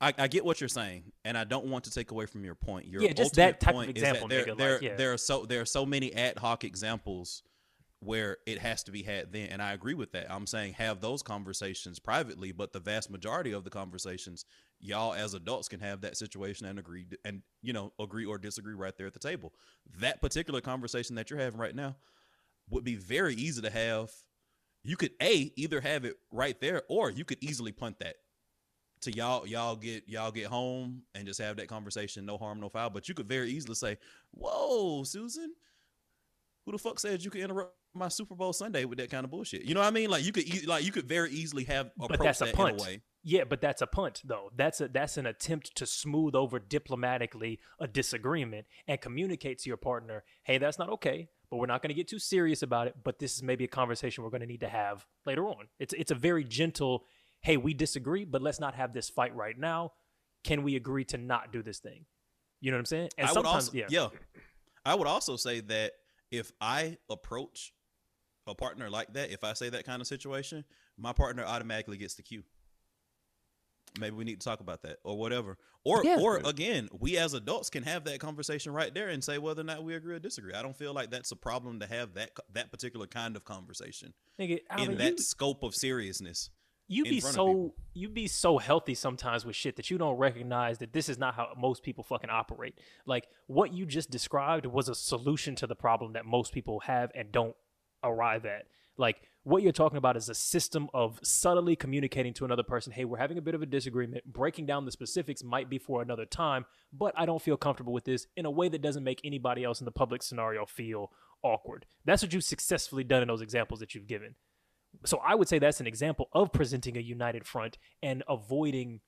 I, 0.00 0.12
I 0.18 0.28
get 0.28 0.44
what 0.44 0.60
you're 0.60 0.68
saying, 0.68 1.12
and 1.24 1.38
I 1.38 1.44
don't 1.44 1.66
want 1.66 1.84
to 1.84 1.90
take 1.90 2.10
away 2.10 2.26
from 2.26 2.44
your 2.44 2.54
point. 2.54 2.86
Your 2.86 3.02
Yeah, 3.02 3.12
just 3.12 3.38
ultimate 3.38 3.60
that 3.60 3.60
type 3.60 3.74
of 3.74 3.76
point 3.76 3.96
is 3.96 4.02
example, 4.02 4.28
there, 4.28 4.44
nigga, 4.44 4.58
there, 4.58 4.72
like, 4.74 4.82
yeah. 4.82 4.96
there 4.96 5.12
are 5.12 5.18
so 5.18 5.46
there 5.46 5.62
are 5.62 5.66
so 5.66 5.86
many 5.86 6.14
ad 6.14 6.38
hoc 6.38 6.64
examples 6.64 7.42
where 8.00 8.36
it 8.46 8.58
has 8.58 8.82
to 8.84 8.92
be 8.92 9.02
had 9.02 9.32
then, 9.32 9.48
and 9.48 9.62
I 9.62 9.72
agree 9.72 9.94
with 9.94 10.12
that. 10.12 10.30
I'm 10.30 10.46
saying 10.46 10.74
have 10.74 11.00
those 11.00 11.22
conversations 11.22 11.98
privately, 11.98 12.52
but 12.52 12.72
the 12.72 12.80
vast 12.80 13.10
majority 13.10 13.52
of 13.52 13.64
the 13.64 13.70
conversations, 13.70 14.44
y'all 14.80 15.14
as 15.14 15.32
adults 15.32 15.68
can 15.68 15.80
have 15.80 16.02
that 16.02 16.16
situation 16.16 16.66
and 16.66 16.78
agree 16.78 17.06
and 17.24 17.40
you 17.62 17.72
know 17.72 17.92
agree 17.98 18.26
or 18.26 18.36
disagree 18.36 18.74
right 18.74 18.96
there 18.98 19.06
at 19.06 19.14
the 19.14 19.18
table. 19.18 19.54
That 19.98 20.20
particular 20.20 20.60
conversation 20.60 21.16
that 21.16 21.30
you're 21.30 21.38
having 21.38 21.58
right 21.58 21.74
now 21.74 21.96
would 22.68 22.84
be 22.84 22.96
very 22.96 23.34
easy 23.34 23.62
to 23.62 23.70
have. 23.70 24.10
You 24.86 24.96
could 24.96 25.12
a 25.20 25.52
either 25.56 25.80
have 25.80 26.04
it 26.04 26.16
right 26.30 26.60
there, 26.60 26.82
or 26.88 27.10
you 27.10 27.24
could 27.24 27.38
easily 27.42 27.72
punt 27.72 27.98
that 28.00 28.16
to 29.02 29.12
y'all 29.12 29.46
y'all 29.46 29.76
get 29.76 30.04
y'all 30.08 30.30
get 30.30 30.46
home 30.46 31.02
and 31.14 31.26
just 31.26 31.40
have 31.40 31.56
that 31.56 31.68
conversation 31.68 32.24
no 32.24 32.38
harm 32.38 32.60
no 32.60 32.68
foul. 32.68 32.90
But 32.90 33.08
you 33.08 33.14
could 33.14 33.28
very 33.28 33.50
easily 33.50 33.74
say 33.74 33.98
whoa 34.30 35.04
susan 35.04 35.52
who 36.64 36.72
the 36.72 36.78
fuck 36.78 36.98
said 36.98 37.22
you 37.22 37.30
could 37.30 37.42
interrupt 37.42 37.74
my 37.94 38.08
super 38.08 38.34
bowl 38.34 38.52
sunday 38.52 38.84
with 38.84 38.98
that 38.98 39.10
kind 39.10 39.24
of 39.24 39.30
bullshit? 39.30 39.64
You 39.64 39.74
know 39.74 39.80
what 39.80 39.86
i 39.86 39.90
mean? 39.90 40.10
Like 40.10 40.24
you 40.24 40.32
could 40.32 40.48
e- 40.48 40.66
like 40.66 40.84
you 40.84 40.92
could 40.92 41.06
very 41.06 41.30
easily 41.30 41.64
have 41.64 41.90
But 41.98 42.18
that's 42.20 42.40
a 42.40 42.46
that 42.46 42.54
punt. 42.54 42.80
a 42.80 42.82
way. 42.82 43.02
Yeah, 43.22 43.44
but 43.44 43.60
that's 43.60 43.82
a 43.82 43.86
punt 43.86 44.22
though. 44.24 44.50
That's 44.54 44.80
a 44.80 44.88
that's 44.88 45.16
an 45.16 45.26
attempt 45.26 45.74
to 45.76 45.86
smooth 45.86 46.34
over 46.34 46.58
diplomatically 46.58 47.58
a 47.80 47.86
disagreement 47.88 48.66
and 48.86 49.00
communicate 49.00 49.58
to 49.60 49.68
your 49.68 49.76
partner, 49.76 50.24
"Hey, 50.44 50.58
that's 50.58 50.78
not 50.78 50.88
okay, 50.90 51.28
but 51.50 51.56
we're 51.58 51.66
not 51.66 51.82
going 51.82 51.88
to 51.88 51.94
get 51.94 52.08
too 52.08 52.18
serious 52.18 52.62
about 52.62 52.86
it, 52.86 52.94
but 53.04 53.18
this 53.18 53.36
is 53.36 53.42
maybe 53.42 53.64
a 53.64 53.68
conversation 53.68 54.24
we're 54.24 54.30
going 54.30 54.40
to 54.40 54.46
need 54.46 54.60
to 54.60 54.68
have 54.68 55.06
later 55.24 55.46
on." 55.48 55.68
It's 55.78 55.94
it's 55.94 56.10
a 56.10 56.14
very 56.14 56.44
gentle, 56.44 57.04
"Hey, 57.40 57.56
we 57.56 57.74
disagree, 57.74 58.24
but 58.24 58.42
let's 58.42 58.60
not 58.60 58.74
have 58.74 58.92
this 58.92 59.08
fight 59.08 59.34
right 59.34 59.58
now. 59.58 59.92
Can 60.44 60.62
we 60.62 60.76
agree 60.76 61.04
to 61.06 61.18
not 61.18 61.52
do 61.52 61.62
this 61.62 61.78
thing?" 61.78 62.06
You 62.60 62.70
know 62.70 62.76
what 62.76 62.80
I'm 62.80 62.86
saying? 62.86 63.10
And 63.18 63.28
I 63.28 63.32
sometimes 63.32 63.68
also, 63.68 63.76
yeah. 63.76 63.86
yeah. 63.88 64.08
I 64.84 64.94
would 64.94 65.06
also 65.06 65.36
say 65.36 65.60
that 65.60 65.92
if 66.30 66.52
I 66.60 66.98
approach 67.10 67.72
a 68.46 68.54
partner 68.54 68.88
like 68.88 69.12
that, 69.14 69.30
if 69.30 69.44
I 69.44 69.52
say 69.52 69.68
that 69.70 69.84
kind 69.84 70.00
of 70.00 70.06
situation, 70.06 70.64
my 70.96 71.12
partner 71.12 71.44
automatically 71.44 71.96
gets 71.96 72.14
the 72.14 72.22
cue. 72.22 72.44
Maybe 73.98 74.16
we 74.16 74.24
need 74.24 74.40
to 74.40 74.44
talk 74.44 74.60
about 74.60 74.82
that 74.82 74.98
or 75.04 75.16
whatever. 75.16 75.56
Or 75.84 76.04
Yeah. 76.04 76.18
or 76.20 76.38
again, 76.38 76.88
we 76.98 77.16
as 77.16 77.34
adults 77.34 77.70
can 77.70 77.82
have 77.84 78.04
that 78.04 78.18
conversation 78.20 78.72
right 78.72 78.92
there 78.92 79.08
and 79.08 79.22
say 79.22 79.38
whether 79.38 79.60
or 79.60 79.64
not 79.64 79.84
we 79.84 79.94
agree 79.94 80.14
or 80.14 80.18
disagree. 80.18 80.52
I 80.54 80.62
don't 80.62 80.76
feel 80.76 80.92
like 80.92 81.10
that's 81.10 81.30
a 81.32 81.36
problem 81.36 81.80
to 81.80 81.86
have 81.86 82.14
that 82.14 82.30
that 82.52 82.70
particular 82.70 83.06
kind 83.06 83.36
of 83.36 83.44
conversation 83.44 84.14
Nigga, 84.38 84.60
in 84.78 84.96
that 84.98 85.12
you- 85.12 85.18
scope 85.18 85.62
of 85.62 85.74
seriousness. 85.74 86.50
you 86.88 87.04
in 87.04 87.10
be 87.10 87.20
so 87.20 87.46
people. 87.46 87.74
you 87.94 88.08
be 88.08 88.26
so 88.28 88.58
healthy 88.58 88.94
sometimes 88.94 89.44
with 89.44 89.56
shit 89.56 89.76
that 89.76 89.90
you 89.90 89.98
don't 89.98 90.16
recognize 90.18 90.78
that 90.78 90.92
this 90.92 91.08
is 91.08 91.18
not 91.18 91.34
how 91.34 91.52
most 91.56 91.82
people 91.82 92.04
fucking 92.04 92.30
operate. 92.30 92.78
Like 93.06 93.28
what 93.46 93.72
you 93.72 93.86
just 93.86 94.10
described 94.10 94.66
was 94.66 94.88
a 94.88 94.94
solution 94.94 95.54
to 95.56 95.66
the 95.66 95.74
problem 95.76 96.12
that 96.12 96.24
most 96.26 96.52
people 96.52 96.80
have 96.80 97.10
and 97.14 97.32
don't 97.32 97.56
arrive 98.04 98.44
at. 98.46 98.66
Like 98.96 99.22
what 99.46 99.62
you're 99.62 99.70
talking 99.70 99.96
about 99.96 100.16
is 100.16 100.28
a 100.28 100.34
system 100.34 100.88
of 100.92 101.20
subtly 101.22 101.76
communicating 101.76 102.34
to 102.34 102.44
another 102.44 102.64
person, 102.64 102.92
"Hey, 102.92 103.04
we're 103.04 103.18
having 103.18 103.38
a 103.38 103.40
bit 103.40 103.54
of 103.54 103.62
a 103.62 103.66
disagreement. 103.66 104.24
Breaking 104.24 104.66
down 104.66 104.84
the 104.84 104.90
specifics 104.90 105.44
might 105.44 105.70
be 105.70 105.78
for 105.78 106.02
another 106.02 106.26
time, 106.26 106.66
but 106.92 107.14
I 107.16 107.26
don't 107.26 107.40
feel 107.40 107.56
comfortable 107.56 107.92
with 107.92 108.04
this 108.04 108.26
in 108.36 108.44
a 108.44 108.50
way 108.50 108.68
that 108.68 108.82
doesn't 108.82 109.04
make 109.04 109.20
anybody 109.22 109.62
else 109.62 109.80
in 109.80 109.84
the 109.84 109.92
public 109.92 110.24
scenario 110.24 110.66
feel 110.66 111.12
awkward." 111.44 111.86
That's 112.04 112.24
what 112.24 112.32
you've 112.32 112.42
successfully 112.42 113.04
done 113.04 113.22
in 113.22 113.28
those 113.28 113.40
examples 113.40 113.78
that 113.78 113.94
you've 113.94 114.08
given. 114.08 114.34
So 115.04 115.18
I 115.18 115.36
would 115.36 115.46
say 115.46 115.60
that's 115.60 115.80
an 115.80 115.86
example 115.86 116.28
of 116.32 116.52
presenting 116.52 116.96
a 116.96 117.00
united 117.00 117.46
front 117.46 117.78
and 118.02 118.24
avoiding 118.28 119.00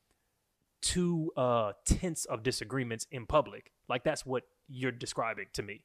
two 0.82 1.32
uh, 1.36 1.72
tense 1.84 2.26
of 2.26 2.44
disagreements 2.44 3.08
in 3.10 3.26
public. 3.26 3.72
Like 3.88 4.04
that's 4.04 4.24
what 4.24 4.44
you're 4.68 4.92
describing 4.92 5.46
to 5.54 5.64
me. 5.64 5.82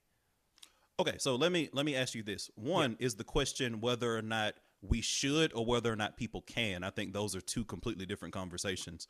Okay, 0.99 1.15
so 1.17 1.35
let 1.35 1.51
me 1.51 1.69
let 1.73 1.85
me 1.85 1.95
ask 1.95 2.13
you 2.13 2.23
this. 2.23 2.51
One 2.55 2.97
is 2.99 3.15
the 3.15 3.23
question 3.23 3.81
whether 3.81 4.15
or 4.15 4.21
not 4.21 4.53
we 4.81 5.01
should 5.01 5.51
or 5.53 5.65
whether 5.65 5.91
or 5.91 5.95
not 5.95 6.17
people 6.17 6.41
can. 6.41 6.83
I 6.83 6.89
think 6.89 7.13
those 7.13 7.35
are 7.35 7.41
two 7.41 7.65
completely 7.65 8.05
different 8.05 8.33
conversations. 8.33 9.07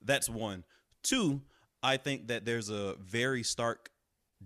That's 0.00 0.28
one. 0.28 0.64
Two, 1.02 1.42
I 1.82 1.98
think 1.98 2.28
that 2.28 2.44
there's 2.44 2.70
a 2.70 2.94
very 3.00 3.42
stark 3.42 3.90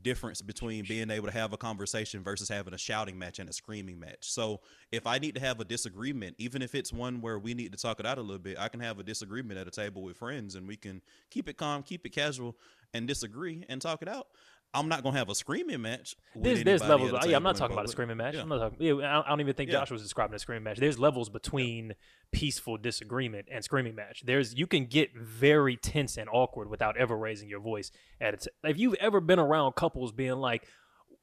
difference 0.02 0.40
between 0.40 0.84
being 0.84 1.10
able 1.10 1.26
to 1.26 1.32
have 1.32 1.52
a 1.52 1.56
conversation 1.56 2.22
versus 2.22 2.48
having 2.48 2.72
a 2.72 2.78
shouting 2.78 3.18
match 3.18 3.38
and 3.38 3.48
a 3.48 3.52
screaming 3.52 3.98
match. 3.98 4.30
So, 4.30 4.60
if 4.90 5.06
I 5.06 5.18
need 5.18 5.34
to 5.34 5.40
have 5.40 5.60
a 5.60 5.64
disagreement, 5.64 6.36
even 6.38 6.62
if 6.62 6.74
it's 6.74 6.92
one 6.92 7.20
where 7.20 7.38
we 7.38 7.54
need 7.54 7.72
to 7.72 7.78
talk 7.78 8.00
it 8.00 8.06
out 8.06 8.18
a 8.18 8.22
little 8.22 8.38
bit, 8.38 8.58
I 8.58 8.68
can 8.68 8.80
have 8.80 8.98
a 8.98 9.02
disagreement 9.02 9.60
at 9.60 9.68
a 9.68 9.70
table 9.70 10.02
with 10.02 10.16
friends 10.16 10.54
and 10.56 10.66
we 10.66 10.76
can 10.76 11.02
keep 11.30 11.48
it 11.48 11.56
calm, 11.56 11.82
keep 11.82 12.04
it 12.04 12.10
casual 12.10 12.56
and 12.94 13.06
disagree 13.06 13.64
and 13.68 13.80
talk 13.80 14.02
it 14.02 14.08
out. 14.08 14.28
I'm 14.72 14.88
not 14.88 15.02
going 15.02 15.14
to 15.14 15.18
have 15.18 15.28
a 15.28 15.34
screaming 15.34 15.82
match. 15.82 16.14
There's 16.36 16.62
there's 16.62 16.80
levels. 16.82 17.12
Yeah, 17.26 17.36
I'm 17.36 17.42
not 17.42 17.56
talking 17.56 17.74
about 17.74 17.86
a 17.86 17.88
screaming 17.88 18.16
match. 18.18 18.34
Yeah. 18.34 18.42
I'm 18.42 18.48
not 18.48 18.58
talking. 18.58 18.78
Yeah, 18.80 19.22
I 19.24 19.28
don't- 19.28 19.40
even 19.40 19.54
think 19.54 19.70
Yeah. 19.70 19.80
Josh 19.80 19.90
was 19.90 20.02
describing 20.02 20.34
a 20.34 20.38
screaming 20.38 20.62
match. 20.64 20.78
There's 20.78 20.98
levels 20.98 21.28
between 21.28 21.94
peaceful 22.30 22.76
disagreement 22.76 23.48
and 23.50 23.64
screaming 23.64 23.94
match. 23.96 24.22
There's 24.24 24.54
you 24.54 24.66
can 24.68 24.86
get 24.86 25.10
very 25.16 25.76
tense 25.76 26.16
and 26.16 26.28
awkward 26.32 26.68
without 26.70 26.96
ever 26.96 27.16
raising 27.16 27.48
your 27.48 27.60
voice 27.60 27.90
at 28.20 28.34
it. 28.34 28.46
If 28.62 28.78
you've 28.78 28.94
ever 28.94 29.20
been 29.20 29.40
around 29.40 29.74
couples 29.74 30.12
being 30.12 30.34
like, 30.36 30.68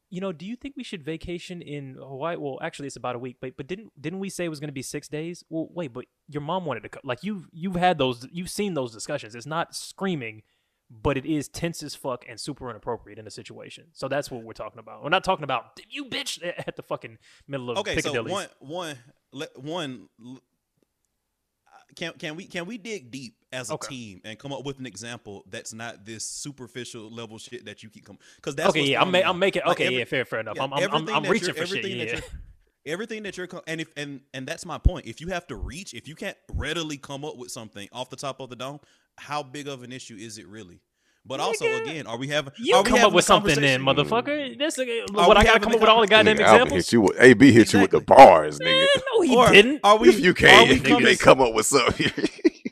you 0.09 0.19
know, 0.21 0.31
do 0.31 0.45
you 0.45 0.55
think 0.55 0.75
we 0.77 0.83
should 0.83 1.03
vacation 1.03 1.61
in 1.61 1.95
Hawaii? 1.99 2.35
Well, 2.37 2.59
actually, 2.61 2.87
it's 2.87 2.95
about 2.95 3.15
a 3.15 3.19
week. 3.19 3.37
But 3.41 3.55
but 3.55 3.67
didn't 3.67 3.91
didn't 4.01 4.19
we 4.19 4.29
say 4.29 4.45
it 4.45 4.49
was 4.49 4.59
going 4.59 4.69
to 4.69 4.73
be 4.73 4.81
six 4.81 5.07
days? 5.07 5.43
Well, 5.49 5.67
wait, 5.73 5.93
but 5.93 6.05
your 6.27 6.41
mom 6.41 6.65
wanted 6.65 6.83
to. 6.83 6.89
Co- 6.89 7.01
like 7.03 7.23
you've 7.23 7.47
you've 7.53 7.75
had 7.75 7.97
those. 7.97 8.25
You've 8.31 8.49
seen 8.49 8.73
those 8.73 8.91
discussions. 8.93 9.35
It's 9.35 9.45
not 9.45 9.75
screaming, 9.75 10.43
but 10.89 11.17
it 11.17 11.25
is 11.25 11.47
tense 11.49 11.83
as 11.83 11.95
fuck 11.95 12.23
and 12.29 12.39
super 12.39 12.69
inappropriate 12.69 13.19
in 13.19 13.27
a 13.27 13.31
situation. 13.31 13.85
So 13.93 14.07
that's 14.07 14.31
what 14.31 14.43
we're 14.43 14.53
talking 14.53 14.79
about. 14.79 15.03
We're 15.03 15.09
not 15.09 15.23
talking 15.23 15.43
about 15.43 15.79
you 15.89 16.05
bitch 16.05 16.41
at 16.67 16.75
the 16.75 16.83
fucking 16.83 17.17
middle 17.47 17.69
of 17.69 17.77
Okay, 17.79 17.95
Piccadilly. 17.95 18.29
so 18.29 18.33
one 18.35 18.47
one 18.59 18.95
one 19.55 20.07
can 21.95 22.13
can 22.13 22.35
we 22.35 22.45
can 22.45 22.65
we 22.65 22.77
dig 22.77 23.11
deep 23.11 23.35
as 23.51 23.69
a 23.69 23.73
Okay. 23.73 23.87
team 23.95 24.21
and 24.25 24.37
come 24.37 24.51
up 24.53 24.65
with 24.65 24.77
an 24.79 24.85
example 24.85 25.43
that's 25.49 25.73
not 25.73 26.05
this 26.05 26.25
superficial 26.25 27.09
level 27.09 27.37
shit 27.37 27.65
that 27.65 27.81
you 27.83 27.89
keep 27.89 28.05
coming 28.05 28.19
because 28.35 28.55
that's 28.55 28.69
okay, 28.69 28.83
yeah, 28.83 29.01
I'm, 29.01 29.11
ma- 29.11 29.19
I'm 29.25 29.39
making 29.39 29.63
Like, 29.65 29.77
okay, 29.77 29.85
every- 29.87 29.99
yeah, 29.99 30.05
fair, 30.05 30.25
fair 30.25 30.39
enough. 30.41 30.55
yeah, 30.57 30.63
I'm 30.63 30.73
I'm, 30.73 30.79
I'm, 30.79 30.83
everything 30.93 31.15
I'm 31.15 31.23
that 31.23 31.29
reaching 31.31 31.53
for 31.53 31.65
shit. 31.65 31.77
everything 31.79 31.97
Yeah, 31.99 32.05
that 32.05 32.13
you're- 32.13 32.27
everything 32.85 33.23
that 33.23 33.37
you're 33.37 33.47
and 33.67 33.81
if 33.81 33.91
and 33.97 34.21
and 34.33 34.45
that's 34.47 34.65
my 34.65 34.77
point. 34.77 35.05
If 35.05 35.21
you 35.21 35.27
have 35.29 35.47
to 35.47 35.55
reach, 35.55 35.93
if 35.93 36.07
you 36.07 36.15
can't 36.15 36.37
readily 36.53 36.97
come 36.97 37.23
up 37.25 37.37
with 37.37 37.51
something 37.51 37.87
off 37.91 38.09
the 38.09 38.15
top 38.15 38.39
of 38.41 38.49
the 38.49 38.55
dome, 38.55 38.79
how 39.17 39.43
big 39.43 39.67
of 39.67 39.83
an 39.83 39.91
issue 39.91 40.15
is 40.15 40.37
it 40.37 40.47
really? 40.47 40.81
But 41.25 41.41
also, 41.41 41.65
Nigga, 41.65 41.81
again, 41.81 42.07
are 42.07 42.17
we 42.17 42.29
having? 42.29 42.53
you 42.57 42.73
are 42.75 42.83
we 42.83 42.85
come 42.85 42.93
up 42.95 42.99
having 43.01 43.15
with 43.15 43.25
something 43.25 43.59
then, 43.59 43.81
motherfucker. 43.81 44.57
That's 44.57 44.77
like, 44.77 44.87
what 45.11 45.35
I 45.35 45.43
gotta 45.43 45.59
come 45.59 45.73
up 45.73 45.81
with 45.81 45.89
all 45.89 45.99
the 45.99 46.07
goddamn 46.07 46.37
Nigga, 46.37 46.41
examples. 46.41 46.85
hit 46.85 46.93
you 46.93 47.01
with 47.01 47.19
AB 47.19 47.51
hit 47.51 47.73
you 47.73 47.81
with 47.81 47.91
the 47.91 47.99
bars, 47.99 48.59
nigga. 48.59 48.65
Man, 48.65 48.87
no, 49.13 49.21
he 49.21 49.35
Or 49.35 49.51
didn't. 49.51 49.81
Are 49.83 49.97
we? 49.97 50.07
If 50.09 50.19
you 50.21 50.33
can't, 50.33 50.69
if 50.71 50.77
you 50.77 50.83
coming- 50.83 51.05
can't 51.05 51.19
come 51.19 51.41
up 51.41 51.53
with 51.53 51.65
something, 51.65 52.11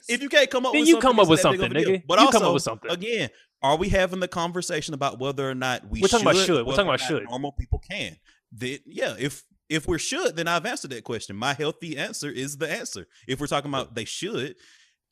if 0.08 0.21
you 0.21 0.29
can't 0.29 0.49
come 0.49 0.65
up 0.65 0.71
Then 0.71 0.81
with 0.84 0.88
you 0.88 0.93
something, 0.93 1.01
come 1.01 1.19
up 1.19 1.27
with 1.27 1.41
that 1.41 1.51
big 1.51 1.62
of 1.62 1.67
something, 1.67 1.84
nigga. 1.95 2.03
But 2.08 2.19
You 2.19 2.25
also, 2.27 2.39
come 2.39 2.47
up 2.47 2.53
with 2.53 2.63
something. 2.63 2.91
Again, 2.91 3.29
are 3.62 3.75
we 3.75 3.89
having 3.89 4.21
the 4.21 4.27
conversation 4.29 4.93
about 4.93 5.19
whether 5.19 5.49
or 5.49 5.55
not 5.55 5.89
we 5.89 6.01
We're 6.01 6.08
talking 6.08 6.25
about 6.25 6.38
should, 6.38 6.45
should. 6.45 6.65
We're 6.65 6.75
talking 6.75 6.88
about 6.88 7.01
should. 7.01 7.23
Normal 7.29 7.51
people 7.51 7.79
can. 7.79 8.15
That 8.58 8.79
yeah, 8.86 9.15
if 9.19 9.43
if 9.67 9.86
we're 9.86 9.97
should, 9.97 10.38
then 10.38 10.47
I've 10.47 10.65
answered 10.65 10.91
that 10.91 11.03
question. 11.03 11.36
My 11.36 11.53
healthy 11.53 11.97
answer 11.97 12.29
is 12.29 12.58
the 12.58 12.71
answer. 12.71 13.05
If 13.27 13.41
we're 13.41 13.47
talking 13.47 13.69
about 13.69 13.95
they 13.95 14.05
should, 14.05 14.31
what 14.38 14.55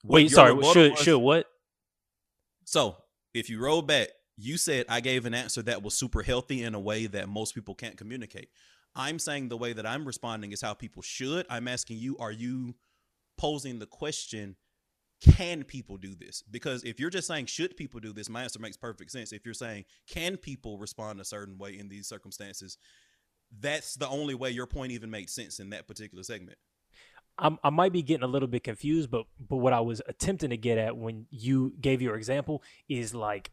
Wait, 0.04 0.32
sorry. 0.32 0.52
Should 0.74 0.92
was- 0.92 1.00
should 1.00 1.18
what? 1.18 1.48
So 2.66 2.98
if 3.34 3.50
you 3.50 3.60
roll 3.60 3.82
back, 3.82 4.10
you 4.38 4.58
said 4.58 4.86
I 4.90 5.00
gave 5.00 5.26
an 5.26 5.34
answer 5.34 5.62
that 5.64 5.84
was 5.84 5.94
super 5.94 6.24
healthy 6.24 6.64
in 6.64 6.76
a 6.76 6.80
way 6.80 7.06
that 7.08 7.30
most 7.30 7.54
people 7.54 7.76
can't 7.76 7.98
communicate. 7.98 8.50
I'm 8.96 9.20
saying 9.20 9.50
the 9.50 9.58
way 9.58 9.74
that 9.74 9.86
I'm 9.86 10.06
responding 10.06 10.52
is 10.52 10.62
how 10.62 10.74
people 10.74 11.02
should. 11.02 11.46
I'm 11.50 11.68
asking 11.68 11.98
you, 11.98 12.18
are 12.18 12.32
you 12.32 12.76
posing 13.38 13.80
the 13.80 13.86
question, 13.86 14.56
can 15.22 15.64
people 15.64 15.98
do 15.98 16.14
this? 16.16 16.44
Because 16.50 16.84
if 16.84 17.00
you're 17.00 17.10
just 17.10 17.28
saying, 17.28 17.48
should 17.48 17.76
people 17.76 18.00
do 18.00 18.14
this, 18.14 18.30
my 18.30 18.44
answer 18.44 18.60
makes 18.60 18.78
perfect 18.78 19.12
sense. 19.12 19.32
If 19.32 19.46
you're 19.46 19.54
saying, 19.54 19.86
can 20.08 20.38
people 20.38 20.78
respond 20.78 21.20
a 21.22 21.26
certain 21.26 21.58
way 21.58 21.78
in 21.78 21.90
these 21.90 22.08
circumstances, 22.08 22.78
that's 23.60 23.96
the 23.96 24.08
only 24.08 24.36
way 24.36 24.50
your 24.52 24.68
point 24.68 24.92
even 24.92 25.10
made 25.10 25.30
sense 25.30 25.60
in 25.60 25.70
that 25.72 25.88
particular 25.88 26.24
segment. 26.24 26.58
I'm, 27.38 27.58
I 27.64 27.70
might 27.70 27.92
be 27.92 28.04
getting 28.04 28.24
a 28.24 28.28
little 28.28 28.48
bit 28.48 28.64
confused, 28.64 29.10
but 29.10 29.26
but 29.40 29.58
what 29.58 29.74
I 29.74 29.80
was 29.80 30.02
attempting 30.08 30.52
to 30.52 30.58
get 30.58 30.78
at 30.78 30.98
when 30.98 31.26
you 31.32 31.74
gave 31.82 32.02
your 32.02 32.16
example 32.16 32.62
is 32.88 33.16
like, 33.16 33.52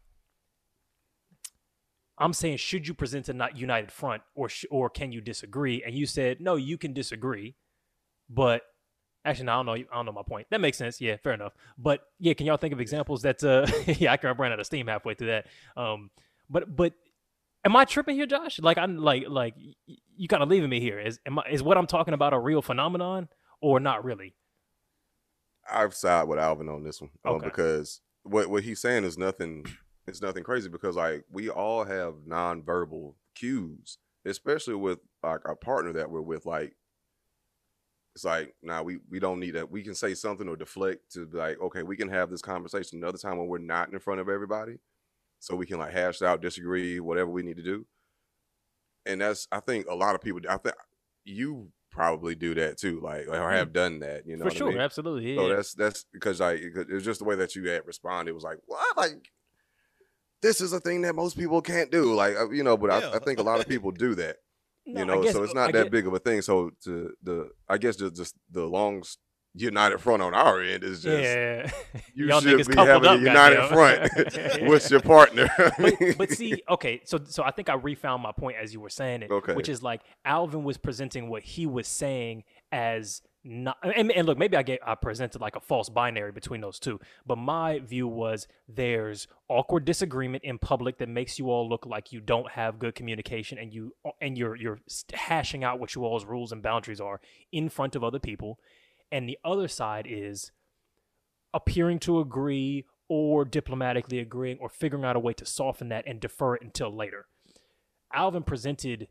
I'm 2.17 2.33
saying, 2.33 2.57
should 2.57 2.87
you 2.87 2.93
present 2.93 3.29
a 3.29 3.33
not 3.33 3.57
united 3.57 3.91
front, 3.91 4.21
or 4.35 4.49
sh- 4.49 4.65
or 4.69 4.89
can 4.89 5.11
you 5.11 5.21
disagree? 5.21 5.83
And 5.83 5.95
you 5.95 6.05
said, 6.05 6.39
no, 6.39 6.55
you 6.55 6.77
can 6.77 6.93
disagree, 6.93 7.55
but 8.29 8.63
Actually, 9.23 9.45
no, 9.45 9.51
I 9.51 9.55
don't 9.57 9.65
know. 9.67 9.73
I 9.73 9.95
don't 9.95 10.05
know 10.07 10.11
my 10.11 10.23
point. 10.23 10.47
That 10.49 10.61
makes 10.61 10.77
sense. 10.77 10.99
Yeah, 10.99 11.17
fair 11.17 11.33
enough. 11.33 11.53
But 11.77 12.01
yeah, 12.19 12.33
can 12.33 12.47
y'all 12.47 12.57
think 12.57 12.73
of 12.73 12.81
examples 12.81 13.21
that? 13.21 13.43
Uh, 13.43 13.67
yeah, 13.85 14.11
I 14.11 14.17
can 14.17 14.35
ran 14.35 14.51
out 14.51 14.59
of 14.59 14.65
steam 14.65 14.87
halfway 14.87 15.13
through 15.13 15.27
that. 15.27 15.47
Um, 15.77 16.09
but 16.49 16.75
but 16.75 16.93
am 17.63 17.75
I 17.75 17.85
tripping 17.85 18.15
here, 18.15 18.25
Josh? 18.25 18.59
Like 18.59 18.79
I'm 18.79 18.97
like 18.97 19.25
like 19.27 19.53
you 20.17 20.27
kind 20.27 20.41
of 20.41 20.49
leaving 20.49 20.69
me 20.69 20.79
here. 20.79 20.99
Is 20.99 21.19
am 21.27 21.37
I, 21.37 21.43
is 21.51 21.61
what 21.61 21.77
I'm 21.77 21.85
talking 21.85 22.15
about 22.15 22.33
a 22.33 22.39
real 22.39 22.63
phenomenon 22.63 23.29
or 23.61 23.79
not 23.79 24.03
really? 24.03 24.35
I've 25.71 25.93
side 25.93 26.27
with 26.27 26.39
Alvin 26.39 26.69
on 26.69 26.83
this 26.83 27.01
one 27.01 27.11
um, 27.23 27.39
because 27.39 28.01
what 28.23 28.49
what 28.49 28.63
he's 28.63 28.81
saying 28.81 29.03
is 29.03 29.17
nothing. 29.17 29.65
It's 30.07 30.21
nothing 30.21 30.43
crazy 30.43 30.67
because 30.67 30.95
like 30.95 31.23
we 31.31 31.49
all 31.49 31.83
have 31.83 32.15
nonverbal 32.27 33.13
cues, 33.35 33.99
especially 34.25 34.73
with 34.73 34.97
like 35.23 35.47
our 35.47 35.55
partner 35.55 35.93
that 35.93 36.09
we're 36.09 36.21
with. 36.21 36.45
Like 36.45 36.75
it's 38.15 38.25
like 38.25 38.55
nah, 38.63 38.81
we 38.81 38.97
we 39.09 39.19
don't 39.19 39.39
need 39.39 39.51
that. 39.51 39.71
We 39.71 39.83
can 39.83 39.93
say 39.93 40.15
something 40.15 40.49
or 40.49 40.55
deflect 40.55 41.11
to 41.13 41.27
be 41.27 41.37
like 41.37 41.61
okay, 41.61 41.83
we 41.83 41.95
can 41.95 42.09
have 42.09 42.31
this 42.31 42.41
conversation 42.41 42.97
another 42.97 43.19
time 43.19 43.37
when 43.37 43.47
we're 43.47 43.59
not 43.59 43.93
in 43.93 43.99
front 43.99 44.19
of 44.19 44.27
everybody, 44.27 44.79
so 45.39 45.55
we 45.55 45.67
can 45.67 45.77
like 45.77 45.93
hash 45.93 46.23
out, 46.23 46.41
disagree, 46.41 46.99
whatever 46.99 47.29
we 47.29 47.43
need 47.43 47.57
to 47.57 47.63
do. 47.63 47.85
And 49.05 49.21
that's 49.21 49.47
I 49.51 49.59
think 49.59 49.85
a 49.87 49.95
lot 49.95 50.15
of 50.15 50.21
people. 50.21 50.41
I 50.49 50.57
think 50.57 50.75
you 51.23 51.71
probably 51.91 52.35
do 52.35 52.53
that 52.55 52.77
too, 52.77 52.99
like 53.01 53.27
or 53.27 53.51
have 53.51 53.73
done 53.73 53.99
that. 53.99 54.25
You 54.25 54.37
know, 54.37 54.43
For 54.43 54.49
what 54.49 54.53
I 54.53 54.57
sure, 54.57 54.69
mean? 54.69 54.79
absolutely. 54.79 55.33
Yeah, 55.33 55.41
So 55.41 55.49
that's 55.55 55.73
that's 55.73 56.05
because 56.13 56.39
like 56.39 56.59
it 56.61 56.89
was 56.91 57.03
just 57.05 57.19
the 57.19 57.25
way 57.25 57.35
that 57.35 57.55
you 57.55 57.69
had 57.69 57.85
responded. 57.85 58.31
It 58.31 58.35
was 58.35 58.43
like 58.43 58.57
what 58.65 58.97
like 58.97 59.29
this 60.41 60.59
is 60.61 60.73
a 60.73 60.79
thing 60.79 61.01
that 61.01 61.15
most 61.15 61.37
people 61.37 61.61
can't 61.61 61.91
do. 61.91 62.13
Like 62.13 62.35
uh, 62.35 62.49
you 62.49 62.63
know, 62.63 62.77
but 62.77 62.89
Yeah. 62.89 63.09
I, 63.09 63.15
I 63.17 63.19
think 63.19 63.39
a 63.39 63.43
lot 63.43 63.59
of 63.59 63.67
people 63.67 63.91
do 63.91 64.15
that. 64.15 64.37
No, 64.87 64.99
you 65.01 65.05
know, 65.05 65.21
guess- 65.23 65.33
so 65.33 65.43
it's 65.43 65.53
not 65.53 65.69
I 65.69 65.71
that 65.73 65.91
big 65.91 66.07
of 66.07 66.13
a 66.15 66.19
thing. 66.19 66.41
So 66.41 66.71
to 66.85 67.13
the 67.21 67.51
I 67.69 67.77
guess 67.77 67.95
just 67.97 68.15
just 68.15 68.35
the 68.49 68.65
long 68.65 69.03
united 69.53 69.99
front 69.99 70.21
on 70.21 70.33
our 70.33 70.61
end 70.61 70.83
is 70.83 71.03
just 71.03 71.23
yeah, 71.23 71.69
you 72.13 72.27
y'all 72.27 72.39
should 72.39 72.65
be 72.65 72.75
having 72.75 73.09
up, 73.09 73.17
a 73.17 73.21
united 73.21 73.67
front 73.67 74.09
with 74.69 74.89
your 74.89 75.01
partner. 75.01 75.49
but, 75.77 75.93
but 76.17 76.31
see, 76.31 76.61
okay, 76.69 77.01
so 77.03 77.19
so 77.25 77.43
I 77.43 77.51
think 77.51 77.69
I 77.69 77.73
refound 77.73 78.23
my 78.23 78.31
point 78.31 78.57
as 78.61 78.73
you 78.73 78.79
were 78.79 78.89
saying 78.89 79.23
it, 79.23 79.31
Okay. 79.31 79.53
which 79.53 79.69
is 79.69 79.83
like 79.83 80.01
Alvin 80.23 80.63
was 80.63 80.77
presenting 80.77 81.29
what 81.29 81.43
he 81.43 81.65
was 81.65 81.87
saying 81.87 82.43
as 82.71 83.21
not, 83.43 83.77
and, 83.81 84.11
and 84.11 84.27
look, 84.27 84.37
maybe 84.37 84.55
I 84.55 84.61
get 84.61 84.79
I 84.85 84.93
presented 84.95 85.41
like 85.41 85.55
a 85.55 85.59
false 85.59 85.89
binary 85.89 86.31
between 86.31 86.61
those 86.61 86.77
two, 86.79 86.99
but 87.25 87.37
my 87.37 87.79
view 87.79 88.07
was 88.07 88.47
there's 88.69 89.27
awkward 89.49 89.83
disagreement 89.83 90.43
in 90.43 90.59
public 90.59 90.99
that 90.99 91.09
makes 91.09 91.39
you 91.39 91.49
all 91.49 91.67
look 91.67 91.85
like 91.87 92.13
you 92.13 92.21
don't 92.21 92.51
have 92.51 92.77
good 92.77 92.93
communication, 92.93 93.57
and 93.57 93.73
you 93.73 93.95
and 94.21 94.37
you're 94.37 94.55
you're 94.55 94.79
hashing 95.13 95.63
out 95.63 95.79
what 95.79 95.95
you 95.95 96.05
all's 96.05 96.23
rules 96.23 96.51
and 96.51 96.61
boundaries 96.61 97.01
are 97.01 97.19
in 97.51 97.67
front 97.67 97.95
of 97.95 98.03
other 98.03 98.19
people, 98.19 98.59
and 99.11 99.27
the 99.27 99.37
other 99.43 99.67
side 99.67 100.07
is 100.09 100.51
appearing 101.53 101.99
to 101.99 102.19
agree 102.19 102.85
or 103.09 103.43
diplomatically 103.43 104.19
agreeing 104.19 104.57
or 104.59 104.69
figuring 104.69 105.03
out 105.03 105.15
a 105.15 105.19
way 105.19 105.33
to 105.33 105.45
soften 105.45 105.89
that 105.89 106.05
and 106.07 106.19
defer 106.19 106.55
it 106.55 106.61
until 106.61 106.95
later. 106.95 107.25
Alvin 108.13 108.43
presented 108.43 109.07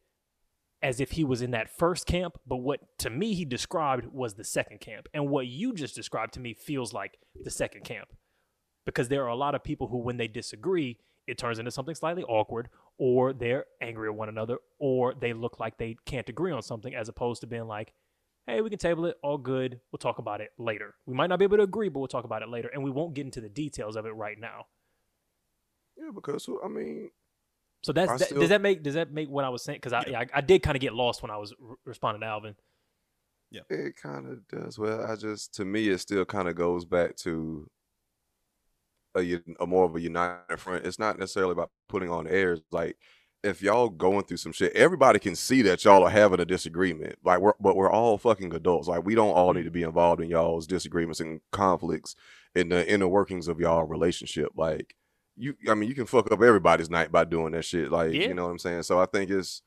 as 0.83 1.01
if 1.01 1.13
he 1.13 1.25
was 1.25 1.43
in 1.43 1.51
that 1.51 1.69
first 1.69 2.07
camp, 2.07 2.39
but 2.47 2.57
what 2.57 2.81
to 2.99 3.11
me 3.11 3.35
he 3.35 3.45
described 3.45 4.07
was 4.07 4.35
the 4.35 4.45
second 4.45 4.81
camp. 4.81 5.07
And 5.13 5.29
what 5.29 5.47
you 5.47 5.75
just 5.75 5.95
described 5.95 6.33
to 6.35 6.41
me 6.41 6.55
feels 6.55 6.95
like 6.95 7.19
the 7.35 7.51
second 7.51 7.85
camp. 7.85 8.09
Because 8.87 9.09
there 9.09 9.25
are 9.25 9.29
a 9.29 9.37
lot 9.37 9.55
of 9.55 9.63
people 9.63 9.89
who, 9.89 9.99
when 9.99 10.17
they 10.17 10.29
disagree, 10.29 10.99
it 11.27 11.37
turns 11.37 11.59
into 11.59 11.71
something 11.71 11.95
slightly 11.95 12.23
awkward, 12.25 12.71
or 12.99 13.35
they're 13.35 13.67
angry 13.83 14.09
at 14.09 14.15
one 14.15 14.31
another, 14.31 14.59
or 14.79 15.15
they 15.15 15.35
look 15.35 15.61
like 15.61 15.77
they 15.77 15.97
can't 16.07 16.31
agree 16.31 16.51
on 16.51 16.63
something, 16.63 16.95
as 16.95 17.11
opposed 17.11 17.43
to 17.43 17.47
being 17.47 17.67
like, 17.67 17.93
hey, 18.47 18.61
we 18.61 18.71
can 18.71 18.79
table 18.79 19.07
it, 19.07 19.17
all 19.23 19.39
good. 19.39 19.81
We'll 19.93 19.99
talk 19.99 20.19
about 20.19 20.41
it 20.41 20.51
later. 20.59 20.95
We 21.07 21.15
might 21.15 21.29
not 21.29 21.39
be 21.39 21.45
able 21.45 21.59
to 21.59 21.63
agree, 21.63 21.89
but 21.89 22.01
we'll 22.01 22.09
talk 22.09 22.25
about 22.25 22.43
it 22.43 22.49
later. 22.49 22.69
And 22.73 22.83
we 22.83 22.91
won't 22.91 23.15
get 23.15 23.25
into 23.25 23.41
the 23.41 23.49
details 23.49 23.97
of 23.97 24.07
it 24.07 24.11
right 24.11 24.39
now. 24.39 24.67
yeah, 25.97 26.11
because 26.15 26.49
uh, 26.49 26.55
I 26.65 26.69
mean, 26.69 27.11
So 27.83 27.93
that's 27.93 28.11
that, 28.19 28.27
still- 28.27 28.41
does 28.41 28.49
that 28.51 28.61
make 28.61 28.83
does 28.83 28.95
that 28.95 29.13
make 29.13 29.29
what 29.29 29.45
I 29.45 29.49
was 29.51 29.63
saying? 29.63 29.77
Because 29.79 29.93
I, 29.93 30.05
yeah, 30.09 30.21
I 30.21 30.27
I 30.35 30.41
did 30.41 30.63
kind 30.63 30.77
of 30.77 30.81
get 30.81 30.95
lost 30.95 31.23
when 31.23 31.31
I 31.31 31.37
was 31.37 31.55
re- 31.59 31.77
responding 31.85 32.21
to 32.23 32.27
Alvin. 32.27 32.55
Yeah, 33.53 33.63
it 33.69 33.97
kind 33.97 34.27
of 34.29 34.47
does. 34.49 34.79
Well, 34.79 35.05
I 35.05 35.17
just 35.17 35.55
to 35.55 35.65
me, 35.65 35.89
it 35.89 35.99
still 35.99 36.25
kind 36.25 36.49
of 36.49 36.55
goes 36.55 36.85
back 36.85 37.17
to 37.19 37.69
a, 39.17 39.41
a 39.59 39.67
more 39.67 39.85
of 39.85 39.97
a 39.97 40.01
united 40.01 40.59
front. 40.59 40.87
It's 40.87 40.99
not 41.01 41.19
necessarily 41.19 41.53
about 41.53 41.71
putting 41.89 42.11
on 42.11 42.27
airs. 42.29 42.61
Like 42.71 42.97
if 43.43 43.63
y'all 43.63 43.89
going 43.89 44.25
through 44.25 44.37
some 44.37 44.53
shit, 44.53 44.73
everybody 44.75 45.19
can 45.19 45.35
see 45.35 45.63
that 45.63 45.85
y'all 45.85 46.05
are 46.05 46.11
having 46.11 46.41
a 46.41 46.45
disagreement. 46.45 47.17
Like 47.25 47.41
we're 47.41 47.55
but 47.61 47.77
we're 47.77 47.91
all 47.91 48.19
fucking 48.19 48.55
adults. 48.55 48.89
Like 48.89 49.05
we 49.05 49.15
don't 49.15 49.33
all 49.33 49.53
need 49.53 49.63
to 49.63 49.69
mm-hmm. 49.69 49.75
be 49.75 49.83
involved 49.83 50.21
in 50.21 50.29
y'all's 50.29 50.67
disagreements 50.67 51.21
and 51.21 51.41
conflicts 51.51 52.15
in 52.55 52.69
the 52.69 52.89
inner 52.91 53.09
workings 53.09 53.49
of 53.49 53.61
y'all 53.61 53.85
relationship. 53.85 54.51
Like 54.57 54.95
you, 55.37 55.55
I 55.69 55.75
mean, 55.75 55.89
you 55.89 55.95
can 55.95 56.07
fuck 56.07 56.31
up 56.31 56.43
everybody's 56.43 56.91
night 56.91 57.11
by 57.11 57.25
doing 57.25 57.53
that 57.53 57.65
shit. 57.65 57.91
Like 57.91 58.13
Yeah. 58.13 58.29
you 58.29 58.35
know 58.35 58.45
what 58.45 58.53
I'm 58.53 58.59
saying. 58.59 58.83
So 58.83 59.01
I 59.01 59.07
think 59.07 59.31
it's 59.31 59.63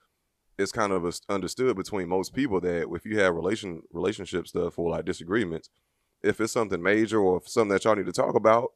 it's 0.57 0.71
kind 0.71 0.93
of 0.93 1.19
understood 1.29 1.75
between 1.75 2.07
most 2.07 2.33
people 2.33 2.61
that 2.61 2.87
if 2.93 3.05
you 3.05 3.17
have 3.19 3.33
relation 3.33 3.81
relationship 3.91 4.47
stuff 4.47 4.77
or 4.77 4.91
like 4.91 5.05
disagreements, 5.05 5.69
if 6.21 6.39
it's 6.39 6.53
something 6.53 6.81
major 6.81 7.19
or 7.19 7.41
something 7.45 7.69
that 7.69 7.85
y'all 7.85 7.95
need 7.95 8.05
to 8.05 8.11
talk 8.11 8.35
about, 8.35 8.71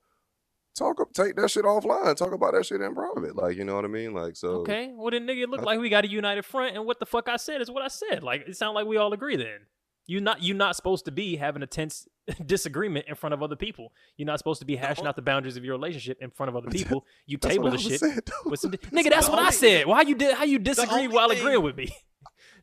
talk 0.78 1.02
up, 1.02 1.12
take 1.14 1.36
that 1.36 1.50
shit 1.52 1.66
offline, 1.66 2.16
talk 2.16 2.32
about 2.34 2.54
that 2.54 2.66
shit 2.66 2.82
in 2.82 2.94
private. 2.94 3.36
Like 3.36 3.58
you 3.58 3.64
know 3.66 3.76
what 3.76 3.86
I 3.86 3.90
mean? 3.90 4.14
Like 4.14 4.36
so. 4.36 4.50
Okay, 4.62 4.92
well 4.96 5.12
then, 5.12 5.26
nigga, 5.28 5.44
it 5.44 5.50
looked 5.50 5.64
I- 5.64 5.66
like 5.66 5.80
we 5.80 5.90
got 5.90 6.06
a 6.06 6.10
united 6.10 6.44
front, 6.46 6.76
and 6.76 6.86
what 6.86 7.00
the 7.00 7.06
fuck 7.06 7.28
I 7.30 7.38
said 7.38 7.62
is 7.62 7.70
what 7.72 7.84
I 7.84 7.88
said. 7.88 8.24
Like 8.24 8.48
it 8.48 8.56
sounded 8.56 8.76
like 8.80 8.88
we 8.88 8.98
all 8.98 9.12
agree. 9.14 9.36
Then 9.36 9.62
you 10.06 10.22
not 10.22 10.42
you're 10.44 10.56
not 10.56 10.76
supposed 10.76 11.06
to 11.06 11.12
be 11.12 11.36
having 11.36 11.62
a 11.64 11.68
tense 11.68 12.08
disagreement 12.46 13.06
in 13.08 13.16
front 13.16 13.34
of 13.34 13.42
other 13.44 13.56
people. 13.56 13.92
You're 14.18 14.26
not 14.28 14.38
supposed 14.38 14.60
to 14.60 14.66
be 14.66 14.76
hashing 14.76 15.06
out 15.08 15.16
the 15.16 15.22
boundaries 15.22 15.58
of 15.58 15.64
your 15.66 15.74
relationship 15.76 16.18
in 16.22 16.30
front 16.32 16.50
of 16.50 16.56
other 16.56 16.70
people. 16.72 17.06
You 17.26 17.38
That's 17.42 17.56
table 17.56 17.72
the 17.72 17.78
shit. 17.78 18.00
saying, 18.00 18.20
with 18.46 18.60
some 18.60 18.72
di- 18.72 18.78
nigga, 18.92 19.10
that's 19.10 19.26
The 19.28 19.32
what 19.32 19.40
I 19.42 19.50
said. 19.52 19.86
Why 19.88 20.02
you 20.04 20.16
did? 20.16 20.36
How 20.36 20.44
you 20.46 20.60
disagree 20.60 21.08
while 21.08 21.30
thing- 21.30 21.40
agreeing 21.40 21.64
with 21.64 21.76
me? 21.76 21.96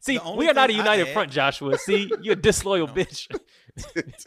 See, 0.01 0.19
we 0.37 0.49
are 0.51 0.55
not 0.55 0.69
a 0.69 0.75
united 0.75 1.09
front, 1.09 1.31
Joshua. 1.33 1.79
See, 1.79 2.11
you're 2.21 2.35
a 2.35 2.37
disloyal 2.37 2.87
bitch. 2.87 3.27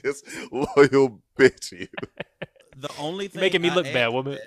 disloyal 0.01 1.21
bitch. 1.37 1.71
You. 1.71 1.87
The 2.79 2.89
only 2.99 3.27
thing 3.27 3.41
Making 3.41 3.63
me 3.63 3.71
look 3.71 3.85
bad, 3.85 4.09
woman. 4.09 4.37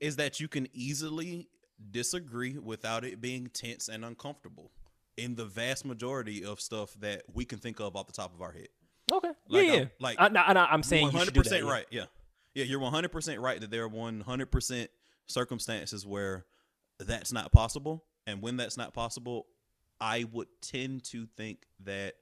is 0.00 0.16
that 0.16 0.40
you 0.40 0.48
can 0.48 0.66
easily 0.72 1.48
disagree 1.90 2.58
without 2.58 3.04
it 3.04 3.20
being 3.20 3.48
tense 3.52 3.88
and 3.88 4.04
uncomfortable 4.04 4.72
in 5.16 5.36
the 5.36 5.44
vast 5.44 5.84
majority 5.84 6.44
of 6.44 6.60
stuff 6.60 6.94
that 7.00 7.22
we 7.32 7.44
can 7.44 7.58
think 7.58 7.78
of 7.80 7.94
off 7.94 8.06
the 8.06 8.12
top 8.12 8.34
of 8.34 8.42
our 8.42 8.52
head. 8.52 8.68
Okay. 9.12 9.30
Like, 9.48 9.66
yeah, 9.66 9.72
I'm- 9.72 9.90
like, 10.00 10.20
I, 10.20 10.26
I, 10.26 10.74
am 10.74 10.82
saying 10.82 11.12
you 11.12 11.24
should 11.24 11.34
do 11.34 11.42
that. 11.42 11.52
100% 11.52 11.64
yeah. 11.64 11.70
right. 11.70 11.86
Yeah. 11.90 12.04
Yeah, 12.54 12.64
you're 12.64 12.80
100% 12.80 13.38
right 13.40 13.60
that 13.60 13.70
there 13.70 13.84
are 13.84 13.88
100% 13.88 14.88
circumstances 15.26 16.06
where 16.06 16.46
that's 16.98 17.32
not 17.32 17.52
possible. 17.52 18.04
And 18.26 18.42
when 18.42 18.56
that's 18.56 18.76
not 18.76 18.92
possible, 18.92 19.46
I 20.00 20.24
would 20.32 20.48
tend 20.62 21.04
to 21.04 21.26
think 21.36 21.66
that 21.84 22.14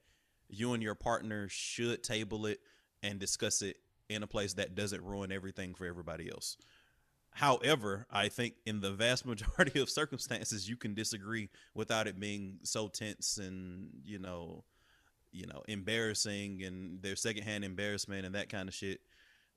you 0.48 0.74
and 0.74 0.82
your 0.82 0.94
partner 0.94 1.48
should 1.48 2.02
table 2.02 2.46
it 2.46 2.58
and 3.02 3.18
discuss 3.18 3.62
it 3.62 3.76
in 4.08 4.22
a 4.22 4.26
place 4.26 4.54
that 4.54 4.74
doesn't 4.74 5.02
ruin 5.02 5.32
everything 5.32 5.74
for 5.74 5.86
everybody 5.86 6.30
else. 6.30 6.56
However, 7.32 8.06
I 8.10 8.28
think 8.28 8.54
in 8.64 8.80
the 8.80 8.92
vast 8.92 9.26
majority 9.26 9.80
of 9.80 9.90
circumstances 9.90 10.68
you 10.68 10.76
can 10.76 10.94
disagree 10.94 11.50
without 11.74 12.06
it 12.06 12.18
being 12.18 12.58
so 12.62 12.88
tense 12.88 13.38
and, 13.38 13.88
you 14.04 14.18
know, 14.18 14.64
you 15.32 15.46
know, 15.46 15.62
embarrassing 15.66 16.62
and 16.62 17.02
there's 17.02 17.20
secondhand 17.20 17.64
embarrassment 17.64 18.24
and 18.24 18.36
that 18.36 18.48
kind 18.48 18.68
of 18.68 18.74
shit 18.74 19.00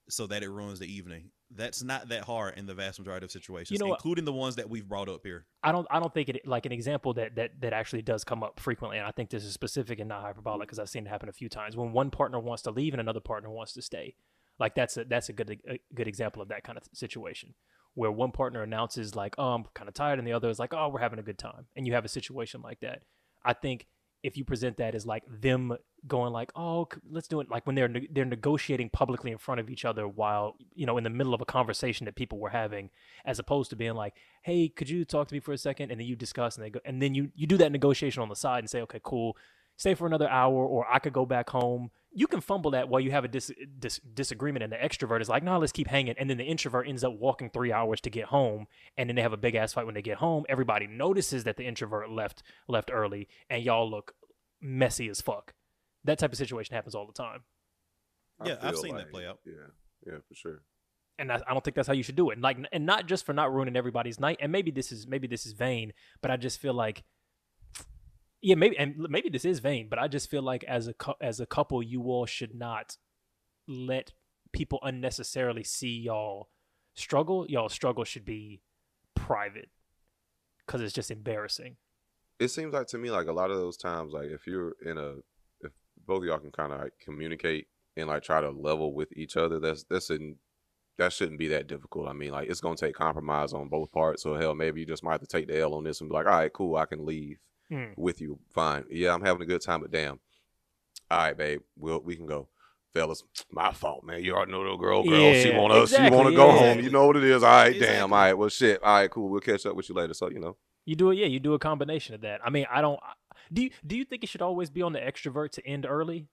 so 0.09 0.25
that 0.27 0.41
it 0.41 0.49
ruins 0.49 0.79
the 0.79 0.91
evening. 0.91 1.29
That's 1.55 1.83
not 1.83 2.09
that 2.09 2.23
hard 2.23 2.57
in 2.57 2.65
the 2.65 2.73
vast 2.73 2.99
majority 2.99 3.25
of 3.25 3.31
situations, 3.31 3.71
You 3.71 3.77
know 3.77 3.87
what? 3.89 3.99
including 3.99 4.25
the 4.25 4.33
ones 4.33 4.55
that 4.55 4.69
we've 4.69 4.87
brought 4.87 5.07
up 5.07 5.21
here. 5.23 5.45
I 5.63 5.71
don't 5.71 5.87
I 5.89 5.99
don't 5.99 6.13
think 6.13 6.29
it 6.29 6.47
like 6.47 6.65
an 6.65 6.71
example 6.71 7.13
that 7.13 7.35
that 7.35 7.51
that 7.61 7.73
actually 7.73 8.01
does 8.01 8.23
come 8.23 8.43
up 8.43 8.59
frequently, 8.59 8.97
and 8.97 9.07
I 9.07 9.11
think 9.11 9.29
this 9.29 9.43
is 9.43 9.53
specific 9.53 9.99
and 9.99 10.09
not 10.09 10.21
hyperbolic 10.21 10.67
because 10.67 10.79
I've 10.79 10.89
seen 10.89 11.05
it 11.05 11.09
happen 11.09 11.29
a 11.29 11.33
few 11.33 11.47
times 11.49 11.77
when 11.77 11.91
one 11.93 12.09
partner 12.09 12.39
wants 12.39 12.63
to 12.63 12.71
leave 12.71 12.93
and 12.93 13.01
another 13.01 13.19
partner 13.19 13.49
wants 13.49 13.73
to 13.73 13.81
stay. 13.81 14.15
Like 14.59 14.75
that's 14.75 14.97
a 14.97 15.05
that's 15.05 15.29
a 15.29 15.33
good 15.33 15.59
a 15.69 15.79
good 15.93 16.07
example 16.07 16.41
of 16.41 16.49
that 16.49 16.63
kind 16.63 16.77
of 16.77 16.83
situation 16.93 17.53
where 17.93 18.11
one 18.11 18.31
partner 18.31 18.61
announces 18.61 19.15
like, 19.15 19.35
"Oh, 19.37 19.53
I'm 19.53 19.65
kind 19.73 19.87
of 19.87 19.93
tired," 19.93 20.19
and 20.19 20.27
the 20.27 20.33
other 20.33 20.49
is 20.49 20.59
like, 20.59 20.73
"Oh, 20.73 20.89
we're 20.89 20.99
having 20.99 21.19
a 21.19 21.23
good 21.23 21.39
time," 21.39 21.65
and 21.75 21.87
you 21.87 21.93
have 21.93 22.05
a 22.05 22.09
situation 22.09 22.61
like 22.61 22.79
that. 22.81 23.03
I 23.43 23.53
think 23.53 23.87
if 24.23 24.35
you 24.37 24.43
present 24.43 24.77
that 24.77 24.93
as 24.93 25.05
like 25.05 25.23
them 25.27 25.75
going 26.07 26.33
like, 26.33 26.51
"Oh, 26.55 26.87
let's 27.09 27.27
do 27.27 27.39
it," 27.39 27.49
like 27.49 27.65
when 27.65 27.75
they're 27.75 27.87
ne- 27.87 28.07
they're 28.11 28.25
negotiating 28.25 28.89
publicly 28.91 29.31
in 29.31 29.37
front 29.37 29.59
of 29.59 29.69
each 29.69 29.85
other 29.85 30.07
while 30.07 30.55
you 30.75 30.85
know 30.85 30.97
in 30.97 31.03
the 31.03 31.09
middle 31.09 31.33
of 31.33 31.41
a 31.41 31.45
conversation 31.45 32.05
that 32.05 32.15
people 32.15 32.39
were 32.39 32.49
having, 32.49 32.89
as 33.25 33.39
opposed 33.39 33.69
to 33.71 33.75
being 33.75 33.95
like, 33.95 34.15
"Hey, 34.43 34.69
could 34.69 34.89
you 34.89 35.05
talk 35.05 35.27
to 35.29 35.33
me 35.33 35.39
for 35.39 35.53
a 35.53 35.57
second? 35.57 35.91
And 35.91 35.99
then 35.99 36.07
you 36.07 36.15
discuss, 36.15 36.55
and 36.55 36.65
they 36.65 36.69
go, 36.69 36.79
and 36.85 37.01
then 37.01 37.15
you 37.15 37.31
you 37.35 37.47
do 37.47 37.57
that 37.57 37.71
negotiation 37.71 38.21
on 38.21 38.29
the 38.29 38.35
side 38.35 38.59
and 38.59 38.69
say, 38.69 38.81
"Okay, 38.81 39.01
cool, 39.03 39.37
stay 39.75 39.95
for 39.95 40.05
another 40.07 40.29
hour, 40.29 40.65
or 40.65 40.85
I 40.91 40.99
could 40.99 41.13
go 41.13 41.25
back 41.25 41.49
home." 41.49 41.91
You 42.17 42.25
can 42.25 42.41
fumble 42.41 42.71
that 42.71 42.89
while 42.89 42.99
you 42.99 43.11
have 43.11 43.25
a 43.25 43.27
dis- 43.27 43.51
dis- 43.77 44.01
disagreement, 44.15 44.63
and 44.63 44.73
the 44.73 44.77
extrovert 44.77 45.21
is 45.21 45.29
like, 45.29 45.43
"No, 45.43 45.59
let's 45.59 45.71
keep 45.71 45.85
hanging," 45.87 46.15
and 46.17 46.27
then 46.27 46.37
the 46.37 46.43
introvert 46.45 46.87
ends 46.87 47.03
up 47.03 47.13
walking 47.13 47.51
three 47.51 47.71
hours 47.71 48.01
to 48.01 48.09
get 48.09 48.25
home, 48.25 48.65
and 48.97 49.07
then 49.07 49.15
they 49.15 49.21
have 49.21 49.33
a 49.33 49.37
big 49.37 49.53
ass 49.53 49.73
fight 49.73 49.85
when 49.85 49.93
they 49.93 50.01
get 50.01 50.17
home. 50.17 50.43
Everybody 50.49 50.87
notices 50.87 51.43
that 51.43 51.57
the 51.57 51.65
introvert 51.65 52.09
left 52.09 52.41
left 52.67 52.89
early, 52.91 53.27
and 53.51 53.61
y'all 53.63 53.87
look 53.87 54.15
messy 54.59 55.07
as 55.09 55.21
fuck. 55.21 55.53
That 56.05 56.17
type 56.17 56.31
of 56.31 56.39
situation 56.39 56.73
happens 56.73 56.95
all 56.95 57.05
the 57.05 57.13
time. 57.13 57.43
I 58.39 58.47
Yeah, 58.47 58.57
I've 58.63 58.71
feel 58.71 58.81
seen 58.81 58.95
that 58.95 59.11
play 59.11 59.27
out. 59.27 59.39
Yeah, 59.45 59.53
yeah, 60.05 60.17
for 60.27 60.33
sure. 60.33 60.61
and 61.19 61.31
I, 61.31 61.35
I 61.47 61.53
don't 61.53 61.63
think 61.63 61.75
that's 61.75 61.87
how 61.87 61.93
you 61.93 62.03
should 62.03 62.15
do 62.15 62.31
it. 62.31 62.33
And 62.33 62.41
like, 62.41 62.57
and 62.71 62.85
not 62.85 63.05
just 63.07 63.25
for 63.25 63.33
not 63.33 63.53
ruining 63.53 63.75
everybody's 63.75 64.19
night. 64.19 64.37
And 64.39 64.51
maybe 64.51 64.71
this 64.71 64.91
is 64.91 65.05
maybe 65.07 65.27
this 65.27 65.45
is 65.45 65.53
vain, 65.53 65.93
but 66.21 66.31
I 66.31 66.37
just 66.37 66.59
feel 66.59 66.73
like, 66.73 67.03
yeah, 68.41 68.55
maybe 68.55 68.77
and 68.77 68.95
maybe 68.97 69.29
this 69.29 69.45
is 69.45 69.59
vain, 69.59 69.87
but 69.89 69.99
I 69.99 70.07
just 70.07 70.29
feel 70.29 70.41
like 70.41 70.63
as 70.65 70.87
a 70.87 70.93
as 71.21 71.39
a 71.39 71.45
couple, 71.45 71.81
you 71.81 72.03
all 72.03 72.25
should 72.25 72.53
not 72.53 72.97
let 73.67 74.13
people 74.51 74.79
unnecessarily 74.83 75.63
see 75.63 75.99
y'all 75.99 76.49
struggle. 76.93 77.45
Y'all 77.47 77.69
struggle 77.69 78.03
should 78.03 78.25
be 78.25 78.61
private 79.15 79.69
because 80.65 80.81
it's 80.81 80.93
just 80.93 81.11
embarrassing. 81.11 81.77
It 82.39 82.49
seems 82.49 82.73
like 82.73 82.87
to 82.87 82.97
me 82.97 83.09
like 83.09 83.27
a 83.27 83.33
lot 83.33 83.49
of 83.49 83.57
those 83.57 83.77
times, 83.77 84.13
like 84.13 84.27
if 84.27 84.45
you're 84.45 84.75
in 84.85 84.97
a, 84.97 85.15
if 85.61 85.71
both 86.05 86.23
y'all 86.23 86.37
can 86.37 86.51
kind 86.51 86.71
of 86.71 86.81
like 86.81 86.93
communicate 87.03 87.67
and 87.95 88.07
like 88.07 88.21
try 88.21 88.39
to 88.39 88.51
level 88.51 88.93
with 88.93 89.09
each 89.17 89.35
other, 89.35 89.59
that's 89.59 89.83
that's 89.89 90.11
in 90.11 90.35
that 90.99 91.11
shouldn't 91.11 91.39
be 91.39 91.47
that 91.47 91.67
difficult. 91.67 92.07
I 92.07 92.13
mean, 92.13 92.31
like 92.31 92.49
it's 92.49 92.61
gonna 92.61 92.75
take 92.75 92.93
compromise 92.93 93.53
on 93.53 93.67
both 93.67 93.91
parts. 93.91 94.21
So 94.21 94.35
hell, 94.35 94.53
maybe 94.53 94.81
you 94.81 94.85
just 94.85 95.03
might 95.03 95.13
have 95.13 95.21
to 95.21 95.27
take 95.27 95.47
the 95.47 95.59
L 95.59 95.73
on 95.73 95.83
this 95.83 96.01
and 96.01 96.09
be 96.09 96.13
like, 96.13 96.27
all 96.27 96.33
right, 96.33 96.53
cool, 96.53 96.75
I 96.75 96.85
can 96.85 97.03
leave 97.03 97.39
Hmm. 97.69 97.91
with 97.97 98.21
you. 98.21 98.39
Fine. 98.53 98.85
Yeah, 98.89 99.13
I'm 99.13 99.21
having 99.21 99.41
a 99.41 99.45
good 99.45 99.61
time, 99.61 99.81
but 99.81 99.91
damn. 99.91 100.19
All 101.11 101.17
right, 101.17 101.37
babe, 101.37 101.61
we'll 101.77 101.99
we 101.99 102.15
can 102.15 102.25
go. 102.25 102.47
Fellas, 102.93 103.23
my 103.51 103.71
fault, 103.71 104.03
man. 104.03 104.23
You 104.23 104.33
already 104.33 104.51
know 104.53 104.63
the 104.63 104.75
girl, 104.77 105.03
girl. 105.03 105.33
she 105.33 105.51
want 105.51 105.73
us. 105.73 105.89
She 105.91 106.09
want 106.09 106.29
to 106.29 106.35
go 106.35 106.47
yeah. 106.47 106.59
home. 106.59 106.79
You 106.79 106.89
know 106.89 107.05
what 107.05 107.17
it 107.17 107.23
is. 107.23 107.43
All 107.43 107.49
right, 107.49 107.77
damn. 107.77 108.11
All 108.11 108.19
right, 108.19 108.33
well, 108.33 108.49
shit. 108.49 108.81
All 108.81 108.95
right, 108.95 109.11
cool. 109.11 109.29
We'll 109.29 109.41
catch 109.41 109.65
up 109.65 109.75
with 109.75 109.87
you 109.89 109.95
later. 109.95 110.13
So 110.13 110.29
you 110.29 110.39
know, 110.39 110.57
You 110.85 110.95
do 110.95 111.11
it, 111.11 111.17
yeah. 111.17 111.27
You 111.27 111.39
do 111.39 111.53
a 111.53 111.59
combination 111.59 112.15
of 112.15 112.21
that. 112.21 112.41
I 112.43 112.49
mean, 112.49 112.65
I 112.71 112.81
don't. 112.81 112.99
Do 113.51 113.63
you 113.63 113.69
do 113.85 113.95
you 113.95 114.05
think 114.05 114.23
it 114.23 114.29
should 114.29 114.41
always 114.41 114.69
be 114.69 114.81
on 114.81 114.93
the 114.93 114.99
extrovert 114.99 115.51
to 115.51 115.65
end 115.65 115.85
early? 115.85 116.27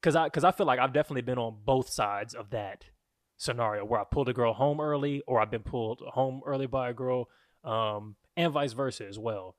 Because 0.00 0.16
I 0.16 0.24
because 0.24 0.44
I 0.44 0.52
feel 0.52 0.66
like 0.66 0.78
I've 0.78 0.92
definitely 0.92 1.22
been 1.22 1.38
on 1.38 1.58
both 1.64 1.88
sides 1.88 2.34
of 2.34 2.50
that 2.50 2.84
scenario 3.36 3.84
where 3.84 4.00
I 4.00 4.04
pulled 4.10 4.28
a 4.28 4.32
girl 4.32 4.54
home 4.54 4.80
early, 4.80 5.22
or 5.26 5.40
I've 5.40 5.50
been 5.50 5.62
pulled 5.62 6.00
home 6.00 6.40
early 6.46 6.66
by 6.66 6.90
a 6.90 6.94
girl, 6.94 7.28
um, 7.64 8.16
and 8.36 8.52
vice 8.52 8.72
versa 8.72 9.06
as 9.06 9.18
well. 9.18 9.56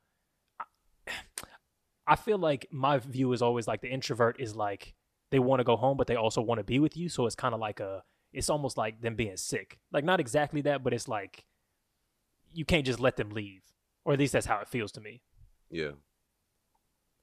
I, 2.08 2.16
feel 2.16 2.38
like 2.38 2.68
my 2.72 2.97
view 2.97 3.34
is 3.34 3.41
always 3.41 3.68
like 3.68 3.82
the 3.82 3.89
introvert 3.89 4.39
is 4.39 4.55
like 4.55 4.93
they 5.32 5.39
want 5.39 5.60
to 5.60 5.64
go 5.64 5.76
home, 5.76 5.97
but 5.97 6.08
they 6.08 6.16
also 6.16 6.41
want 6.41 6.60
to 6.60 6.64
be 6.64 6.80
with 6.80 6.95
you. 6.95 7.10
So 7.10 7.26
it's 7.26 7.36
kind 7.36 7.53
of 7.53 7.60
like 7.60 7.80
a, 7.80 8.03
it's 8.34 8.49
almost 8.49 8.78
like 8.78 9.01
them 9.01 9.16
being 9.16 9.38
sick. 9.38 9.80
Like 9.91 10.03
not 10.03 10.20
exactly 10.20 10.62
that, 10.62 10.84
but 10.84 10.93
it's 10.93 11.08
like 11.08 11.45
you 12.53 12.66
can't 12.66 12.86
just 12.86 12.99
let 12.99 13.18
them 13.18 13.30
leave, 13.30 13.62
or 14.05 14.14
at 14.14 14.20
least 14.20 14.34
that's 14.34 14.45
how 14.45 14.60
it 14.60 14.68
feels 14.68 14.91
to 14.93 15.01
me. 15.01 15.22
yeah. 15.70 15.91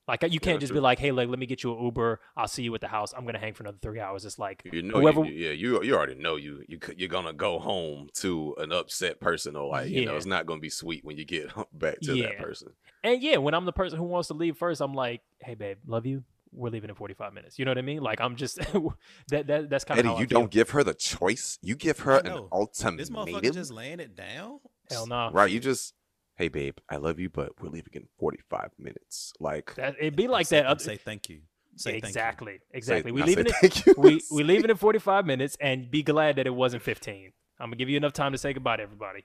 Like 0.06 0.22
you 0.30 0.38
can't 0.40 0.60
just 0.60 0.70
true. 0.70 0.80
be 0.80 0.82
like, 0.82 0.98
"Hey, 0.98 1.12
like, 1.12 1.28
let 1.28 1.38
me 1.38 1.46
get 1.46 1.62
you 1.62 1.72
an 1.76 1.82
Uber. 1.82 2.20
I'll 2.36 2.46
see 2.48 2.62
you 2.62 2.74
at 2.74 2.80
the 2.82 2.88
house. 2.88 3.14
I'm 3.16 3.24
gonna 3.24 3.38
hang 3.38 3.54
for 3.54 3.62
another 3.62 3.78
three 3.80 4.00
hours." 4.00 4.24
It's 4.26 4.38
like 4.38 4.62
You 4.70 4.82
know, 4.82 5.00
whoever. 5.00 5.24
you, 5.24 5.32
yeah, 5.32 5.50
you 5.52 5.82
you 5.82 5.94
already 5.96 6.14
know 6.14 6.36
you 6.36 6.62
you 6.68 6.78
you're 6.96 7.08
gonna 7.08 7.32
go 7.32 7.58
home 7.58 8.08
to 8.14 8.54
an 8.58 8.70
upset 8.72 9.18
person, 9.20 9.56
or 9.56 9.66
like 9.68 9.88
you 9.90 10.04
know, 10.04 10.16
it's 10.16 10.26
not 10.26 10.44
gonna 10.46 10.60
be 10.60 10.68
sweet 10.68 11.04
when 11.04 11.16
you 11.16 11.24
get 11.24 11.50
back 11.72 12.00
to 12.00 12.14
Yeah. 12.14 12.26
that 12.26 12.38
person. 12.38 12.72
And 13.02 13.22
yeah, 13.22 13.38
when 13.38 13.54
I'm 13.54 13.64
the 13.64 13.72
person 13.72 13.98
who 13.98 14.04
wants 14.04 14.28
to 14.28 14.34
leave 14.34 14.56
first, 14.58 14.80
I'm 14.82 14.92
like, 14.94 15.22
"Hey, 15.42 15.54
babe, 15.54 15.78
love 15.86 16.04
you. 16.04 16.22
We're 16.52 16.70
leaving 16.70 16.90
in 16.90 16.94
45 16.96 17.32
minutes." 17.32 17.58
You 17.58 17.64
know 17.64 17.70
what 17.70 17.78
I 17.78 17.82
mean? 17.82 18.02
Like 18.02 18.20
I'm 18.20 18.36
just 18.36 18.58
that 19.28 19.46
that 19.46 19.70
that's 19.70 19.84
kind 19.84 19.98
of 20.00 20.04
Eddie, 20.04 20.08
how 20.12 20.16
I 20.16 20.20
you 20.20 20.26
don't 20.26 20.50
give 20.50 20.70
her 20.70 20.84
the 20.84 20.94
choice. 20.94 21.58
You 21.62 21.76
give 21.76 22.00
her 22.00 22.18
an 22.18 22.26
know. 22.26 22.48
ultimatum. 22.52 22.96
This 22.98 23.08
motherfucker 23.10 23.54
just 23.54 23.72
laying 23.72 24.00
it 24.00 24.14
down. 24.14 24.60
Hell 24.90 25.06
no. 25.06 25.30
Right? 25.32 25.50
You 25.50 25.60
just, 25.60 25.94
hey 26.36 26.48
babe, 26.48 26.78
I 26.88 26.96
love 26.96 27.18
you, 27.18 27.30
but 27.30 27.52
we're 27.60 27.68
leaving 27.70 27.92
in 27.94 28.08
45 28.18 28.70
minutes. 28.78 29.32
Like, 29.40 29.74
That 29.76 29.96
it'd 29.98 30.16
be 30.16 30.28
like 30.28 30.46
say, 30.46 30.56
that. 30.56 30.66
and 30.66 30.68
up- 30.72 30.80
say 30.80 30.96
thank 30.96 31.28
you. 31.28 31.40
Say 31.76 31.92
thank 31.92 32.04
you. 32.04 32.08
exactly, 32.08 32.60
exactly. 32.72 33.10
we 33.12 33.20
now 33.20 33.26
leaving 33.26 33.46
it. 33.46 33.52
thank 33.60 33.84
you. 33.86 33.94
we 33.98 34.22
we 34.30 34.44
leaving 34.44 34.70
in 34.70 34.76
45 34.76 35.26
minutes, 35.26 35.56
and 35.60 35.90
be 35.90 36.02
glad 36.02 36.36
that 36.36 36.46
it 36.46 36.54
wasn't 36.54 36.82
15. 36.82 37.32
I'm 37.58 37.66
gonna 37.66 37.76
give 37.76 37.88
you 37.88 37.96
enough 37.96 38.12
time 38.12 38.32
to 38.32 38.38
say 38.38 38.52
goodbye 38.52 38.76
to 38.76 38.82
everybody. 38.82 39.24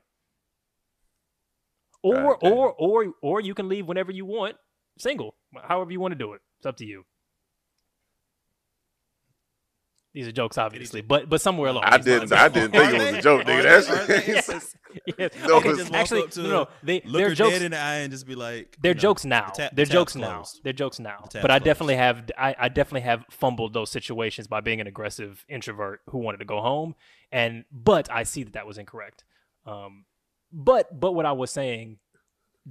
Or 2.02 2.38
God 2.40 2.52
or 2.52 2.74
or 2.74 3.14
or 3.22 3.42
you 3.42 3.54
can 3.54 3.68
leave 3.70 3.86
whenever 3.88 4.12
you 4.12 4.26
want, 4.26 4.56
single. 4.98 5.36
However 5.64 5.92
you 5.92 6.00
want 6.00 6.14
to 6.14 6.18
do 6.18 6.34
it. 6.34 6.42
It's 6.58 6.66
up 6.66 6.78
to 6.78 6.86
you. 6.86 7.04
These 10.12 10.28
are 10.28 10.32
jokes, 10.32 10.58
obviously, 10.58 11.02
but 11.02 11.30
but 11.30 11.40
somewhere 11.40 11.70
along. 11.70 11.84
I 11.86 11.98
these 11.98 12.06
didn't. 12.06 12.32
lines- 12.32 12.32
I 12.32 12.48
didn't 12.50 12.72
think 12.72 12.94
it 12.94 12.98
was 12.98 13.14
a 13.14 13.22
joke, 13.30 13.42
nigga. 13.46 13.64
That's 13.64 13.88
they- 14.08 14.16
are 14.16 14.34
Yes. 14.34 14.76
Yes. 15.20 15.32
No, 15.48 15.58
Okay, 15.58 15.70
Just 15.76 15.92
walk 15.92 16.00
actually, 16.02 16.24
no, 16.38 16.50
no, 16.50 16.68
they 16.82 17.02
Look 17.06 17.14
they're 17.20 17.30
her 17.30 17.36
jokes. 17.36 17.52
dead 17.52 17.62
in 17.62 17.72
the 17.72 17.78
eye 17.78 17.98
and 17.98 18.12
just 18.12 18.26
be 18.26 18.34
like, 18.34 18.76
They're 18.82 18.96
know, 18.96 19.00
jokes 19.00 19.24
now. 19.24 19.46
the 19.46 19.52
tap- 19.52 19.76
they're 19.76 19.86
jokes 19.86 20.14
tab's 20.14 20.22
now. 20.22 20.44
They're 20.64 20.74
jokes 20.74 21.00
now. 21.00 21.26
The 21.32 21.40
But 21.42 21.52
I 21.52 21.56
tab's 21.60 21.66
definitely 21.66 21.96
closed. 21.98 22.08
have 22.18 22.32
I, 22.40 22.56
I 22.58 22.70
definitely 22.70 23.02
have 23.02 23.24
fumbled 23.30 23.74
those 23.74 23.92
situations 23.92 24.48
by 24.48 24.62
being 24.62 24.82
an 24.82 24.88
aggressive 24.88 25.46
introvert 25.48 26.02
who 26.10 26.18
wanted 26.18 26.40
to 26.40 26.46
go 26.46 26.60
home. 26.60 26.96
And 27.32 27.66
but 27.72 28.12
I 28.12 28.24
see 28.24 28.42
that 28.44 28.54
that 28.54 28.66
was 28.66 28.80
incorrect. 28.80 29.26
Um, 29.68 30.06
but 30.52 31.00
but 31.00 31.12
what 31.14 31.28
I 31.28 31.34
was 31.34 31.52
saying 31.52 32.00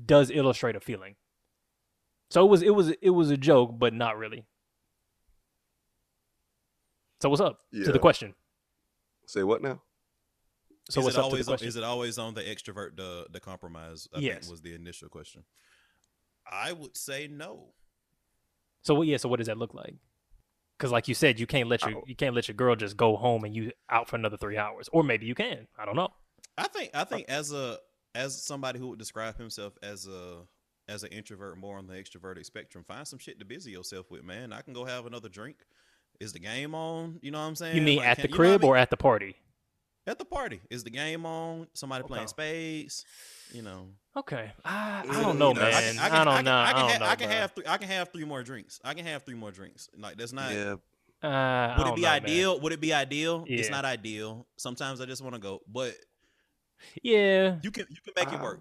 does 0.04 0.32
illustrate 0.32 0.74
a 0.74 0.80
feeling. 0.80 1.14
So 2.30 2.44
it 2.44 2.48
was 2.50 2.62
it 2.62 2.70
was 2.74 2.88
it 3.00 3.10
was 3.10 3.30
a 3.30 3.36
joke, 3.36 3.78
but 3.78 3.94
not 3.94 4.18
really. 4.18 4.44
So 7.20 7.28
what's 7.28 7.40
up 7.40 7.60
to 7.72 7.92
the 7.92 7.98
question? 7.98 8.34
Say 9.26 9.42
what 9.42 9.62
now? 9.62 9.82
So 10.90 11.00
is 11.00 11.04
what's 11.04 11.16
it 11.16 11.20
up 11.20 11.24
to 11.24 11.28
the 11.30 11.32
always 11.32 11.46
question? 11.46 11.68
is 11.68 11.76
it 11.76 11.84
always 11.84 12.18
on 12.18 12.34
the 12.34 12.42
extrovert 12.42 12.96
the 12.96 13.26
the 13.30 13.40
compromise? 13.40 14.08
I 14.14 14.20
Yes. 14.20 14.40
think 14.40 14.50
was 14.52 14.62
the 14.62 14.74
initial 14.74 15.08
question. 15.08 15.44
I 16.50 16.72
would 16.72 16.96
say 16.96 17.28
no. 17.28 17.74
So 18.84 18.94
what? 18.94 19.06
Yeah. 19.06 19.18
So 19.18 19.28
what 19.28 19.38
does 19.38 19.48
that 19.48 19.58
look 19.58 19.74
like? 19.74 19.96
Because 20.78 20.92
like 20.92 21.08
you 21.08 21.14
said, 21.14 21.40
you 21.40 21.46
can't 21.46 21.68
let 21.68 21.82
your 21.82 21.98
Oh. 21.98 22.04
you 22.06 22.14
can't 22.14 22.34
let 22.34 22.48
your 22.48 22.54
girl 22.54 22.76
just 22.76 22.96
go 22.96 23.16
home 23.16 23.44
and 23.44 23.54
you 23.54 23.72
out 23.90 24.08
for 24.08 24.16
another 24.16 24.36
three 24.36 24.56
hours, 24.56 24.88
or 24.92 25.02
maybe 25.02 25.26
you 25.26 25.34
can. 25.34 25.66
I 25.76 25.84
don't 25.84 25.96
know. 25.96 26.08
I 26.56 26.68
think 26.68 26.90
I 26.94 27.04
think 27.04 27.28
uh, 27.28 27.32
as 27.32 27.52
a 27.52 27.78
as 28.14 28.42
somebody 28.42 28.78
who 28.78 28.88
would 28.88 28.98
describe 28.98 29.36
himself 29.36 29.76
as 29.82 30.06
a 30.06 30.46
as 30.88 31.02
an 31.02 31.10
introvert 31.12 31.58
more 31.58 31.76
on 31.76 31.86
the 31.86 31.94
extroverted 31.94 32.46
spectrum, 32.46 32.82
find 32.82 33.06
some 33.06 33.18
shit 33.18 33.38
to 33.40 33.44
busy 33.44 33.72
yourself 33.72 34.10
with, 34.10 34.24
man. 34.24 34.54
I 34.54 34.62
can 34.62 34.72
go 34.72 34.86
have 34.86 35.04
another 35.04 35.28
drink. 35.28 35.66
Is 36.20 36.32
the 36.32 36.38
game 36.40 36.74
on? 36.74 37.18
You 37.22 37.30
know 37.30 37.38
what 37.38 37.44
I'm 37.46 37.54
saying? 37.56 37.76
You 37.76 37.82
mean 37.82 37.98
Like, 37.98 38.08
at 38.08 38.16
the 38.18 38.22
you 38.24 38.28
know 38.30 38.34
I 38.34 38.36
crib 38.36 38.60
mean? 38.62 38.70
or 38.70 38.76
at 38.76 38.90
the 38.90 38.96
party? 38.96 39.36
at 40.06 40.18
the 40.18 40.24
party? 40.24 40.60
Is 40.70 40.84
the 40.84 40.90
game 40.90 41.26
on? 41.26 41.68
Somebody 41.74 42.02
Okay. 42.02 42.08
playing 42.14 42.28
spades? 42.28 43.04
You 43.52 43.62
know, 43.62 43.88
Okay. 44.16 44.50
I, 44.64 45.04
I 45.08 45.20
don't 45.22 45.38
know, 45.38 45.48
you 45.50 45.54
know, 45.54 45.60
I 45.62 45.70
man. 45.70 45.94
can- 45.94 45.98
I, 46.12 46.24
don't 46.24 46.44
know. 46.44 46.52
I, 46.54 46.64
I 46.70 46.72
can, 46.72 46.80
don't 46.80 46.90
ha- 46.92 46.98
know. 46.98 47.06
I 47.06 47.14
can 47.16 47.30
have 47.30 47.52
three. 47.52 47.64
I 47.66 47.76
can 47.78 47.88
have 47.88 48.08
three 48.12 48.24
more 48.24 48.42
drinks. 48.42 48.80
I 48.84 48.94
can 48.94 49.04
have 49.06 49.22
three 49.24 49.34
more 49.36 49.50
drinks. 49.50 49.88
Like 49.96 50.16
that's 50.16 50.32
not. 50.32 50.52
yeah, 50.52 50.74
Uh, 51.22 51.74
Would 51.78 51.86
it 51.88 51.94
be 51.96 52.02
know, 52.02 52.08
man. 52.08 52.22
ideal? 52.24 52.60
Would 52.60 52.72
it 52.72 52.80
be 52.80 52.92
ideal? 52.92 53.44
It's 53.46 53.70
not 53.70 53.84
ideal. 53.84 54.46
Sometimes 54.56 55.00
I 55.00 55.04
just 55.06 55.22
want 55.22 55.34
to 55.34 55.40
go, 55.40 55.60
but 55.70 55.94
Yeah. 57.02 57.56
you 57.62 57.70
can 57.70 57.86
you 57.90 57.96
can 58.04 58.12
make 58.16 58.32
it 58.32 58.40
work. 58.40 58.60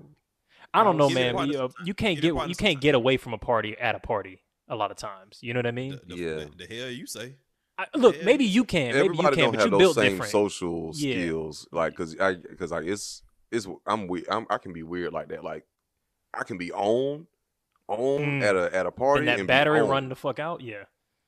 I 0.73 0.83
don't 0.83 0.97
know, 0.97 1.09
man. 1.09 1.47
You, 1.49 1.59
uh, 1.59 1.69
you 1.85 1.93
can't 1.93 2.19
get 2.21 2.33
you 2.49 2.55
can't 2.55 2.79
get 2.81 2.93
away 2.95 3.17
from 3.17 3.33
a 3.33 3.37
party 3.37 3.75
at 3.77 3.95
a 3.95 3.99
party 3.99 4.43
a 4.67 4.75
lot 4.75 4.91
of 4.91 4.97
times. 4.97 5.39
You 5.41 5.53
know 5.53 5.59
what 5.59 5.67
I 5.67 5.71
mean? 5.71 5.99
The, 6.07 6.15
the, 6.15 6.21
Yeah. 6.21 6.35
the, 6.57 6.65
the 6.67 6.75
hell 6.75 6.89
you 6.89 7.07
say? 7.07 7.35
I, 7.77 7.85
look, 7.95 8.17
yeah. 8.17 8.25
maybe 8.25 8.45
you 8.45 8.63
can. 8.63 8.87
Maybe 8.93 8.97
you 8.97 9.03
everybody 9.05 9.35
can, 9.35 9.43
don't 9.45 9.51
but 9.53 9.59
have 9.61 9.65
you 9.67 9.71
those 9.71 9.79
built 9.79 9.95
same 9.95 10.11
different. 10.13 10.31
social 10.31 10.91
Yeah. 10.95 11.13
skills. 11.13 11.67
Like, 11.71 11.95
cause 11.95 12.15
I, 12.19 12.35
cause 12.57 12.71
like 12.71 12.85
it's, 12.85 13.21
it's. 13.51 13.67
I'm 13.85 14.07
weird. 14.07 14.25
I'm, 14.29 14.47
I 14.49 14.57
can 14.57 14.73
be 14.73 14.83
weird 14.83 15.13
like 15.13 15.29
that. 15.29 15.43
Like, 15.43 15.65
I 16.33 16.43
can 16.43 16.57
be 16.57 16.71
on, 16.71 17.27
on 17.87 17.97
Mm. 18.19 18.43
at 18.43 18.55
a 18.55 18.75
at 18.75 18.85
a 18.85 18.91
party 18.91 19.19
and 19.21 19.27
that 19.29 19.37
be 19.37 19.43
battery 19.45 19.79
on. 19.79 19.89
running 19.89 20.09
the 20.09 20.15
fuck 20.15 20.39
out. 20.39 20.61
Yeah. 20.61 20.83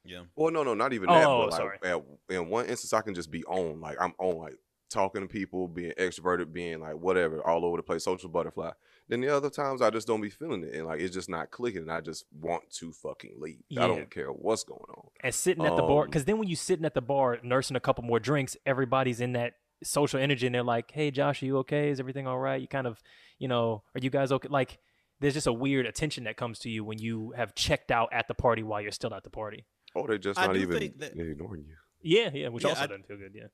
Yeah. 0.05 0.21
Well, 0.35 0.51
no, 0.51 0.63
no, 0.63 0.73
not 0.73 0.93
even 0.93 1.09
Oh, 1.09 1.13
that. 1.13 1.27
oh, 1.27 1.41
But 1.43 1.51
like, 1.51 1.59
sorry. 1.59 1.77
at, 1.83 2.35
in 2.35 2.49
one 2.49 2.65
instance, 2.65 2.93
I 2.93 3.01
can 3.01 3.13
just 3.13 3.29
be 3.29 3.43
on. 3.45 3.79
Like, 3.79 3.97
I'm 4.01 4.13
on. 4.17 4.37
Like, 4.37 4.55
talking 4.89 5.21
to 5.21 5.27
people, 5.27 5.67
being 5.67 5.91
extroverted, 5.99 6.51
being 6.51 6.79
like 6.79 6.95
whatever, 6.95 7.45
all 7.45 7.63
over 7.63 7.77
the 7.77 7.83
place, 7.83 8.03
social 8.03 8.27
butterfly. 8.29 8.71
Then 9.09 9.21
the 9.21 9.35
other 9.35 9.49
times, 9.49 9.81
I 9.81 9.89
just 9.89 10.07
don't 10.07 10.21
be 10.21 10.29
feeling 10.29 10.63
it, 10.63 10.73
and 10.75 10.85
like 10.85 11.01
it's 11.01 11.13
just 11.13 11.29
not 11.29 11.51
clicking. 11.51 11.81
And 11.81 11.91
I 11.91 11.99
just 11.99 12.25
want 12.31 12.69
to 12.75 12.91
fucking 12.93 13.33
leave. 13.39 13.57
Yeah. 13.67 13.83
I 13.83 13.87
don't 13.87 14.09
care 14.09 14.27
what's 14.27 14.63
going 14.63 14.79
on. 14.95 15.09
and 15.23 15.33
sitting 15.35 15.65
at 15.65 15.75
the 15.75 15.81
bar 15.81 16.03
Um, 16.03 16.07
because 16.09 16.25
then 16.25 16.37
when 16.37 16.47
you 16.47 16.55
sitting 16.55 16.85
at 16.85 16.93
the 16.93 17.01
bar 17.01 17.39
nursing 17.43 17.75
a 17.75 17.79
couple 17.79 18.03
more 18.03 18.19
drinks 18.19 18.55
everybody's 18.65 19.19
in 19.19 19.33
that 19.33 19.53
social 19.83 20.19
energy 20.19 20.45
and 20.45 20.53
they're 20.53 20.61
like 20.63 20.91
hey 20.91 21.09
josh 21.09 21.41
are 21.41 21.45
you 21.45 21.57
okay 21.59 21.89
is 21.89 21.99
everything 22.01 22.27
all 22.27 22.37
right 22.37 22.59
you 22.61 22.67
kind 22.67 22.85
of 22.85 23.01
you 23.37 23.47
know 23.47 23.81
are 23.95 23.99
you 24.01 24.09
guys 24.09 24.29
okay 24.31 24.49
like 24.49 24.77
there's 25.21 25.33
just 25.33 25.47
a 25.47 25.53
weird 25.53 25.85
attention 25.85 26.25
that 26.25 26.35
comes 26.37 26.59
to 26.59 26.69
you 26.69 26.83
when 26.83 26.97
you 26.99 27.31
have 27.37 27.55
checked 27.55 27.89
out 27.89 28.09
at 28.11 28.27
the 28.27 28.33
party 28.33 28.61
while 28.61 28.81
you're 28.81 28.91
still 28.91 29.13
at 29.13 29.23
the 29.23 29.29
party 29.29 29.65
Oh, 29.95 30.05
they're 30.05 30.17
just 30.19 30.37
I 30.39 30.47
not 30.47 30.57
even 30.57 30.77
think 30.79 30.99
that- 30.99 31.13
ignoring 31.17 31.63
you. 31.65 31.75
yeah 32.01 32.29
yeah 32.33 32.49
which 32.49 32.63
Yeah, 32.63 32.69
also 32.71 32.83
I- 32.83 32.87
doesn't 32.87 33.07
feel 33.07 33.17
good 33.17 33.31
yeah 33.33 33.47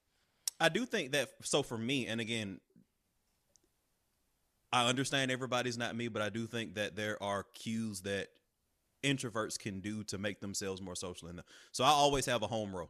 I 0.59 0.69
do 0.69 0.85
think 0.85 1.11
that 1.11 1.29
so 1.43 1.63
for 1.63 1.77
me, 1.77 2.07
and 2.07 2.21
again, 2.21 2.61
I 4.73 4.87
understand 4.87 5.31
everybody's 5.31 5.77
not 5.77 5.95
me, 5.95 6.07
but 6.07 6.21
I 6.21 6.29
do 6.29 6.47
think 6.47 6.75
that 6.75 6.95
there 6.95 7.21
are 7.23 7.43
cues 7.53 8.01
that 8.01 8.27
introverts 9.03 9.57
can 9.57 9.79
do 9.79 10.03
to 10.05 10.17
make 10.17 10.41
themselves 10.41 10.81
more 10.81 10.95
social 10.95 11.27
In 11.27 11.35
enough. 11.35 11.45
So 11.71 11.83
I 11.83 11.89
always 11.89 12.25
have 12.25 12.41
a 12.41 12.47
home 12.47 12.75
row 12.75 12.89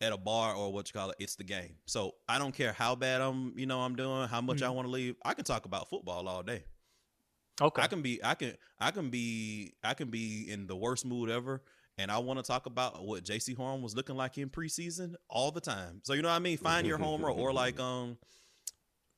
at 0.00 0.12
a 0.12 0.16
bar 0.16 0.54
or 0.54 0.72
what 0.72 0.88
you 0.88 0.98
call 0.98 1.10
it. 1.10 1.16
It's 1.18 1.34
the 1.34 1.44
game. 1.44 1.76
So 1.86 2.14
I 2.28 2.38
don't 2.38 2.54
care 2.54 2.72
how 2.72 2.94
bad 2.94 3.20
I'm, 3.20 3.52
you 3.58 3.66
know, 3.66 3.80
I'm 3.80 3.96
doing, 3.96 4.28
how 4.28 4.40
much 4.40 4.62
I 4.62 4.68
Mhm. 4.68 4.74
want 4.74 4.86
to 4.86 4.92
leave. 4.92 5.16
I 5.24 5.34
can 5.34 5.44
talk 5.44 5.64
about 5.64 5.88
football 5.90 6.28
all 6.28 6.42
day. 6.42 6.64
okay 7.60 7.82
I 7.82 7.88
can 7.88 8.02
be, 8.02 8.22
I 8.24 8.34
can, 8.36 8.56
I 8.78 8.92
can 8.92 9.10
be, 9.10 9.74
I 9.82 9.94
can 9.94 10.10
be 10.10 10.48
in 10.48 10.68
the 10.68 10.76
worst 10.76 11.04
mood 11.04 11.28
ever, 11.28 11.60
and 11.96 12.08
I 12.12 12.18
want 12.18 12.38
to 12.38 12.44
talk 12.44 12.66
about 12.66 13.04
what 13.04 13.24
Jaycee 13.24 13.56
Horn 13.56 13.82
was 13.82 13.96
looking 13.96 14.16
like 14.16 14.38
in 14.38 14.48
preseason 14.48 15.16
all 15.28 15.50
the 15.50 15.60
time. 15.60 16.00
So 16.04 16.12
you 16.12 16.22
know 16.22 16.28
what 16.28 16.36
I 16.36 16.38
mean? 16.38 16.56
Find 16.56 16.86
your 16.86 16.98
home 16.98 17.24
row. 17.24 17.34
Or 17.34 17.52
like 17.52 17.80
um 17.80 18.16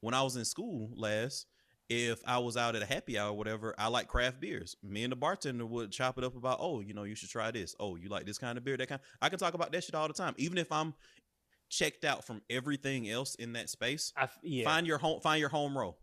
when 0.00 0.14
I 0.14 0.22
was 0.22 0.36
in 0.36 0.46
school 0.46 0.90
last, 0.94 1.46
if 1.90 2.22
I 2.24 2.38
was 2.38 2.56
out 2.56 2.76
at 2.76 2.82
a 2.82 2.86
happy 2.86 3.18
hour 3.18 3.30
or 3.30 3.36
whatever, 3.36 3.74
I 3.76 3.88
like 3.88 4.06
craft 4.06 4.40
beers. 4.40 4.76
Me 4.82 5.02
and 5.02 5.10
the 5.10 5.16
bartender 5.16 5.66
would 5.66 5.90
chop 5.90 6.16
it 6.18 6.24
up 6.24 6.36
about, 6.36 6.58
oh, 6.60 6.80
you 6.80 6.94
know, 6.94 7.02
you 7.02 7.16
should 7.16 7.28
try 7.28 7.50
this. 7.50 7.74
Oh, 7.80 7.96
you 7.96 8.08
like 8.08 8.24
this 8.24 8.38
kind 8.38 8.56
of 8.56 8.64
beer, 8.64 8.76
that 8.76 8.88
kind. 8.88 9.00
I 9.20 9.28
can 9.28 9.40
talk 9.40 9.54
about 9.54 9.72
that 9.72 9.82
shit 9.82 9.96
all 9.96 10.06
the 10.06 10.14
time, 10.14 10.34
even 10.38 10.56
if 10.56 10.70
I'm 10.70 10.94
checked 11.68 12.04
out 12.04 12.24
from 12.24 12.42
everything 12.48 13.10
else 13.10 13.34
in 13.34 13.54
that 13.54 13.68
space. 13.68 14.12
I 14.16 14.28
yeah. 14.42 14.64
Find 14.64 14.86
your 14.86 14.98
home. 14.98 15.20
Find 15.20 15.40
your 15.40 15.48
home 15.50 15.76
row. 15.76 15.96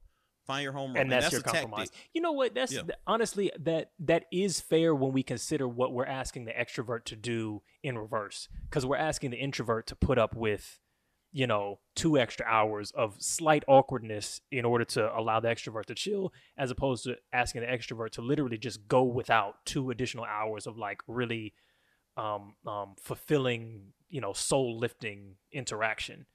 Find 0.46 0.64
your 0.64 0.72
home 0.72 0.94
row, 0.94 1.02
and 1.02 1.12
that's, 1.12 1.32
your 1.32 1.42
a 1.42 1.44
tactic. 1.44 1.62
compromise. 1.64 1.92
You 2.14 2.22
know 2.22 2.32
what? 2.32 2.54
That's 2.56 2.72
Yeah. 2.72 2.84
honestly 3.06 3.52
that 3.60 3.92
that 4.00 4.26
is 4.32 4.62
fair 4.62 4.96
when 4.96 5.12
we 5.12 5.24
consider 5.24 5.68
what 5.68 5.92
we're 5.92 6.06
asking 6.06 6.46
the 6.46 6.54
extrovert 6.54 7.04
to 7.06 7.16
do 7.18 7.62
in 7.84 7.98
reverse, 7.98 8.48
because 8.70 8.86
we're 8.86 8.96
asking 8.98 9.32
the 9.32 9.38
introvert 9.38 9.88
to 9.88 9.96
put 9.96 10.18
up 10.18 10.36
with, 10.36 10.80
you 11.32 11.46
know, 11.48 11.80
two 11.96 12.18
extra 12.18 12.46
hours 12.46 12.92
of 12.92 13.16
slight 13.20 13.64
awkwardness 13.68 14.42
in 14.52 14.66
order 14.66 14.86
to 14.86 15.16
allow 15.18 15.40
the 15.40 15.48
extrovert 15.48 15.86
to 15.86 15.96
chill, 15.96 16.32
as 16.58 16.72
opposed 16.72 17.04
to 17.04 17.18
asking 17.34 17.62
the 17.62 17.68
extrovert 17.68 18.12
to 18.12 18.22
literally 18.22 18.58
just 18.58 18.88
go 18.88 19.04
without 19.04 19.66
two 19.66 19.92
additional 19.92 20.26
hours 20.26 20.68
of 20.68 20.78
like 20.78 21.02
really 21.08 21.54
um, 22.16 22.56
um, 22.66 22.96
fulfilling, 23.02 23.94
you 24.10 24.22
know, 24.22 24.34
soul 24.34 24.80
lifting 24.80 25.36
interaction. 25.52 26.26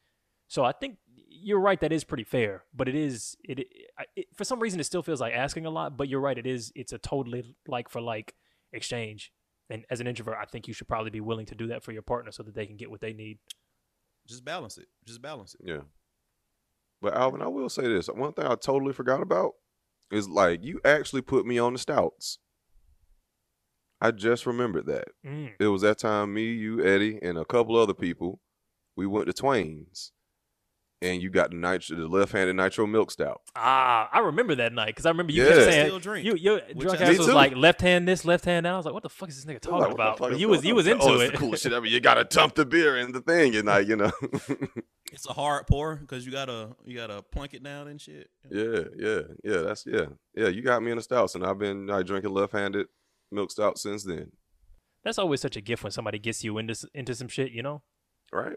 So 0.49 0.65
I 0.65 0.73
think 0.73 0.99
you're 1.29 1.61
right. 1.61 1.81
That 1.81 1.93
is 1.93 2.05
pretty 2.05 2.25
fair, 2.25 2.65
but 2.75 2.87
it 2.89 2.95
is 2.95 3.37
it, 3.43 3.61
it, 3.61 3.69
it 4.15 4.27
for 4.35 4.45
some 4.45 4.61
reason 4.61 4.79
it 4.79 4.85
still 4.85 5.03
feels 5.03 5.21
like 5.21 5.33
asking 5.33 5.65
a 5.65 5.71
lot. 5.71 5.97
But 5.97 6.09
you're 6.09 6.21
right. 6.21 6.37
It 6.37 6.47
is 6.47 6.71
it's 6.75 6.93
a 6.93 6.99
totally 6.99 7.57
like 7.67 7.89
for 7.89 8.01
like 8.03 8.35
exchange. 8.73 9.33
And 9.71 9.87
as 9.89 10.01
an 10.01 10.07
introvert, 10.07 10.37
I 10.39 10.45
think 10.45 10.69
you 10.69 10.75
should 10.75 10.89
probably 10.89 11.11
be 11.11 11.23
willing 11.23 11.47
to 11.47 11.55
do 11.55 11.69
that 11.69 11.83
for 11.83 11.93
your 11.93 12.03
partner 12.03 12.31
so 12.31 12.43
that 12.43 12.55
they 12.55 12.67
can 12.67 12.77
get 12.77 12.91
what 12.91 13.01
they 13.01 13.15
need. 13.15 13.39
Just 14.33 14.45
balance 14.45 14.79
it. 14.79 14.87
Just 15.05 15.21
balance 15.21 15.55
it. 15.55 15.61
Yeah. 15.65 15.83
But 17.03 17.15
Alvin, 17.15 17.43
I 17.43 17.49
will 17.49 17.69
say 17.69 17.83
this. 17.83 18.07
One 18.07 18.33
thing 18.33 18.47
I 18.47 18.55
totally 18.55 18.93
forgot 18.93 19.21
about 19.21 19.53
is 20.11 20.29
like 20.29 20.65
you 20.65 20.81
actually 20.85 21.23
put 21.23 21.45
me 21.45 21.59
on 21.59 21.75
the 21.75 21.79
stouts. 21.79 22.39
I 24.01 24.11
just 24.11 24.47
remembered 24.47 24.87
that. 24.87 25.09
Mm. 25.25 25.51
It 25.61 25.67
was 25.67 25.83
that 25.83 25.99
time 25.99 26.33
me, 26.35 26.53
you, 26.53 26.85
Eddie, 26.85 27.19
and 27.23 27.37
a 27.37 27.45
couple 27.45 27.77
other 27.77 27.95
people, 27.95 28.41
we 28.97 29.07
went 29.07 29.27
to 29.27 29.33
Twain's. 29.33 30.13
And 31.03 31.21
you 31.21 31.31
got 31.31 31.51
the 31.51 31.57
nitro 31.57 31.97
the 31.97 32.07
left 32.07 32.31
handed 32.33 32.55
nitro 32.55 32.87
milk 32.87 33.11
stout. 33.11 33.41
Ah, 33.57 34.09
I 34.13 34.21
remember 34.21 34.55
that 34.55 34.73
night 34.73 34.87
because 34.87 35.05
I 35.05 35.09
remember 35.11 35.33
you 35.33 35.43
Yeah. 35.43 35.49
kept 35.49 35.61
Still 35.63 35.73
saying 35.73 35.99
drink. 36.01 36.25
you 36.27 36.37
your 36.37 36.61
Which 36.75 36.87
drunk 36.87 37.01
I- 37.01 37.05
ass 37.11 37.19
was 37.19 37.27
too. 37.27 37.33
like 37.33 37.57
left 37.57 37.81
hand 37.81 38.07
this, 38.07 38.25
left 38.25 38.45
hand 38.45 38.65
that. 38.67 38.73
I 38.73 38.77
was 38.77 38.85
like, 38.87 38.95
what 38.95 39.03
the 39.03 39.09
fuck 39.09 39.29
is 39.29 39.37
this 39.37 39.45
nigga 39.45 39.57
I'm 39.57 39.61
talking 39.73 39.81
like, 39.81 39.93
about? 39.95 40.19
fuck 40.19 40.31
But 40.31 40.39
you 40.39 40.49
was 40.49 40.59
going 40.61 40.69
you 40.69 40.75
was 40.77 40.87
into 40.87 41.03
oh, 41.03 41.15
it's 41.15 41.25
it. 41.25 41.33
the 41.33 41.39
coolest 41.39 41.63
shit 41.65 41.73
ever. 41.73 41.87
You 41.87 41.99
gotta 42.01 42.25
dump 42.25 42.55
the 42.55 42.65
beer 42.65 42.97
in 42.97 43.11
the 43.13 43.21
thing, 43.21 43.57
and 43.57 43.67
like 43.67 43.89
you 43.89 43.97
know, 43.97 44.13
It's 45.13 45.29
a 45.29 45.33
hard 45.35 45.67
pour 45.67 45.97
because 45.97 46.25
you 46.25 46.33
gotta 46.33 46.75
you 46.87 46.97
gotta 46.97 47.21
plunk 47.23 47.53
it 47.53 47.63
down 47.63 47.89
and 47.89 48.01
shit. 48.01 48.31
yeah, 48.51 48.85
yeah, 48.97 49.21
yeah. 49.45 49.59
That's 49.59 49.85
yeah, 49.87 50.07
yeah. 50.35 50.49
You 50.49 50.63
got 50.63 50.83
me 50.83 50.91
in 50.91 50.97
the 50.97 51.03
stouts, 51.03 51.35
and 51.35 51.45
I've 51.45 51.59
been 51.59 51.87
like 51.87 52.07
drinking 52.07 52.31
left 52.33 52.53
handed 52.53 52.87
milk 53.31 53.51
stout 53.51 53.77
since 53.79 54.05
then. 54.05 54.33
That's 55.05 55.19
always 55.19 55.41
such 55.41 55.57
a 55.57 55.61
gift 55.61 55.83
when 55.83 55.91
somebody 55.91 56.19
gets 56.19 56.45
you 56.45 56.57
into 56.59 56.77
into 56.95 57.15
some 57.15 57.29
shit. 57.29 57.51
You 57.51 57.63
know, 57.63 57.83
Right? 58.33 58.57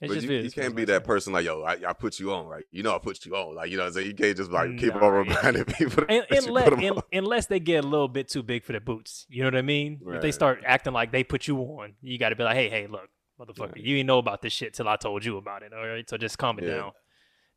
It 0.00 0.08
but 0.08 0.14
just 0.14 0.26
you, 0.26 0.38
you 0.38 0.50
can't 0.50 0.74
be 0.74 0.84
that 0.86 1.04
person 1.04 1.32
like, 1.32 1.44
yo, 1.44 1.62
I, 1.62 1.76
I 1.86 1.92
put 1.92 2.18
you 2.18 2.32
on, 2.32 2.46
right? 2.46 2.64
You 2.70 2.82
know, 2.82 2.94
I 2.94 2.98
put 2.98 3.24
you 3.26 3.36
on, 3.36 3.54
like 3.54 3.70
you 3.70 3.76
know, 3.76 3.82
what 3.82 3.88
I'm 3.88 3.92
saying 3.94 4.06
you 4.06 4.14
can't 4.14 4.36
just 4.36 4.50
like 4.50 4.78
keep 4.78 4.94
Nah, 4.94 5.00
on 5.06 5.26
yeah. 5.26 5.36
reminding 5.36 5.64
people. 5.78 6.04
Un- 6.08 6.22
that 6.28 6.30
you 6.42 6.48
unless, 6.48 6.64
put 6.64 6.72
'em 6.78 6.84
un- 6.84 6.90
on. 6.98 7.02
unless 7.12 7.46
they 7.46 7.60
get 7.60 7.84
a 7.84 7.86
little 7.86 8.08
bit 8.08 8.28
too 8.28 8.42
big 8.42 8.64
for 8.64 8.72
their 8.72 8.80
boots. 8.80 9.26
You 9.28 9.42
know 9.42 9.48
what 9.48 9.56
I 9.56 9.62
mean? 9.62 10.00
If 10.06 10.22
they 10.22 10.32
start 10.32 10.62
acting 10.64 10.92
like 10.94 11.12
they 11.12 11.22
put 11.24 11.46
you 11.46 11.58
on, 11.58 11.94
you 12.00 12.18
got 12.18 12.30
to 12.30 12.36
be 12.36 12.44
like, 12.44 12.56
hey, 12.56 12.70
hey, 12.70 12.86
look, 12.86 13.08
motherfucker, 13.38 13.72
Right. 13.72 13.76
you 13.84 13.96
didn't 13.96 14.06
know 14.06 14.18
about 14.18 14.40
this 14.42 14.52
shit 14.52 14.72
till 14.74 14.88
I 14.88 14.96
told 14.96 15.24
you 15.24 15.36
about 15.36 15.62
it. 15.62 15.72
All 15.74 15.86
right, 15.86 16.08
so 16.08 16.16
just 16.16 16.38
calm 16.38 16.58
it 16.58 16.64
Yeah. 16.64 16.76
down. 16.76 16.92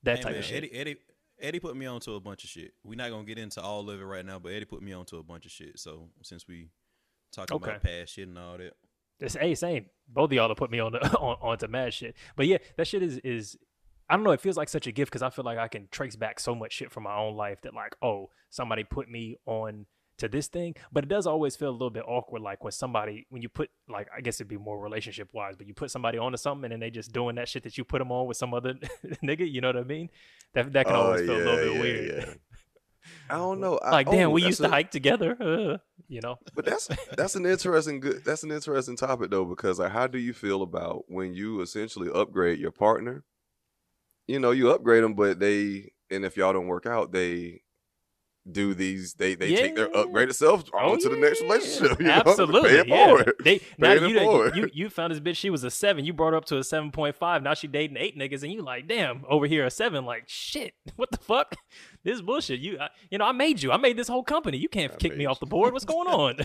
That 0.03 0.17
Hey, 0.17 0.23
type 0.23 0.31
man, 0.33 0.39
of 0.39 0.45
shit. 0.45 0.55
Eddie, 0.63 0.73
Eddie, 0.73 0.95
Eddie 1.39 1.59
put 1.59 1.75
me 1.77 1.85
onto 1.85 2.13
a 2.15 2.19
bunch 2.19 2.43
of 2.43 2.49
shit. 2.49 2.73
We're 2.83 2.95
not 2.97 3.09
gonna 3.09 3.23
get 3.25 3.37
into 3.37 3.61
all 3.61 3.89
of 3.89 3.99
it 4.01 4.03
right 4.03 4.25
now, 4.25 4.37
but 4.39 4.51
Eddie 4.51 4.65
put 4.65 4.81
me 4.81 4.91
onto 4.93 5.17
a 5.17 5.23
bunch 5.23 5.45
of 5.45 5.51
shit. 5.51 5.79
So 5.79 6.09
since 6.21 6.45
we 6.47 6.69
talking 7.31 7.55
Okay. 7.55 7.69
about 7.71 7.83
past 7.83 8.13
shit 8.13 8.27
and 8.27 8.37
all 8.37 8.57
that, 8.57 8.73
It's 9.23 9.35
hey, 9.35 9.55
same. 9.55 9.85
Both 10.07 10.25
of 10.29 10.33
y'all 10.33 10.49
have 10.49 10.57
put 10.57 10.69
me 10.71 10.79
on 10.79 10.91
the 10.91 10.99
on 11.17 11.37
onto 11.41 11.67
mad 11.67 11.93
shit. 11.93 12.15
But 12.35 12.47
yeah, 12.47 12.57
that 12.77 12.87
shit 12.87 13.01
is 13.01 13.17
is 13.19 13.57
I 14.09 14.15
don't 14.15 14.23
know. 14.23 14.31
It 14.31 14.41
feels 14.41 14.57
like 14.57 14.69
such 14.69 14.85
a 14.85 14.91
gift 14.91 15.11
because 15.11 15.23
I 15.23 15.29
feel 15.29 15.45
like 15.45 15.57
I 15.57 15.67
can 15.67 15.87
trace 15.91 16.15
back 16.15 16.39
so 16.39 16.53
much 16.53 16.73
shit 16.73 16.91
from 16.91 17.03
my 17.03 17.15
own 17.15 17.35
life 17.35 17.61
that 17.61 17.73
like, 17.73 17.95
oh, 18.01 18.29
somebody 18.49 18.83
put 18.83 19.09
me 19.09 19.37
on 19.45 19.85
to 20.17 20.27
this 20.27 20.47
thing. 20.47 20.75
But 20.91 21.05
it 21.05 21.07
does 21.07 21.25
always 21.25 21.55
feel 21.55 21.69
a 21.69 21.71
little 21.71 21.89
bit 21.89 22.03
awkward, 22.05 22.41
like 22.43 22.63
when 22.63 22.71
somebody 22.73 23.25
when 23.29 23.41
you 23.41 23.49
put 23.49 23.69
like 23.89 24.07
I 24.15 24.21
guess 24.21 24.35
it'd 24.37 24.49
be 24.49 24.57
more 24.57 24.77
relationship 24.79 25.29
wise, 25.33 25.55
but 25.55 25.67
you 25.67 25.73
put 25.73 25.89
somebody 25.89 26.17
onto 26.17 26.37
something 26.37 26.65
and 26.65 26.73
then 26.73 26.79
they 26.81 26.91
just 26.91 27.11
doing 27.13 27.35
that 27.35 27.47
shit 27.47 27.63
that 27.63 27.77
you 27.77 27.83
put 27.85 27.99
them 27.99 28.11
on 28.11 28.27
with 28.27 28.37
some 28.37 28.53
other 28.53 28.73
nigga. 29.23 29.49
You 29.49 29.61
know 29.61 29.69
what 29.69 29.77
I 29.77 29.83
mean? 29.83 30.09
That 30.53 30.73
that 30.73 30.85
can 30.85 30.95
Oh, 30.95 31.01
always 31.03 31.21
feel 31.21 31.35
a 31.35 31.37
little 31.37 31.55
bit 31.55 31.73
yeah, 31.75 31.81
weird. 31.81 32.27
yeah. 32.27 32.33
I 33.29 33.35
don't 33.37 33.59
know. 33.59 33.77
I- 33.77 33.91
Like, 33.91 34.09
damn, 34.09 34.29
oh, 34.29 34.31
we 34.33 34.43
used 34.43 34.61
to 34.61 34.69
hike 34.69 34.91
together. 34.91 35.37
Uh, 35.39 35.77
you 36.07 36.21
know? 36.21 36.37
But 36.55 36.65
that's 36.65 36.89
that's 37.17 37.35
an 37.35 37.45
interesting 37.45 37.99
good 37.99 38.23
that's 38.25 38.43
an 38.43 38.51
interesting 38.51 38.95
topic 38.97 39.31
though 39.31 39.45
because 39.45 39.79
like 39.79 39.91
how 39.91 40.07
do 40.07 40.17
you 40.19 40.33
feel 40.33 40.61
about 40.61 41.05
when 41.07 41.33
you 41.33 41.61
essentially 41.61 42.09
upgrade 42.13 42.59
your 42.59 42.71
partner? 42.71 43.23
You 44.27 44.39
know, 44.39 44.51
you 44.51 44.69
upgrade 44.71 45.03
them, 45.03 45.15
but 45.15 45.39
they 45.39 45.91
and 46.11 46.23
if 46.25 46.37
y'all 46.37 46.53
don't 46.53 46.67
work 46.67 46.85
out, 46.85 47.11
they 47.11 47.61
do 48.51 48.73
these 48.73 49.13
they 49.13 49.35
they 49.35 49.55
take 49.55 49.75
their 49.75 49.87
upgraded 49.89 50.35
selves 50.35 50.69
on 50.73 50.99
to 50.99 51.07
oh, 51.07 51.13
the 51.13 51.17
next 51.21 51.41
relationship. 51.41 51.97
You 51.99 52.07
know? 52.07 52.11
Absolutely. 52.13 52.71
It 52.79 52.87
yeah. 52.87 53.23
They 53.43 53.61
now 53.77 53.93
you, 53.93 54.13
done- 54.13 54.51
you 54.55 54.69
you 54.73 54.89
found 54.89 55.13
this 55.13 55.19
bitch. 55.21 55.37
She 55.37 55.49
was 55.49 55.63
a 55.63 55.71
seven. 55.71 56.03
You 56.03 56.11
brought 56.13 56.31
her 56.31 56.37
up 56.37 56.45
to 56.45 56.57
a 56.57 56.63
seven 56.63 56.91
point 56.91 57.15
five. 57.15 57.41
Now 57.41 57.53
she 57.53 57.67
dating 57.67 57.97
eight 57.97 58.17
niggas, 58.17 58.43
and 58.43 58.51
you 58.51 58.61
like, 58.61 58.87
damn, 58.87 59.23
over 59.29 59.47
here 59.47 59.65
a 59.65 59.71
seven. 59.71 60.05
Like 60.05 60.23
shit. 60.27 60.73
What 60.95 61.09
the 61.11 61.17
fuck? 61.17 61.55
This 62.03 62.15
is 62.15 62.21
bullshit. 62.21 62.59
You 62.59 62.79
I, 62.79 62.89
you 63.09 63.17
know 63.17 63.25
I 63.25 63.31
made 63.31 63.63
you. 63.63 63.71
I 63.71 63.77
made 63.77 63.97
this 63.97 64.07
whole 64.07 64.23
company. 64.23 64.57
You 64.57 64.69
can't 64.69 64.91
I 64.93 64.95
kick 64.95 65.13
me 65.13 65.19
made 65.19 65.25
off 65.27 65.39
the 65.39 65.45
board. 65.45 65.73
What's 65.73 65.85
going 65.85 66.07
on? 66.07 66.35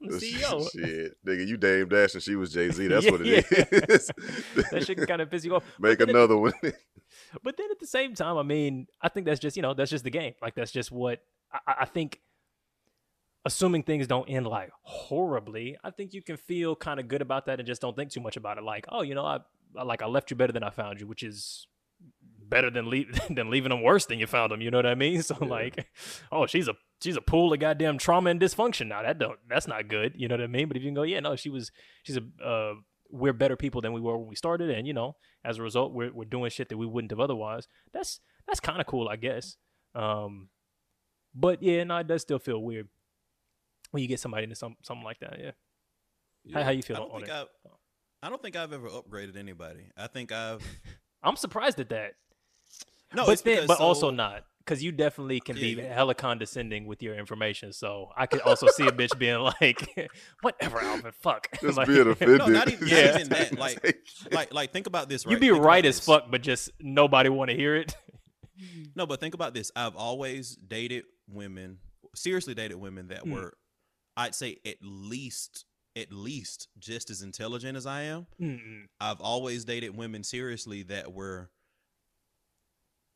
I'm 0.00 0.08
the 0.08 0.20
Shit, 0.20 0.40
CEO. 0.42 0.70
Shit, 0.72 1.24
nigga, 1.24 1.46
you 1.46 1.56
Dame 1.56 1.88
Dash 1.88 2.14
and 2.14 2.22
she 2.22 2.34
was 2.36 2.52
Jay 2.52 2.70
Z. 2.70 2.86
That's 2.88 3.04
Yeah, 3.04 3.10
what 3.12 3.20
it 3.22 3.46
is. 3.90 4.10
that 4.70 4.84
shit 4.86 5.06
kind 5.06 5.20
of 5.22 5.30
piss 5.30 5.44
you 5.44 5.54
off. 5.54 5.64
Make 5.78 5.98
But 5.98 6.06
then 6.06 6.16
at- 6.16 6.16
another 6.16 6.36
one. 6.36 6.52
But 7.42 7.56
then 7.56 7.66
at 7.70 7.78
the 7.80 7.86
same 7.86 8.14
time, 8.14 8.36
I 8.36 8.42
mean, 8.42 8.86
I 9.00 9.08
think 9.08 9.26
that's 9.26 9.40
just 9.40 9.56
you 9.56 9.62
know 9.62 9.74
that's 9.74 9.90
just 9.90 10.04
the 10.04 10.10
game. 10.10 10.34
Like 10.42 10.54
that's 10.54 10.72
just 10.72 10.90
what 10.92 11.20
I, 11.52 11.74
I- 11.80 11.84
think. 11.86 12.20
Assuming 13.44 13.84
things 13.84 14.08
don't 14.08 14.28
end 14.28 14.44
like 14.44 14.70
horribly, 14.82 15.76
I 15.84 15.90
think 15.90 16.12
you 16.12 16.20
can 16.20 16.36
feel 16.36 16.74
kind 16.74 16.98
of 16.98 17.06
good 17.06 17.22
about 17.22 17.46
that 17.46 17.60
and 17.60 17.66
just 17.66 17.80
don't 17.80 17.94
think 17.94 18.10
too 18.10 18.18
much 18.20 18.36
about 18.36 18.58
it. 18.58 18.64
Like, 18.64 18.86
oh, 18.88 19.02
you 19.02 19.14
know, 19.14 19.24
I, 19.24 19.38
I 19.78 19.84
like 19.84 20.02
I 20.02 20.06
left 20.06 20.32
you 20.32 20.36
better 20.36 20.52
than 20.52 20.64
I 20.64 20.70
found 20.70 21.00
you, 21.00 21.06
which 21.06 21.22
is 21.22 21.68
better 22.48 22.70
than 22.70 22.90
leave 22.90 23.16
than 23.30 23.48
leaving 23.48 23.70
them 23.70 23.82
worse 23.84 24.04
than 24.06 24.18
you 24.18 24.26
found 24.26 24.50
them. 24.50 24.60
You 24.60 24.72
know 24.72 24.78
what 24.78 24.86
I 24.86 24.96
mean? 24.96 25.22
So 25.22 25.36
like, 25.44 25.86
oh, 26.32 26.46
she's 26.46 26.66
a 26.66 26.74
she's 27.00 27.16
a 27.16 27.20
pool 27.20 27.52
of 27.52 27.60
goddamn 27.60 27.98
trauma 27.98 28.30
and 28.30 28.40
dysfunction. 28.40 28.88
Now 28.88 29.02
that 29.02 29.20
don't 29.20 29.38
that's 29.48 29.68
not 29.68 29.86
good. 29.86 30.14
You 30.16 30.26
know 30.26 30.34
what 30.34 30.42
I 30.42 30.48
mean? 30.48 30.66
But 30.66 30.76
if 30.76 30.82
you 30.82 30.88
can 30.88 30.94
go, 30.94 31.04
yeah, 31.04 31.20
no, 31.20 31.36
she 31.36 31.48
was 31.48 31.70
she's 32.02 32.16
a 32.16 32.44
uh, 32.44 32.74
we're 33.10 33.32
better 33.32 33.56
people 33.56 33.80
than 33.80 33.92
we 33.92 34.00
were 34.00 34.16
when 34.18 34.28
we 34.28 34.36
started, 34.36 34.70
and 34.70 34.86
you 34.86 34.92
know, 34.94 35.16
as 35.44 35.58
a 35.58 35.62
result, 35.62 35.92
we're 35.92 36.12
we're 36.12 36.24
doing 36.24 36.50
shit 36.50 36.68
that 36.68 36.76
we 36.76 36.86
wouldn't 36.86 37.10
have 37.10 37.20
otherwise. 37.20 37.68
That's 37.92 38.20
that's 38.46 38.60
kind 38.60 38.80
of 38.80 38.86
cool, 38.86 39.08
I 39.08 39.16
guess. 39.16 39.56
Um, 39.94 40.48
but 41.34 41.62
yeah, 41.62 41.84
no, 41.84 41.96
it 41.98 42.06
does 42.06 42.22
still 42.22 42.38
feel 42.38 42.62
weird 42.62 42.88
when 43.90 44.02
you 44.02 44.08
get 44.08 44.20
somebody 44.20 44.44
into 44.44 44.56
some 44.56 44.76
something 44.82 45.04
like 45.04 45.20
that. 45.20 45.38
Yeah. 45.38 45.50
How, 46.54 46.62
how 46.64 46.70
you 46.70 46.78
I 46.78 46.82
feel 46.82 46.96
don't 46.96 47.10
on 47.12 47.20
think 47.20 47.28
it? 47.30 47.34
I've 47.34 47.46
I 48.22 48.28
don't 48.30 48.42
think 48.42 48.56
I've 48.56 48.72
ever 48.72 48.88
upgraded 48.88 49.36
anybody. 49.36 49.90
I 49.96 50.06
think 50.06 50.32
I've 50.32 50.62
I'm 51.22 51.36
surprised 51.36 51.80
at 51.80 51.88
that. 51.90 52.12
no, 53.14 53.26
but 53.26 53.42
then, 53.44 53.66
but 53.66 53.78
so- 53.78 53.84
also 53.84 54.10
not 54.10 54.44
because 54.66 54.82
you 54.82 54.90
definitely 54.92 55.38
can 55.40 55.54
be 55.54 55.68
Yeah, 55.70 55.84
yeah. 55.84 55.94
hella 55.94 56.14
condescending 56.14 56.86
with 56.86 57.02
your 57.02 57.14
information. 57.14 57.72
So 57.72 58.10
I 58.16 58.26
could 58.26 58.40
also 58.40 58.66
see 58.66 58.86
a 58.86 58.90
bitch 58.90 59.16
being 59.18 59.38
like, 59.38 60.10
"Whatever, 60.42 60.80
Alvin, 60.80 61.12
fuck." 61.12 61.48
Just 61.60 61.78
Like, 61.78 61.86
being 61.86 62.06
offended. 62.08 62.38
No, 62.38 62.46
not 62.46 62.68
even, 62.70 62.88
not 62.88 62.96
Yeah. 62.98 63.14
even 63.14 63.28
that. 63.30 63.56
Like, 63.58 63.96
like, 64.32 64.52
like, 64.52 64.72
think 64.72 64.86
about 64.88 65.08
this. 65.08 65.24
Right? 65.24 65.32
You 65.32 65.38
be 65.38 65.50
Think 65.50 65.64
right 65.64 65.84
as 65.86 65.96
this. 65.98 66.04
fuck, 66.06 66.30
but 66.30 66.42
just 66.42 66.70
nobody 66.80 67.28
want 67.28 67.50
to 67.50 67.56
hear 67.56 67.76
it. 67.76 67.94
No, 68.94 69.06
but 69.06 69.20
think 69.20 69.34
about 69.34 69.54
this. 69.54 69.70
I've 69.76 69.96
always 69.96 70.56
dated 70.56 71.04
women, 71.28 71.78
seriously 72.14 72.54
dated 72.54 72.78
women 72.78 73.08
that 73.08 73.24
Mm. 73.24 73.32
were, 73.32 73.52
I'd 74.16 74.34
say 74.34 74.56
at 74.64 74.76
least, 74.82 75.66
at 75.94 76.10
least 76.12 76.68
just 76.78 77.10
as 77.10 77.20
intelligent 77.22 77.76
as 77.76 77.84
I 77.86 78.02
am. 78.02 78.26
Mm-mm. 78.40 78.84
I've 79.00 79.20
always 79.20 79.64
dated 79.64 79.96
women 79.96 80.24
seriously 80.24 80.82
that 80.84 81.12
were 81.12 81.50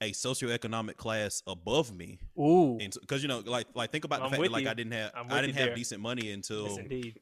a 0.00 0.12
socioeconomic 0.12 0.96
class 0.96 1.42
above 1.46 1.94
me. 1.94 2.18
Ooh, 2.38 2.78
because 3.00 3.22
you 3.22 3.28
know, 3.28 3.42
like, 3.44 3.66
like 3.74 3.90
think 3.92 4.04
about 4.04 4.22
I'm 4.22 4.30
the 4.30 4.36
fact 4.36 4.42
that 4.42 4.52
like 4.52 4.64
you. 4.64 4.70
I 4.70 4.74
didn't 4.74 4.92
have, 4.92 5.12
I'm 5.14 5.30
I 5.30 5.34
with 5.34 5.42
didn't 5.42 5.56
have 5.56 5.66
there. 5.66 5.74
decent 5.76 6.00
money 6.00 6.30
until 6.32 6.78
yes, 6.90 7.12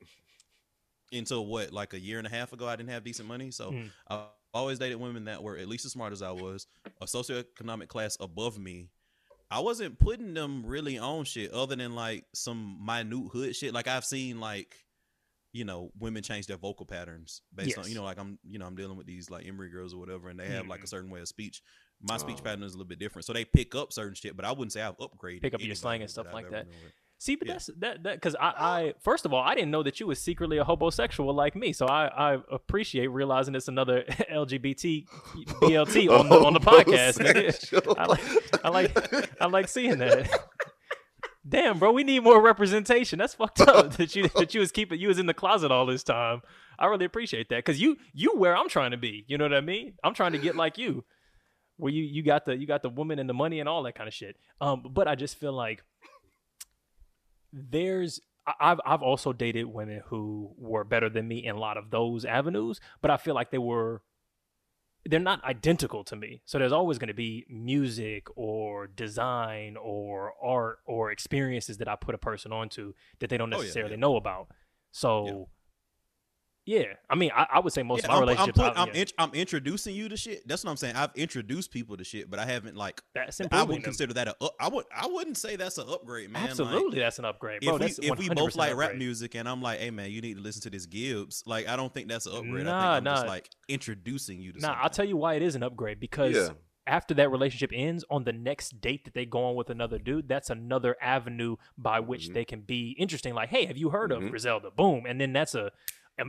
until 1.13 1.47
what, 1.47 1.73
like 1.73 1.95
a 1.95 1.99
year 2.01 2.19
and 2.19 2.27
a 2.27 2.31
half 2.31 2.53
ago. 2.53 2.67
I 2.69 2.77
didn't 2.77 2.91
have 2.91 3.05
decent 3.05 3.29
money, 3.29 3.51
so 3.51 3.73
Mm. 3.73 3.91
I 4.09 4.25
always 4.55 4.79
dated 4.79 4.99
women 4.99 5.25
that 5.27 5.43
were 5.43 5.57
at 5.57 5.69
least 5.69 5.85
as 5.85 5.93
smart 5.93 6.13
as 6.13 6.23
I 6.23 6.31
was, 6.31 6.67
a 7.01 7.07
socioeconomic 7.07 7.89
class 7.89 8.17
above 8.21 8.59
me. 8.59 8.89
I 9.51 9.61
wasn't 9.61 9.99
putting 9.99 10.35
them 10.35 10.65
really 10.67 10.99
on 10.99 11.25
shit 11.25 11.53
other 11.53 11.75
than 11.77 11.95
like 11.95 12.25
some 12.35 12.79
minute 12.85 13.29
hood 13.33 13.57
shit. 13.57 13.73
Like 13.73 13.89
I've 13.89 14.05
seen 14.05 14.41
like 14.41 14.77
you 15.53 15.65
know 15.65 15.91
women 15.99 16.23
change 16.23 16.47
their 16.47 16.57
vocal 16.59 16.85
patterns 16.87 17.43
based 17.55 17.79
on 17.79 17.89
you 17.89 17.95
know 17.95 18.05
like 18.05 18.19
I'm 18.19 18.39
you 18.45 18.59
know 18.59 18.67
I'm 18.67 18.77
dealing 18.77 18.97
with 18.97 19.07
these 19.07 19.31
like 19.31 19.47
Emory 19.47 19.71
girls 19.71 19.95
or 19.95 19.99
whatever, 19.99 20.29
and 20.29 20.39
they 20.39 20.47
have 20.49 20.67
like 20.67 20.81
a 20.81 20.85
Mhm. 20.85 20.89
certain 20.89 21.11
way 21.11 21.21
of 21.21 21.29
speech. 21.29 21.63
My 22.03 22.17
speech 22.17 22.37
Oh. 22.41 22.45
pattern 22.45 22.63
is 22.63 22.75
a 22.75 22.77
little 22.77 22.89
bit 22.89 22.99
different, 23.01 23.25
so 23.27 23.33
they 23.33 23.45
pick 23.45 23.75
up 23.75 23.93
certain 23.93 24.15
shit. 24.15 24.37
But 24.37 24.45
I 24.45 24.53
wouldn't 24.53 24.73
say 24.73 24.83
I've 24.83 24.97
upgraded. 24.99 25.43
Pick 25.43 25.55
up 25.55 25.61
your 25.63 25.75
slang 25.75 26.01
and 26.03 26.11
stuff 26.11 26.27
like 26.33 26.51
that. 26.51 26.67
See, 27.21 27.35
but 27.35 27.49
Yeah. 27.49 27.55
that's 27.55 27.67
that 27.79 28.03
that 28.05 28.15
because 28.15 28.37
I, 28.37 28.53
I 28.57 28.95
first 29.01 29.25
of 29.25 29.33
all 29.35 29.43
I 29.43 29.57
didn't 29.57 29.73
know 29.73 29.83
that 29.83 29.99
you 29.99 30.07
was 30.07 30.21
secretly 30.21 30.59
a 30.59 30.65
homosexual 30.65 31.35
like 31.35 31.57
me, 31.57 31.73
so 31.73 31.87
I, 31.87 32.07
I 32.35 32.39
appreciate 32.53 33.09
realizing 33.09 33.57
it's 33.57 33.67
another 33.67 34.05
LGBT 34.31 35.05
BLT 35.61 36.09
on 36.09 36.29
the 36.29 36.39
on 36.39 36.53
the 36.53 36.61
podcast. 36.73 37.19
I 37.99 38.05
like 38.07 38.65
I 38.65 38.69
like 38.69 39.41
I 39.43 39.47
like 39.47 39.67
seeing 39.67 39.99
that. 39.99 40.31
Damn, 41.49 41.79
bro, 41.79 41.93
we 41.93 42.05
need 42.05 42.23
more 42.23 42.41
representation. 42.43 43.19
That's 43.19 43.35
fucked 43.35 43.61
up 43.61 43.93
that 43.97 44.15
you 44.15 44.29
that 44.37 44.55
you 44.55 44.61
was 44.61 44.73
keeping 44.73 45.01
you 45.01 45.09
was 45.09 45.19
in 45.19 45.27
the 45.27 45.35
closet 45.35 45.71
all 45.71 45.87
this 45.87 46.03
time. 46.03 46.43
I 46.79 46.87
really 46.87 47.05
appreciate 47.05 47.49
that 47.49 47.59
because 47.59 47.81
you 47.81 47.97
you 48.13 48.37
where 48.37 48.57
I'm 48.57 48.69
trying 48.69 48.91
to 48.91 48.97
be. 48.97 49.25
You 49.29 49.39
know 49.39 49.45
what 49.45 49.55
I 49.55 49.61
mean? 49.61 49.95
I'm 50.05 50.15
trying 50.15 50.33
to 50.33 50.39
get 50.39 50.57
like 50.57 50.79
you, 50.79 51.05
where 51.77 51.93
you 51.93 52.03
you 52.03 52.23
got 52.23 52.45
the 52.45 52.57
you 52.57 52.67
got 52.67 52.83
the 52.83 52.91
woman 52.91 53.19
and 53.19 53.29
the 53.29 53.35
money 53.35 53.61
and 53.61 53.69
all 53.69 53.83
that 53.85 53.95
kind 53.95 54.09
of 54.09 54.15
shit. 54.15 54.37
Um, 54.61 54.85
but 54.91 55.09
I 55.09 55.15
just 55.15 55.37
feel 55.37 55.53
like 55.53 55.83
there's 57.53 58.21
I've 58.61 58.81
I've 58.85 59.03
also 59.03 59.33
dated 59.33 59.67
women 59.67 60.03
who 60.07 60.53
were 60.59 60.85
better 60.85 61.09
than 61.09 61.27
me 61.27 61.45
in 61.45 61.57
a 61.57 61.59
lot 61.59 61.77
of 61.77 61.91
those 61.91 62.25
avenues, 62.25 62.81
but 63.01 63.11
I 63.11 63.17
feel 63.17 63.35
like 63.35 63.51
they 63.51 63.59
were 63.59 64.03
they're 65.07 65.21
not 65.21 65.43
identical 65.45 66.05
to 66.05 66.17
me. 66.17 66.43
So 66.45 66.59
there's 66.59 66.73
always 66.73 66.99
going 66.99 67.09
to 67.09 67.15
be 67.15 67.47
music 67.49 68.27
or 68.37 68.87
design 68.87 69.77
or 69.77 70.33
art 70.43 70.79
or 70.85 71.11
experiences 71.11 71.79
that 71.79 71.89
I 71.89 71.97
put 71.97 72.15
a 72.15 72.19
person 72.19 72.53
onto 72.53 72.95
that 73.21 73.31
they 73.31 73.39
don't 73.39 73.53
Oh, 73.53 73.57
yeah, 73.57 73.63
necessarily 73.63 73.93
yeah. 73.95 74.01
know 74.01 74.17
about. 74.17 74.49
So 74.93 75.49
yeah, 76.69 76.85
I 77.09 77.15
mean, 77.15 77.31
I, 77.35 77.47
I 77.55 77.61
would 77.61 77.73
say 77.73 77.83
most 77.83 78.01
Yeah, 78.03 78.07
of 78.07 78.09
my 78.11 78.15
I'm, 78.17 78.19
I'm, 78.19 78.29
relationships. 78.29 78.59
put- 78.59 78.77
I- 78.77 78.83
I'm, 78.83 78.89
yeah, 78.89 79.01
int- 79.01 79.13
I'm 79.17 79.33
introducing 79.33 79.95
you 79.95 80.09
to 80.11 80.17
shit. 80.19 80.47
That's 80.47 80.63
what 80.65 80.71
I'm 80.71 80.77
saying. 80.77 80.97
I've 80.97 81.11
introduced 81.15 81.71
people 81.71 81.97
to 81.97 82.05
shit, 82.05 82.29
but 82.31 82.39
I 82.39 82.45
haven't 82.45 82.77
like. 82.77 83.01
that's 83.15 83.41
I 83.41 83.45
wouldn't 83.63 83.69
them. 83.69 83.83
consider 83.83 84.13
that 84.15 84.29
a. 84.29 84.37
Up, 84.45 84.55
I 84.61 84.69
would. 84.69 84.85
I 84.95 85.07
wouldn't 85.07 85.39
say 85.39 85.57
that's 85.57 85.79
an 85.79 85.89
upgrade, 85.89 86.31
man. 86.31 86.43
Like, 86.43 86.51
Absolutely, 86.51 86.99
that's 86.99 87.19
an 87.19 87.25
upgrade, 87.25 87.63
bro. 87.63 87.77
if 87.77 87.99
we 87.99 88.07
if 88.09 88.19
we 88.19 88.29
both 88.29 88.53
100% 88.53 88.57
like 88.57 88.77
rap 88.77 88.95
music 88.97 89.35
and 89.35 89.49
I'm 89.49 89.63
like, 89.63 89.81
hey 89.81 89.91
man, 89.91 90.11
you 90.11 90.21
need 90.21 90.37
to 90.37 90.43
listen 90.43 90.61
to 90.63 90.71
this 90.71 90.85
Gibbs. 90.85 91.43
Like, 91.47 91.67
I 91.69 91.77
don't 91.77 91.93
think 91.95 92.09
that's 92.09 92.27
an 92.27 92.37
upgrade. 92.37 92.67
Nah, 92.67 92.93
I 92.93 92.97
think 92.97 93.07
I'm 93.09 93.15
just 93.15 93.25
nah. 93.25 93.31
like 93.33 93.49
introducing 93.69 94.41
you 94.41 94.53
to. 94.53 94.59
Nah, 94.61 94.67
something. 94.69 94.81
I'll 94.83 94.91
tell 94.91 95.07
you 95.07 95.17
why 95.17 95.35
it 95.35 95.43
is 95.43 95.55
an 95.55 95.63
upgrade 95.63 95.99
because 96.01 96.35
Yeah. 96.37 96.49
after 96.87 97.15
that 97.15 97.31
relationship 97.31 97.71
ends, 97.73 98.05
on 98.11 98.25
the 98.25 98.33
next 98.33 98.81
date 98.81 99.05
that 99.05 99.15
they 99.15 99.25
go 99.27 99.45
on 99.45 99.55
with 99.55 99.71
another 99.71 99.99
dude, 99.99 100.29
that's 100.29 100.51
another 100.51 100.97
avenue 101.03 101.57
by 101.77 102.01
which 102.01 102.29
Mhm. 102.29 102.35
they 102.35 102.45
can 102.45 102.61
be 102.63 102.97
interesting. 102.99 103.35
Like, 103.35 103.49
hey, 103.51 103.67
have 103.67 103.77
you 103.77 103.91
heard 103.91 104.11
Mhm. 104.11 104.25
of 104.25 104.31
Griselda? 104.31 104.71
Boom, 104.71 105.05
and 105.07 105.21
then 105.21 105.33
that's 105.33 105.55
a 105.55 105.67
im- 105.67 105.71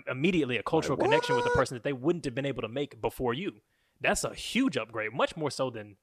immediately 0.09 0.57
a 0.57 0.63
cultural 0.63 0.97
connection 0.97 1.35
with 1.35 1.43
the 1.45 1.51
person 1.51 1.75
that 1.75 1.83
they 1.83 1.93
wouldn't 1.93 2.25
have 2.25 2.35
been 2.35 2.45
able 2.45 2.61
to 2.61 2.67
make 2.67 3.01
before 3.01 3.33
you. 3.33 3.61
That's 4.01 4.23
a 4.23 4.33
huge 4.33 4.77
upgrade, 4.77 5.13
much 5.13 5.35
more 5.35 5.51
so 5.51 5.69
than. 5.69 5.97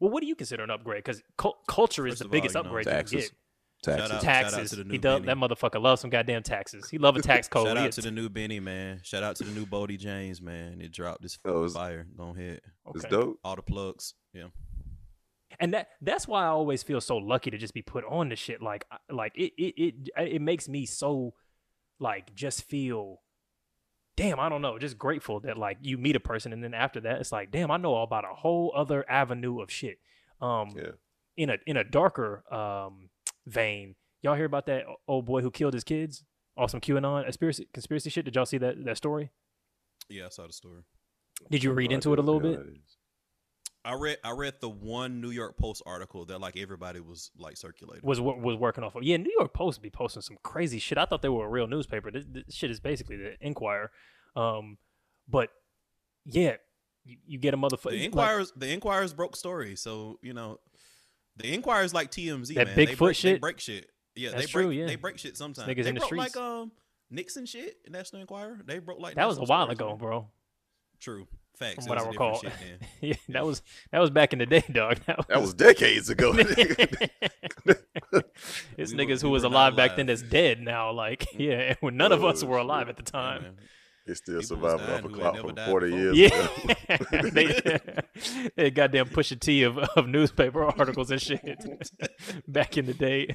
Well, 0.00 0.10
what 0.10 0.20
do 0.22 0.26
you 0.26 0.34
consider 0.34 0.62
an 0.64 0.70
upgrade? 0.70 1.04
Because 1.04 1.22
culture 1.68 2.06
is 2.06 2.14
First 2.14 2.18
the 2.20 2.24
of 2.26 2.28
all, 2.30 2.32
biggest 2.32 2.54
you 2.54 2.62
know, 2.62 2.68
upgrade 2.68 2.86
you 2.86 2.90
can 2.90 2.98
taxes. 3.00 3.22
get. 3.30 3.30
Shout 3.84 3.98
Taxes. 3.98 4.08
shout 4.08 4.16
out 4.16 4.22
Taxes. 4.22 4.70
to 4.70 4.76
the 4.76 4.82
he 4.84 4.88
new 4.92 4.98
does, 4.98 5.22
that 5.22 5.36
motherfucker 5.36 5.80
loves 5.82 6.00
some 6.00 6.08
goddamn 6.08 6.42
taxes. 6.42 6.88
He 6.88 6.96
love 6.96 7.16
a 7.16 7.22
tax 7.22 7.48
code. 7.50 7.66
Shout 7.66 7.76
out 7.76 7.92
to 7.92 8.00
the 8.00 8.10
new 8.10 8.30
Benny 8.30 8.58
man. 8.58 9.00
Shout 9.02 9.22
out 9.22 9.36
to 9.36 9.44
the 9.44 9.50
new 9.52 9.66
Boldy 9.66 9.98
James 9.98 10.40
man. 10.40 10.80
It 10.80 10.90
dropped 10.90 11.20
this 11.20 11.38
Oh, 11.44 11.64
it's- 11.64 11.74
fire. 11.74 12.06
Go 12.16 12.30
ahead. 12.30 12.62
It's 12.94 13.04
dope. 13.04 13.38
All 13.44 13.56
the 13.56 13.62
plugs. 13.62 14.14
Yeah. 14.32 14.46
and 15.60 15.74
that 15.74 15.88
that's 16.00 16.26
why 16.26 16.44
I 16.44 16.48
always 16.48 16.82
feel 16.82 17.00
so 17.02 17.18
lucky 17.18 17.50
to 17.50 17.58
just 17.58 17.74
be 17.74 17.82
put 17.82 18.04
on 18.08 18.30
the 18.30 18.36
shit. 18.36 18.62
Like 18.62 18.86
like 19.10 19.32
it 19.36 19.52
it 19.58 19.74
it 19.76 19.94
it 20.32 20.42
makes 20.42 20.66
me 20.66 20.86
so 20.86 21.34
like 22.00 22.34
just 22.34 22.62
feel 22.62 23.20
damn 24.16 24.38
I 24.40 24.48
don't 24.48 24.62
know 24.62 24.78
just 24.78 24.98
grateful 24.98 25.40
that 25.40 25.56
like 25.58 25.78
you 25.80 25.98
meet 25.98 26.16
a 26.16 26.20
person 26.20 26.52
and 26.52 26.62
then 26.62 26.74
after 26.74 27.00
that 27.00 27.20
it's 27.20 27.32
like 27.32 27.50
damn 27.50 27.70
I 27.70 27.76
know 27.76 27.94
all 27.94 28.04
about 28.04 28.24
a 28.24 28.34
whole 28.34 28.72
other 28.76 29.04
avenue 29.08 29.60
of 29.60 29.70
shit. 29.70 29.98
Um, 30.40 30.70
Yeah. 30.76 30.92
in 31.36 31.50
a 31.50 31.56
in 31.66 31.76
a 31.76 31.84
darker 31.84 32.44
um 32.52 33.10
vein, 33.46 33.94
y'all 34.22 34.34
hear 34.36 34.44
about 34.44 34.66
that 34.66 34.84
old 35.08 35.24
boy 35.26 35.40
who 35.42 35.50
killed 35.50 35.74
his 35.74 35.84
kids? 35.84 36.24
Awesome 36.56 36.80
QAnon 36.80 37.24
conspiracy 37.24 37.68
conspiracy 37.72 38.10
shit. 38.10 38.24
Did 38.24 38.36
y'all 38.36 38.46
see 38.46 38.58
that 38.58 38.84
that 38.84 38.96
story? 38.96 39.30
Yeah, 40.08 40.26
I 40.26 40.28
saw 40.28 40.46
the 40.46 40.52
story. 40.52 40.82
Did 41.50 41.64
you 41.64 41.72
read 41.72 41.90
No 41.90 41.94
into 41.96 42.12
it 42.12 42.18
a 42.18 42.22
little 42.22 42.40
bit? 42.40 42.60
I 43.84 43.94
read 43.94 44.16
I 44.24 44.30
read 44.32 44.54
the 44.60 44.68
one 44.68 45.20
New 45.20 45.30
York 45.30 45.56
Post 45.58 45.82
article 45.84 46.24
that 46.26 46.40
like 46.40 46.56
everybody 46.56 47.00
was 47.00 47.30
like 47.38 47.56
circulating. 47.56 48.00
was 48.06 48.20
was 48.20 48.56
working 48.56 48.82
off 48.84 48.94
of. 48.94 49.02
Yeah, 49.02 49.18
New 49.18 49.34
York 49.38 49.52
Post 49.52 49.82
be 49.82 49.90
posting 49.90 50.22
some 50.22 50.38
crazy 50.42 50.78
shit. 50.78 50.96
I 50.98 51.04
thought 51.04 51.22
they 51.22 51.28
were 51.28 51.44
a 51.44 51.48
real 51.48 51.66
newspaper. 51.66 52.10
This, 52.10 52.24
this 52.28 52.44
shit 52.54 52.70
is 52.70 52.80
basically 52.80 53.16
the 53.16 53.34
Enquirer. 53.40 53.90
Um, 54.36 54.78
but 55.28 55.50
yeah, 56.24 56.54
you, 57.04 57.18
you 57.26 57.38
get 57.38 57.52
a 57.54 57.56
motherfucker. 57.58 57.90
the 57.90 58.04
Enquirers 58.04 58.52
the 58.56 58.72
Enquirers 58.72 59.12
broke 59.14 59.36
story, 59.36 59.76
so 59.76 60.18
you 60.22 60.32
know 60.32 60.58
the 61.36 61.52
Enquirers 61.52 61.92
like 61.92 62.10
TMZ 62.10 62.54
That 62.54 62.68
man. 62.68 62.76
Bigfoot 62.76 62.86
they 62.86 62.94
break, 62.94 62.98
They 62.98 63.12
shit? 63.14 63.40
break 63.40 63.60
shit. 63.60 63.90
Yeah, 64.16 64.30
That's 64.30 64.46
they 64.46 64.52
break 64.52 64.64
true, 64.66 64.70
yeah. 64.70 64.86
they 64.86 64.96
break 64.96 65.18
shit 65.18 65.36
sometimes. 65.36 65.68
Niggas 65.68 65.82
they 65.82 65.88
in 65.90 65.94
the 65.96 66.00
broke 66.00 66.06
streets. 66.06 66.36
like 66.36 66.42
um 66.42 66.72
Nixon 67.10 67.44
shit, 67.46 67.76
National 67.88 68.22
Enquirer. 68.22 68.60
They 68.64 68.78
broke 68.78 68.98
like 69.00 69.14
that 69.16 69.28
was 69.28 69.38
a 69.38 69.42
while 69.42 69.68
ago, 69.68 69.94
bro. 69.96 70.28
True. 71.00 71.26
Facts. 71.58 71.86
From 71.86 71.86
what 71.86 71.98
I 71.98 72.02
was 72.02 72.08
a 72.08 72.10
different 72.12 72.42
recall. 72.42 72.50
shit 72.70 72.80
yeah, 73.00 73.14
that 73.28 73.46
was 73.46 73.62
that 73.92 73.98
was 74.00 74.10
back 74.10 74.32
in 74.32 74.38
the 74.40 74.46
day, 74.46 74.64
dog. 74.72 74.98
That 75.06 75.26
That 75.28 75.40
was 75.40 75.54
decades 75.54 76.10
ago. 76.10 76.32
it's 76.36 76.48
We 77.64 78.96
were- 78.96 79.04
niggas 79.04 79.22
who 79.22 79.28
we 79.28 79.32
was 79.32 79.42
were 79.44 79.50
not 79.50 79.56
alive 79.72 79.76
back 79.76 79.96
then 79.96 80.06
alive. 80.08 80.18
that's 80.18 80.22
dead 80.30 80.60
now. 80.60 80.92
Like, 80.92 81.26
yeah, 81.38 81.74
when 81.80 81.96
none 81.96 82.12
of 82.12 82.24
us 82.24 82.42
Oh, 82.42 82.46
were 82.46 82.56
shit. 82.58 82.64
alive 82.64 82.88
at 82.88 82.96
the 82.96 83.02
time. 83.02 83.42
man. 83.42 83.56
It's 84.06 84.18
still 84.20 84.38
People 84.42 84.56
surviving 84.58 84.90
off 84.94 85.04
a 85.04 85.08
clock 85.08 85.34
never 85.36 85.48
from 85.48 85.56
40 85.56 85.86
before. 85.86 85.98
years 85.98 86.18
Yeah, 86.18 86.48
ago. 87.22 87.30
they, 87.30 87.80
they 88.54 88.70
goddamn 88.70 89.08
push 89.08 89.30
a 89.32 89.36
T 89.36 89.62
of, 89.62 89.78
of 89.78 90.06
newspaper 90.06 90.62
articles 90.62 91.10
and 91.10 91.22
shit 91.22 91.40
back 92.46 92.76
in 92.76 92.84
the 92.84 92.92
day 92.92 93.34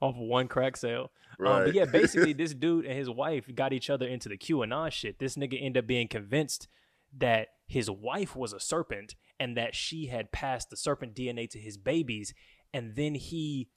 off 0.00 0.14
of 0.14 0.20
one 0.20 0.46
crack 0.46 0.76
sale. 0.76 1.10
Um, 1.40 1.64
but 1.64 1.74
yeah, 1.74 1.84
basically, 1.84 2.32
this 2.32 2.54
dude 2.54 2.84
and 2.86 2.96
his 2.96 3.10
wife 3.10 3.52
got 3.52 3.72
each 3.72 3.90
other 3.90 4.06
into 4.06 4.28
the 4.28 4.36
QAnon 4.38 4.92
shit. 4.92 5.18
This 5.18 5.34
nigga 5.36 5.58
ended 5.60 5.82
up 5.82 5.88
being 5.88 6.06
convinced 6.06 6.68
that 7.16 7.48
his 7.66 7.90
wife 7.90 8.34
was 8.36 8.52
a 8.52 8.60
serpent 8.60 9.14
and 9.40 9.56
that 9.56 9.74
she 9.74 10.06
had 10.06 10.32
passed 10.32 10.70
the 10.70 10.76
serpent 10.76 11.14
DNA 11.14 11.48
to 11.50 11.58
his 11.58 11.76
babies, 11.76 12.34
and 12.72 12.96
then 12.96 13.14
he 13.14 13.68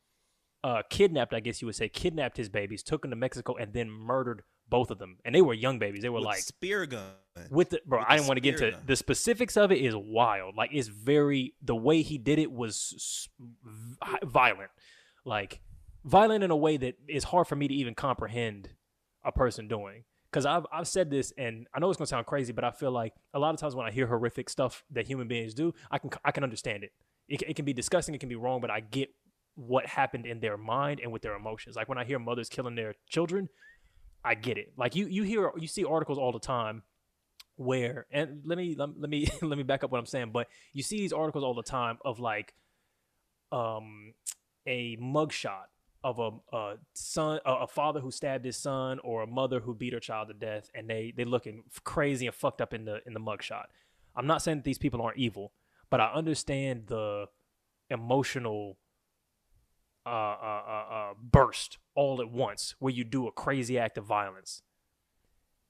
uh, 0.63 0.81
kidnapped, 0.89 1.33
I 1.33 1.39
guess 1.39 1.61
you 1.61 1.65
would 1.67 1.75
say, 1.75 1.89
kidnapped 1.89 2.37
his 2.37 2.49
babies, 2.49 2.83
took 2.83 3.01
them 3.01 3.11
to 3.11 3.15
Mexico, 3.17 3.55
and 3.55 3.73
then 3.73 3.89
murdered 3.89 4.43
both 4.69 4.89
of 4.91 4.99
them. 4.99 5.17
And 5.25 5.35
they 5.35 5.41
were 5.41 5.53
young 5.53 5.79
babies. 5.79 6.01
They 6.01 6.09
were 6.09 6.19
With 6.19 6.25
like 6.25 6.37
spear 6.39 6.85
gun. 6.85 7.11
with 7.49 7.69
the 7.71 7.81
bro 7.85 7.99
with 7.99 8.07
i 8.09 8.15
didn't 8.15 8.27
want 8.27 8.37
to 8.37 8.41
get 8.41 8.55
into 8.55 8.71
gun. 8.71 8.81
the 8.85 8.95
specifics 8.95 9.55
of 9.55 9.71
it 9.71 9.77
is 9.79 9.95
wild 9.95 10.55
like 10.57 10.69
it's 10.73 10.89
very 10.89 11.53
the 11.61 11.75
way 11.75 12.01
he 12.01 12.17
did 12.17 12.37
it 12.39 12.51
was 12.51 13.29
violent 14.23 14.69
like 15.25 15.61
violent 16.03 16.43
in 16.43 16.51
a 16.51 16.55
way 16.57 16.77
that 16.77 16.95
is 17.07 17.23
hard 17.25 17.47
for 17.47 17.55
me 17.55 17.67
to 17.67 17.73
even 17.73 17.95
comprehend 17.95 18.69
a 19.23 19.31
person 19.31 19.67
doing 19.67 20.03
because 20.31 20.45
I've, 20.45 20.65
I've 20.71 20.87
said 20.87 21.09
this 21.09 21.33
and 21.37 21.67
i 21.73 21.79
know 21.79 21.89
it's 21.89 21.97
going 21.97 22.05
to 22.05 22.09
sound 22.09 22.25
crazy 22.25 22.53
but 22.53 22.63
i 22.63 22.71
feel 22.71 22.91
like 22.91 23.13
a 23.33 23.39
lot 23.39 23.53
of 23.53 23.59
times 23.59 23.75
when 23.75 23.85
i 23.85 23.91
hear 23.91 24.07
horrific 24.07 24.49
stuff 24.49 24.83
that 24.91 25.07
human 25.07 25.27
beings 25.27 25.53
do 25.53 25.73
i 25.91 25.97
can 25.97 26.09
i 26.23 26.31
can 26.31 26.43
understand 26.43 26.83
it 26.83 26.91
it, 27.27 27.41
it 27.43 27.55
can 27.55 27.65
be 27.65 27.73
disgusting 27.73 28.15
it 28.15 28.19
can 28.19 28.29
be 28.29 28.35
wrong 28.35 28.61
but 28.61 28.69
i 28.69 28.79
get 28.79 29.09
what 29.55 29.85
happened 29.85 30.25
in 30.25 30.39
their 30.39 30.57
mind 30.57 30.99
and 31.01 31.11
with 31.11 31.21
their 31.21 31.35
emotions 31.35 31.75
like 31.75 31.89
when 31.89 31.97
i 31.97 32.03
hear 32.03 32.17
mothers 32.17 32.49
killing 32.49 32.75
their 32.75 32.95
children 33.09 33.49
I 34.23 34.35
get 34.35 34.57
it. 34.57 34.73
Like 34.77 34.95
you, 34.95 35.07
you 35.07 35.23
hear, 35.23 35.51
you 35.57 35.67
see 35.67 35.83
articles 35.83 36.17
all 36.17 36.31
the 36.31 36.39
time 36.39 36.83
where, 37.55 38.05
and 38.11 38.41
let 38.45 38.57
me, 38.57 38.75
let, 38.77 38.89
let 38.99 39.09
me, 39.09 39.27
let 39.41 39.57
me 39.57 39.63
back 39.63 39.83
up 39.83 39.91
what 39.91 39.99
I'm 39.99 40.05
saying. 40.05 40.31
But 40.31 40.47
you 40.73 40.83
see 40.83 40.97
these 40.97 41.13
articles 41.13 41.43
all 41.43 41.53
the 41.53 41.63
time 41.63 41.97
of 42.05 42.19
like, 42.19 42.53
um, 43.51 44.13
a 44.67 44.95
mugshot 44.97 45.65
of 46.03 46.19
a, 46.19 46.31
a 46.55 46.75
son, 46.93 47.39
a, 47.45 47.67
father 47.67 47.99
who 47.99 48.11
stabbed 48.11 48.45
his 48.45 48.57
son, 48.57 48.99
or 49.03 49.21
a 49.21 49.27
mother 49.27 49.59
who 49.59 49.75
beat 49.75 49.93
her 49.93 49.99
child 49.99 50.29
to 50.29 50.33
death, 50.33 50.69
and 50.73 50.89
they 50.89 51.13
they 51.15 51.25
looking 51.25 51.63
crazy 51.83 52.25
and 52.25 52.35
fucked 52.35 52.61
up 52.61 52.73
in 52.73 52.85
the 52.85 53.01
in 53.05 53.13
the 53.13 53.19
mugshot. 53.19 53.65
I'm 54.15 54.27
not 54.27 54.41
saying 54.41 54.59
that 54.59 54.63
these 54.63 54.77
people 54.77 55.01
aren't 55.01 55.17
evil, 55.17 55.53
but 55.89 56.01
I 56.01 56.11
understand 56.11 56.87
the 56.87 57.27
emotional 57.89 58.77
uh, 60.05 60.09
uh, 60.09 60.63
uh, 60.67 60.93
uh, 60.93 61.13
burst 61.21 61.77
all 61.93 62.21
at 62.21 62.31
once 62.31 62.75
where 62.79 62.91
you 62.91 63.03
do 63.03 63.27
a 63.27 63.31
crazy 63.31 63.77
act 63.77 63.97
of 63.97 64.05
violence. 64.05 64.63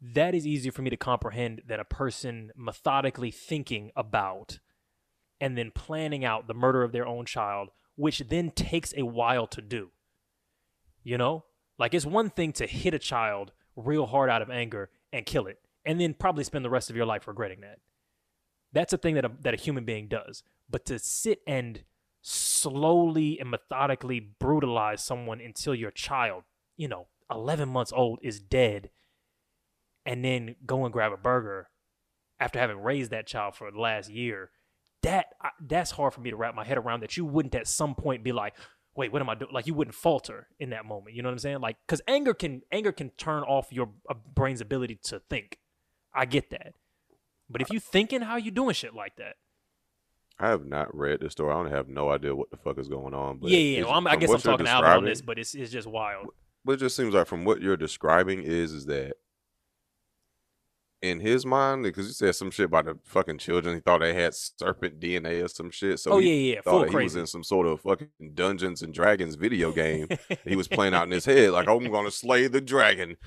That 0.01 0.33
is 0.33 0.47
easier 0.47 0.71
for 0.71 0.81
me 0.81 0.89
to 0.89 0.97
comprehend 0.97 1.63
than 1.67 1.79
a 1.79 1.85
person 1.85 2.51
methodically 2.55 3.29
thinking 3.29 3.91
about 3.95 4.59
and 5.39 5.57
then 5.57 5.71
planning 5.71 6.23
out 6.23 6.47
the 6.47 6.53
murder 6.53 6.83
of 6.83 6.91
their 6.91 7.05
own 7.05 7.25
child, 7.25 7.69
which 7.95 8.19
then 8.29 8.51
takes 8.51 8.93
a 8.95 9.03
while 9.03 9.47
to 9.47 9.61
do. 9.61 9.89
You 11.03 11.17
know? 11.17 11.45
Like, 11.77 11.93
it's 11.93 12.05
one 12.05 12.29
thing 12.29 12.53
to 12.53 12.67
hit 12.67 12.93
a 12.93 12.99
child 12.99 13.51
real 13.75 14.05
hard 14.05 14.29
out 14.29 14.41
of 14.41 14.49
anger 14.49 14.89
and 15.11 15.25
kill 15.25 15.47
it, 15.47 15.59
and 15.85 15.99
then 15.99 16.13
probably 16.13 16.43
spend 16.43 16.63
the 16.63 16.69
rest 16.69 16.89
of 16.89 16.95
your 16.95 17.05
life 17.05 17.27
regretting 17.27 17.61
that. 17.61 17.79
That's 18.73 18.93
a 18.93 18.97
thing 18.97 19.15
that 19.15 19.25
a, 19.25 19.31
that 19.41 19.53
a 19.53 19.57
human 19.57 19.83
being 19.83 20.07
does. 20.07 20.43
But 20.69 20.85
to 20.85 20.99
sit 20.99 21.41
and 21.45 21.83
slowly 22.21 23.39
and 23.39 23.49
methodically 23.49 24.19
brutalize 24.19 25.03
someone 25.03 25.41
until 25.41 25.75
your 25.75 25.91
child, 25.91 26.43
you 26.77 26.87
know, 26.87 27.07
11 27.29 27.67
months 27.67 27.91
old, 27.93 28.19
is 28.21 28.39
dead 28.39 28.89
and 30.05 30.23
then 30.23 30.55
go 30.65 30.85
and 30.85 30.93
grab 30.93 31.11
a 31.11 31.17
burger 31.17 31.69
after 32.39 32.59
having 32.59 32.81
raised 32.81 33.11
that 33.11 33.27
child 33.27 33.55
for 33.55 33.71
the 33.71 33.79
last 33.79 34.09
year. 34.09 34.49
That 35.03 35.27
that's 35.59 35.91
hard 35.91 36.13
for 36.13 36.21
me 36.21 36.29
to 36.29 36.35
wrap 36.35 36.55
my 36.55 36.63
head 36.63 36.77
around. 36.77 37.01
That 37.01 37.17
you 37.17 37.25
wouldn't 37.25 37.55
at 37.55 37.67
some 37.67 37.95
point 37.95 38.23
be 38.23 38.31
like, 38.31 38.53
"Wait, 38.95 39.11
what 39.11 39.21
am 39.21 39.29
I 39.29 39.35
doing?" 39.35 39.51
Like 39.53 39.67
you 39.67 39.73
wouldn't 39.73 39.95
falter 39.95 40.47
in 40.59 40.71
that 40.71 40.85
moment. 40.85 41.15
You 41.15 41.21
know 41.21 41.29
what 41.29 41.33
I'm 41.33 41.39
saying? 41.39 41.59
Like 41.61 41.77
because 41.85 42.01
anger 42.07 42.33
can 42.33 42.61
anger 42.71 42.91
can 42.91 43.09
turn 43.11 43.43
off 43.43 43.67
your 43.71 43.89
uh, 44.09 44.15
brain's 44.33 44.61
ability 44.61 44.99
to 45.03 45.19
think. 45.29 45.59
I 46.13 46.25
get 46.25 46.49
that, 46.49 46.73
but 47.49 47.61
if 47.61 47.69
you 47.69 47.79
thinking 47.79 48.21
how 48.21 48.35
you 48.35 48.51
doing 48.51 48.73
shit 48.73 48.93
like 48.93 49.15
that, 49.15 49.35
I 50.41 50.49
have 50.49 50.65
not 50.65 50.93
read 50.95 51.21
the 51.21 51.29
story. 51.29 51.53
I 51.53 51.61
don't 51.61 51.71
have 51.71 51.87
no 51.87 52.09
idea 52.09 52.35
what 52.35 52.49
the 52.49 52.57
fuck 52.57 52.79
is 52.79 52.87
going 52.87 53.13
on. 53.13 53.37
But 53.37 53.51
yeah, 53.51 53.59
yeah. 53.59 53.83
Well, 53.83 53.93
I'm, 53.93 54.07
I 54.07 54.15
guess 54.15 54.31
I'm 54.31 54.41
talking 54.41 54.67
Alvin 54.67 54.89
on 54.89 55.05
this, 55.05 55.21
but 55.21 55.37
it's 55.37 55.53
it's 55.53 55.71
just 55.71 55.87
wild. 55.87 56.27
But 56.65 56.73
it 56.73 56.77
just 56.77 56.95
seems 56.95 57.13
like 57.13 57.27
from 57.27 57.45
what 57.45 57.61
you're 57.61 57.77
describing 57.77 58.43
is 58.43 58.73
is 58.73 58.85
that 58.87 59.13
in 61.01 61.19
his 61.19 61.45
mind, 61.45 61.83
because 61.83 62.07
you 62.07 62.13
said 62.13 62.35
some 62.35 62.51
shit 62.51 62.65
about 62.65 62.85
the 62.85 62.97
fucking 63.05 63.39
children, 63.39 63.75
he 63.75 63.81
thought 63.81 64.01
they 64.01 64.13
had 64.13 64.35
serpent 64.35 64.99
DNA 64.99 65.43
or 65.43 65.47
some 65.47 65.71
shit. 65.71 65.99
So 65.99 66.11
oh 66.11 66.17
he 66.19 66.49
yeah, 66.49 66.55
yeah, 66.55 66.61
thought 66.61 66.89
he 66.89 66.95
was 66.95 67.15
in 67.15 67.25
some 67.25 67.43
sort 67.43 67.67
of 67.67 67.81
fucking 67.81 68.09
Dungeons 68.33 68.81
and 68.81 68.93
Dragons 68.93 69.35
video 69.35 69.71
game. 69.71 70.07
he 70.45 70.55
was 70.55 70.67
playing 70.67 70.93
out 70.93 71.05
in 71.05 71.11
his 71.11 71.25
head 71.25 71.51
like, 71.51 71.67
"I'm 71.67 71.91
gonna 71.91 72.11
slay 72.11 72.47
the 72.47 72.61
dragon. 72.61 73.17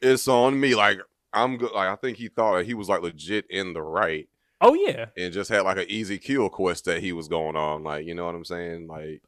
It's 0.00 0.28
on 0.28 0.60
me." 0.60 0.74
Like 0.74 0.98
I'm 1.32 1.56
good. 1.56 1.72
Like 1.72 1.88
I 1.88 1.96
think 1.96 2.18
he 2.18 2.28
thought 2.28 2.64
he 2.64 2.74
was 2.74 2.88
like 2.88 3.02
legit 3.02 3.46
in 3.50 3.72
the 3.72 3.82
right 3.82 4.28
oh 4.60 4.74
yeah, 4.74 5.06
and 5.16 5.32
just 5.32 5.50
had 5.50 5.62
like 5.62 5.78
an 5.78 5.86
easy 5.88 6.18
kill 6.18 6.48
quest 6.48 6.84
that 6.86 7.00
he 7.00 7.12
was 7.12 7.28
going 7.28 7.56
on. 7.56 7.82
Like 7.82 8.06
you 8.06 8.14
know 8.14 8.26
what 8.26 8.34
I'm 8.34 8.44
saying? 8.44 8.86
Like 8.86 9.22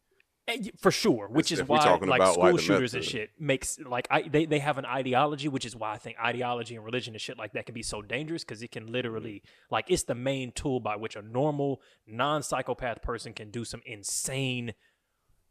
Eh, 0.49 0.71
for 0.79 0.93
sure 0.93 1.27
which 1.29 1.51
If- 1.51 1.61
is 1.61 1.69
why 1.69 1.79
like 1.97 2.23
school 2.33 2.53
like, 2.53 2.61
shooters 2.61 2.95
and 2.95 3.05
shit 3.05 3.31
makes 3.39 3.81
like 3.81 4.07
I, 4.11 4.23
they, 4.23 4.47
they 4.47 4.61
have 4.61 4.79
an 4.79 4.87
ideology 4.87 5.49
which 5.49 5.65
is 5.65 5.75
why 5.75 5.93
i 5.93 5.99
think 5.99 6.17
ideology 6.21 6.77
and 6.77 6.85
religion 6.85 7.15
and 7.15 7.21
shit 7.21 7.37
like 7.37 7.53
that 7.55 7.67
can 7.67 7.75
be 7.75 7.83
so 7.83 8.01
dangerous 8.01 8.45
because 8.45 8.63
it 8.63 8.71
can 8.71 8.87
literally 8.87 9.43
like 9.73 9.87
it's 9.89 10.05
the 10.05 10.15
main 10.15 10.53
tool 10.53 10.79
by 10.79 10.95
which 10.95 11.17
a 11.17 11.23
normal 11.23 11.81
non-psychopath 12.07 13.03
person 13.03 13.33
can 13.33 13.51
do 13.51 13.65
some 13.65 13.83
insane 13.87 14.75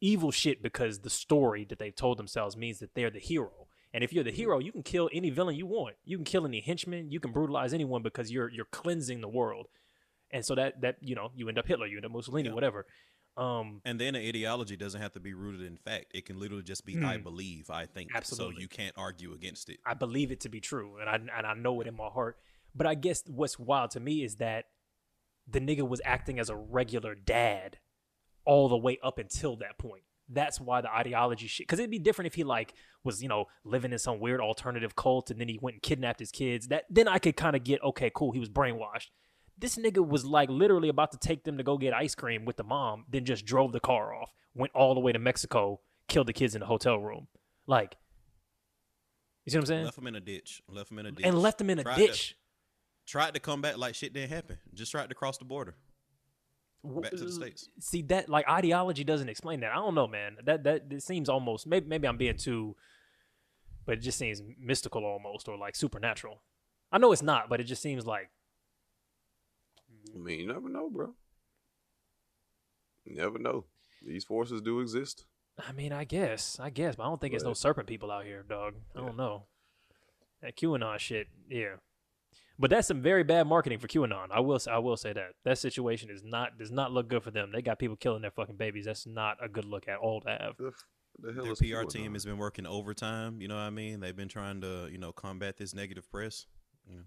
evil 0.01 0.31
shit 0.31 0.61
because 0.63 0.99
the 0.99 1.09
story 1.09 1.65
that 1.65 1.79
they've 1.79 1.95
told 1.95 2.17
themselves 2.17 2.55
means 2.55 2.79
that 2.79 2.93
they're 2.95 3.09
the 3.09 3.19
hero. 3.19 3.67
And 3.93 4.03
if 4.03 4.11
you're 4.13 4.25
the 4.25 4.31
hero 4.31 4.59
you 4.59 4.71
can 4.71 4.83
kill 4.83 5.09
any 5.13 5.29
villain 5.29 5.55
you 5.55 5.65
want. 5.65 5.95
You 6.03 6.17
can 6.17 6.25
kill 6.25 6.45
any 6.45 6.59
henchman. 6.61 7.11
You 7.11 7.19
can 7.19 7.31
brutalize 7.31 7.73
anyone 7.73 8.01
because 8.01 8.31
you're 8.31 8.49
you're 8.49 8.65
cleansing 8.65 9.21
the 9.21 9.27
world. 9.29 9.67
And 10.31 10.45
so 10.45 10.53
that 10.55 10.81
that 10.81 10.97
you 11.01 11.15
know 11.15 11.31
you 11.35 11.47
end 11.47 11.57
up 11.57 11.67
hitler 11.67 11.87
you 11.87 11.97
end 11.97 12.05
up 12.05 12.11
mussolini 12.11 12.49
Yeah. 12.49 12.55
whatever 12.55 12.85
um 13.37 13.81
And 13.83 13.99
then 13.99 14.13
the 14.13 14.27
ideology 14.27 14.77
doesn't 14.77 15.01
have 15.01 15.11
to 15.13 15.19
be 15.19 15.33
rooted 15.33 15.61
in 15.65 15.77
fact. 15.77 16.07
It 16.13 16.25
can 16.25 16.39
literally 16.39 16.63
just 16.63 16.85
be 16.85 17.01
I 17.03 17.17
believe, 17.17 17.69
I 17.69 17.85
think. 17.85 18.11
Hmm. 18.11 18.17
Absolutely. 18.17 18.55
So 18.55 18.61
you 18.61 18.67
can't 18.67 18.93
argue 18.97 19.33
against 19.33 19.69
it. 19.69 19.79
I 19.85 19.93
believe 19.93 20.31
it 20.31 20.39
to 20.41 20.49
be 20.49 20.61
true, 20.61 20.97
and 20.99 21.09
I 21.09 21.15
and 21.15 21.45
I 21.45 21.53
know 21.53 21.81
it 21.81 21.87
in 21.87 21.95
my 21.95 22.07
heart. 22.07 22.37
But 22.73 22.87
I 22.87 22.93
guess 22.95 23.23
what's 23.27 23.57
wild 23.57 23.91
to 23.91 23.99
me 23.99 24.23
is 24.23 24.35
that 24.35 24.65
the 25.47 25.59
nigga 25.59 25.87
was 25.87 26.01
acting 26.03 26.39
as 26.39 26.49
a 26.49 26.55
regular 26.55 27.15
dad 27.15 27.77
all 28.45 28.67
the 28.69 28.77
way 28.77 28.99
up 29.03 29.17
until 29.17 29.55
that 29.57 29.77
point. 29.77 30.03
That's 30.27 30.59
why 30.59 30.81
the 30.81 30.91
ideology 30.91 31.47
shit. 31.47 31.67
Because 31.67 31.79
it'd 31.79 31.91
be 31.91 31.99
different 31.99 32.27
if 32.27 32.35
he 32.35 32.43
like 32.43 32.73
was 33.03 33.21
you 33.21 33.29
know 33.29 33.45
living 33.63 33.91
in 33.91 33.99
some 33.99 34.19
weird 34.19 34.41
alternative 34.41 34.95
cult 34.95 35.29
and 35.29 35.39
then 35.39 35.47
he 35.47 35.59
went 35.61 35.75
and 35.75 35.83
kidnapped 35.83 36.19
his 36.19 36.31
kids. 36.31 36.67
That 36.67 36.85
then 36.89 37.07
I 37.07 37.19
could 37.19 37.35
kind 37.35 37.55
of 37.55 37.63
get 37.63 37.83
okay, 37.83 38.11
cool. 38.13 38.31
He 38.31 38.39
was 38.39 38.49
brainwashed. 38.49 39.09
This 39.57 39.77
nigga 39.77 40.05
was 40.05 40.25
like 40.25 40.49
literally 40.49 40.89
about 40.89 41.11
to 41.11 41.17
take 41.17 41.43
them 41.43 41.57
to 41.57 41.63
go 41.63 41.77
get 41.77 41.93
ice 41.93 42.15
cream 42.15 42.45
with 42.45 42.57
the 42.57 42.63
mom, 42.63 43.05
then 43.09 43.25
just 43.25 43.45
drove 43.45 43.71
the 43.71 43.79
car 43.79 44.13
off, 44.13 44.33
went 44.53 44.73
all 44.73 44.93
the 44.93 44.99
way 44.99 45.11
to 45.11 45.19
Mexico, 45.19 45.79
killed 46.07 46.27
the 46.27 46.33
kids 46.33 46.55
in 46.55 46.59
the 46.59 46.67
hotel 46.67 46.97
room. 46.97 47.27
Like, 47.67 47.95
you 49.45 49.51
see 49.51 49.57
what 49.57 49.63
I'm 49.63 49.67
saying? 49.67 49.85
Left 49.85 49.95
them 49.95 50.07
in 50.07 50.15
a 50.15 50.19
ditch. 50.19 50.61
Left 50.69 50.89
them 50.89 50.99
in 50.99 51.05
a 51.05 51.11
ditch. 51.11 51.25
and 51.25 51.39
left 51.39 51.57
them 51.57 51.69
in 51.69 51.79
a 51.79 51.83
Tried 51.83 51.97
ditch. 51.97 52.29
To, 52.29 53.11
tried 53.11 53.33
to 53.35 53.39
come 53.39 53.61
back 53.61 53.77
like 53.77 53.95
shit 53.95 54.13
didn't 54.13 54.29
happen. 54.31 54.57
Just 54.73 54.91
tried 54.91 55.09
to 55.09 55.15
cross 55.15 55.37
the 55.37 55.45
border. 55.45 55.75
Back 56.83 57.11
to 57.11 57.17
the 57.17 57.31
States. 57.31 57.69
See 57.79 58.03
that 58.03 58.29
like 58.29 58.47
ideology 58.47 59.03
doesn't 59.03 59.29
explain 59.29 59.61
that. 59.61 59.71
I 59.71 59.75
don't 59.75 59.95
know, 59.95 60.07
man. 60.07 60.37
That 60.43 60.63
that 60.65 60.83
it 60.91 61.01
seems 61.01 61.29
almost 61.29 61.65
maybe 61.65 61.87
maybe 61.87 62.07
I'm 62.07 62.17
being 62.17 62.37
too, 62.37 62.75
but 63.85 63.97
it 63.97 64.01
just 64.01 64.19
seems 64.19 64.41
mystical 64.59 65.03
almost 65.03 65.47
or 65.47 65.57
like 65.57 65.75
supernatural. 65.75 66.41
I 66.91 66.99
know 66.99 67.11
it's 67.11 67.23
not, 67.23 67.49
but 67.49 67.59
it 67.59 67.63
just 67.63 67.81
seems 67.81 68.05
like 68.05 68.29
I 70.13 70.17
mean, 70.17 70.39
you 70.39 70.47
never 70.47 70.69
know, 70.69 70.89
bro. 70.89 71.13
You 73.05 73.15
never 73.15 73.37
know. 73.39 73.65
These 74.05 74.23
forces 74.23 74.61
do 74.61 74.79
exist. 74.79 75.25
I 75.57 75.71
mean, 75.71 75.93
I 75.93 76.03
guess, 76.03 76.59
I 76.59 76.69
guess, 76.69 76.95
but 76.95 77.03
I 77.03 77.05
don't 77.07 77.21
think 77.21 77.33
it's 77.33 77.43
no 77.43 77.53
serpent 77.53 77.87
people 77.87 78.11
out 78.11 78.25
here, 78.25 78.43
dog. 78.43 78.75
I 78.95 78.99
Yeah. 78.99 79.05
don't 79.05 79.17
know. 79.17 79.45
That 80.41 80.57
QAnon 80.57 80.99
shit, 80.99 81.27
yeah. 81.49 81.75
But 82.59 82.69
that's 82.69 82.87
some 82.87 83.01
very 83.01 83.23
bad 83.23 83.47
marketing 83.47 83.79
for 83.79 83.87
QAnon. 83.87 84.27
I 84.31 84.39
will, 84.39 84.55
s- 84.55 84.67
I 84.67 84.77
will 84.77 84.97
say 84.97 85.13
that 85.13 85.35
that 85.43 85.57
situation 85.57 86.09
is 86.09 86.23
not 86.23 86.57
does 86.57 86.71
not 86.71 86.91
look 86.91 87.07
good 87.07 87.23
for 87.23 87.31
them. 87.31 87.51
They 87.51 87.61
got 87.61 87.79
people 87.79 87.95
killing 87.95 88.21
their 88.21 88.31
fucking 88.31 88.55
babies. 88.57 88.85
That's 88.85 89.05
not 89.05 89.37
a 89.41 89.47
good 89.49 89.65
look 89.65 89.87
at 89.87 89.97
all 89.97 90.21
to 90.21 90.29
have. 90.29 90.57
The, 90.57 90.71
the 91.19 91.33
hell 91.33 91.45
Their 91.45 91.55
PR 91.55 91.85
QAnon? 91.85 91.89
team 91.89 92.13
has 92.13 92.25
been 92.25 92.37
working 92.37 92.65
overtime. 92.65 93.41
You 93.41 93.47
know 93.47 93.55
what 93.55 93.61
I 93.61 93.69
mean? 93.71 93.99
They've 93.99 94.15
been 94.15 94.27
trying 94.29 94.61
to, 94.61 94.87
you 94.91 94.97
know, 94.97 95.11
combat 95.11 95.57
this 95.57 95.73
negative 95.73 96.09
press. 96.09 96.45
You 96.87 96.97
know, 96.97 97.03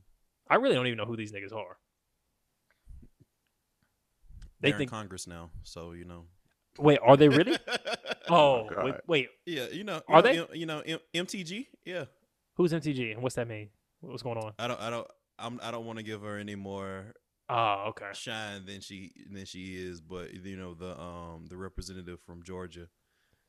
I 0.48 0.56
really 0.56 0.74
don't 0.74 0.86
even 0.86 0.96
know 0.98 1.06
who 1.06 1.16
these 1.16 1.32
niggas 1.32 1.52
are. 1.52 1.78
They 4.60 4.70
they're 4.70 4.78
think. 4.78 4.90
in 4.90 4.96
Congress 4.96 5.26
now, 5.26 5.50
so 5.62 5.92
you 5.92 6.04
know. 6.04 6.24
Wait, 6.78 6.98
are 7.02 7.16
they 7.16 7.28
really? 7.28 7.56
oh, 8.28 8.68
God. 8.68 8.84
wait, 8.84 8.94
wait, 9.06 9.28
Yeah, 9.46 9.66
you 9.72 9.82
know. 9.84 9.96
you 10.08 10.14
Are 10.14 10.22
know, 10.22 10.28
they? 10.32 10.38
M- 10.38 10.46
You 10.54 10.66
know, 10.66 10.80
M- 10.80 10.98
MTG. 11.14 11.66
Yeah, 11.84 12.04
who's 12.54 12.72
MTG 12.72 13.12
and 13.12 13.22
what's 13.22 13.34
that 13.36 13.48
mean? 13.48 13.70
What's 14.00 14.22
going 14.22 14.38
on? 14.38 14.52
I 14.58 14.68
don't. 14.68 14.80
I 14.80 14.90
don't. 14.90 15.06
I'm. 15.38 15.60
I 15.62 15.70
don't 15.70 15.86
want 15.86 15.98
to 15.98 16.04
give 16.04 16.22
her 16.22 16.38
any 16.38 16.54
more 16.54 17.14
Oh, 17.48 17.86
okay. 17.88 18.10
shine 18.12 18.66
than 18.66 18.80
she 18.80 19.12
than 19.32 19.44
she 19.44 19.74
is. 19.76 20.00
But 20.00 20.32
you 20.34 20.56
know, 20.56 20.74
the 20.74 20.98
um 21.00 21.46
the 21.48 21.56
representative 21.56 22.20
from 22.20 22.42
Georgia 22.44 22.88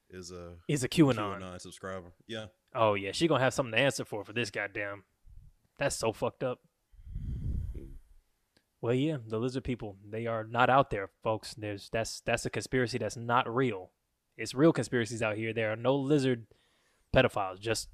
is 0.10 0.32
a 0.32 0.54
Is 0.68 0.84
a 0.84 0.90
QAnon. 0.90 1.40
QAnon 1.40 1.62
subscriber. 1.62 2.12
Yeah. 2.28 2.46
Oh 2.74 2.94
yeah, 2.96 3.12
she 3.12 3.28
gonna 3.28 3.44
have 3.44 3.54
something 3.54 3.74
to 3.74 3.80
answer 3.80 4.06
for 4.06 4.24
for 4.24 4.34
this 4.34 4.50
goddamn. 4.50 5.04
That's 5.78 5.96
so 5.96 6.14
fucked 6.14 6.44
up. 6.44 6.60
Well, 8.82 8.94
yeah, 8.94 9.18
the 9.28 9.40
lizard 9.40 9.64
people, 9.66 9.98
they 10.10 10.26
are 10.26 10.46
not 10.46 10.70
out 10.70 10.90
there, 10.90 11.10
folks. 11.24 11.54
There's 11.54 11.90
that's 11.92 12.22
that's 12.22 12.46
a 12.46 12.50
conspiracy 12.50 12.98
that's 12.98 13.18
not 13.18 13.54
real. 13.54 13.92
It's 14.38 14.56
real 14.56 14.72
conspiracies 14.72 15.22
out 15.22 15.36
here. 15.36 15.52
There 15.54 15.72
are 15.72 15.76
no 15.76 15.96
lizard 15.96 16.46
pedophiles, 17.14 17.60
just 17.60 17.90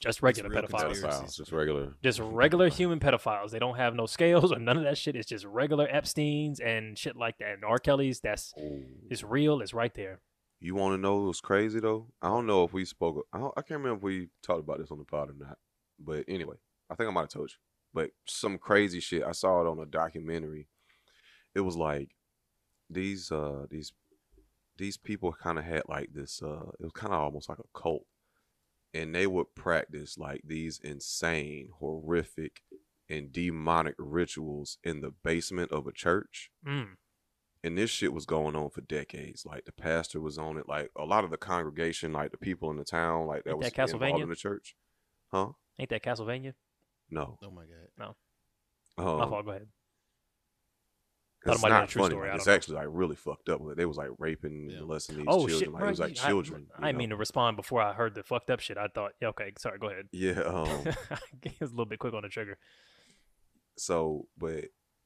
just 0.00 0.22
regular 0.22 0.50
pedophiles. 0.50 1.02
Pedophiles, 1.02 1.36
just 1.36 1.50
regular. 1.50 1.94
Just 2.02 2.20
regular 2.20 2.68
human 2.68 3.00
pedophiles. 3.00 3.50
They 3.50 3.58
don't 3.58 3.76
have 3.76 3.94
no 3.94 4.06
scales 4.06 4.52
or 4.52 4.58
none 4.60 4.76
of 4.76 4.84
that 4.84 4.98
shit. 4.98 5.16
It's 5.16 5.28
just 5.28 5.44
regular 5.44 5.88
Epstein's 5.90 6.60
and 6.60 6.96
shit 6.96 7.16
like 7.16 7.38
that. 7.38 7.54
And 7.54 7.64
R. 7.64 7.78
Kelly's, 7.78 8.20
that's 8.20 8.52
Oh. 8.58 8.82
it's 9.10 9.24
real, 9.24 9.60
it's 9.60 9.74
right 9.74 9.92
there. 9.94 10.20
You 10.60 10.74
want 10.74 10.92
to 10.94 10.98
know 10.98 11.18
what's 11.22 11.40
crazy 11.40 11.80
though? 11.80 12.08
I 12.20 12.28
don't 12.28 12.46
know 12.46 12.64
if 12.64 12.72
we 12.72 12.84
spoke. 12.84 13.26
I, 13.32 13.38
don't, 13.38 13.54
I 13.56 13.62
can't 13.62 13.80
remember 13.80 13.96
if 13.96 14.02
we 14.02 14.28
talked 14.42 14.60
about 14.60 14.78
this 14.78 14.90
on 14.90 14.98
the 14.98 15.04
pod 15.04 15.30
or 15.30 15.34
not. 15.38 15.56
But 15.98 16.24
anyway, 16.28 16.56
I 16.90 16.94
think 16.94 17.08
I 17.08 17.12
might 17.12 17.22
have 17.22 17.28
told 17.30 17.50
you. 17.50 17.56
But 17.94 18.10
some 18.26 18.58
crazy 18.58 19.00
shit. 19.00 19.22
I 19.22 19.32
saw 19.32 19.60
it 19.60 19.66
on 19.68 19.78
a 19.78 19.86
documentary. 19.86 20.68
It 21.54 21.60
was 21.60 21.76
like 21.76 22.10
these 22.90 23.30
uh 23.32 23.66
these 23.70 23.92
these 24.76 24.96
people 24.96 25.32
kind 25.32 25.58
of 25.58 25.64
had 25.64 25.82
like 25.88 26.10
this. 26.12 26.42
uh 26.42 26.70
It 26.78 26.82
was 26.84 26.92
kind 26.92 27.12
of 27.12 27.20
almost 27.20 27.48
like 27.48 27.58
a 27.58 27.78
cult, 27.78 28.04
and 28.94 29.14
they 29.14 29.26
would 29.26 29.54
practice 29.54 30.16
like 30.18 30.42
these 30.44 30.78
insane, 30.82 31.70
horrific, 31.80 32.62
and 33.08 33.32
demonic 33.32 33.94
rituals 33.98 34.78
in 34.84 35.00
the 35.00 35.10
basement 35.10 35.72
of 35.72 35.86
a 35.86 35.92
church 35.92 36.50
Mm. 36.66 36.96
and 37.64 37.78
this 37.78 37.90
shit 37.90 38.12
was 38.12 38.26
going 38.26 38.54
on 38.54 38.68
for 38.70 38.82
decades. 38.82 39.44
Like 39.46 39.64
the 39.64 39.72
pastor 39.72 40.20
was 40.20 40.36
on 40.38 40.58
it. 40.58 40.68
Like 40.68 40.90
a 40.94 41.04
lot 41.04 41.24
of 41.24 41.30
the 41.30 41.38
congregation, 41.38 42.12
like 42.12 42.30
the 42.32 42.36
people 42.38 42.70
in 42.70 42.76
the 42.76 42.84
town, 42.84 43.26
like 43.26 43.44
that 43.44 43.50
Ain't 43.50 43.58
was 43.58 43.72
that 43.72 43.74
Castlevania? 43.88 44.22
in 44.22 44.28
the 44.28 44.36
church. 44.36 44.76
Huh? 45.32 45.52
Ain't 45.78 45.90
that 45.90 46.02
Castlevania? 46.02 46.54
No. 47.10 47.38
Oh 47.42 47.50
my 47.50 47.64
god. 47.64 48.14
Um, 48.98 49.18
My 49.18 49.28
fault. 49.28 49.44
Go 49.44 49.50
ahead. 49.52 49.68
'cause 51.40 51.44
Thought 51.44 51.50
it 51.50 51.54
it's 51.54 51.62
might 51.62 51.68
a 51.68 51.80
not 51.80 51.88
true 51.88 52.02
funny. 52.02 52.12
story, 52.14 52.28
it's 52.30 52.44
don't 52.44 52.46
know. 52.52 52.56
actually 52.56 52.74
like 52.76 52.86
really 52.90 53.16
fucked 53.16 53.48
up. 53.48 53.60
They 53.76 53.86
was 53.86 53.96
like 53.96 54.08
raping, 54.18 54.70
Yeah. 54.70 54.80
molesting 54.80 55.18
these 55.18 55.26
Oh 55.28 55.46
children. 55.46 55.58
shit, 55.60 55.72
like 55.72 55.78
bro! 55.80 55.86
it 55.86 55.90
was 55.90 56.00
like 56.00 56.16
you- 56.16 56.22
I- 56.24 56.28
children. 56.28 56.66
I, 56.74 56.78
you 56.80 56.84
didn't 56.86 56.98
mean 56.98 57.08
to 57.10 57.16
respond 57.16 57.56
before 57.56 57.80
I 57.80 57.92
heard 57.92 58.14
the 58.16 58.24
fucked 58.24 58.50
up 58.50 58.58
shit. 58.60 58.76
I 58.76 58.88
thought, 58.88 59.12
yeah, 59.22 59.28
okay, 59.28 59.52
sorry, 59.56 59.78
go 59.78 59.88
ahead. 59.88 60.08
Yeah. 60.12 60.40
Um, 60.40 60.68
it 61.44 61.60
was 61.60 61.70
a 61.70 61.74
little 61.74 61.86
bit 61.86 62.00
quick 62.00 62.12
on 62.14 62.22
the 62.22 62.28
trigger. 62.28 62.58
so, 63.76 64.26
but 64.36 64.64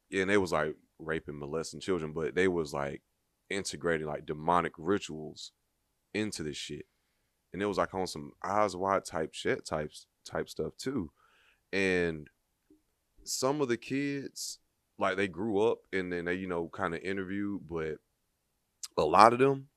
yeah, 0.09 0.23
and 0.23 0.31
they 0.31 0.39
was 0.39 0.53
like 0.53 0.75
raping, 0.99 1.39
molesting 1.39 1.81
children, 1.81 2.13
but 2.15 2.35
they 2.35 2.49
was 2.49 2.73
like 2.73 3.03
integrating 3.51 4.07
like 4.07 4.25
demonic 4.25 4.73
rituals 4.79 5.53
into 6.15 6.43
this 6.43 6.57
shit, 6.57 6.87
and 7.53 7.61
it 7.61 7.67
was 7.67 7.77
like 7.79 7.93
on 7.95 8.07
some 8.07 8.33
eyes 8.43 8.75
wide 8.75 9.05
type 9.05 9.35
shit 9.35 9.67
types 9.67 10.07
type 10.25 10.49
stuff 10.49 10.73
too, 10.79 11.11
and 11.73 12.29
some 13.25 13.61
of 13.61 13.69
the 13.69 13.77
kids 13.77 14.59
like 14.99 15.17
they 15.17 15.29
grew 15.29 15.59
up 15.61 15.79
and 15.93 16.13
then 16.13 16.25
they 16.27 16.35
you 16.35 16.47
know 16.47 16.69
kind 16.69 16.95
of 16.95 17.01
interviewed, 17.01 17.63
but 17.69 17.97
a 18.97 19.03
lot 19.05 19.33
of 19.33 19.39
them 19.39 19.69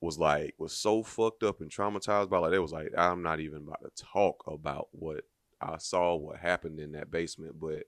was 0.00 0.18
like 0.18 0.54
was 0.58 0.72
so 0.72 1.02
fucked 1.02 1.42
up 1.42 1.60
and 1.60 1.70
traumatized 1.70 2.30
by 2.30 2.38
like 2.38 2.52
they 2.52 2.58
was 2.58 2.72
like 2.72 2.92
I'm 2.96 3.22
not 3.22 3.40
even 3.40 3.58
about 3.66 3.82
to 3.82 4.04
talk 4.04 4.44
about 4.46 4.88
what 4.92 5.24
I 5.60 5.78
saw 5.78 6.14
what 6.14 6.38
happened 6.38 6.78
in 6.78 6.92
that 6.92 7.10
basement, 7.10 7.58
but 7.60 7.84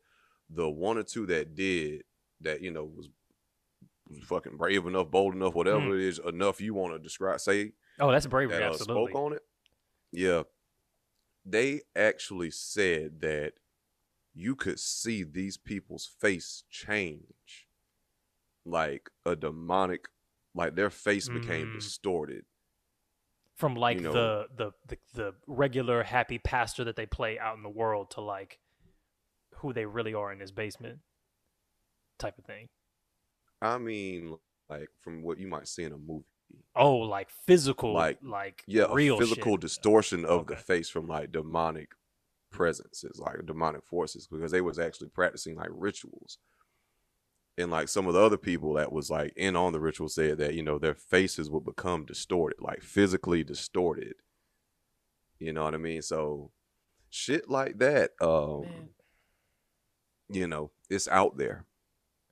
the 0.49 0.69
one 0.69 0.99
or 0.99 1.05
two 1.05 1.27
that 1.27 1.55
did 1.55 2.03
that, 2.41 2.61
you 2.63 2.73
know, 2.73 2.85
was, 2.85 3.09
was 4.09 4.19
fucking 4.25 4.57
brave 4.57 4.87
enough, 4.87 5.09
bold 5.09 5.35
enough, 5.37 5.55
whatever 5.55 5.91
Mm. 5.91 5.95
it 6.01 6.09
is, 6.09 6.19
enough 6.19 6.61
you 6.61 6.75
want 6.75 6.95
to 6.95 6.99
describe, 6.99 7.39
say 7.41 7.73
Oh, 8.01 8.11
that's 8.11 8.27
bravery. 8.27 8.59
that 8.59 8.63
uh, 8.65 8.73
absolutely. 8.73 9.13
spoke 9.13 9.21
on 9.23 9.33
it. 9.35 9.43
Yeah, 10.11 10.43
they 11.45 11.83
actually 11.97 12.51
said 12.51 13.21
that 13.21 13.55
you 14.35 14.55
could 14.55 14.79
see 14.79 15.23
these 15.25 15.57
people's 15.57 16.07
face 16.07 16.65
change, 16.71 17.67
like 18.65 19.11
a 19.27 19.35
demonic, 19.35 20.09
like 20.55 20.75
their 20.77 20.91
face 20.91 21.29
became 21.29 21.69
Mm. 21.69 21.75
distorted. 21.75 22.45
From 23.57 23.75
like 23.75 23.97
you 23.99 24.03
know- 24.05 24.13
the, 24.13 24.49
the 24.57 24.73
the 24.87 24.99
the 25.15 25.35
regular 25.47 26.03
happy 26.03 26.39
pastor 26.39 26.85
that 26.85 26.97
they 26.97 27.07
play 27.07 27.39
out 27.39 27.57
in 27.57 27.63
the 27.63 27.69
world 27.69 28.11
to 28.13 28.21
like 28.21 28.59
who 29.57 29.73
they 29.73 29.85
really 29.87 30.15
are 30.15 30.33
in 30.33 30.41
his 30.41 30.53
basement 30.53 31.01
type 32.19 32.39
of 32.39 32.45
thing. 32.45 32.69
I 33.61 33.77
mean, 33.79 34.39
like 34.71 34.89
from 35.03 35.23
what 35.23 35.39
you 35.39 35.47
might 35.47 35.69
see 35.69 35.83
in 35.85 35.93
a 35.93 35.99
movie. 35.99 36.25
Oh, 36.77 36.97
like 36.97 37.31
physical, 37.47 37.93
like 37.93 38.19
Like, 38.23 38.33
like 38.33 38.65
Yeah, 38.67 38.87
real 38.93 39.19
physical 39.19 39.53
shit. 39.53 39.61
distortion 39.61 40.25
of 40.25 40.47
the 40.47 40.57
face 40.57 40.89
from 40.89 41.07
like 41.07 41.33
demonic 41.33 41.91
presences, 42.51 43.19
like 43.19 43.45
demonic 43.47 43.85
forces, 43.85 44.27
because 44.27 44.53
they 44.53 44.61
was 44.61 44.79
actually 44.79 45.09
practicing 45.09 45.57
like 45.57 45.71
rituals. 45.73 46.39
And 47.59 47.71
like 47.71 47.89
some 47.89 48.07
of 48.07 48.15
the 48.15 48.21
other 48.21 48.39
people 48.39 48.75
that 48.75 48.93
was 48.93 49.11
like 49.11 49.33
in 49.37 49.55
on 49.57 49.73
the 49.73 49.81
ritual 49.81 50.09
said 50.09 50.39
that, 50.39 50.55
you 50.55 50.63
know, 50.63 50.79
their 50.79 50.95
faces 50.95 51.51
would 51.51 51.65
become 51.65 52.05
distorted, 52.07 52.61
like 52.61 52.83
physically 52.83 53.45
distorted. 53.45 54.15
You 55.39 55.53
know 55.53 55.65
what 55.65 55.75
I 55.75 55.79
mean? 55.79 56.03
So 56.03 56.53
shit 57.11 57.51
like 57.51 57.79
that, 57.79 58.13
um, 58.21 58.63
Man. 58.63 58.89
you 60.31 60.47
know, 60.47 60.71
it's 60.89 61.09
out 61.09 61.37
there. 61.37 61.67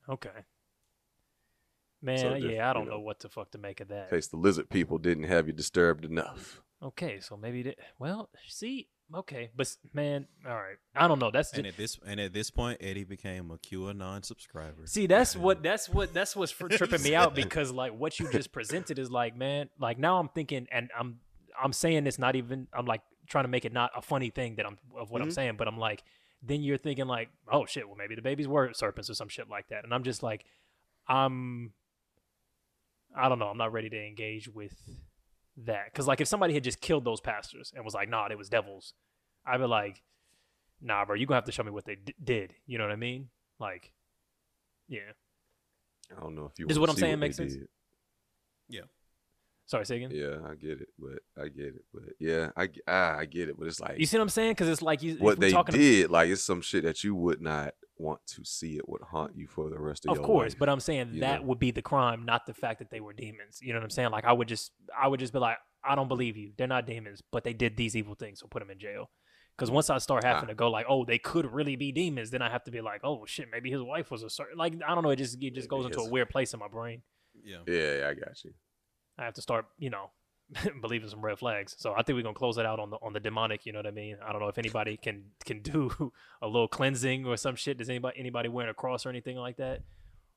Okay. 0.08 0.44
Man, 2.00 2.18
So 2.18 2.34
just, 2.34 2.54
yeah, 2.54 2.70
I 2.70 2.72
don't 2.72 2.84
know. 2.86 2.92
know, 2.92 3.00
what 3.00 3.20
to 3.20 3.28
fuck 3.28 3.50
to 3.52 3.58
make 3.58 3.80
of 3.80 3.88
that. 3.88 4.04
In 4.10 4.16
case 4.18 4.28
the 4.28 4.36
lizard 4.36 4.70
people 4.70 4.98
didn't 4.98 5.24
have 5.24 5.46
you 5.46 5.52
disturbed 5.52 6.04
enough. 6.04 6.62
Okay, 6.80 7.18
so 7.20 7.36
maybe 7.36 7.62
they, 7.64 7.74
well, 7.98 8.30
see, 8.46 8.86
okay, 9.12 9.50
but 9.56 9.74
man, 9.92 10.28
all 10.46 10.54
right, 10.54 10.76
I 10.94 11.08
don't 11.08 11.18
know. 11.18 11.32
That's 11.32 11.52
And 11.52 11.64
ju- 11.64 11.68
at 11.70 11.76
this 11.76 11.98
and 12.06 12.20
at 12.20 12.32
this 12.32 12.50
point, 12.50 12.78
Eddie 12.80 13.02
became 13.02 13.50
a 13.50 13.58
QAnon 13.58 14.24
subscriber. 14.24 14.86
see, 14.86 15.08
that's 15.08 15.34
what 15.44 15.60
that's 15.60 15.88
what 15.88 16.14
that's 16.14 16.36
what's 16.36 16.52
for 16.52 16.68
tripping 16.68 17.02
me 17.02 17.16
out 17.16 17.34
because 17.34 17.72
like 17.72 17.92
what 17.98 18.20
you 18.20 18.30
just 18.30 18.52
presented 18.52 19.00
is 19.00 19.10
like, 19.10 19.36
man, 19.36 19.70
like 19.80 19.98
now 19.98 20.20
I'm 20.20 20.28
thinking, 20.28 20.68
and 20.70 20.88
I'm 20.96 21.18
I'm 21.60 21.72
saying 21.72 22.04
this 22.04 22.16
not 22.16 22.36
even 22.36 22.68
I'm 22.72 22.86
like 22.86 23.02
trying 23.26 23.42
to 23.44 23.48
make 23.48 23.64
it 23.64 23.72
not 23.72 23.90
a 23.96 24.00
funny 24.00 24.30
thing 24.30 24.54
that 24.54 24.64
I'm 24.64 24.78
of 24.96 25.10
what 25.10 25.20
I'm 25.20 25.30
Mhm. 25.30 25.34
saying, 25.34 25.56
but 25.56 25.66
I'm 25.66 25.78
like, 25.78 26.04
then 26.44 26.62
you're 26.62 26.78
thinking 26.78 27.08
like, 27.08 27.28
oh 27.50 27.66
shit, 27.66 27.88
well 27.88 27.96
maybe 27.96 28.14
the 28.14 28.22
babies 28.22 28.46
were 28.46 28.72
serpents 28.72 29.10
or 29.10 29.14
some 29.14 29.28
shit 29.28 29.48
like 29.48 29.66
that, 29.70 29.82
and 29.82 29.92
I'm 29.92 30.04
just 30.04 30.22
like, 30.22 30.44
I'm, 31.08 31.72
I 33.16 33.28
don't 33.28 33.38
know, 33.38 33.48
I'm 33.48 33.58
not 33.58 33.72
ready 33.72 33.88
to 33.90 34.06
engage 34.06 34.48
with 34.48 34.74
that 35.64 35.86
because 35.92 36.06
like 36.06 36.20
if 36.20 36.28
somebody 36.28 36.54
had 36.54 36.64
just 36.64 36.80
killed 36.80 37.04
those 37.04 37.20
pastors 37.20 37.72
and 37.74 37.84
was 37.84 37.94
like, 37.94 38.08
nah, 38.08 38.26
it 38.30 38.38
was 38.38 38.48
devils, 38.48 38.94
I'd 39.46 39.58
be 39.58 39.64
like, 39.66 40.02
nah, 40.80 41.04
bro, 41.04 41.16
you 41.16 41.26
gonna 41.26 41.36
have 41.36 41.44
to 41.44 41.52
show 41.52 41.62
me 41.64 41.70
what 41.70 41.84
they 41.84 41.96
d- 41.96 42.14
did. 42.22 42.54
You 42.66 42.78
know 42.78 42.84
what 42.84 42.92
I 42.92 42.96
mean? 42.96 43.28
Like, 43.58 43.92
yeah. 44.88 45.00
I 46.16 46.20
don't 46.20 46.34
know 46.34 46.46
if 46.46 46.58
you 46.58 46.66
This 46.66 46.74
is 46.76 46.78
wanna 46.78 46.90
what 46.92 46.96
I'm 46.98 47.00
saying 47.00 47.12
they 47.12 47.26
makes 47.26 47.36
sense? 47.36 47.54
did. 47.54 47.68
Sorry, 49.68 49.84
say 49.86 49.96
again. 49.96 50.10
Yeah, 50.12 50.38
I 50.50 50.54
get 50.54 50.80
it, 50.80 50.88
but 50.98 51.20
I 51.40 51.48
get 51.48 51.66
it, 51.66 51.84
but 51.92 52.02
yeah, 52.18 52.50
I 52.56 52.66
g- 52.68 52.80
ah, 52.88 53.16
I 53.18 53.26
get 53.26 53.48
it, 53.50 53.56
but 53.58 53.68
it's 53.68 53.80
like 53.80 53.98
You 53.98 54.06
see 54.06 54.16
what 54.16 54.22
I'm 54.22 54.28
saying? 54.30 54.52
Because 54.52 54.68
it's 54.68 54.80
like 54.82 55.02
you. 55.02 55.16
what 55.18 55.38
they 55.38 55.50
talking 55.52 55.74
did, 55.76 56.10
like 56.10 56.30
it's 56.30 56.42
some 56.42 56.62
shit 56.62 56.84
that 56.84 57.04
you 57.04 57.14
would 57.14 57.40
not 57.42 57.74
want 57.98 58.20
to 58.28 58.44
see. 58.46 58.76
It 58.78 58.88
would 58.88 59.02
haunt 59.02 59.36
you 59.36 59.46
for 59.46 59.68
the 59.68 59.78
rest 59.78 60.06
of, 60.06 60.12
Of 60.12 60.16
your 60.16 60.24
course, 60.24 60.26
life. 60.26 60.34
Of 60.34 60.42
course, 60.52 60.54
but 60.58 60.68
I'm 60.70 60.80
saying 60.80 61.10
you 61.12 61.20
that 61.20 61.40
know? 61.42 61.48
would 61.48 61.58
be 61.58 61.70
the 61.70 61.82
crime, 61.82 62.24
not 62.24 62.46
the 62.46 62.54
fact 62.54 62.78
that 62.78 62.90
they 62.90 63.00
were 63.00 63.12
demons. 63.12 63.58
You 63.60 63.74
know 63.74 63.78
what 63.78 63.84
I'm 63.84 63.90
saying? 63.90 64.10
Like 64.10 64.24
I 64.24 64.32
would 64.32 64.48
just, 64.48 64.72
I 64.98 65.06
would 65.06 65.20
just 65.20 65.34
be 65.34 65.38
like, 65.38 65.58
I 65.84 65.94
don't 65.94 66.08
believe 66.08 66.36
you. 66.38 66.52
They're 66.56 66.66
not 66.66 66.86
demons, 66.86 67.22
but 67.30 67.44
they 67.44 67.52
did 67.52 67.76
these 67.76 67.94
evil 67.94 68.14
things, 68.14 68.40
so 68.40 68.46
put 68.48 68.60
them 68.60 68.70
in 68.70 68.78
jail. 68.80 69.10
Because 69.54 69.70
once 69.70 69.90
I 69.90 69.98
start 69.98 70.24
having 70.24 70.44
Ah. 70.44 70.46
to 70.46 70.54
go 70.54 70.70
like, 70.70 70.86
oh, 70.88 71.04
they 71.04 71.18
could 71.18 71.44
really 71.52 71.76
be 71.76 71.92
demons, 71.92 72.30
then 72.30 72.40
I 72.40 72.48
have 72.48 72.64
to 72.64 72.70
be 72.70 72.80
like, 72.80 73.00
oh 73.04 73.24
shit, 73.26 73.48
maybe 73.52 73.70
his 73.70 73.82
wife 73.82 74.10
was 74.10 74.22
a 74.22 74.30
certain. 74.30 74.56
Like 74.56 74.72
I 74.86 74.94
don't 74.94 75.04
know, 75.04 75.10
it 75.10 75.16
just 75.16 75.34
it 75.42 75.52
just 75.54 75.70
Maybe 75.70 75.82
goes 75.82 75.86
into 75.86 76.00
a 76.00 76.08
weird 76.08 76.30
place 76.30 76.54
in 76.54 76.60
my 76.60 76.68
brain. 76.68 77.02
Yeah. 77.44 77.58
yeah, 77.66 77.98
yeah, 77.98 78.08
I 78.08 78.14
got 78.14 78.42
you. 78.44 78.52
I 79.18 79.24
have 79.24 79.34
to 79.34 79.42
start, 79.42 79.66
you 79.78 79.90
know, 79.90 80.10
believing 80.80 81.08
some 81.08 81.20
red 81.20 81.38
flags. 81.38 81.74
So 81.78 81.92
I 81.92 82.02
think 82.02 82.16
we're 82.16 82.22
gonna 82.22 82.34
close 82.34 82.58
it 82.58 82.66
out 82.66 82.78
on 82.78 82.90
the 82.90 82.96
on 83.02 83.12
the 83.12 83.20
demonic. 83.20 83.66
You 83.66 83.72
know 83.72 83.80
what 83.80 83.86
I 83.86 83.90
mean? 83.90 84.16
I 84.26 84.32
don't 84.32 84.40
know 84.40 84.48
if 84.48 84.58
anybody 84.58 84.96
can 84.96 85.24
can 85.44 85.60
do 85.60 86.12
a 86.42 86.46
little 86.46 86.68
cleansing 86.68 87.26
or 87.26 87.36
some 87.36 87.56
shit. 87.56 87.78
Does 87.78 87.90
anybody 87.90 88.18
anybody 88.18 88.48
wearing 88.48 88.70
a 88.70 88.74
cross 88.74 89.04
or 89.04 89.10
anything 89.10 89.36
like 89.36 89.56
that? 89.56 89.82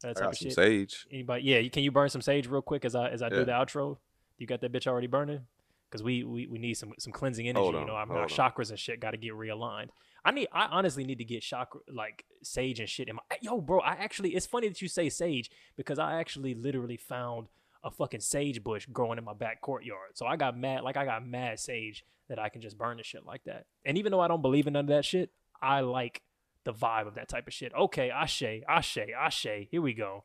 That 0.02 0.18
type 0.18 0.30
of 0.30 0.38
some 0.38 0.48
shit. 0.48 0.56
sage. 0.56 1.06
Anybody? 1.12 1.44
Yeah, 1.44 1.68
can 1.70 1.84
you 1.84 1.92
burn 1.92 2.10
some 2.10 2.22
sage 2.22 2.48
real 2.48 2.62
quick 2.62 2.86
as 2.86 2.96
I 2.96 3.10
as 3.10 3.22
I 3.22 3.30
do 3.30 3.46
the 3.46 3.52
outro? 3.52 3.98
You 4.38 4.48
got 4.48 4.62
that 4.62 4.72
bitch 4.72 4.88
already 4.88 5.08
burning? 5.08 5.42
Because 5.90 6.04
we, 6.04 6.24
we 6.24 6.48
we 6.48 6.58
need 6.58 6.74
some 6.74 6.94
some 6.98 7.14
cleansing 7.14 7.48
energy. 7.48 7.62
Hold 7.62 7.76
you 7.76 7.86
know, 7.86 7.96
on, 7.96 8.10
our, 8.10 8.20
our 8.20 8.28
chakras 8.28 8.70
and 8.70 8.80
shit 8.80 9.00
got 9.00 9.12
to 9.12 9.18
get 9.18 9.34
realigned. 9.34 9.90
I 10.26 10.32
need. 10.32 10.48
I 10.52 10.66
honestly 10.66 11.04
need 11.04 11.20
to 11.20 11.26
get 11.26 11.42
chakra 11.42 11.82
like 11.94 12.26
sage 12.42 12.80
and 12.80 12.90
shit 12.90 13.08
in 13.08 13.16
my. 13.16 13.22
Yo, 13.42 13.62
bro, 13.62 13.80
I 13.82 13.92
actually. 13.92 14.36
It's 14.36 14.46
funny 14.46 14.68
that 14.68 14.82
you 14.82 14.88
say 14.88 15.10
sage 15.10 15.52
because 15.78 16.00
I 16.00 16.20
actually 16.20 16.56
literally 16.56 16.98
found 16.98 17.48
a 17.84 17.92
fucking 17.92 18.20
sage 18.20 18.64
bush 18.64 18.86
growing 18.92 19.18
in 19.18 19.24
my 19.24 19.34
back 19.34 19.62
courtyard. 19.62 20.12
So 20.16 20.26
I 20.26 20.36
got 20.36 20.58
mad, 20.58 20.84
like 20.84 20.98
I 20.98 21.06
got 21.06 21.26
mad 21.26 21.60
sage 21.60 22.06
that 22.30 22.40
I 22.40 22.50
can 22.50 22.62
just 22.62 22.78
burn 22.78 22.98
the 22.98 23.04
shit 23.04 23.26
like 23.26 23.44
that. 23.46 23.66
And 23.86 23.98
even 23.98 24.12
though 24.12 24.20
I 24.20 24.28
don't 24.28 24.42
believe 24.42 24.68
in 24.68 24.74
none 24.74 24.86
of 24.86 24.90
that 24.90 25.06
shit, 25.06 25.32
I 25.62 25.82
like 25.82 26.22
the 26.64 26.74
vibe 26.74 27.08
of 27.08 27.16
that 27.16 27.28
type 27.28 27.48
of 27.48 27.54
shit. 27.54 27.74
Okay, 27.74 28.10
ashe, 28.12 28.44
ashe, 28.68 28.98
ashe. 29.18 29.48
Here 29.70 29.82
we 29.82 29.94
go. 29.94 30.24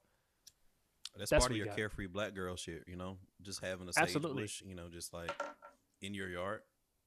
That's, 1.16 1.30
That's 1.30 1.44
part 1.44 1.52
of 1.52 1.56
your 1.56 1.66
got. 1.66 1.76
carefree 1.76 2.08
black 2.08 2.34
girl 2.34 2.56
shit, 2.56 2.84
you 2.86 2.96
know, 2.96 3.16
just 3.42 3.60
having 3.64 3.88
a 3.88 3.92
sage 3.92 4.02
Absolutely. 4.04 4.42
bush, 4.42 4.62
you 4.66 4.74
know, 4.74 4.88
just 4.92 5.14
like 5.14 5.30
in 6.02 6.12
your 6.12 6.28
yard. 6.28 6.60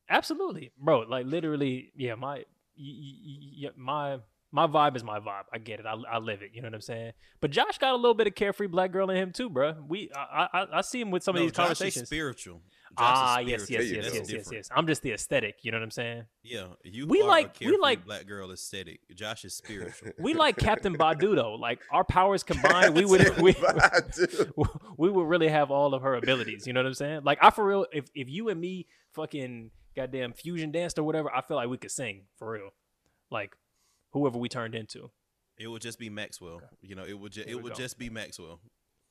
Absolutely, 0.09 0.71
bro. 0.77 1.01
Like 1.01 1.27
literally, 1.27 1.91
yeah. 1.95 2.15
My, 2.15 2.37
y- 2.37 2.43
y- 2.77 3.65
y- 3.65 3.69
my, 3.75 4.17
my 4.51 4.67
vibe 4.67 4.95
is 4.95 5.03
my 5.03 5.19
vibe. 5.19 5.43
I 5.53 5.59
get 5.59 5.79
it. 5.79 5.85
I, 5.85 5.95
I 6.11 6.17
live 6.17 6.41
it. 6.41 6.51
You 6.53 6.61
know 6.61 6.67
what 6.67 6.75
I'm 6.75 6.81
saying? 6.81 7.11
But 7.39 7.51
Josh 7.51 7.77
got 7.77 7.93
a 7.93 7.95
little 7.95 8.15
bit 8.15 8.27
of 8.27 8.35
carefree 8.35 8.67
black 8.67 8.91
girl 8.91 9.09
in 9.09 9.17
him 9.17 9.31
too, 9.31 9.49
bro. 9.49 9.75
We, 9.87 10.09
I, 10.15 10.47
I, 10.51 10.65
I 10.73 10.81
see 10.81 10.99
him 10.99 11.11
with 11.11 11.23
some 11.23 11.35
no, 11.35 11.41
of 11.41 11.45
these 11.45 11.51
Josh 11.51 11.65
conversations. 11.65 12.07
Spiritual. 12.07 12.61
Josh 12.97 12.97
ah, 12.97 13.39
yes, 13.39 13.69
yes, 13.69 13.91
yes, 13.91 14.09
yes, 14.11 14.31
yes, 14.31 14.49
yes. 14.51 14.69
I'm 14.75 14.87
just 14.87 15.03
the 15.03 15.11
aesthetic. 15.11 15.57
You 15.61 15.71
know 15.71 15.77
what 15.77 15.83
I'm 15.83 15.91
saying? 15.91 16.23
Yeah, 16.41 16.65
you 16.83 17.05
We 17.05 17.21
like- 17.21 17.57
we 17.61 17.77
like- 17.77 18.03
black 18.03 18.25
girl 18.25 18.51
aesthetic. 18.51 19.01
Josh 19.15 19.45
is 19.45 19.53
spiritual. 19.53 20.11
We 20.19 20.33
like 20.33 20.57
Captain 20.57 20.97
Badu 20.97 21.35
though. 21.35 21.53
Like 21.53 21.81
our 21.91 22.03
powers 22.03 22.41
combined, 22.51 22.95
we 22.95 23.05
would, 23.05 23.39
we, 23.39 23.55
we 24.97 25.09
would 25.11 25.27
really 25.27 25.49
have 25.49 25.69
all 25.69 25.93
of 25.93 26.01
her 26.01 26.15
abilities. 26.15 26.65
You 26.65 26.73
know 26.73 26.79
what 26.79 26.87
I'm 26.87 26.93
saying? 26.95 27.21
Like 27.23 27.37
I 27.41 27.51
for 27.51 27.63
real, 27.65 27.85
if 27.93 28.05
if 28.15 28.27
you 28.27 28.49
and 28.49 28.59
me 28.59 28.87
fucking 29.13 29.69
goddamn 29.95 30.33
fusion 30.33 30.71
danced 30.71 30.97
or 30.97 31.03
whatever, 31.03 31.33
I 31.33 31.41
feel 31.41 31.57
like 31.57 31.69
we 31.69 31.77
could 31.77 31.91
sing 31.91 32.23
for 32.37 32.51
real. 32.51 32.69
Like 33.29 33.55
whoever 34.11 34.37
we 34.37 34.49
turned 34.49 34.75
into. 34.75 35.11
it 35.57 35.67
would 35.67 35.81
just 35.81 35.99
be 35.99 36.09
Maxwell. 36.09 36.61
You 36.81 36.95
know, 36.95 37.03
it 37.05 37.17
would 37.19 37.31
ju- 37.33 37.43
it 37.47 37.55
would 37.55 37.73
go. 37.73 37.79
just 37.79 37.97
be 37.97 38.09
Maxwell. 38.09 38.59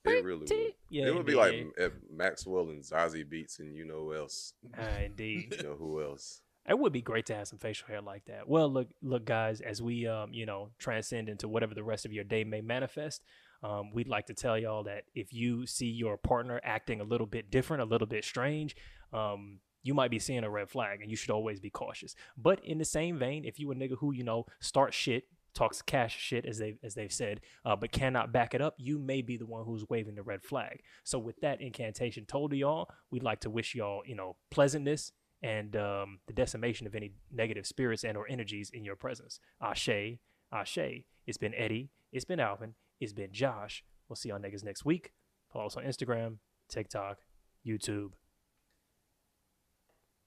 It 0.05 0.25
really 0.25 0.47
would. 0.51 0.73
Yeah, 0.89 1.07
it 1.09 1.15
would 1.15 1.27
be 1.27 1.35
like 1.35 1.67
if 1.77 1.93
Maxwell 2.11 2.71
and 2.71 2.83
Zazie 2.83 3.25
Beetz 3.31 3.59
and 3.59 3.75
you 3.77 3.85
know 3.85 4.05
who 4.05 4.15
else. 4.15 4.55
Ah, 4.79 4.99
indeed. 5.05 5.55
You 5.59 5.63
know 5.65 5.75
who 5.77 6.03
else. 6.03 6.41
It 6.67 6.79
would 6.79 6.93
be 6.93 7.03
great 7.03 7.27
to 7.27 7.35
have 7.35 7.49
some 7.49 7.59
facial 7.59 7.89
hair 7.89 8.01
like 8.03 8.25
that. 8.27 8.47
Well, 8.49 8.71
look, 8.71 8.89
look, 9.03 9.25
guys, 9.25 9.61
as 9.63 9.81
we, 9.83 10.07
um, 10.07 10.33
you 10.35 10.45
know, 10.47 10.71
transcend 10.79 11.29
into 11.31 11.49
whatever 11.49 11.75
the 11.75 11.83
rest 11.83 12.05
of 12.05 12.13
your 12.13 12.25
day 12.25 12.45
may 12.45 12.61
manifest, 12.61 13.23
um, 13.63 13.91
we'd 13.93 14.07
like 14.09 14.27
to 14.27 14.35
tell 14.35 14.59
y'all 14.59 14.85
that 14.85 15.05
if 15.15 15.33
you 15.33 15.67
see 15.67 15.87
your 15.87 16.17
partner 16.19 16.61
acting 16.63 17.01
a 17.01 17.05
little 17.05 17.27
bit 17.27 17.51
different, 17.51 17.83
a 17.83 17.87
little 17.87 18.07
bit 18.07 18.23
strange, 18.25 18.77
um, 19.15 19.61
you 19.83 19.95
might 19.95 20.11
be 20.11 20.19
seeing 20.19 20.45
a 20.45 20.51
red 20.51 20.69
flag, 20.69 21.01
and 21.01 21.11
you 21.11 21.17
should 21.17 21.31
always 21.31 21.61
be 21.61 21.71
cautious. 21.71 22.15
But 22.37 22.65
in 22.65 22.79
the 22.79 22.85
same 22.85 23.19
vein, 23.19 23.45
if 23.45 23.59
you 23.59 23.71
a 23.71 23.75
nigga 23.75 23.99
who 23.99 24.13
you 24.13 24.25
know 24.25 24.47
starts 24.61 24.97
shit, 24.97 25.25
talks 25.55 25.83
cash 25.83 26.17
shit 26.17 26.45
as 26.47 26.59
they 26.59 26.77
as 26.83 26.95
they've 26.95 27.13
said, 27.13 27.41
uh, 27.65 27.77
but 27.77 27.93
cannot 27.93 28.33
back 28.33 28.55
it 28.55 28.61
up, 28.61 28.75
you 28.79 28.99
may 28.99 29.23
be 29.23 29.37
the 29.37 29.47
one 29.47 29.65
who's 29.65 29.89
waving 29.89 30.15
the 30.15 30.23
red 30.23 30.43
flag. 30.43 30.83
So 31.05 31.19
with 31.19 31.41
that 31.41 31.61
incantation 31.61 32.25
told 32.27 32.51
to 32.53 32.57
y'all, 32.57 32.91
we'd 33.11 33.23
like 33.23 33.41
to 33.41 33.51
wish 33.51 33.75
y'all, 33.75 34.03
you 34.07 34.15
know, 34.15 34.37
pleasantness 34.51 35.13
and 35.43 35.77
um, 35.77 36.19
the 36.27 36.33
decimation 36.33 36.87
of 36.87 36.95
any 36.95 37.13
negative 37.33 37.67
spirits 37.67 38.05
and 38.05 38.17
or 38.17 38.29
energies 38.29 38.71
in 38.71 38.85
your 38.85 38.97
presence. 38.97 39.41
Ashe, 39.61 40.19
Ashe. 40.53 41.05
It's 41.27 41.39
been 41.39 41.55
Eddie. 41.55 41.91
It's 42.13 42.25
been 42.25 42.41
Alvin. 42.41 42.75
It's 43.01 43.13
been 43.13 43.33
Josh. 43.33 43.85
We'll 44.09 44.17
see 44.17 44.31
y'all 44.31 44.39
niggas 44.39 44.65
next 44.65 44.85
week. 44.85 45.13
Follow 45.53 45.67
us 45.67 45.77
on 45.77 45.85
Instagram, 45.85 46.39
TikTok, 46.69 47.19
YouTube. 47.67 48.13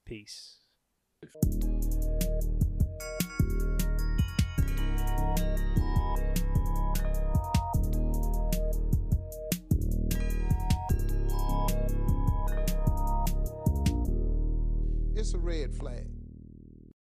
Peace. 0.06 0.58
It's 15.16 15.34
a 15.34 15.38
red 15.38 15.74
flag. 15.76 16.11